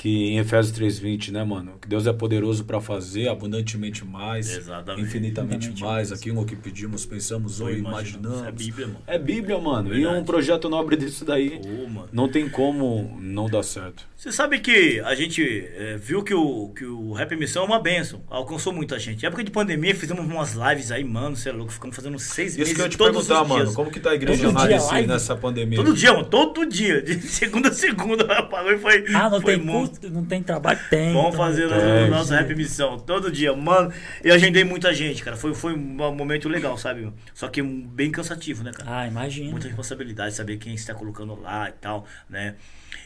Que 0.00 0.28
em 0.30 0.38
Efésios 0.38 0.72
3:20, 0.78 1.30
né, 1.30 1.44
mano? 1.44 1.72
Que 1.78 1.86
Deus 1.86 2.06
é 2.06 2.12
poderoso 2.14 2.64
para 2.64 2.80
fazer 2.80 3.28
abundantemente 3.28 4.02
mais, 4.02 4.48
Exatamente. 4.48 5.06
infinitamente 5.06 5.66
Infinitamente 5.66 5.82
mais, 5.84 6.10
aquilo 6.10 6.42
que 6.46 6.56
pedimos, 6.56 7.04
pensamos 7.04 7.60
ou 7.60 7.68
Tô 7.68 7.74
imaginamos. 7.74 8.38
Isso 8.38 8.46
é 8.46 8.50
Bíblia, 8.50 8.86
mano. 8.86 8.98
É 9.06 9.18
Bíblia, 9.18 9.58
mano. 9.58 9.94
E 9.94 10.06
um 10.06 10.24
projeto 10.24 10.70
nobre 10.70 10.96
disso 10.96 11.22
daí 11.26 11.60
Ô, 11.62 11.86
mano. 11.86 12.08
não 12.14 12.30
tem 12.30 12.48
como 12.48 13.14
não 13.20 13.46
dar 13.46 13.62
certo. 13.62 14.08
Você 14.20 14.30
sabe 14.30 14.58
que 14.58 15.00
a 15.00 15.14
gente 15.14 15.42
é, 15.74 15.96
viu 15.96 16.22
que 16.22 16.34
o, 16.34 16.68
que 16.76 16.84
o 16.84 17.14
Rap 17.14 17.34
Missão 17.36 17.62
é 17.62 17.66
uma 17.66 17.80
benção, 17.80 18.22
alcançou 18.28 18.70
muita 18.70 18.98
gente. 18.98 19.24
Época 19.24 19.42
de 19.42 19.50
pandemia, 19.50 19.94
fizemos 19.94 20.22
umas 20.26 20.52
lives 20.52 20.92
aí, 20.92 21.02
mano, 21.02 21.34
você 21.34 21.48
é 21.48 21.52
louco, 21.52 21.72
ficamos 21.72 21.96
fazendo 21.96 22.18
seis 22.18 22.54
meses 22.54 22.68
Isso 22.70 22.76
que 22.78 22.82
eu 22.84 22.88
te 22.90 22.98
todos 22.98 23.26
perguntar, 23.26 23.48
mano. 23.48 23.64
dias. 23.64 23.74
Como 23.74 23.90
que 23.90 23.98
tá 23.98 24.10
a 24.10 24.14
igreja 24.14 24.42
Todo 24.52 24.68
nesse- 24.68 24.86
live? 24.92 25.08
nessa 25.08 25.34
pandemia? 25.36 25.78
Todo 25.78 25.94
dia, 25.94 26.12
mano, 26.12 26.26
todo 26.26 26.66
dia, 26.66 27.00
de 27.00 27.14
segunda 27.26 27.70
a 27.70 27.72
segunda, 27.72 28.24
apagou 28.30 28.72
e 28.72 28.78
foi. 28.78 29.06
Ah, 29.14 29.30
não 29.30 29.40
foi 29.40 29.56
tem 29.56 29.64
monstro. 29.64 30.00
culto, 30.02 30.14
não 30.14 30.24
tem 30.26 30.42
trabalho? 30.42 30.78
Tem. 30.90 31.14
Vamos 31.14 31.28
então, 31.32 31.46
fazer 31.46 31.70
É, 31.72 32.04
o 32.04 32.10
nosso 32.10 32.28
sim. 32.28 32.34
rap 32.34 32.54
missão 32.54 32.98
todo 32.98 33.32
dia, 33.32 33.56
mano. 33.56 33.90
Eu 34.22 34.34
agendei 34.34 34.64
muita 34.64 34.92
gente, 34.92 35.24
cara. 35.24 35.34
Foi, 35.34 35.54
foi 35.54 35.72
um 35.72 35.78
momento 36.14 36.46
legal, 36.46 36.76
sabe? 36.76 37.10
Só 37.32 37.48
que 37.48 37.62
bem 37.62 38.10
cansativo, 38.10 38.62
né, 38.62 38.70
cara? 38.70 38.98
Ah, 39.00 39.06
imagina. 39.06 39.50
Muita 39.50 39.66
responsabilidade, 39.66 40.34
saber 40.34 40.58
quem 40.58 40.74
está 40.74 40.92
colocando 40.92 41.40
lá 41.40 41.70
e 41.70 41.72
tal, 41.80 42.04
né? 42.28 42.56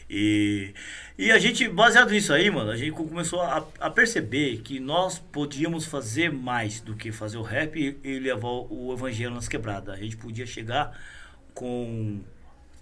E, 0.09 0.73
e 1.17 1.31
a 1.31 1.39
gente, 1.39 1.67
baseado 1.67 2.11
nisso 2.11 2.33
aí, 2.33 2.49
mano, 2.49 2.69
a 2.69 2.77
gente 2.77 2.91
começou 2.91 3.41
a, 3.41 3.65
a 3.79 3.89
perceber 3.89 4.57
que 4.57 4.79
nós 4.79 5.19
podíamos 5.19 5.85
fazer 5.85 6.31
mais 6.31 6.79
do 6.79 6.95
que 6.95 7.11
fazer 7.11 7.37
o 7.37 7.41
rap 7.41 7.75
e, 7.77 7.97
e 8.03 8.19
levar 8.19 8.49
o 8.49 8.93
evangelho 8.93 9.33
nas 9.33 9.47
quebradas. 9.47 9.95
A 9.95 9.97
gente 9.97 10.17
podia 10.17 10.45
chegar 10.45 10.97
com. 11.53 12.21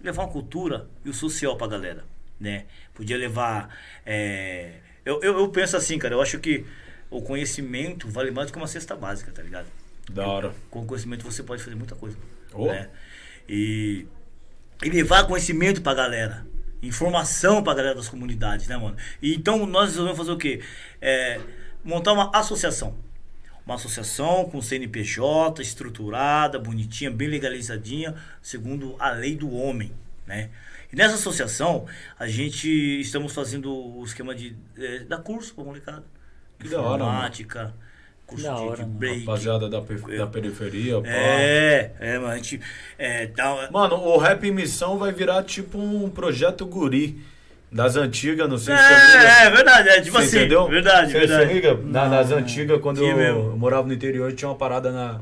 levar 0.02 0.24
uma 0.24 0.32
cultura 0.32 0.88
e 1.06 1.10
o 1.10 1.14
social 1.14 1.56
pra 1.58 1.68
galera, 1.68 2.04
né? 2.40 2.66
Podia 2.94 3.18
levar. 3.18 3.70
é, 4.06 4.74
eu, 5.06 5.22
eu, 5.22 5.40
eu 5.40 5.50
penso 5.50 5.76
assim, 5.76 5.98
cara, 5.98 6.16
eu 6.16 6.22
acho 6.22 6.40
que 6.40 6.66
o 7.10 7.22
conhecimento 7.22 8.08
vale 8.10 8.32
mais 8.32 8.48
do 8.48 8.54
que 8.54 8.58
uma 8.58 8.68
cesta 8.68 8.96
básica, 8.96 9.32
tá 9.32 9.42
ligado? 9.42 9.68
Da 10.12 10.28
hora. 10.28 10.54
Com 10.70 10.86
conhecimento 10.86 11.24
você 11.24 11.44
pode 11.44 11.64
fazer 11.64 11.76
muita 11.76 11.96
coisa. 11.96 12.18
Oh. 12.54 12.68
Né? 12.68 12.90
E, 13.48 14.08
e 14.84 14.90
levar 14.90 15.26
conhecimento 15.28 15.82
pra 15.82 15.94
galera. 15.94 16.46
Informação 16.84 17.64
pra 17.64 17.74
galera 17.74 17.96
das 17.96 18.10
comunidades, 18.10 18.68
né, 18.68 18.76
mano? 18.78 18.98
E 19.22 19.34
então 19.34 19.66
nós 19.66 19.92
resolvemos 19.92 20.18
fazer 20.18 20.32
o 20.32 20.38
quê? 20.38 20.62
É, 21.02 21.40
montar 21.84 22.12
uma 22.12 22.30
associação. 22.34 22.98
Uma 23.66 23.76
associação 23.76 24.50
com 24.50 24.62
CNPJ, 24.62 25.62
estruturada, 25.62 26.60
bonitinha, 26.60 27.10
bem 27.10 27.30
legalizadinha, 27.30 28.14
segundo 28.42 28.98
a 29.00 29.12
lei 29.12 29.38
do 29.38 29.50
homem, 29.54 29.94
né? 30.28 30.50
E 30.92 30.96
nessa 30.96 31.16
associação, 31.16 31.88
a 32.20 32.28
gente 32.28 32.70
estamos 33.00 33.34
fazendo 33.34 33.74
o 33.74 34.04
esquema 34.04 34.36
de 34.36 34.56
é, 34.78 35.00
dar 35.00 35.20
curso 35.20 35.56
pra 35.56 35.64
molecada. 35.64 36.04
Que 36.60 36.68
da 36.68 36.82
hora. 36.82 37.04
Informática, 37.04 37.74
da 38.32 38.36
de, 38.36 38.48
hora, 38.48 38.76
de 38.78 38.82
mano. 38.84 38.94
break. 38.94 39.20
Rapaziada 39.26 39.70
da, 39.70 39.82
per- 39.82 40.18
da 40.18 40.28
periferia, 40.28 41.02
pá. 41.02 41.08
É, 41.10 41.92
é, 42.00 42.14
mano, 42.18 42.32
a 42.34 42.36
gente. 42.38 42.60
É, 42.98 43.28
dá, 43.28 43.70
Mano, 43.72 43.96
o 43.96 44.18
Rap 44.18 44.44
em 44.48 44.52
Missão 44.52 44.98
vai 44.98 45.12
virar 45.12 45.44
tipo 45.44 45.78
um 45.78 46.10
projeto 46.10 46.66
guri 46.66 47.22
das 47.72 47.96
antigas, 47.96 48.48
não 48.50 48.58
sei 48.58 48.74
é, 48.74 48.78
se 48.78 48.84
você 48.84 49.18
liga. 49.18 49.30
é, 49.30 49.50
verdade, 49.50 49.90
é 49.90 50.02
tipo 50.02 50.18
Você 50.18 50.26
assim. 50.26 50.38
entendeu? 50.38 50.68
Verdade, 50.68 51.12
Você 51.12 51.20
verdade. 51.20 51.48
se 51.48 51.54
liga? 51.54 51.74
Na- 51.84 52.08
nas 52.08 52.32
antigas, 52.32 52.80
quando 52.82 53.04
eu, 53.04 53.16
mesmo. 53.16 53.58
morava 53.58 53.88
no 53.88 53.94
interior, 53.94 54.32
tinha 54.34 54.48
uma 54.50 54.56
parada 54.56 54.92
na, 54.92 55.20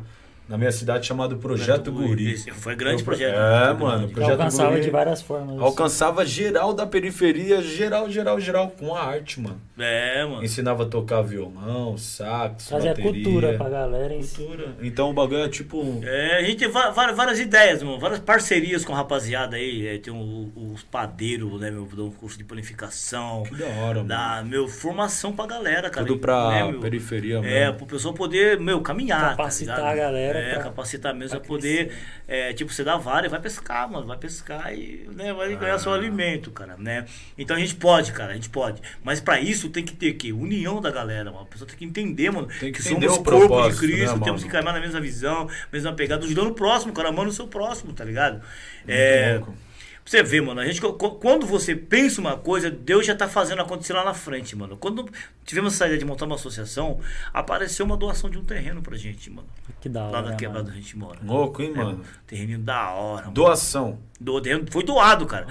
na 0.50 0.58
minha 0.58 0.72
cidade 0.72 1.08
chamada 1.08 1.34
Projeto 1.38 1.92
Guri. 1.94 2.34
Esse 2.34 2.52
Foi 2.52 2.76
grande 2.76 3.02
Eu- 3.02 3.06
projeto. 3.06 3.34
É, 3.36 3.68
Foi 3.68 3.88
mano, 3.88 4.10
projeto 4.10 4.32
alcançava 4.32 4.70
Guri. 4.72 4.82
de 4.82 4.90
várias 4.90 5.22
formas. 5.22 5.60
Alcançava 5.62 6.26
geral 6.26 6.74
da 6.74 6.86
periferia, 6.86 7.62
geral, 7.62 8.10
geral, 8.10 8.38
geral, 8.40 8.70
com 8.70 8.94
a 8.94 9.02
arte, 9.02 9.40
mano. 9.40 9.62
É, 9.86 10.26
mano. 10.26 10.44
Ensinava 10.44 10.84
a 10.84 10.86
tocar 10.86 11.22
violão, 11.22 11.98
sax, 11.98 12.70
Fazer 12.70 12.90
a 12.90 12.92
bateria. 12.94 13.12
cultura 13.24 13.54
pra 13.58 13.70
galera. 13.70 14.14
Cultura. 14.16 14.76
Então 14.82 15.10
o 15.10 15.14
bagulho 15.14 15.44
é 15.44 15.50
tipo... 15.50 16.02
É, 16.04 16.38
a 16.38 16.44
gente 16.44 16.68
va- 16.68 16.92
várias, 16.92 17.40
ideias, 17.40 17.82
mano. 17.84 18.00
Várias 18.00 18.20
parcerias 18.20 18.84
com 18.86 18.94
a 18.94 18.98
rapaziada 18.98 19.56
aí. 19.56 19.88
É, 19.88 19.98
tem 19.98 20.14
os 20.56 20.84
padeiros, 20.84 21.60
né, 21.60 21.70
meu? 21.72 21.86
Dão 21.86 22.08
um 22.08 22.12
curso 22.12 22.38
de 22.38 22.44
planificação. 22.44 23.44
Que 23.44 23.56
da 23.56 23.66
hora, 23.68 23.96
mano. 23.98 24.08
Dá, 24.08 24.44
meu, 24.46 24.68
formação 24.68 25.34
pra 25.34 25.46
galera, 25.46 25.90
cara. 25.90 26.06
Tudo 26.06 26.20
pra 26.20 26.50
né, 26.50 26.72
meu? 26.72 26.80
periferia 26.80 27.38
É, 27.38 27.42
mesmo. 27.42 27.74
pro 27.78 27.86
pessoal 27.86 28.14
poder, 28.14 28.60
meu, 28.60 28.82
caminhar. 28.82 29.32
Capacitar 29.32 29.78
tá 29.80 29.90
a 29.90 29.96
galera 29.96 30.40
É, 30.40 30.54
pra- 30.56 30.64
capacitar 30.64 31.14
mesmo, 31.14 31.32
pra 31.32 31.40
pra 31.40 31.48
poder, 31.48 31.94
é, 32.28 32.54
tipo, 32.54 32.72
você 32.72 32.84
dá 32.84 32.98
vara 32.98 33.26
e 33.26 33.30
vai 33.30 33.40
pescar, 33.40 33.90
mano. 33.92 34.06
Vai 34.08 34.18
pescar 34.18 34.74
e 34.74 35.08
né, 35.16 35.34
vai 35.34 35.56
ganhar 35.56 35.76
Ah. 35.76 35.80
seu 35.80 35.94
alimento, 35.94 36.52
cara, 36.52 36.76
né? 36.78 37.06
Então 37.38 37.56
a 37.56 37.60
gente 37.60 37.76
pode, 37.76 38.12
cara, 38.12 38.32
a 38.32 38.36
gente 38.36 38.50
pode. 38.50 38.82
Mas 39.04 39.20
pra 39.20 39.40
isso 39.40 39.70
tem 39.72 39.84
que 39.84 39.96
ter 39.96 40.14
que 40.14 40.32
união 40.34 40.82
da 40.82 40.92
galera, 40.92 41.32
mano. 41.32 41.44
A 41.44 41.46
pessoa 41.46 41.68
tem 41.68 41.78
que 41.78 41.86
entender, 41.86 42.32
mano, 42.32 42.48
Tem 42.60 42.72
que 42.72 42.82
que 42.82 42.90
entender 42.90 43.10
somos 43.10 43.20
o 43.20 43.24
corpo 43.24 43.42
de 43.42 43.48
propósito, 43.48 43.80
Cristo, 43.80 44.18
né, 44.18 44.24
temos 44.24 44.42
mano? 44.42 44.44
que 44.44 44.50
caminhar 44.50 44.74
na 44.74 44.80
mesma 44.80 45.02
visão, 45.02 45.50
mesma 45.72 45.94
pegada, 45.94 46.26
ajudando 46.26 46.48
o 46.52 46.54
próximo, 46.54 46.94
cara, 46.94 47.10
amando 47.10 47.30
o 47.30 47.34
seu 47.34 47.48
próximo, 47.48 47.94
tá 47.94 48.04
ligado? 48.04 48.42
É, 48.88 49.38
louco. 49.38 49.58
Você 50.04 50.24
ver, 50.24 50.42
mano, 50.42 50.60
a 50.60 50.66
gente, 50.66 50.82
quando 50.82 51.46
você 51.46 51.76
pensa 51.76 52.20
uma 52.20 52.36
coisa, 52.36 52.70
Deus 52.72 53.06
já 53.06 53.16
tá 53.16 53.28
fazendo 53.30 53.62
acontecer 53.62 53.94
lá 53.94 54.04
na 54.04 54.14
frente, 54.14 54.56
mano. 54.56 54.76
Quando 54.76 55.08
tivemos 55.46 55.74
essa 55.76 55.86
ideia 55.86 56.00
de 56.00 56.06
montar 56.06 56.26
uma 56.26 56.36
associação, 56.36 57.00
apareceu 57.34 57.86
uma 57.86 57.96
doação 57.96 58.30
de 58.30 58.38
um 58.38 58.44
terreno 58.44 58.82
pra 58.82 58.98
gente, 58.98 59.30
mano. 59.30 59.48
Que 59.80 59.88
da 59.88 60.02
hora. 60.04 60.12
Lá 60.12 60.18
na 60.22 60.26
mano. 60.30 60.38
quebrada 60.38 60.68
onde 60.70 60.72
a 60.78 60.82
gente 60.82 60.98
mora. 60.98 61.20
Louco, 61.24 61.62
hein, 61.62 61.72
mano? 61.76 62.02
Terreninho 62.28 62.60
da 62.60 62.90
hora, 62.92 63.22
mano. 63.24 63.34
Doação. 63.34 64.00
Do, 64.20 64.40
terreno 64.42 64.66
foi 64.70 64.84
doado, 64.84 65.26
cara. 65.26 65.48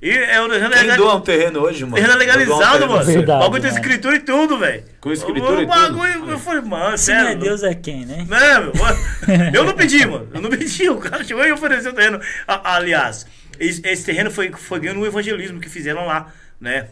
E 0.00 0.10
é 0.10 0.40
o 0.40 0.48
terreno 0.48 0.70
Quem 0.70 0.82
legal- 0.82 0.96
doa 0.96 1.14
um 1.16 1.20
terreno 1.20 1.60
hoje, 1.60 1.82
mano? 1.84 1.94
terreno 1.96 2.12
é 2.12 2.16
um 2.16 2.18
legalizado, 2.18 2.60
terreno 2.78 2.92
mano. 2.92 3.04
Verdade. 3.04 3.38
O 3.38 3.40
bagulho 3.42 3.62
tem 3.62 3.70
mano. 3.72 3.82
escritura 3.82 4.16
e 4.16 4.20
tudo, 4.20 4.58
velho. 4.58 4.84
Com 5.00 5.12
escritura 5.12 5.60
e 5.60 5.64
O 5.64 5.68
bagulho, 5.68 6.20
tudo? 6.20 6.30
eu 6.32 6.38
falei, 6.38 6.60
mano, 6.62 6.96
Se 6.98 7.04
sério. 7.06 7.24
não 7.24 7.30
é 7.30 7.34
Deus, 7.36 7.62
é 7.62 7.74
quem, 7.74 8.06
né? 8.06 8.24
Né, 8.28 8.58
meu? 8.60 8.72
Eu 9.52 9.64
não 9.64 9.72
pedi, 9.74 10.06
mano. 10.06 10.28
Eu 10.32 10.40
não 10.40 10.50
pedi. 10.50 10.88
O 10.88 10.98
cara 10.98 11.24
chegou 11.24 11.44
e 11.44 11.52
ofereceu 11.52 11.90
o 11.92 11.94
terreno. 11.94 12.20
A- 12.46 12.76
aliás, 12.76 13.26
esse, 13.58 13.86
esse 13.86 14.04
terreno 14.04 14.30
foi, 14.30 14.50
foi 14.52 14.80
um 14.90 15.06
evangelismo 15.06 15.60
que 15.60 15.68
fizeram 15.68 16.06
lá, 16.06 16.32
né? 16.60 16.88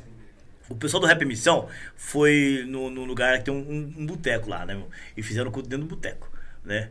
O 0.69 0.75
pessoal 0.75 1.01
do 1.01 1.07
Rap 1.07 1.25
Missão 1.25 1.69
foi 1.97 2.65
no, 2.67 2.89
no 2.89 3.05
lugar 3.05 3.39
que 3.39 3.45
tem 3.45 3.55
um, 3.55 3.59
um, 3.59 3.95
um 3.99 4.07
boteco 4.07 4.49
lá, 4.49 4.65
né? 4.65 4.81
E 5.17 5.23
fizeram 5.23 5.51
culto 5.51 5.69
dentro 5.69 5.87
do 5.87 5.95
boteco, 5.95 6.31
né? 6.65 6.91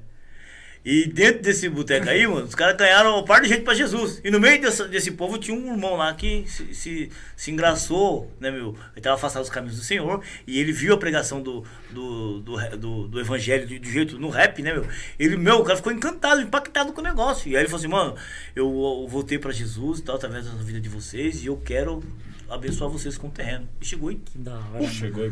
E 0.83 1.05
dentro 1.07 1.43
desse 1.43 1.69
boteco 1.69 2.09
aí, 2.09 2.25
mano, 2.25 2.47
os 2.47 2.55
caras 2.55 2.75
ganharam 2.75 3.19
um 3.19 3.23
par 3.23 3.39
de 3.39 3.47
gente 3.47 3.61
pra 3.61 3.75
Jesus. 3.75 4.19
E 4.23 4.31
no 4.31 4.39
meio 4.39 4.59
dessa- 4.59 4.87
desse 4.87 5.11
povo 5.11 5.37
tinha 5.37 5.55
um 5.55 5.71
irmão 5.71 5.95
lá 5.95 6.11
que 6.15 6.43
se, 6.47 6.73
se, 6.73 7.09
se 7.35 7.51
engraçou, 7.51 8.31
né, 8.39 8.49
meu? 8.49 8.75
Ele 8.93 9.01
tava 9.01 9.15
afastado 9.15 9.43
dos 9.43 9.51
caminhos 9.51 9.77
do 9.77 9.83
Senhor. 9.83 10.23
E 10.47 10.59
ele 10.59 10.71
viu 10.71 10.95
a 10.95 10.97
pregação 10.97 11.39
do, 11.39 11.63
do, 11.91 12.39
do, 12.39 12.77
do, 12.77 13.07
do 13.09 13.19
evangelho 13.19 13.67
de 13.67 13.91
jeito 13.91 14.17
no 14.17 14.29
rap, 14.29 14.59
né, 14.63 14.73
meu? 14.73 14.87
Ele, 15.19 15.37
meu, 15.37 15.57
o 15.59 15.63
cara 15.63 15.77
ficou 15.77 15.91
encantado, 15.91 16.41
impactado 16.41 16.91
com 16.93 17.01
o 17.01 17.03
negócio. 17.03 17.47
E 17.51 17.55
aí 17.55 17.61
ele 17.61 17.69
falou 17.69 17.79
assim, 17.79 17.87
mano, 17.87 18.15
eu, 18.55 18.65
eu 18.65 19.07
voltei 19.07 19.37
pra 19.37 19.51
Jesus 19.51 19.99
e 19.99 20.03
tal, 20.03 20.15
através 20.15 20.45
da 20.47 20.51
vida 20.63 20.79
de 20.81 20.89
vocês. 20.89 21.43
E 21.43 21.45
eu 21.45 21.57
quero 21.57 22.03
abençoar 22.49 22.89
vocês 22.89 23.19
com 23.19 23.27
o 23.27 23.31
terreno. 23.31 23.69
E 23.79 23.85
chegou 23.85 24.11
e 24.11 24.19
da 24.33 24.57
hora. 24.57 24.87
Chegou 24.87 25.25
aí. 25.25 25.31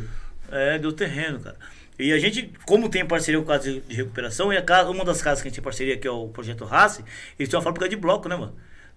é, 0.51 0.77
deu 0.77 0.91
terreno, 0.93 1.39
cara. 1.39 1.57
E 1.99 2.13
a 2.13 2.17
gente, 2.17 2.49
como 2.65 2.87
tem 2.87 3.05
parceria 3.05 3.41
com 3.41 3.51
a 3.51 3.57
casa 3.57 3.81
de 3.81 3.93
recuperação, 3.93 4.53
e 4.53 4.57
a 4.57 4.61
casa, 4.61 4.89
uma 4.89 5.03
das 5.03 5.21
casas 5.21 5.41
que 5.41 5.49
a 5.49 5.49
gente 5.49 5.55
tem 5.55 5.63
parceria, 5.63 5.97
que 5.97 6.07
é 6.07 6.11
o 6.11 6.29
Projeto 6.29 6.63
Race, 6.63 7.03
eles 7.37 7.49
têm 7.49 7.57
uma 7.57 7.63
fábrica 7.63 7.89
de 7.89 7.97
bloco, 7.97 8.29
né, 8.29 8.37
mano? 8.37 8.55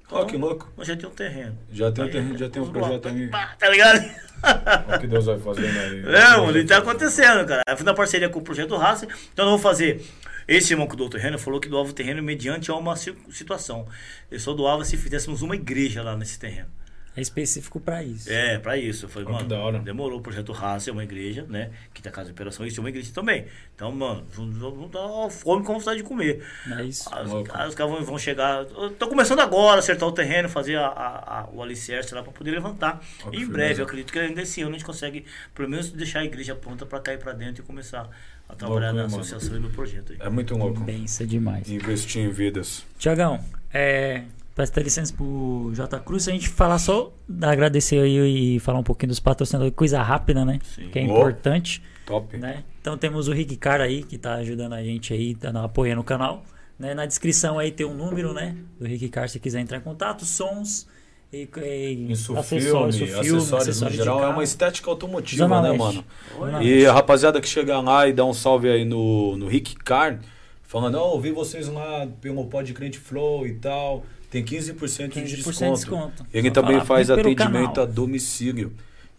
Ó, 0.08 0.24
que 0.24 0.36
louco. 0.36 0.70
Nós 0.76 0.86
já 0.86 0.96
tem 0.96 1.08
um 1.08 1.12
terreno. 1.12 1.58
Já 1.72 1.90
tem 1.90 2.04
um 2.04 2.08
terreno, 2.08 2.38
já 2.38 2.48
tem 2.48 2.62
um 2.62 2.70
projeto 2.70 3.08
aí. 3.08 3.28
Tá 3.58 3.68
ligado? 3.68 3.98
Olha 4.88 4.96
o 4.96 5.00
que 5.00 5.06
Deus 5.06 5.26
vai 5.26 5.38
fazendo 5.38 5.78
aí. 5.78 6.14
É, 6.14 6.36
mano, 6.36 6.58
e 6.58 6.64
tá 6.64 6.78
acontecendo, 6.78 7.46
cara. 7.46 7.62
Eu 7.66 7.76
fiz 7.76 7.86
uma 7.86 7.94
parceria 7.94 8.28
com 8.28 8.38
o 8.38 8.42
Projeto 8.42 8.76
Race, 8.76 9.08
então 9.32 9.46
eu 9.46 9.50
vou 9.52 9.58
fazer. 9.58 10.04
Esse 10.46 10.72
irmão 10.72 10.86
que 10.86 10.96
doou 10.96 11.08
o 11.08 11.10
terreno 11.10 11.38
falou 11.38 11.60
que 11.60 11.68
doava 11.68 11.88
o 11.88 11.92
terreno 11.92 12.22
mediante 12.22 12.70
a 12.70 12.74
uma 12.74 12.94
situação. 12.96 13.86
Ele 14.30 14.40
só 14.40 14.52
doava 14.52 14.84
se 14.84 14.96
fizéssemos 14.96 15.40
uma 15.40 15.54
igreja 15.54 16.02
lá 16.02 16.16
nesse 16.16 16.38
terreno. 16.38 16.68
É 17.14 17.20
específico 17.20 17.78
pra 17.78 18.02
isso. 18.02 18.30
É, 18.32 18.58
pra 18.58 18.78
isso. 18.78 19.04
Eu 19.04 19.08
falei, 19.10 19.26
Ó, 19.28 19.30
que 19.30 19.36
mano, 19.36 19.48
da 19.48 19.58
hora. 19.58 19.78
demorou. 19.80 20.18
O 20.18 20.22
projeto 20.22 20.50
Raça 20.52 20.88
é 20.88 20.92
uma 20.92 21.04
igreja, 21.04 21.44
né? 21.48 21.70
Que 21.92 22.00
tá 22.02 22.10
casa 22.10 22.26
de 22.26 22.32
operação, 22.32 22.64
isso 22.66 22.80
é 22.80 22.82
uma 22.82 22.88
igreja 22.88 23.12
também. 23.12 23.44
Então, 23.74 23.92
mano, 23.92 24.24
vamos 24.32 24.56
vamos 24.56 24.90
dar 24.90 25.28
fome 25.30 25.62
com 25.64 25.74
vontade 25.78 25.98
de 25.98 26.04
comer. 26.04 26.42
É 26.78 26.82
isso. 26.84 27.08
Ah, 27.12 27.22
Os, 27.22 27.74
caras 27.74 27.74
vão, 27.74 28.02
vão 28.02 28.18
chegar. 28.18 28.64
Eu 28.64 28.90
tô 28.92 29.08
começando 29.08 29.40
agora 29.40 29.76
a 29.76 29.78
acertar 29.80 30.08
o 30.08 30.12
terreno, 30.12 30.48
fazer 30.48 30.76
a, 30.76 30.86
a- 30.86 31.40
a- 31.40 31.48
o 31.52 31.62
alicerce 31.62 32.14
lá 32.14 32.22
pra 32.22 32.32
poder 32.32 32.50
levantar. 32.52 33.00
Em 33.32 33.46
breve, 33.46 33.80
eu 33.82 33.84
acredito 33.84 34.10
que 34.12 34.18
ainda 34.18 34.40
esse 34.40 34.62
ano 34.62 34.70
a 34.70 34.72
gente 34.78 34.84
consegue, 34.86 35.26
pelo 35.54 35.68
menos, 35.68 35.90
deixar 35.92 36.20
a 36.20 36.24
igreja 36.24 36.54
pronta 36.54 36.86
pra 36.86 36.98
cair 37.00 37.18
pra 37.18 37.32
dentro 37.34 37.62
e 37.62 37.66
começar 37.66 38.08
a 38.48 38.54
trabalhar 38.54 38.90
Louco, 38.92 38.96
na 38.96 39.02
né, 39.04 39.08
mano? 39.10 39.20
associação 39.22 39.56
e 39.56 39.60
no 39.60 39.68
projeto 39.70 40.12
aí. 40.12 40.18
É 40.20 40.30
muito 40.30 40.56
louco. 40.56 40.80
Benção 40.80 41.26
demais. 41.26 41.70
Investir 41.70 42.22
em 42.22 42.30
vidas. 42.30 42.84
Tiagão, 42.98 43.44
é, 43.72 44.22
peço 44.54 44.72
até 44.72 44.82
licença 44.82 45.12
pro 45.14 45.70
J 45.74 45.98
Cruz, 46.00 46.28
a 46.28 46.32
gente 46.32 46.48
falar 46.48 46.78
só, 46.78 47.12
agradecer 47.42 47.98
aí 47.98 48.56
e 48.56 48.60
falar 48.60 48.78
um 48.78 48.82
pouquinho 48.82 49.08
dos 49.08 49.20
patrocinadores, 49.20 49.74
coisa 49.74 50.02
rápida, 50.02 50.44
né? 50.44 50.58
Sim. 50.74 50.88
Que 50.90 50.98
é 50.98 51.02
importante, 51.02 51.82
Top. 52.06 52.36
né? 52.36 52.64
Então 52.80 52.96
temos 52.98 53.28
o 53.28 53.32
Rick 53.32 53.56
Car 53.56 53.80
aí, 53.80 54.02
que 54.02 54.18
tá 54.18 54.34
ajudando 54.34 54.72
a 54.74 54.82
gente 54.82 55.12
aí, 55.12 55.34
tá 55.34 55.50
apoiando 55.64 56.00
o 56.00 56.04
canal. 56.04 56.42
Né? 56.78 56.94
Na 56.94 57.06
descrição 57.06 57.58
aí 57.58 57.70
tem 57.70 57.86
um 57.86 57.94
número, 57.94 58.32
né? 58.34 58.56
Do 58.78 58.86
Rick 58.86 59.08
Car, 59.08 59.28
se 59.28 59.38
quiser 59.38 59.60
entrar 59.60 59.78
em 59.78 59.82
contato, 59.82 60.24
sons 60.24 60.86
e, 61.32 61.48
e 61.56 62.12
Isso, 62.12 62.36
acessórios, 62.36 62.96
filme, 62.96 63.12
isso, 63.12 63.22
filme, 63.22 63.38
acessórios 63.38 63.50
no 63.50 63.56
acessórios 63.56 63.96
de 63.96 64.02
geral, 64.04 64.22
é 64.24 64.28
uma 64.28 64.42
estética 64.44 64.90
automotiva, 64.90 65.44
Zona 65.44 65.62
né, 65.62 65.68
Leste. 65.70 65.78
mano? 65.82 66.04
Zona 66.36 66.62
E 66.62 66.70
Leste. 66.74 66.86
a 66.86 66.92
rapaziada 66.92 67.40
que 67.40 67.48
chega 67.48 67.80
lá 67.80 68.06
e 68.06 68.12
dá 68.12 68.24
um 68.24 68.34
salve 68.34 68.68
aí 68.68 68.84
no, 68.84 69.36
no 69.38 69.46
Rick 69.48 69.76
Car, 69.76 70.20
falando, 70.62 70.96
ó, 70.96 71.12
ouvi 71.12 71.30
vocês 71.30 71.68
lá 71.68 72.06
pelo 72.20 72.44
Pod 72.46 72.70
Crente 72.74 72.98
Flow 72.98 73.46
e 73.46 73.54
tal, 73.54 74.04
tem 74.32 74.42
15%, 74.42 75.08
de 75.08 75.20
15% 75.20 75.24
de 75.24 75.36
desconto. 75.36 75.74
desconto. 75.74 76.26
Ele 76.32 76.48
Só 76.48 76.54
também 76.54 76.80
faz 76.80 77.10
atendimento 77.10 77.74
canal. 77.74 77.82
a 77.82 77.84
domicílio. 77.84 78.72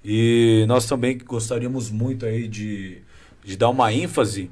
E 0.03 0.65
nós 0.67 0.87
também 0.87 1.17
gostaríamos 1.19 1.91
muito 1.91 2.25
aí 2.25 2.47
de, 2.47 2.97
de 3.43 3.55
dar 3.55 3.69
uma 3.69 3.93
ênfase 3.93 4.49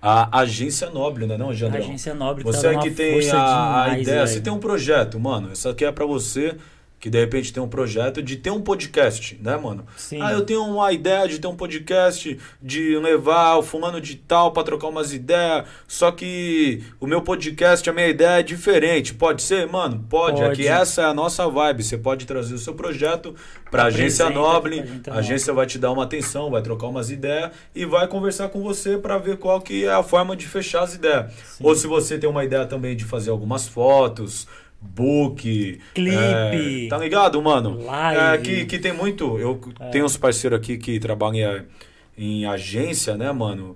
à 0.00 0.40
agência 0.40 0.88
Nobre, 0.88 1.26
né 1.26 1.36
não, 1.36 1.52
Jandrão? 1.52 1.78
Agência 1.80 2.14
Nobre 2.14 2.42
que 2.42 2.50
Você 2.50 2.62
tá 2.62 2.72
é 2.72 2.78
que 2.78 2.90
tem 2.90 3.30
a, 3.30 3.82
a 3.84 3.98
ideia, 3.98 4.16
velho. 4.24 4.28
você 4.28 4.40
tem 4.40 4.52
um 4.52 4.58
projeto, 4.58 5.20
mano. 5.20 5.52
Isso 5.52 5.68
aqui 5.68 5.84
é 5.84 5.92
pra 5.92 6.06
você 6.06 6.56
que 7.00 7.08
de 7.08 7.18
repente 7.18 7.52
tem 7.52 7.62
um 7.62 7.68
projeto 7.68 8.22
de 8.22 8.36
ter 8.36 8.50
um 8.50 8.60
podcast, 8.60 9.38
né, 9.42 9.56
mano? 9.56 9.86
Sim. 9.96 10.20
Ah, 10.20 10.32
eu 10.32 10.44
tenho 10.44 10.64
uma 10.64 10.92
ideia 10.92 11.28
de 11.28 11.38
ter 11.38 11.46
um 11.46 11.56
podcast, 11.56 12.38
de 12.60 12.98
levar 12.98 13.56
o 13.56 13.62
fulano 13.62 14.00
de 14.00 14.16
tal 14.16 14.52
pra 14.52 14.62
trocar 14.62 14.88
umas 14.88 15.12
ideias. 15.12 15.64
Só 15.86 16.10
que 16.10 16.82
o 17.00 17.06
meu 17.06 17.22
podcast, 17.22 17.88
a 17.88 17.92
minha 17.92 18.08
ideia 18.08 18.40
é 18.40 18.42
diferente. 18.42 19.14
Pode 19.14 19.42
ser, 19.42 19.66
mano? 19.66 20.04
Pode. 20.08 20.40
Pode. 20.40 20.52
Aqui 20.52 20.66
essa 20.66 21.02
é 21.02 21.04
a 21.04 21.14
nossa 21.14 21.48
vibe. 21.48 21.82
Você 21.82 21.96
pode 21.96 22.26
trazer 22.26 22.54
o 22.54 22.58
seu 22.58 22.74
projeto 22.74 23.34
agência 23.72 24.24
Apresenta 24.24 24.30
Nobre. 24.30 24.76
pra 24.82 24.86
gente, 24.86 25.10
A 25.10 25.14
agência 25.14 25.52
vai 25.52 25.66
te 25.66 25.78
dar 25.78 25.92
uma 25.92 26.04
atenção, 26.04 26.50
vai 26.50 26.62
trocar 26.62 26.86
umas 26.86 27.10
ideias 27.10 27.50
e 27.74 27.84
vai 27.84 28.08
conversar 28.08 28.48
com 28.48 28.62
você 28.62 28.96
pra 28.96 29.18
ver 29.18 29.36
qual 29.36 29.60
que 29.60 29.84
é 29.84 29.92
a 29.92 30.02
forma 30.02 30.34
de 30.36 30.46
fechar 30.46 30.82
as 30.82 30.94
ideias. 30.94 31.32
Ou 31.60 31.74
se 31.74 31.86
você 31.86 32.18
tem 32.18 32.28
uma 32.28 32.44
ideia 32.44 32.66
também 32.66 32.96
de 32.96 33.04
fazer 33.04 33.30
algumas 33.30 33.68
fotos, 33.68 34.46
book, 34.80 35.80
Clipe. 35.94 36.16
é, 36.16 36.86
tá 36.88 36.98
ligado, 36.98 37.40
mano? 37.42 37.82
Live. 37.84 38.20
É, 38.20 38.38
que, 38.38 38.64
que 38.66 38.78
tem 38.78 38.92
muito. 38.92 39.38
Eu 39.38 39.60
tenho 39.92 40.04
uns 40.04 40.16
parceiros 40.16 40.58
aqui 40.58 40.76
que 40.78 40.98
trabalham 41.00 41.64
em, 42.16 42.42
em 42.42 42.46
agência, 42.46 43.16
né, 43.16 43.30
mano? 43.32 43.74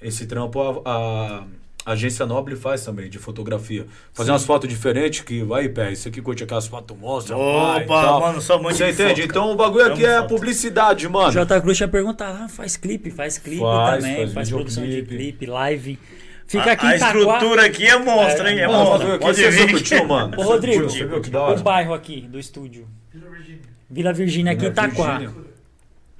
Esse 0.00 0.26
trampo 0.26 0.60
a, 0.84 1.44
a 1.86 1.92
agência 1.92 2.24
Nobre 2.26 2.56
faz 2.56 2.84
também, 2.84 3.08
de 3.08 3.18
fotografia. 3.18 3.86
Fazer 4.12 4.30
umas 4.32 4.44
fotos 4.44 4.68
diferentes 4.68 5.20
que 5.20 5.42
vai, 5.42 5.68
pé, 5.68 5.92
isso 5.92 6.08
aqui 6.08 6.20
curte 6.22 6.44
aquelas 6.44 6.66
fotos 6.66 6.96
monstras. 6.96 7.38
Opa, 7.38 7.82
e 7.82 7.86
tal. 7.86 8.20
mano, 8.20 8.40
só 8.40 8.60
mãe 8.62 8.74
Você 8.74 8.86
de 8.86 8.92
entende? 8.92 9.22
foto, 9.22 9.30
Então 9.30 9.52
o 9.52 9.56
bagulho 9.56 9.86
aqui 9.92 10.04
é 10.04 10.18
foto. 10.18 10.28
publicidade, 10.28 11.08
mano. 11.08 11.32
J. 11.32 11.60
Cruz 11.60 11.76
tinha 11.76 11.88
perguntado, 11.88 12.38
ah, 12.44 12.48
faz 12.48 12.76
clipe, 12.76 13.10
faz 13.10 13.38
clipe 13.38 13.60
Faz, 13.62 14.02
também, 14.04 14.16
faz 14.16 14.32
faz, 14.32 14.50
produção 14.50 14.84
de 14.84 15.02
clipe, 15.02 15.46
live. 15.46 15.98
Fica 16.46 16.70
A, 16.70 16.72
aqui 16.74 16.86
a 16.86 16.96
Itaquá. 16.96 17.18
estrutura 17.18 17.64
aqui 17.66 17.86
é 17.86 17.98
monstro, 17.98 18.46
hein? 18.48 18.58
É 18.60 18.68
o 18.68 18.72
monstro. 18.72 19.12
aqui 19.12 19.18
Pode 19.24 19.36
você 19.40 19.50
vir. 19.50 19.70
curtiu, 19.70 20.04
mano. 20.06 20.38
Ô, 20.38 20.42
Rodrigo? 20.42 20.84
Você 20.84 21.04
viu 21.06 21.20
que 21.20 21.30
da 21.30 21.42
hora? 21.42 21.58
o 21.58 21.62
bairro 21.62 21.94
aqui 21.94 22.20
do 22.22 22.38
estúdio. 22.38 22.86
Vila 23.90 24.12
Virgínia 24.12 24.52
aqui 24.52 24.66
em 24.66 24.70
Vila 24.70 24.86
Itaquá. 24.88 25.18
Virgínia. 25.18 25.44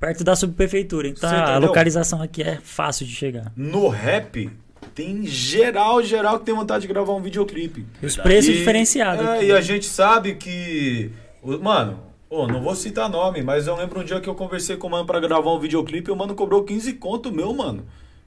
Perto 0.00 0.24
da 0.24 0.36
subprefeitura. 0.36 1.08
Então 1.08 1.30
a 1.30 1.58
localização 1.58 2.20
aqui 2.22 2.42
é 2.42 2.58
fácil 2.62 3.06
de 3.06 3.12
chegar. 3.14 3.52
No 3.56 3.88
rap, 3.88 4.50
tem 4.94 5.24
geral, 5.26 6.02
geral 6.02 6.38
que 6.38 6.46
tem 6.46 6.54
vontade 6.54 6.82
de 6.82 6.88
gravar 6.88 7.12
um 7.14 7.22
videoclipe. 7.22 7.86
Os 8.02 8.16
preços 8.16 8.50
E- 8.54 8.58
diferenciados. 8.58 9.24
É, 9.26 9.44
e 9.44 9.52
a 9.52 9.60
gente 9.60 9.86
sabe 9.86 10.34
que. 10.34 11.10
o- 11.42 11.58
Mano, 11.58 12.00
ô, 12.28 12.46
não 12.46 12.62
vou 12.62 12.74
citar 12.74 13.08
nome, 13.08 13.42
mas 13.42 13.66
eu 13.66 13.76
lembro 13.76 14.00
um 14.00 14.04
dia 14.04 14.20
que 14.20 14.28
eu 14.28 14.34
conversei 14.34 14.76
com 14.76 14.86
o 14.88 14.90
mano 14.90 15.06
pra 15.06 15.20
gravar 15.20 15.52
um 15.52 15.58
videoclipe 15.58 16.10
e 16.10 16.12
o 16.12 16.16
mano 16.16 16.34
cobrou 16.34 16.64
15 16.64 16.92
conto 16.94 17.32
meu, 17.32 17.52
mano. 17.54 17.84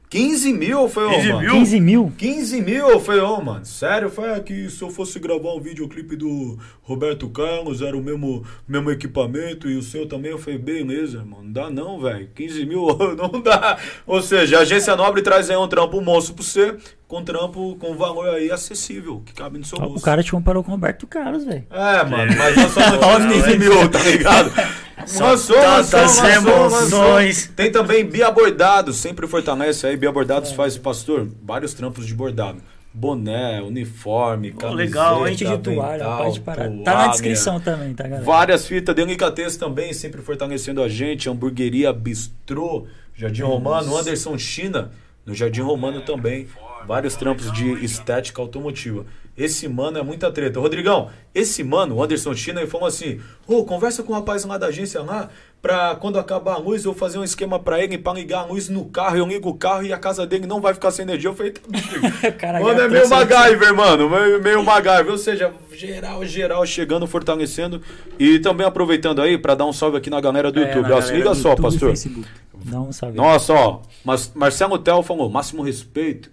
15 0.09 0.53
mil? 0.53 0.87
Foi, 0.87 1.05
ô, 1.05 1.09
15 1.09 1.27
mano. 1.27 1.39
mil? 1.41 1.51
15 1.51 1.79
mil? 1.81 2.13
15 2.17 2.61
mil? 2.61 2.99
Foi, 3.01 3.19
ô, 3.19 3.41
mano. 3.41 3.65
Sério? 3.65 4.09
Foi 4.09 4.31
aqui, 4.33 4.69
se 4.69 4.81
eu 4.81 4.89
fosse 4.89 5.19
gravar 5.19 5.53
um 5.53 5.59
videoclipe 5.59 6.15
do 6.15 6.57
Roberto 6.81 7.29
Carlos, 7.29 7.81
era 7.81 7.97
o 7.97 8.01
mesmo, 8.01 8.45
mesmo 8.65 8.89
equipamento 8.89 9.69
e 9.69 9.75
o 9.75 9.81
seu 9.83 10.07
também. 10.07 10.31
Eu 10.31 10.37
falei, 10.37 10.57
beleza, 10.57 11.25
mano. 11.25 11.43
Não 11.43 11.51
dá 11.51 11.69
não, 11.69 11.99
velho. 11.99 12.29
15 12.33 12.65
mil 12.65 12.87
não 13.17 13.41
dá. 13.41 13.77
Ou 14.05 14.21
seja, 14.21 14.59
a 14.59 14.61
agência 14.61 14.95
nobre 14.95 15.21
traz 15.21 15.49
aí 15.49 15.57
um 15.57 15.67
trampo 15.67 15.99
monstro 15.99 16.35
pra 16.35 16.43
você, 16.43 16.75
com 17.07 17.23
trampo 17.23 17.75
com 17.77 17.95
valor 17.95 18.27
aí 18.35 18.51
acessível, 18.51 19.21
que 19.25 19.33
cabe 19.33 19.57
no 19.57 19.65
seu 19.65 19.79
bolso. 19.79 19.97
O 19.97 20.01
cara 20.01 20.21
te 20.21 20.31
comparou 20.31 20.63
com 20.63 20.71
o 20.71 20.73
Roberto 20.73 21.07
Carlos, 21.07 21.45
velho. 21.45 21.65
É, 21.71 22.03
mano, 22.03 22.35
mas 22.37 22.55
nós 22.55 22.71
só 22.71 22.79
não 22.81 22.99
temos 22.99 23.45
15 23.45 23.57
mil, 23.57 23.89
tá 23.89 24.03
ligado? 24.03 24.51
Lançou, 24.97 25.27
lançou, 25.27 25.55
tantas 25.55 26.17
lançou, 26.17 26.23
lançou. 26.23 26.99
emoções. 26.99 27.51
Tem 27.55 27.71
também 27.71 28.05
Bia 28.05 28.29
Bordados, 28.29 28.97
sempre 28.97 29.25
fortalece 29.25 29.87
aí. 29.87 29.95
Bia 29.95 30.11
Bordados 30.11 30.51
faz, 30.51 30.77
pastor, 30.77 31.29
vários 31.41 31.73
trampos 31.73 32.05
de 32.05 32.13
bordado. 32.13 32.61
Boné, 32.93 33.61
uniforme, 33.61 34.51
camiseta, 34.51 34.75
legal, 34.75 35.27
hein? 35.27 35.37
Gente 35.37 35.49
de 35.49 35.57
toalha, 35.59 36.03
pode 36.03 36.39
parar. 36.41 36.69
Tá 36.83 36.93
na 36.95 37.07
descrição 37.09 37.59
também, 37.59 37.93
tá, 37.93 38.03
galera? 38.03 38.23
Várias 38.23 38.65
fitas, 38.65 38.95
Delicatez 38.95 39.55
também, 39.55 39.93
sempre 39.93 40.21
fortalecendo 40.21 40.81
a 40.81 40.89
gente. 40.89 41.29
Hamburgueria 41.29 41.93
Bistrô, 41.93 42.87
Jardim 43.15 43.43
Romano, 43.43 43.95
Anderson 43.95 44.37
China, 44.37 44.91
no 45.25 45.33
Jardim 45.35 45.61
Romano 45.61 46.01
também. 46.01 46.47
Vários 46.85 47.15
trampos 47.15 47.51
de 47.51 47.83
estética 47.83 48.41
automotiva. 48.41 49.05
Esse 49.37 49.67
mano 49.67 49.99
é 49.99 50.01
muita 50.03 50.31
treta. 50.31 50.59
Rodrigão, 50.59 51.09
esse 51.33 51.63
mano, 51.63 51.95
o 51.95 52.03
Anderson 52.03 52.33
China, 52.33 52.59
ele 52.61 52.69
falou 52.69 52.87
assim: 52.87 53.19
Ô, 53.45 53.63
conversa 53.63 54.01
com 54.01 54.11
o 54.11 54.15
rapaz 54.15 54.43
lá 54.45 54.57
da 54.57 54.67
agência 54.67 55.01
lá, 55.03 55.29
pra 55.61 55.95
quando 55.95 56.17
acabar 56.17 56.53
a 56.53 56.57
luz, 56.57 56.85
eu 56.85 56.93
fazer 56.93 57.19
um 57.19 57.23
esquema 57.23 57.59
pra 57.59 57.83
ele 57.83 57.99
pra 57.99 58.13
ligar 58.13 58.39
a 58.39 58.45
luz 58.45 58.67
no 58.67 58.85
carro. 58.85 59.15
Eu 59.17 59.27
ligo 59.27 59.47
o 59.49 59.53
carro 59.53 59.83
e 59.83 59.93
a 59.93 59.97
casa 59.97 60.25
dele 60.25 60.47
não 60.47 60.59
vai 60.59 60.73
ficar 60.73 60.89
sem 60.89 61.03
energia. 61.03 61.29
Eu 61.29 61.35
falei, 61.35 61.51
tá. 61.51 61.61
Cara, 62.33 62.59
Mano, 62.59 62.81
é 62.81 62.87
meio 62.87 63.07
MacGyver, 63.07 63.75
mano. 63.75 64.09
Meio, 64.09 64.41
meio 64.41 64.63
MacGyver. 64.63 65.11
Ou 65.11 65.17
seja, 65.19 65.53
geral, 65.71 66.25
geral 66.25 66.65
chegando, 66.65 67.05
fortalecendo. 67.05 67.79
E 68.17 68.39
também 68.39 68.65
aproveitando 68.65 69.21
aí 69.21 69.37
pra 69.37 69.53
dar 69.53 69.65
um 69.65 69.73
salve 69.73 69.97
aqui 69.97 70.09
na 70.09 70.19
galera 70.19 70.51
do 70.51 70.59
É, 70.59 70.67
YouTube. 70.67 70.91
Ó, 70.93 71.01
se 71.01 71.13
liga 71.13 71.35
só, 71.35 71.49
YouTube 71.49 71.61
pastor. 71.63 71.93
Um. 71.93 73.13
Nossa, 73.13 73.53
ó. 73.53 73.81
Mas 74.03 74.31
Marcelo 74.33 74.79
Tel 74.79 75.03
falou, 75.03 75.29
máximo 75.29 75.61
respeito. 75.61 76.31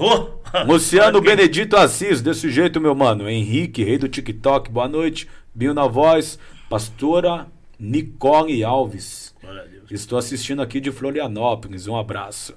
Ô, 0.00 0.30
Luciano 0.66 1.20
Benedito 1.20 1.76
Assis, 1.76 2.22
desse 2.22 2.50
jeito, 2.50 2.80
meu 2.80 2.94
mano. 2.94 3.28
Henrique, 3.28 3.84
rei 3.84 3.98
do 3.98 4.08
TikTok, 4.08 4.70
boa 4.70 4.88
noite. 4.88 5.28
Bio 5.54 5.74
na 5.74 5.86
voz. 5.86 6.38
Pastora 6.70 7.46
Nicole 7.78 8.64
Alves. 8.64 9.34
Estou 9.90 10.18
assistindo 10.18 10.62
aqui 10.62 10.80
de 10.80 10.90
Florianópolis, 10.90 11.86
um 11.86 11.98
abraço. 11.98 12.54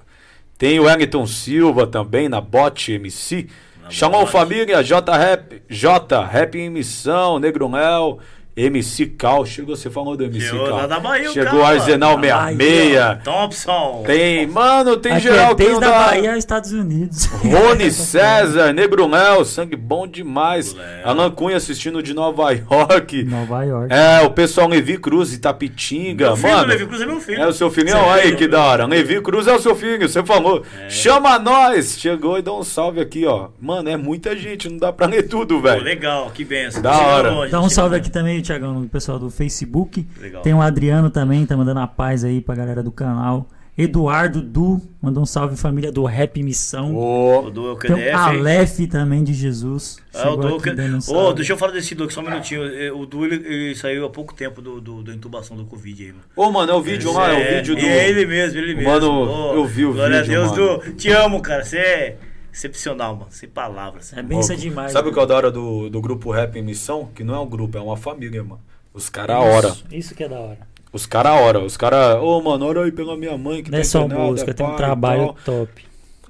Tem 0.56 0.80
o 0.80 0.84
Wellington 0.84 1.26
Silva 1.26 1.86
também 1.86 2.30
na 2.30 2.40
Bot 2.40 2.90
MC. 2.90 3.48
Chamou 3.90 4.20
Bot. 4.20 4.32
família, 4.32 4.82
J 4.82 5.14
Rap, 5.14 5.62
J 5.68 6.24
Rap 6.24 6.54
em 6.54 6.70
missão, 6.70 7.38
Negro 7.38 7.70
Léo, 7.70 8.20
MC 8.56 9.06
Cal. 9.06 9.44
Chegou, 9.44 9.74
você 9.76 9.90
falou 9.90 10.16
do 10.16 10.24
MC 10.24 10.46
Chegou 10.48 10.66
Cal. 10.68 10.76
lá 10.76 10.86
da 10.86 11.00
Bahia, 11.00 11.28
o 11.30 11.32
Chegou 11.32 11.60
Cal, 11.60 11.64
Arsenal 11.66 12.16
da 12.20 12.36
Bahia. 12.36 12.56
66. 12.56 13.24
Thompson. 13.24 14.02
Tem, 14.06 14.46
mano, 14.46 14.96
tem 14.96 15.12
Aqui 15.12 15.22
geral 15.22 15.46
é 15.46 15.48
que 15.48 15.54
desde 15.56 15.80
não 15.80 15.88
a 15.88 15.90
dá. 15.90 16.04
Bahia 16.06 16.30
aos 16.30 16.38
Estados 16.38 16.72
Unidos. 16.72 17.26
Rony 17.26 17.90
César, 17.92 18.72
Negro 18.72 19.06
Léo, 19.08 19.44
sangue 19.44 19.76
bom 19.76 20.06
demais. 20.06 20.72
Léo. 20.74 20.86
Alan 21.04 21.30
Cunha 21.30 21.56
assistindo 21.56 22.02
de 22.02 22.14
Nova 22.14 22.52
York. 22.52 23.24
Nova 23.24 23.64
York. 23.64 23.92
É, 23.92 24.22
o 24.24 24.30
pessoal 24.30 24.68
Levi 24.68 24.98
Cruz, 24.98 25.32
Itapitinga. 25.32 26.26
Meu 26.28 26.36
filho, 26.36 26.52
mano, 26.52 26.68
Levi 26.68 26.86
Cruz 26.86 27.02
é 27.02 27.06
meu 27.06 27.20
filho. 27.20 27.42
é 27.42 27.46
o 27.46 27.52
seu 27.52 27.70
filhinho? 27.70 27.96
Sério? 27.96 28.10
Aí, 28.12 28.36
que 28.36 28.46
da 28.46 28.62
hora. 28.62 28.86
Levi 28.86 29.20
Cruz 29.20 29.46
é 29.46 29.52
o 29.54 29.58
seu 29.60 29.74
filho, 29.74 30.08
você 30.08 30.22
falou. 30.24 30.62
Chama 30.88 31.38
nós! 31.38 31.98
Chegou 31.98 32.38
e 32.38 32.42
dá 32.42 32.52
um 32.52 32.62
salve 32.62 33.00
aqui, 33.00 33.26
ó. 33.26 33.48
Mano, 33.60 33.88
é 33.88 33.96
muita 33.96 34.36
gente, 34.36 34.68
não 34.68 34.76
dá 34.78 34.92
pra 34.92 35.06
ler 35.06 35.24
tudo, 35.24 35.60
velho. 35.60 35.82
legal, 35.82 36.30
que 36.32 36.44
benção. 36.44 36.82
Da 36.82 36.96
hora. 36.96 37.30
longe, 37.30 37.50
Dá 37.50 37.60
um 37.60 37.68
salve 37.68 37.96
aqui 37.96 38.10
também, 38.10 38.42
Thiagão, 38.44 38.80
no 38.80 38.88
pessoal 38.88 39.18
do 39.18 39.30
Facebook. 39.30 40.06
Legal. 40.20 40.42
Tem 40.42 40.54
o 40.54 40.60
Adriano 40.62 41.10
também, 41.10 41.44
tá 41.44 41.56
mandando 41.56 41.80
a 41.80 41.86
paz 41.86 42.24
aí 42.24 42.40
pra 42.40 42.54
galera 42.54 42.82
do 42.82 42.92
canal. 42.92 43.48
Eduardo 43.76 44.40
Du, 44.40 44.80
mandou 45.02 45.24
um 45.24 45.26
salve 45.26 45.56
família 45.56 45.90
do 45.90 46.04
Rap 46.04 46.40
Missão. 46.44 46.94
Ô, 46.94 47.46
O 47.46 47.50
do 47.50 47.74
Tem 47.74 47.92
o. 48.12 48.16
Aleph 48.16 48.78
também 48.88 49.24
de 49.24 49.34
Jesus. 49.34 49.96
É, 50.14 50.28
o 50.28 50.36
Du, 50.36 50.54
aqui 50.58 50.70
dando 50.70 50.94
um 50.94 50.98
Ô, 50.98 51.00
salve. 51.00 51.34
deixa 51.34 51.52
eu 51.54 51.56
falar 51.56 51.72
desse 51.72 51.92
Du 51.92 52.04
aqui 52.04 52.14
só 52.14 52.20
um 52.20 52.24
minutinho. 52.24 52.62
É, 52.64 52.92
O 52.92 53.04
Du 53.04 53.24
ele, 53.24 53.34
ele 53.34 53.74
saiu 53.74 54.04
há 54.06 54.10
pouco 54.10 54.32
tempo 54.32 54.62
do, 54.62 54.80
do- 54.80 55.02
da 55.02 55.12
intubação 55.12 55.56
do 55.56 55.64
Covid 55.64 56.00
aí, 56.04 56.12
mano. 56.12 56.22
Ô, 56.36 56.52
mano, 56.52 56.70
é 56.70 56.74
o 56.76 56.80
vídeo 56.82 57.12
lá, 57.12 57.32
é 57.32 57.34
o 57.52 57.56
vídeo 57.56 57.74
do. 57.74 57.84
É 57.84 58.08
ele 58.08 58.24
mesmo, 58.26 58.58
ele 58.60 58.74
mesmo. 58.76 58.90
Mano, 58.92 59.54
eu 59.56 59.64
vi 59.66 59.84
o 59.86 59.92
glória 59.92 60.22
vídeo, 60.22 60.40
a 60.40 60.44
Deus, 60.46 60.56
mano. 60.56 60.78
Du. 60.78 60.92
Te 60.92 61.10
amo, 61.10 61.40
cara. 61.42 61.64
Você 61.64 61.78
é 61.78 62.16
excepcional, 62.54 63.16
mano. 63.16 63.26
Sem 63.30 63.48
palavras. 63.48 64.12
É 64.12 64.22
benção 64.22 64.54
Louco. 64.54 64.62
demais. 64.62 64.92
Sabe 64.92 65.08
o 65.08 65.10
né? 65.10 65.14
que 65.14 65.20
é 65.22 65.26
da 65.26 65.34
hora 65.34 65.50
do, 65.50 65.90
do 65.90 66.00
grupo 66.00 66.30
Rap 66.30 66.56
em 66.56 66.62
Missão? 66.62 67.08
Que 67.14 67.24
não 67.24 67.34
é 67.34 67.40
um 67.40 67.48
grupo, 67.48 67.76
é 67.76 67.80
uma 67.80 67.96
família, 67.96 68.42
mano. 68.42 68.60
Os 68.94 69.10
caras 69.10 69.36
a 69.36 69.40
hora. 69.40 69.76
Isso, 69.90 70.14
que 70.14 70.22
é 70.22 70.28
da 70.28 70.38
hora. 70.38 70.60
Os 70.92 71.04
caras 71.04 71.32
a 71.32 71.34
hora. 71.34 71.58
Os 71.58 71.76
caras, 71.76 72.22
ô, 72.22 72.40
mano, 72.40 72.64
ora 72.64 72.84
aí 72.84 72.92
pela 72.92 73.16
minha 73.16 73.36
mãe 73.36 73.62
que 73.62 73.70
Não 73.70 73.78
é 73.78 73.84
só 73.84 74.02
internada, 74.02 74.30
música, 74.30 74.54
tem 74.54 74.64
um 74.64 74.76
trabalho 74.76 75.34
top. 75.44 75.84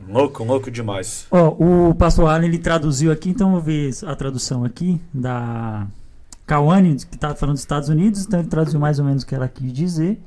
Louco, 0.08 0.42
louco 0.42 0.70
demais. 0.70 1.26
Ó, 1.30 1.48
o 1.48 1.94
pastor 1.94 2.28
Alan 2.28 2.44
ele 2.44 2.58
traduziu 2.58 3.12
aqui, 3.12 3.28
então 3.30 3.48
eu 3.48 3.52
vou 3.52 3.60
ver 3.60 3.90
a 4.06 4.16
tradução 4.16 4.64
aqui 4.64 5.00
da 5.12 5.86
Kawane, 6.46 6.96
que 6.96 7.16
tá 7.16 7.34
falando 7.34 7.54
dos 7.54 7.62
Estados 7.62 7.88
Unidos, 7.88 8.24
então 8.26 8.40
ele 8.40 8.48
traduziu 8.48 8.80
mais 8.80 8.98
ou 8.98 9.04
menos 9.04 9.22
o 9.22 9.26
que 9.26 9.34
ela 9.34 9.48
quis 9.48 9.72
dizer, 9.72 10.18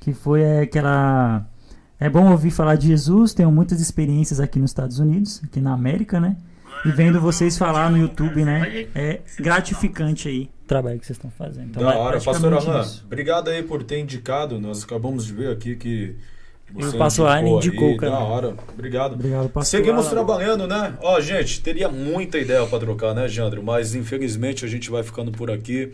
que 0.00 0.12
foi 0.12 0.42
é, 0.42 0.66
que 0.66 0.78
ela 0.78 1.46
é 2.00 2.08
bom 2.08 2.30
ouvir 2.30 2.50
falar 2.50 2.76
de 2.76 2.88
Jesus, 2.88 3.34
tenho 3.34 3.50
muitas 3.50 3.80
experiências 3.80 4.40
aqui 4.40 4.58
nos 4.58 4.70
Estados 4.70 4.98
Unidos, 4.98 5.40
aqui 5.44 5.60
na 5.60 5.72
América, 5.72 6.20
né? 6.20 6.36
E 6.84 6.90
vendo 6.90 7.20
vocês 7.20 7.58
falar 7.58 7.90
no 7.90 7.98
YouTube, 7.98 8.44
né? 8.44 8.86
É 8.94 9.20
gratificante 9.40 10.28
aí 10.28 10.50
trabalho 10.68 11.00
que 11.00 11.06
vocês 11.06 11.16
estão 11.16 11.30
fazendo. 11.30 11.70
Então, 11.70 11.82
da 11.82 11.94
é 11.94 11.96
hora, 11.96 12.20
pastor 12.20 12.52
isso. 12.82 13.02
Obrigado 13.06 13.48
aí 13.48 13.62
por 13.62 13.82
ter 13.82 13.98
indicado. 13.98 14.60
Nós 14.60 14.84
acabamos 14.84 15.26
de 15.26 15.32
ver 15.32 15.50
aqui 15.50 15.74
que. 15.74 16.14
E 16.76 16.84
o 16.84 16.92
pastor 16.98 17.26
Arlan 17.28 17.48
indicou, 17.56 17.88
aí, 17.88 17.96
cara. 17.96 18.12
Da 18.12 18.18
hora. 18.18 18.54
Obrigado. 18.74 19.14
Obrigado, 19.14 19.48
pastor. 19.48 19.78
Seguimos 19.78 20.06
Alan. 20.06 20.10
trabalhando, 20.14 20.66
né? 20.66 20.94
Ó, 21.02 21.18
gente, 21.20 21.60
teria 21.62 21.88
muita 21.88 22.38
ideia 22.38 22.64
pra 22.66 22.78
trocar, 22.78 23.14
né, 23.14 23.26
Jandro? 23.26 23.62
Mas 23.62 23.94
infelizmente 23.94 24.64
a 24.64 24.68
gente 24.68 24.90
vai 24.90 25.02
ficando 25.02 25.32
por 25.32 25.50
aqui. 25.50 25.90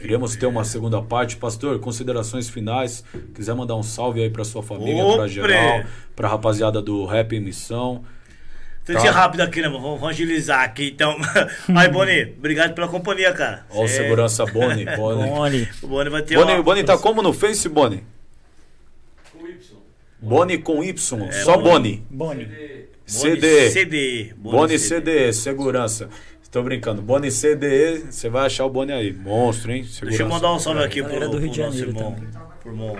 Iremos 0.00 0.34
ter 0.34 0.46
uma 0.46 0.64
segunda 0.64 1.02
parte. 1.02 1.36
Pastor, 1.36 1.78
considerações 1.80 2.48
finais. 2.48 3.04
Quiser 3.34 3.54
mandar 3.54 3.76
um 3.76 3.82
salve 3.82 4.22
aí 4.22 4.30
pra 4.30 4.42
sua 4.44 4.62
família, 4.62 5.02
pra 5.04 5.14
Opre! 5.24 5.28
geral, 5.28 5.84
pra 6.16 6.28
rapaziada 6.28 6.80
do 6.80 7.04
Rap 7.04 7.34
em 7.36 7.40
Missão. 7.40 8.02
Tem 8.86 8.94
que 8.96 9.02
Tá. 9.02 9.08
ser 9.08 9.14
rápido 9.14 9.40
aqui, 9.40 9.60
né, 9.60 9.68
mano? 9.68 9.82
Vamos 9.82 10.00
vamos 10.00 10.14
agilizar 10.14 10.62
aqui, 10.62 10.92
então. 10.94 11.14
Aí, 11.76 11.88
Boni, 11.88 12.34
obrigado 12.38 12.72
pela 12.72 12.86
companhia, 12.88 13.32
cara. 13.32 13.66
Ó, 13.68 13.84
o 13.84 13.88
Cê- 13.88 13.96
segurança 14.02 14.46
Boni. 14.46 14.84
Boni. 14.96 15.26
Boni. 15.28 15.68
O 15.82 15.86
Boni 15.88 16.08
vai 16.08 16.22
ter 16.22 16.36
Boni, 16.36 16.52
uma- 16.52 16.62
Boni 16.62 16.84
tá 16.84 16.96
como 16.96 17.20
no 17.20 17.32
Face, 17.32 17.68
Boni? 17.68 18.02
Boni 20.20 20.58
com 20.58 20.82
Y, 20.82 20.96
só 21.32 21.56
Boni. 21.58 22.06
Boni. 22.10 22.48
CD. 23.04 23.70
CD. 23.70 24.34
Boni 24.36 24.78
CDE, 24.78 25.32
segurança. 25.32 26.08
Tô 26.50 26.62
brincando. 26.62 27.02
Boni 27.02 27.30
CDE, 27.30 28.06
você 28.10 28.28
vai 28.30 28.46
achar 28.46 28.64
o 28.64 28.70
Boni 28.70 28.90
aí. 28.90 29.12
Monstro, 29.12 29.72
hein? 29.72 29.84
Segurança. 29.84 30.06
Deixa 30.06 30.22
eu 30.22 30.28
mandar 30.28 30.54
um 30.54 30.58
salve 30.58 30.82
aqui 30.82 31.02
pro, 31.02 31.28
do 31.28 31.38
Rio 31.38 31.50
de 31.50 31.60
pro 31.60 31.66
nosso 31.66 31.78
Janeiro 31.78 31.90
irmão. 31.90 32.16
Pro 32.60 32.72
irmão, 32.72 32.96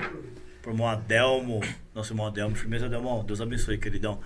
pro 0.60 0.72
irmão 0.72 0.88
Adelmo. 0.88 1.60
Nosso 1.94 2.12
irmão 2.12 2.26
Adelmo. 2.26 2.54
Firmeza, 2.54 2.86
Adelmo. 2.86 3.24
Deus 3.26 3.40
abençoe, 3.40 3.78
queridão. 3.78 4.20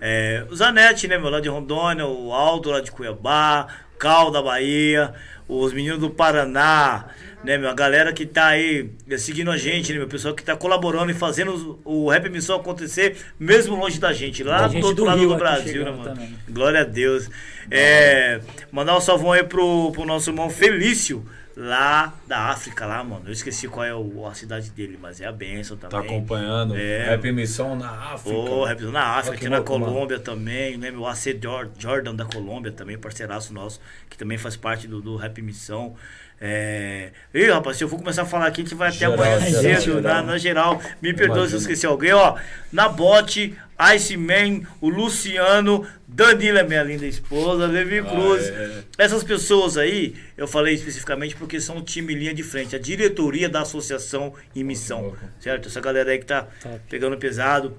É, 0.00 0.46
o 0.50 0.54
Zanetti, 0.54 1.08
né, 1.08 1.16
meu? 1.16 1.30
Lá 1.30 1.40
de 1.40 1.48
Rondônia. 1.48 2.06
O 2.06 2.32
Aldo 2.32 2.70
lá 2.70 2.80
de 2.80 2.92
Cuiabá. 2.92 3.68
Cal 3.98 4.30
da 4.30 4.42
Bahia. 4.42 5.14
Os 5.48 5.72
meninos 5.72 5.98
do 5.98 6.10
Paraná. 6.10 7.06
Né, 7.44 7.58
meu? 7.58 7.68
A 7.68 7.74
galera 7.74 8.12
que 8.12 8.24
tá 8.24 8.46
aí 8.48 8.90
eh, 9.08 9.18
seguindo 9.18 9.50
a 9.50 9.56
gente, 9.56 9.92
né, 9.92 9.98
meu? 9.98 10.08
Pessoal 10.08 10.34
que 10.34 10.42
tá 10.42 10.56
colaborando 10.56 11.10
e 11.10 11.14
fazendo 11.14 11.78
o 11.84 12.04
o 12.04 12.10
Rap 12.10 12.28
Missão 12.30 12.56
acontecer, 12.56 13.16
mesmo 13.38 13.76
longe 13.76 13.98
da 14.00 14.12
gente. 14.12 14.42
Lá 14.42 14.66
do 14.66 14.72
gente 14.72 14.82
outro 14.84 15.04
do 15.04 15.04
lado 15.04 15.18
Rio 15.20 15.28
do 15.28 15.36
Brasil, 15.36 15.84
né, 15.84 15.90
mano? 15.90 16.04
também. 16.04 16.34
Glória 16.48 16.80
a 16.80 16.84
Deus. 16.84 17.28
É, 17.70 18.40
mandar 18.72 18.96
um 18.96 19.00
salvão 19.00 19.32
aí 19.32 19.42
pro, 19.44 19.92
pro 19.92 20.04
nosso 20.04 20.30
irmão 20.30 20.48
Felício, 20.50 21.24
lá 21.56 22.14
da 22.26 22.48
África, 22.50 22.84
lá, 22.86 23.02
mano. 23.04 23.22
Eu 23.26 23.32
esqueci 23.32 23.68
qual 23.68 23.84
é 23.86 23.94
o- 23.94 24.26
a 24.26 24.34
cidade 24.34 24.70
dele, 24.70 24.98
mas 25.00 25.20
é 25.20 25.26
a 25.26 25.32
benção 25.32 25.76
Tá 25.76 25.88
também. 25.88 26.06
acompanhando. 26.10 26.74
É. 26.76 27.10
Rap 27.10 27.30
Missão 27.32 27.76
na 27.76 27.90
África. 27.90 28.36
Ô, 28.36 28.64
Rap 28.64 28.80
na 28.84 29.02
África, 29.18 29.36
aqui 29.36 29.48
na 29.48 29.58
louco, 29.58 29.78
mano. 29.78 29.92
Colômbia 29.92 30.18
também, 30.18 30.76
né? 30.76 30.90
Meu 30.90 31.06
AC 31.06 31.38
Jor- 31.40 31.70
Jordan 31.78 32.14
da 32.14 32.24
Colômbia 32.24 32.72
também, 32.72 32.98
parceiraço 32.98 33.52
nosso, 33.54 33.80
que 34.10 34.16
também 34.18 34.36
faz 34.38 34.56
parte 34.56 34.88
do, 34.88 35.00
do 35.00 35.16
Rap 35.16 35.40
Missão. 35.40 35.94
É... 36.40 37.10
Ih, 37.32 37.50
rapaz, 37.50 37.76
se 37.76 37.84
eu 37.84 37.88
for 37.88 37.98
começar 37.98 38.22
a 38.22 38.26
falar 38.26 38.46
aqui, 38.46 38.60
a 38.60 38.64
gente 38.64 38.74
vai 38.74 38.88
até 38.88 38.98
Geral, 38.98 39.14
amanhã 39.14 39.40
geral, 39.40 39.80
cedo, 39.80 40.00
na, 40.00 40.10
geral. 40.10 40.26
na 40.26 40.38
geral. 40.38 40.82
Me 41.00 41.12
perdoa 41.14 41.34
se 41.34 41.54
eu 41.54 41.58
Imagina. 41.58 41.58
esqueci 41.58 41.86
alguém, 41.86 42.12
ó. 42.12 42.36
Na 42.72 42.88
bote, 42.88 43.56
Iceman, 43.78 44.62
o 44.80 44.88
Luciano, 44.88 45.86
Danila, 46.06 46.62
minha 46.62 46.82
linda 46.82 47.06
esposa, 47.06 47.66
Levi 47.66 48.02
Cruz. 48.02 48.44
é. 48.48 48.84
Essas 48.98 49.24
pessoas 49.24 49.76
aí, 49.76 50.14
eu 50.36 50.46
falei 50.46 50.74
especificamente 50.74 51.34
porque 51.34 51.60
são 51.60 51.78
o 51.78 51.82
time 51.82 52.14
linha 52.14 52.34
de 52.34 52.42
frente, 52.42 52.76
a 52.76 52.78
diretoria 52.78 53.48
da 53.48 53.62
associação 53.62 54.34
em 54.54 54.62
missão. 54.62 55.14
Certo? 55.40 55.68
Essa 55.68 55.80
galera 55.80 56.10
aí 56.12 56.18
que 56.18 56.26
tá 56.26 56.46
Top. 56.62 56.78
pegando 56.88 57.16
pesado, 57.16 57.76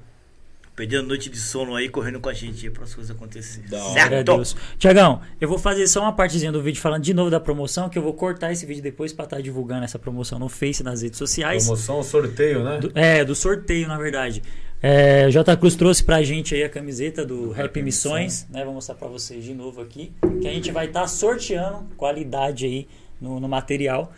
perdendo 0.76 1.08
noite 1.08 1.30
de 1.30 1.38
sono 1.38 1.74
aí, 1.76 1.88
correndo 1.88 2.20
com 2.20 2.28
a 2.30 2.34
gente 2.34 2.70
para 2.70 2.84
as 2.84 2.94
coisas 2.94 3.16
acontecerem. 3.16 3.70
Da 3.70 3.80
Certo? 3.94 4.24
Deus. 4.36 4.56
Tiagão, 4.78 5.22
eu 5.40 5.48
vou 5.48 5.58
fazer 5.58 5.88
só 5.88 6.02
uma 6.02 6.12
partezinha 6.14 6.52
do 6.52 6.62
vídeo 6.62 6.82
falando 6.82 7.02
de 7.04 7.14
novo 7.14 7.30
da 7.32 7.40
promoção, 7.40 7.88
que 7.90 7.98
eu 7.98 8.02
vou 8.04 8.14
cortar 8.14 8.52
esse 8.52 8.66
vídeo 8.66 8.84
depois 8.84 9.14
pra 9.14 9.24
estar 9.26 9.42
divulgando 9.42 9.86
essa 9.86 9.98
promoção 9.98 10.38
no 10.38 10.50
Face, 10.50 10.84
nas 10.84 11.02
redes 11.02 11.18
sociais. 11.18 11.64
Promoção, 11.64 12.04
sorteio, 12.04 12.64
né? 12.64 12.80
Do- 12.80 12.92
é, 12.94 13.24
do 13.24 13.34
sorteio, 13.36 13.88
na 13.88 13.98
verdade. 13.98 14.42
É, 14.82 15.30
J 15.32 15.56
Cruz 15.58 15.76
trouxe 15.76 16.04
pra 16.04 16.22
gente 16.22 16.54
aí 16.54 16.64
a 16.64 16.70
camiseta 16.70 17.26
do 17.26 17.50
Rap 17.52 17.68
Rap 17.68 17.82
Missões, 17.82 18.46
né? 18.52 18.64
Vou 18.66 18.74
mostrar 18.74 18.94
pra 18.96 19.08
vocês 19.08 19.44
de 19.44 19.54
novo 19.54 19.82
aqui, 19.82 20.12
que 20.42 20.48
a 20.48 20.52
gente 20.52 20.72
vai 20.72 20.86
estar 20.88 21.08
sorteando 21.08 21.86
qualidade 21.98 22.66
aí 22.66 22.88
no, 23.20 23.40
no 23.40 23.48
material. 23.48 24.12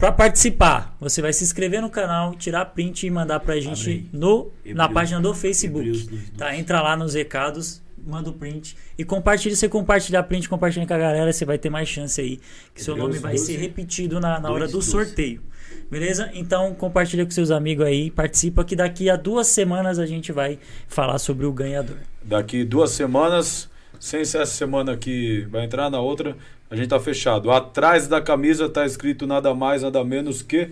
Pra 0.00 0.10
participar, 0.10 0.96
você 0.98 1.20
vai 1.20 1.30
se 1.30 1.44
inscrever 1.44 1.82
no 1.82 1.90
canal, 1.90 2.34
tirar 2.34 2.64
print 2.64 3.06
e 3.06 3.10
mandar 3.10 3.38
pra 3.38 3.60
gente 3.60 3.82
Abre 3.82 3.92
aí. 3.92 4.08
no, 4.10 4.50
na 4.74 4.88
página 4.88 5.20
do 5.20 5.34
Facebook. 5.34 6.08
Tá, 6.38 6.56
entra 6.56 6.80
lá 6.80 6.96
nos 6.96 7.12
recados, 7.12 7.82
manda 8.02 8.30
o 8.30 8.32
print 8.32 8.74
e 8.96 9.04
compartilha. 9.04 9.54
Se 9.54 9.60
você 9.60 9.68
compartilhar 9.68 10.22
print, 10.22 10.48
compartilha 10.48 10.86
com 10.86 10.94
a 10.94 10.98
galera, 10.98 11.30
você 11.30 11.44
vai 11.44 11.58
ter 11.58 11.68
mais 11.68 11.86
chance 11.86 12.18
aí 12.18 12.40
que 12.74 12.82
seu 12.82 12.96
nome 12.96 13.18
vai 13.18 13.32
12, 13.32 13.44
ser 13.44 13.58
repetido 13.58 14.18
na, 14.18 14.40
na 14.40 14.50
hora 14.50 14.66
do 14.66 14.80
sorteio. 14.80 15.42
Beleza? 15.90 16.30
Então 16.32 16.74
compartilha 16.74 17.26
com 17.26 17.30
seus 17.30 17.50
amigos 17.50 17.84
aí, 17.84 18.10
participa 18.10 18.64
que 18.64 18.74
daqui 18.74 19.10
a 19.10 19.16
duas 19.16 19.48
semanas 19.48 19.98
a 19.98 20.06
gente 20.06 20.32
vai 20.32 20.58
falar 20.88 21.18
sobre 21.18 21.44
o 21.44 21.52
ganhador. 21.52 21.98
Daqui 22.22 22.64
duas 22.64 22.92
semanas, 22.92 23.68
sem 24.00 24.24
ser 24.24 24.40
essa 24.40 24.52
semana 24.54 24.96
que 24.96 25.42
vai 25.50 25.64
entrar 25.66 25.90
na 25.90 26.00
outra, 26.00 26.34
a 26.70 26.74
gente 26.74 26.88
tá 26.88 26.98
fechado. 26.98 27.50
Atrás 27.50 28.08
da 28.08 28.20
camisa 28.20 28.66
tá 28.68 28.86
escrito 28.86 29.26
nada 29.26 29.54
mais, 29.54 29.82
nada 29.82 30.02
menos 30.02 30.40
que, 30.40 30.70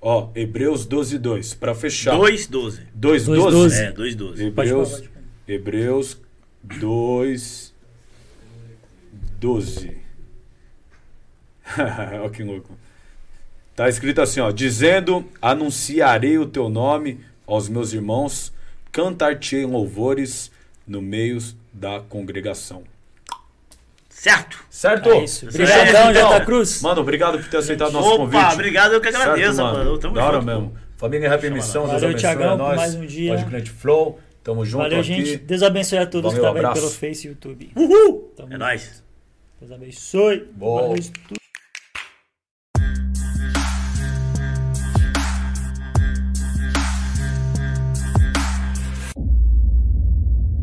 ó, 0.00 0.28
Hebreus 0.34 0.84
12, 0.84 1.18
2. 1.18 1.54
Pra 1.54 1.74
fechar. 1.74 2.16
2, 2.16 2.46
12. 2.46 2.82
2, 2.94 3.24
Dois, 3.26 3.40
12? 3.42 3.56
doze. 3.56 3.82
É, 3.82 3.92
2, 3.92 4.14
12. 4.14 4.50
Pode 4.50 4.70
falar, 4.70 4.82
Hebreus, 4.82 4.90
pode 4.90 5.08
falar. 5.08 5.20
Hebreus 5.48 6.20
2, 6.62 7.74
12. 9.40 9.96
Olha 12.20 12.30
que 12.30 12.42
louco. 12.42 12.78
Tá 13.74 13.88
escrito 13.88 14.20
assim, 14.20 14.40
ó. 14.40 14.50
Dizendo, 14.50 15.24
anunciarei 15.40 16.36
o 16.36 16.44
teu 16.44 16.68
nome 16.68 17.20
aos 17.46 17.68
meus 17.68 17.94
irmãos, 17.94 18.52
cantar-te-ei 18.92 19.64
louvores 19.64 20.50
no 20.86 21.00
meio 21.00 21.38
da 21.72 22.00
congregação. 22.00 22.82
Certo? 24.08 24.58
Certo? 24.68 25.08
É 25.10 25.24
isso. 25.24 25.46
Obrigadão, 25.48 26.10
então. 26.10 26.14
Jota 26.30 26.44
Cruz. 26.44 26.82
Mano, 26.82 27.00
obrigado 27.00 27.38
por 27.38 27.48
ter 27.48 27.56
aceitado 27.56 27.92
nosso 27.92 28.08
Opa, 28.08 28.18
convite. 28.18 28.52
obrigado, 28.54 28.92
eu 28.92 29.00
que 29.00 29.08
agradeço, 29.08 29.54
Certo, 29.56 29.72
mano. 29.72 29.98
Tamo 29.98 30.14
da 30.14 30.24
hora 30.24 30.34
junto, 30.34 30.46
mesmo. 30.46 30.74
Família 30.98 31.28
Rap 31.30 31.48
Missão, 31.50 31.82
Deus 31.88 31.92
Valeu, 31.94 32.08
abençoe 32.10 32.20
Thiagão, 32.20 32.48
a 32.48 32.50
por 32.50 32.58
nós. 32.58 32.76
mais 32.76 32.94
um 32.94 33.06
dia. 33.06 33.32
Pode 33.34 33.46
Cliente 33.46 33.70
Flow. 33.70 34.20
Tamo 34.44 34.64
junto 34.66 34.82
Valeu, 34.82 35.00
aqui. 35.00 35.08
gente. 35.24 35.36
Deus 35.38 35.62
abençoe 35.62 35.98
a 35.98 36.06
todos 36.06 36.32
Valeu, 36.34 36.40
que 36.52 36.58
aí 36.58 36.64
abraço. 36.64 36.80
pelo 36.82 36.92
Face 36.92 37.26
e 37.26 37.30
YouTube. 37.30 37.70
Uhul! 37.74 38.32
Tamo 38.36 38.48
É 38.48 38.52
junto. 38.52 38.58
nóis. 38.58 39.02
Deus 39.60 39.72
abençoe. 39.72 40.44
Boa. 40.54 40.82
Valeu, 40.88 41.39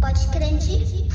pode 0.07 0.25
crer 0.31 1.06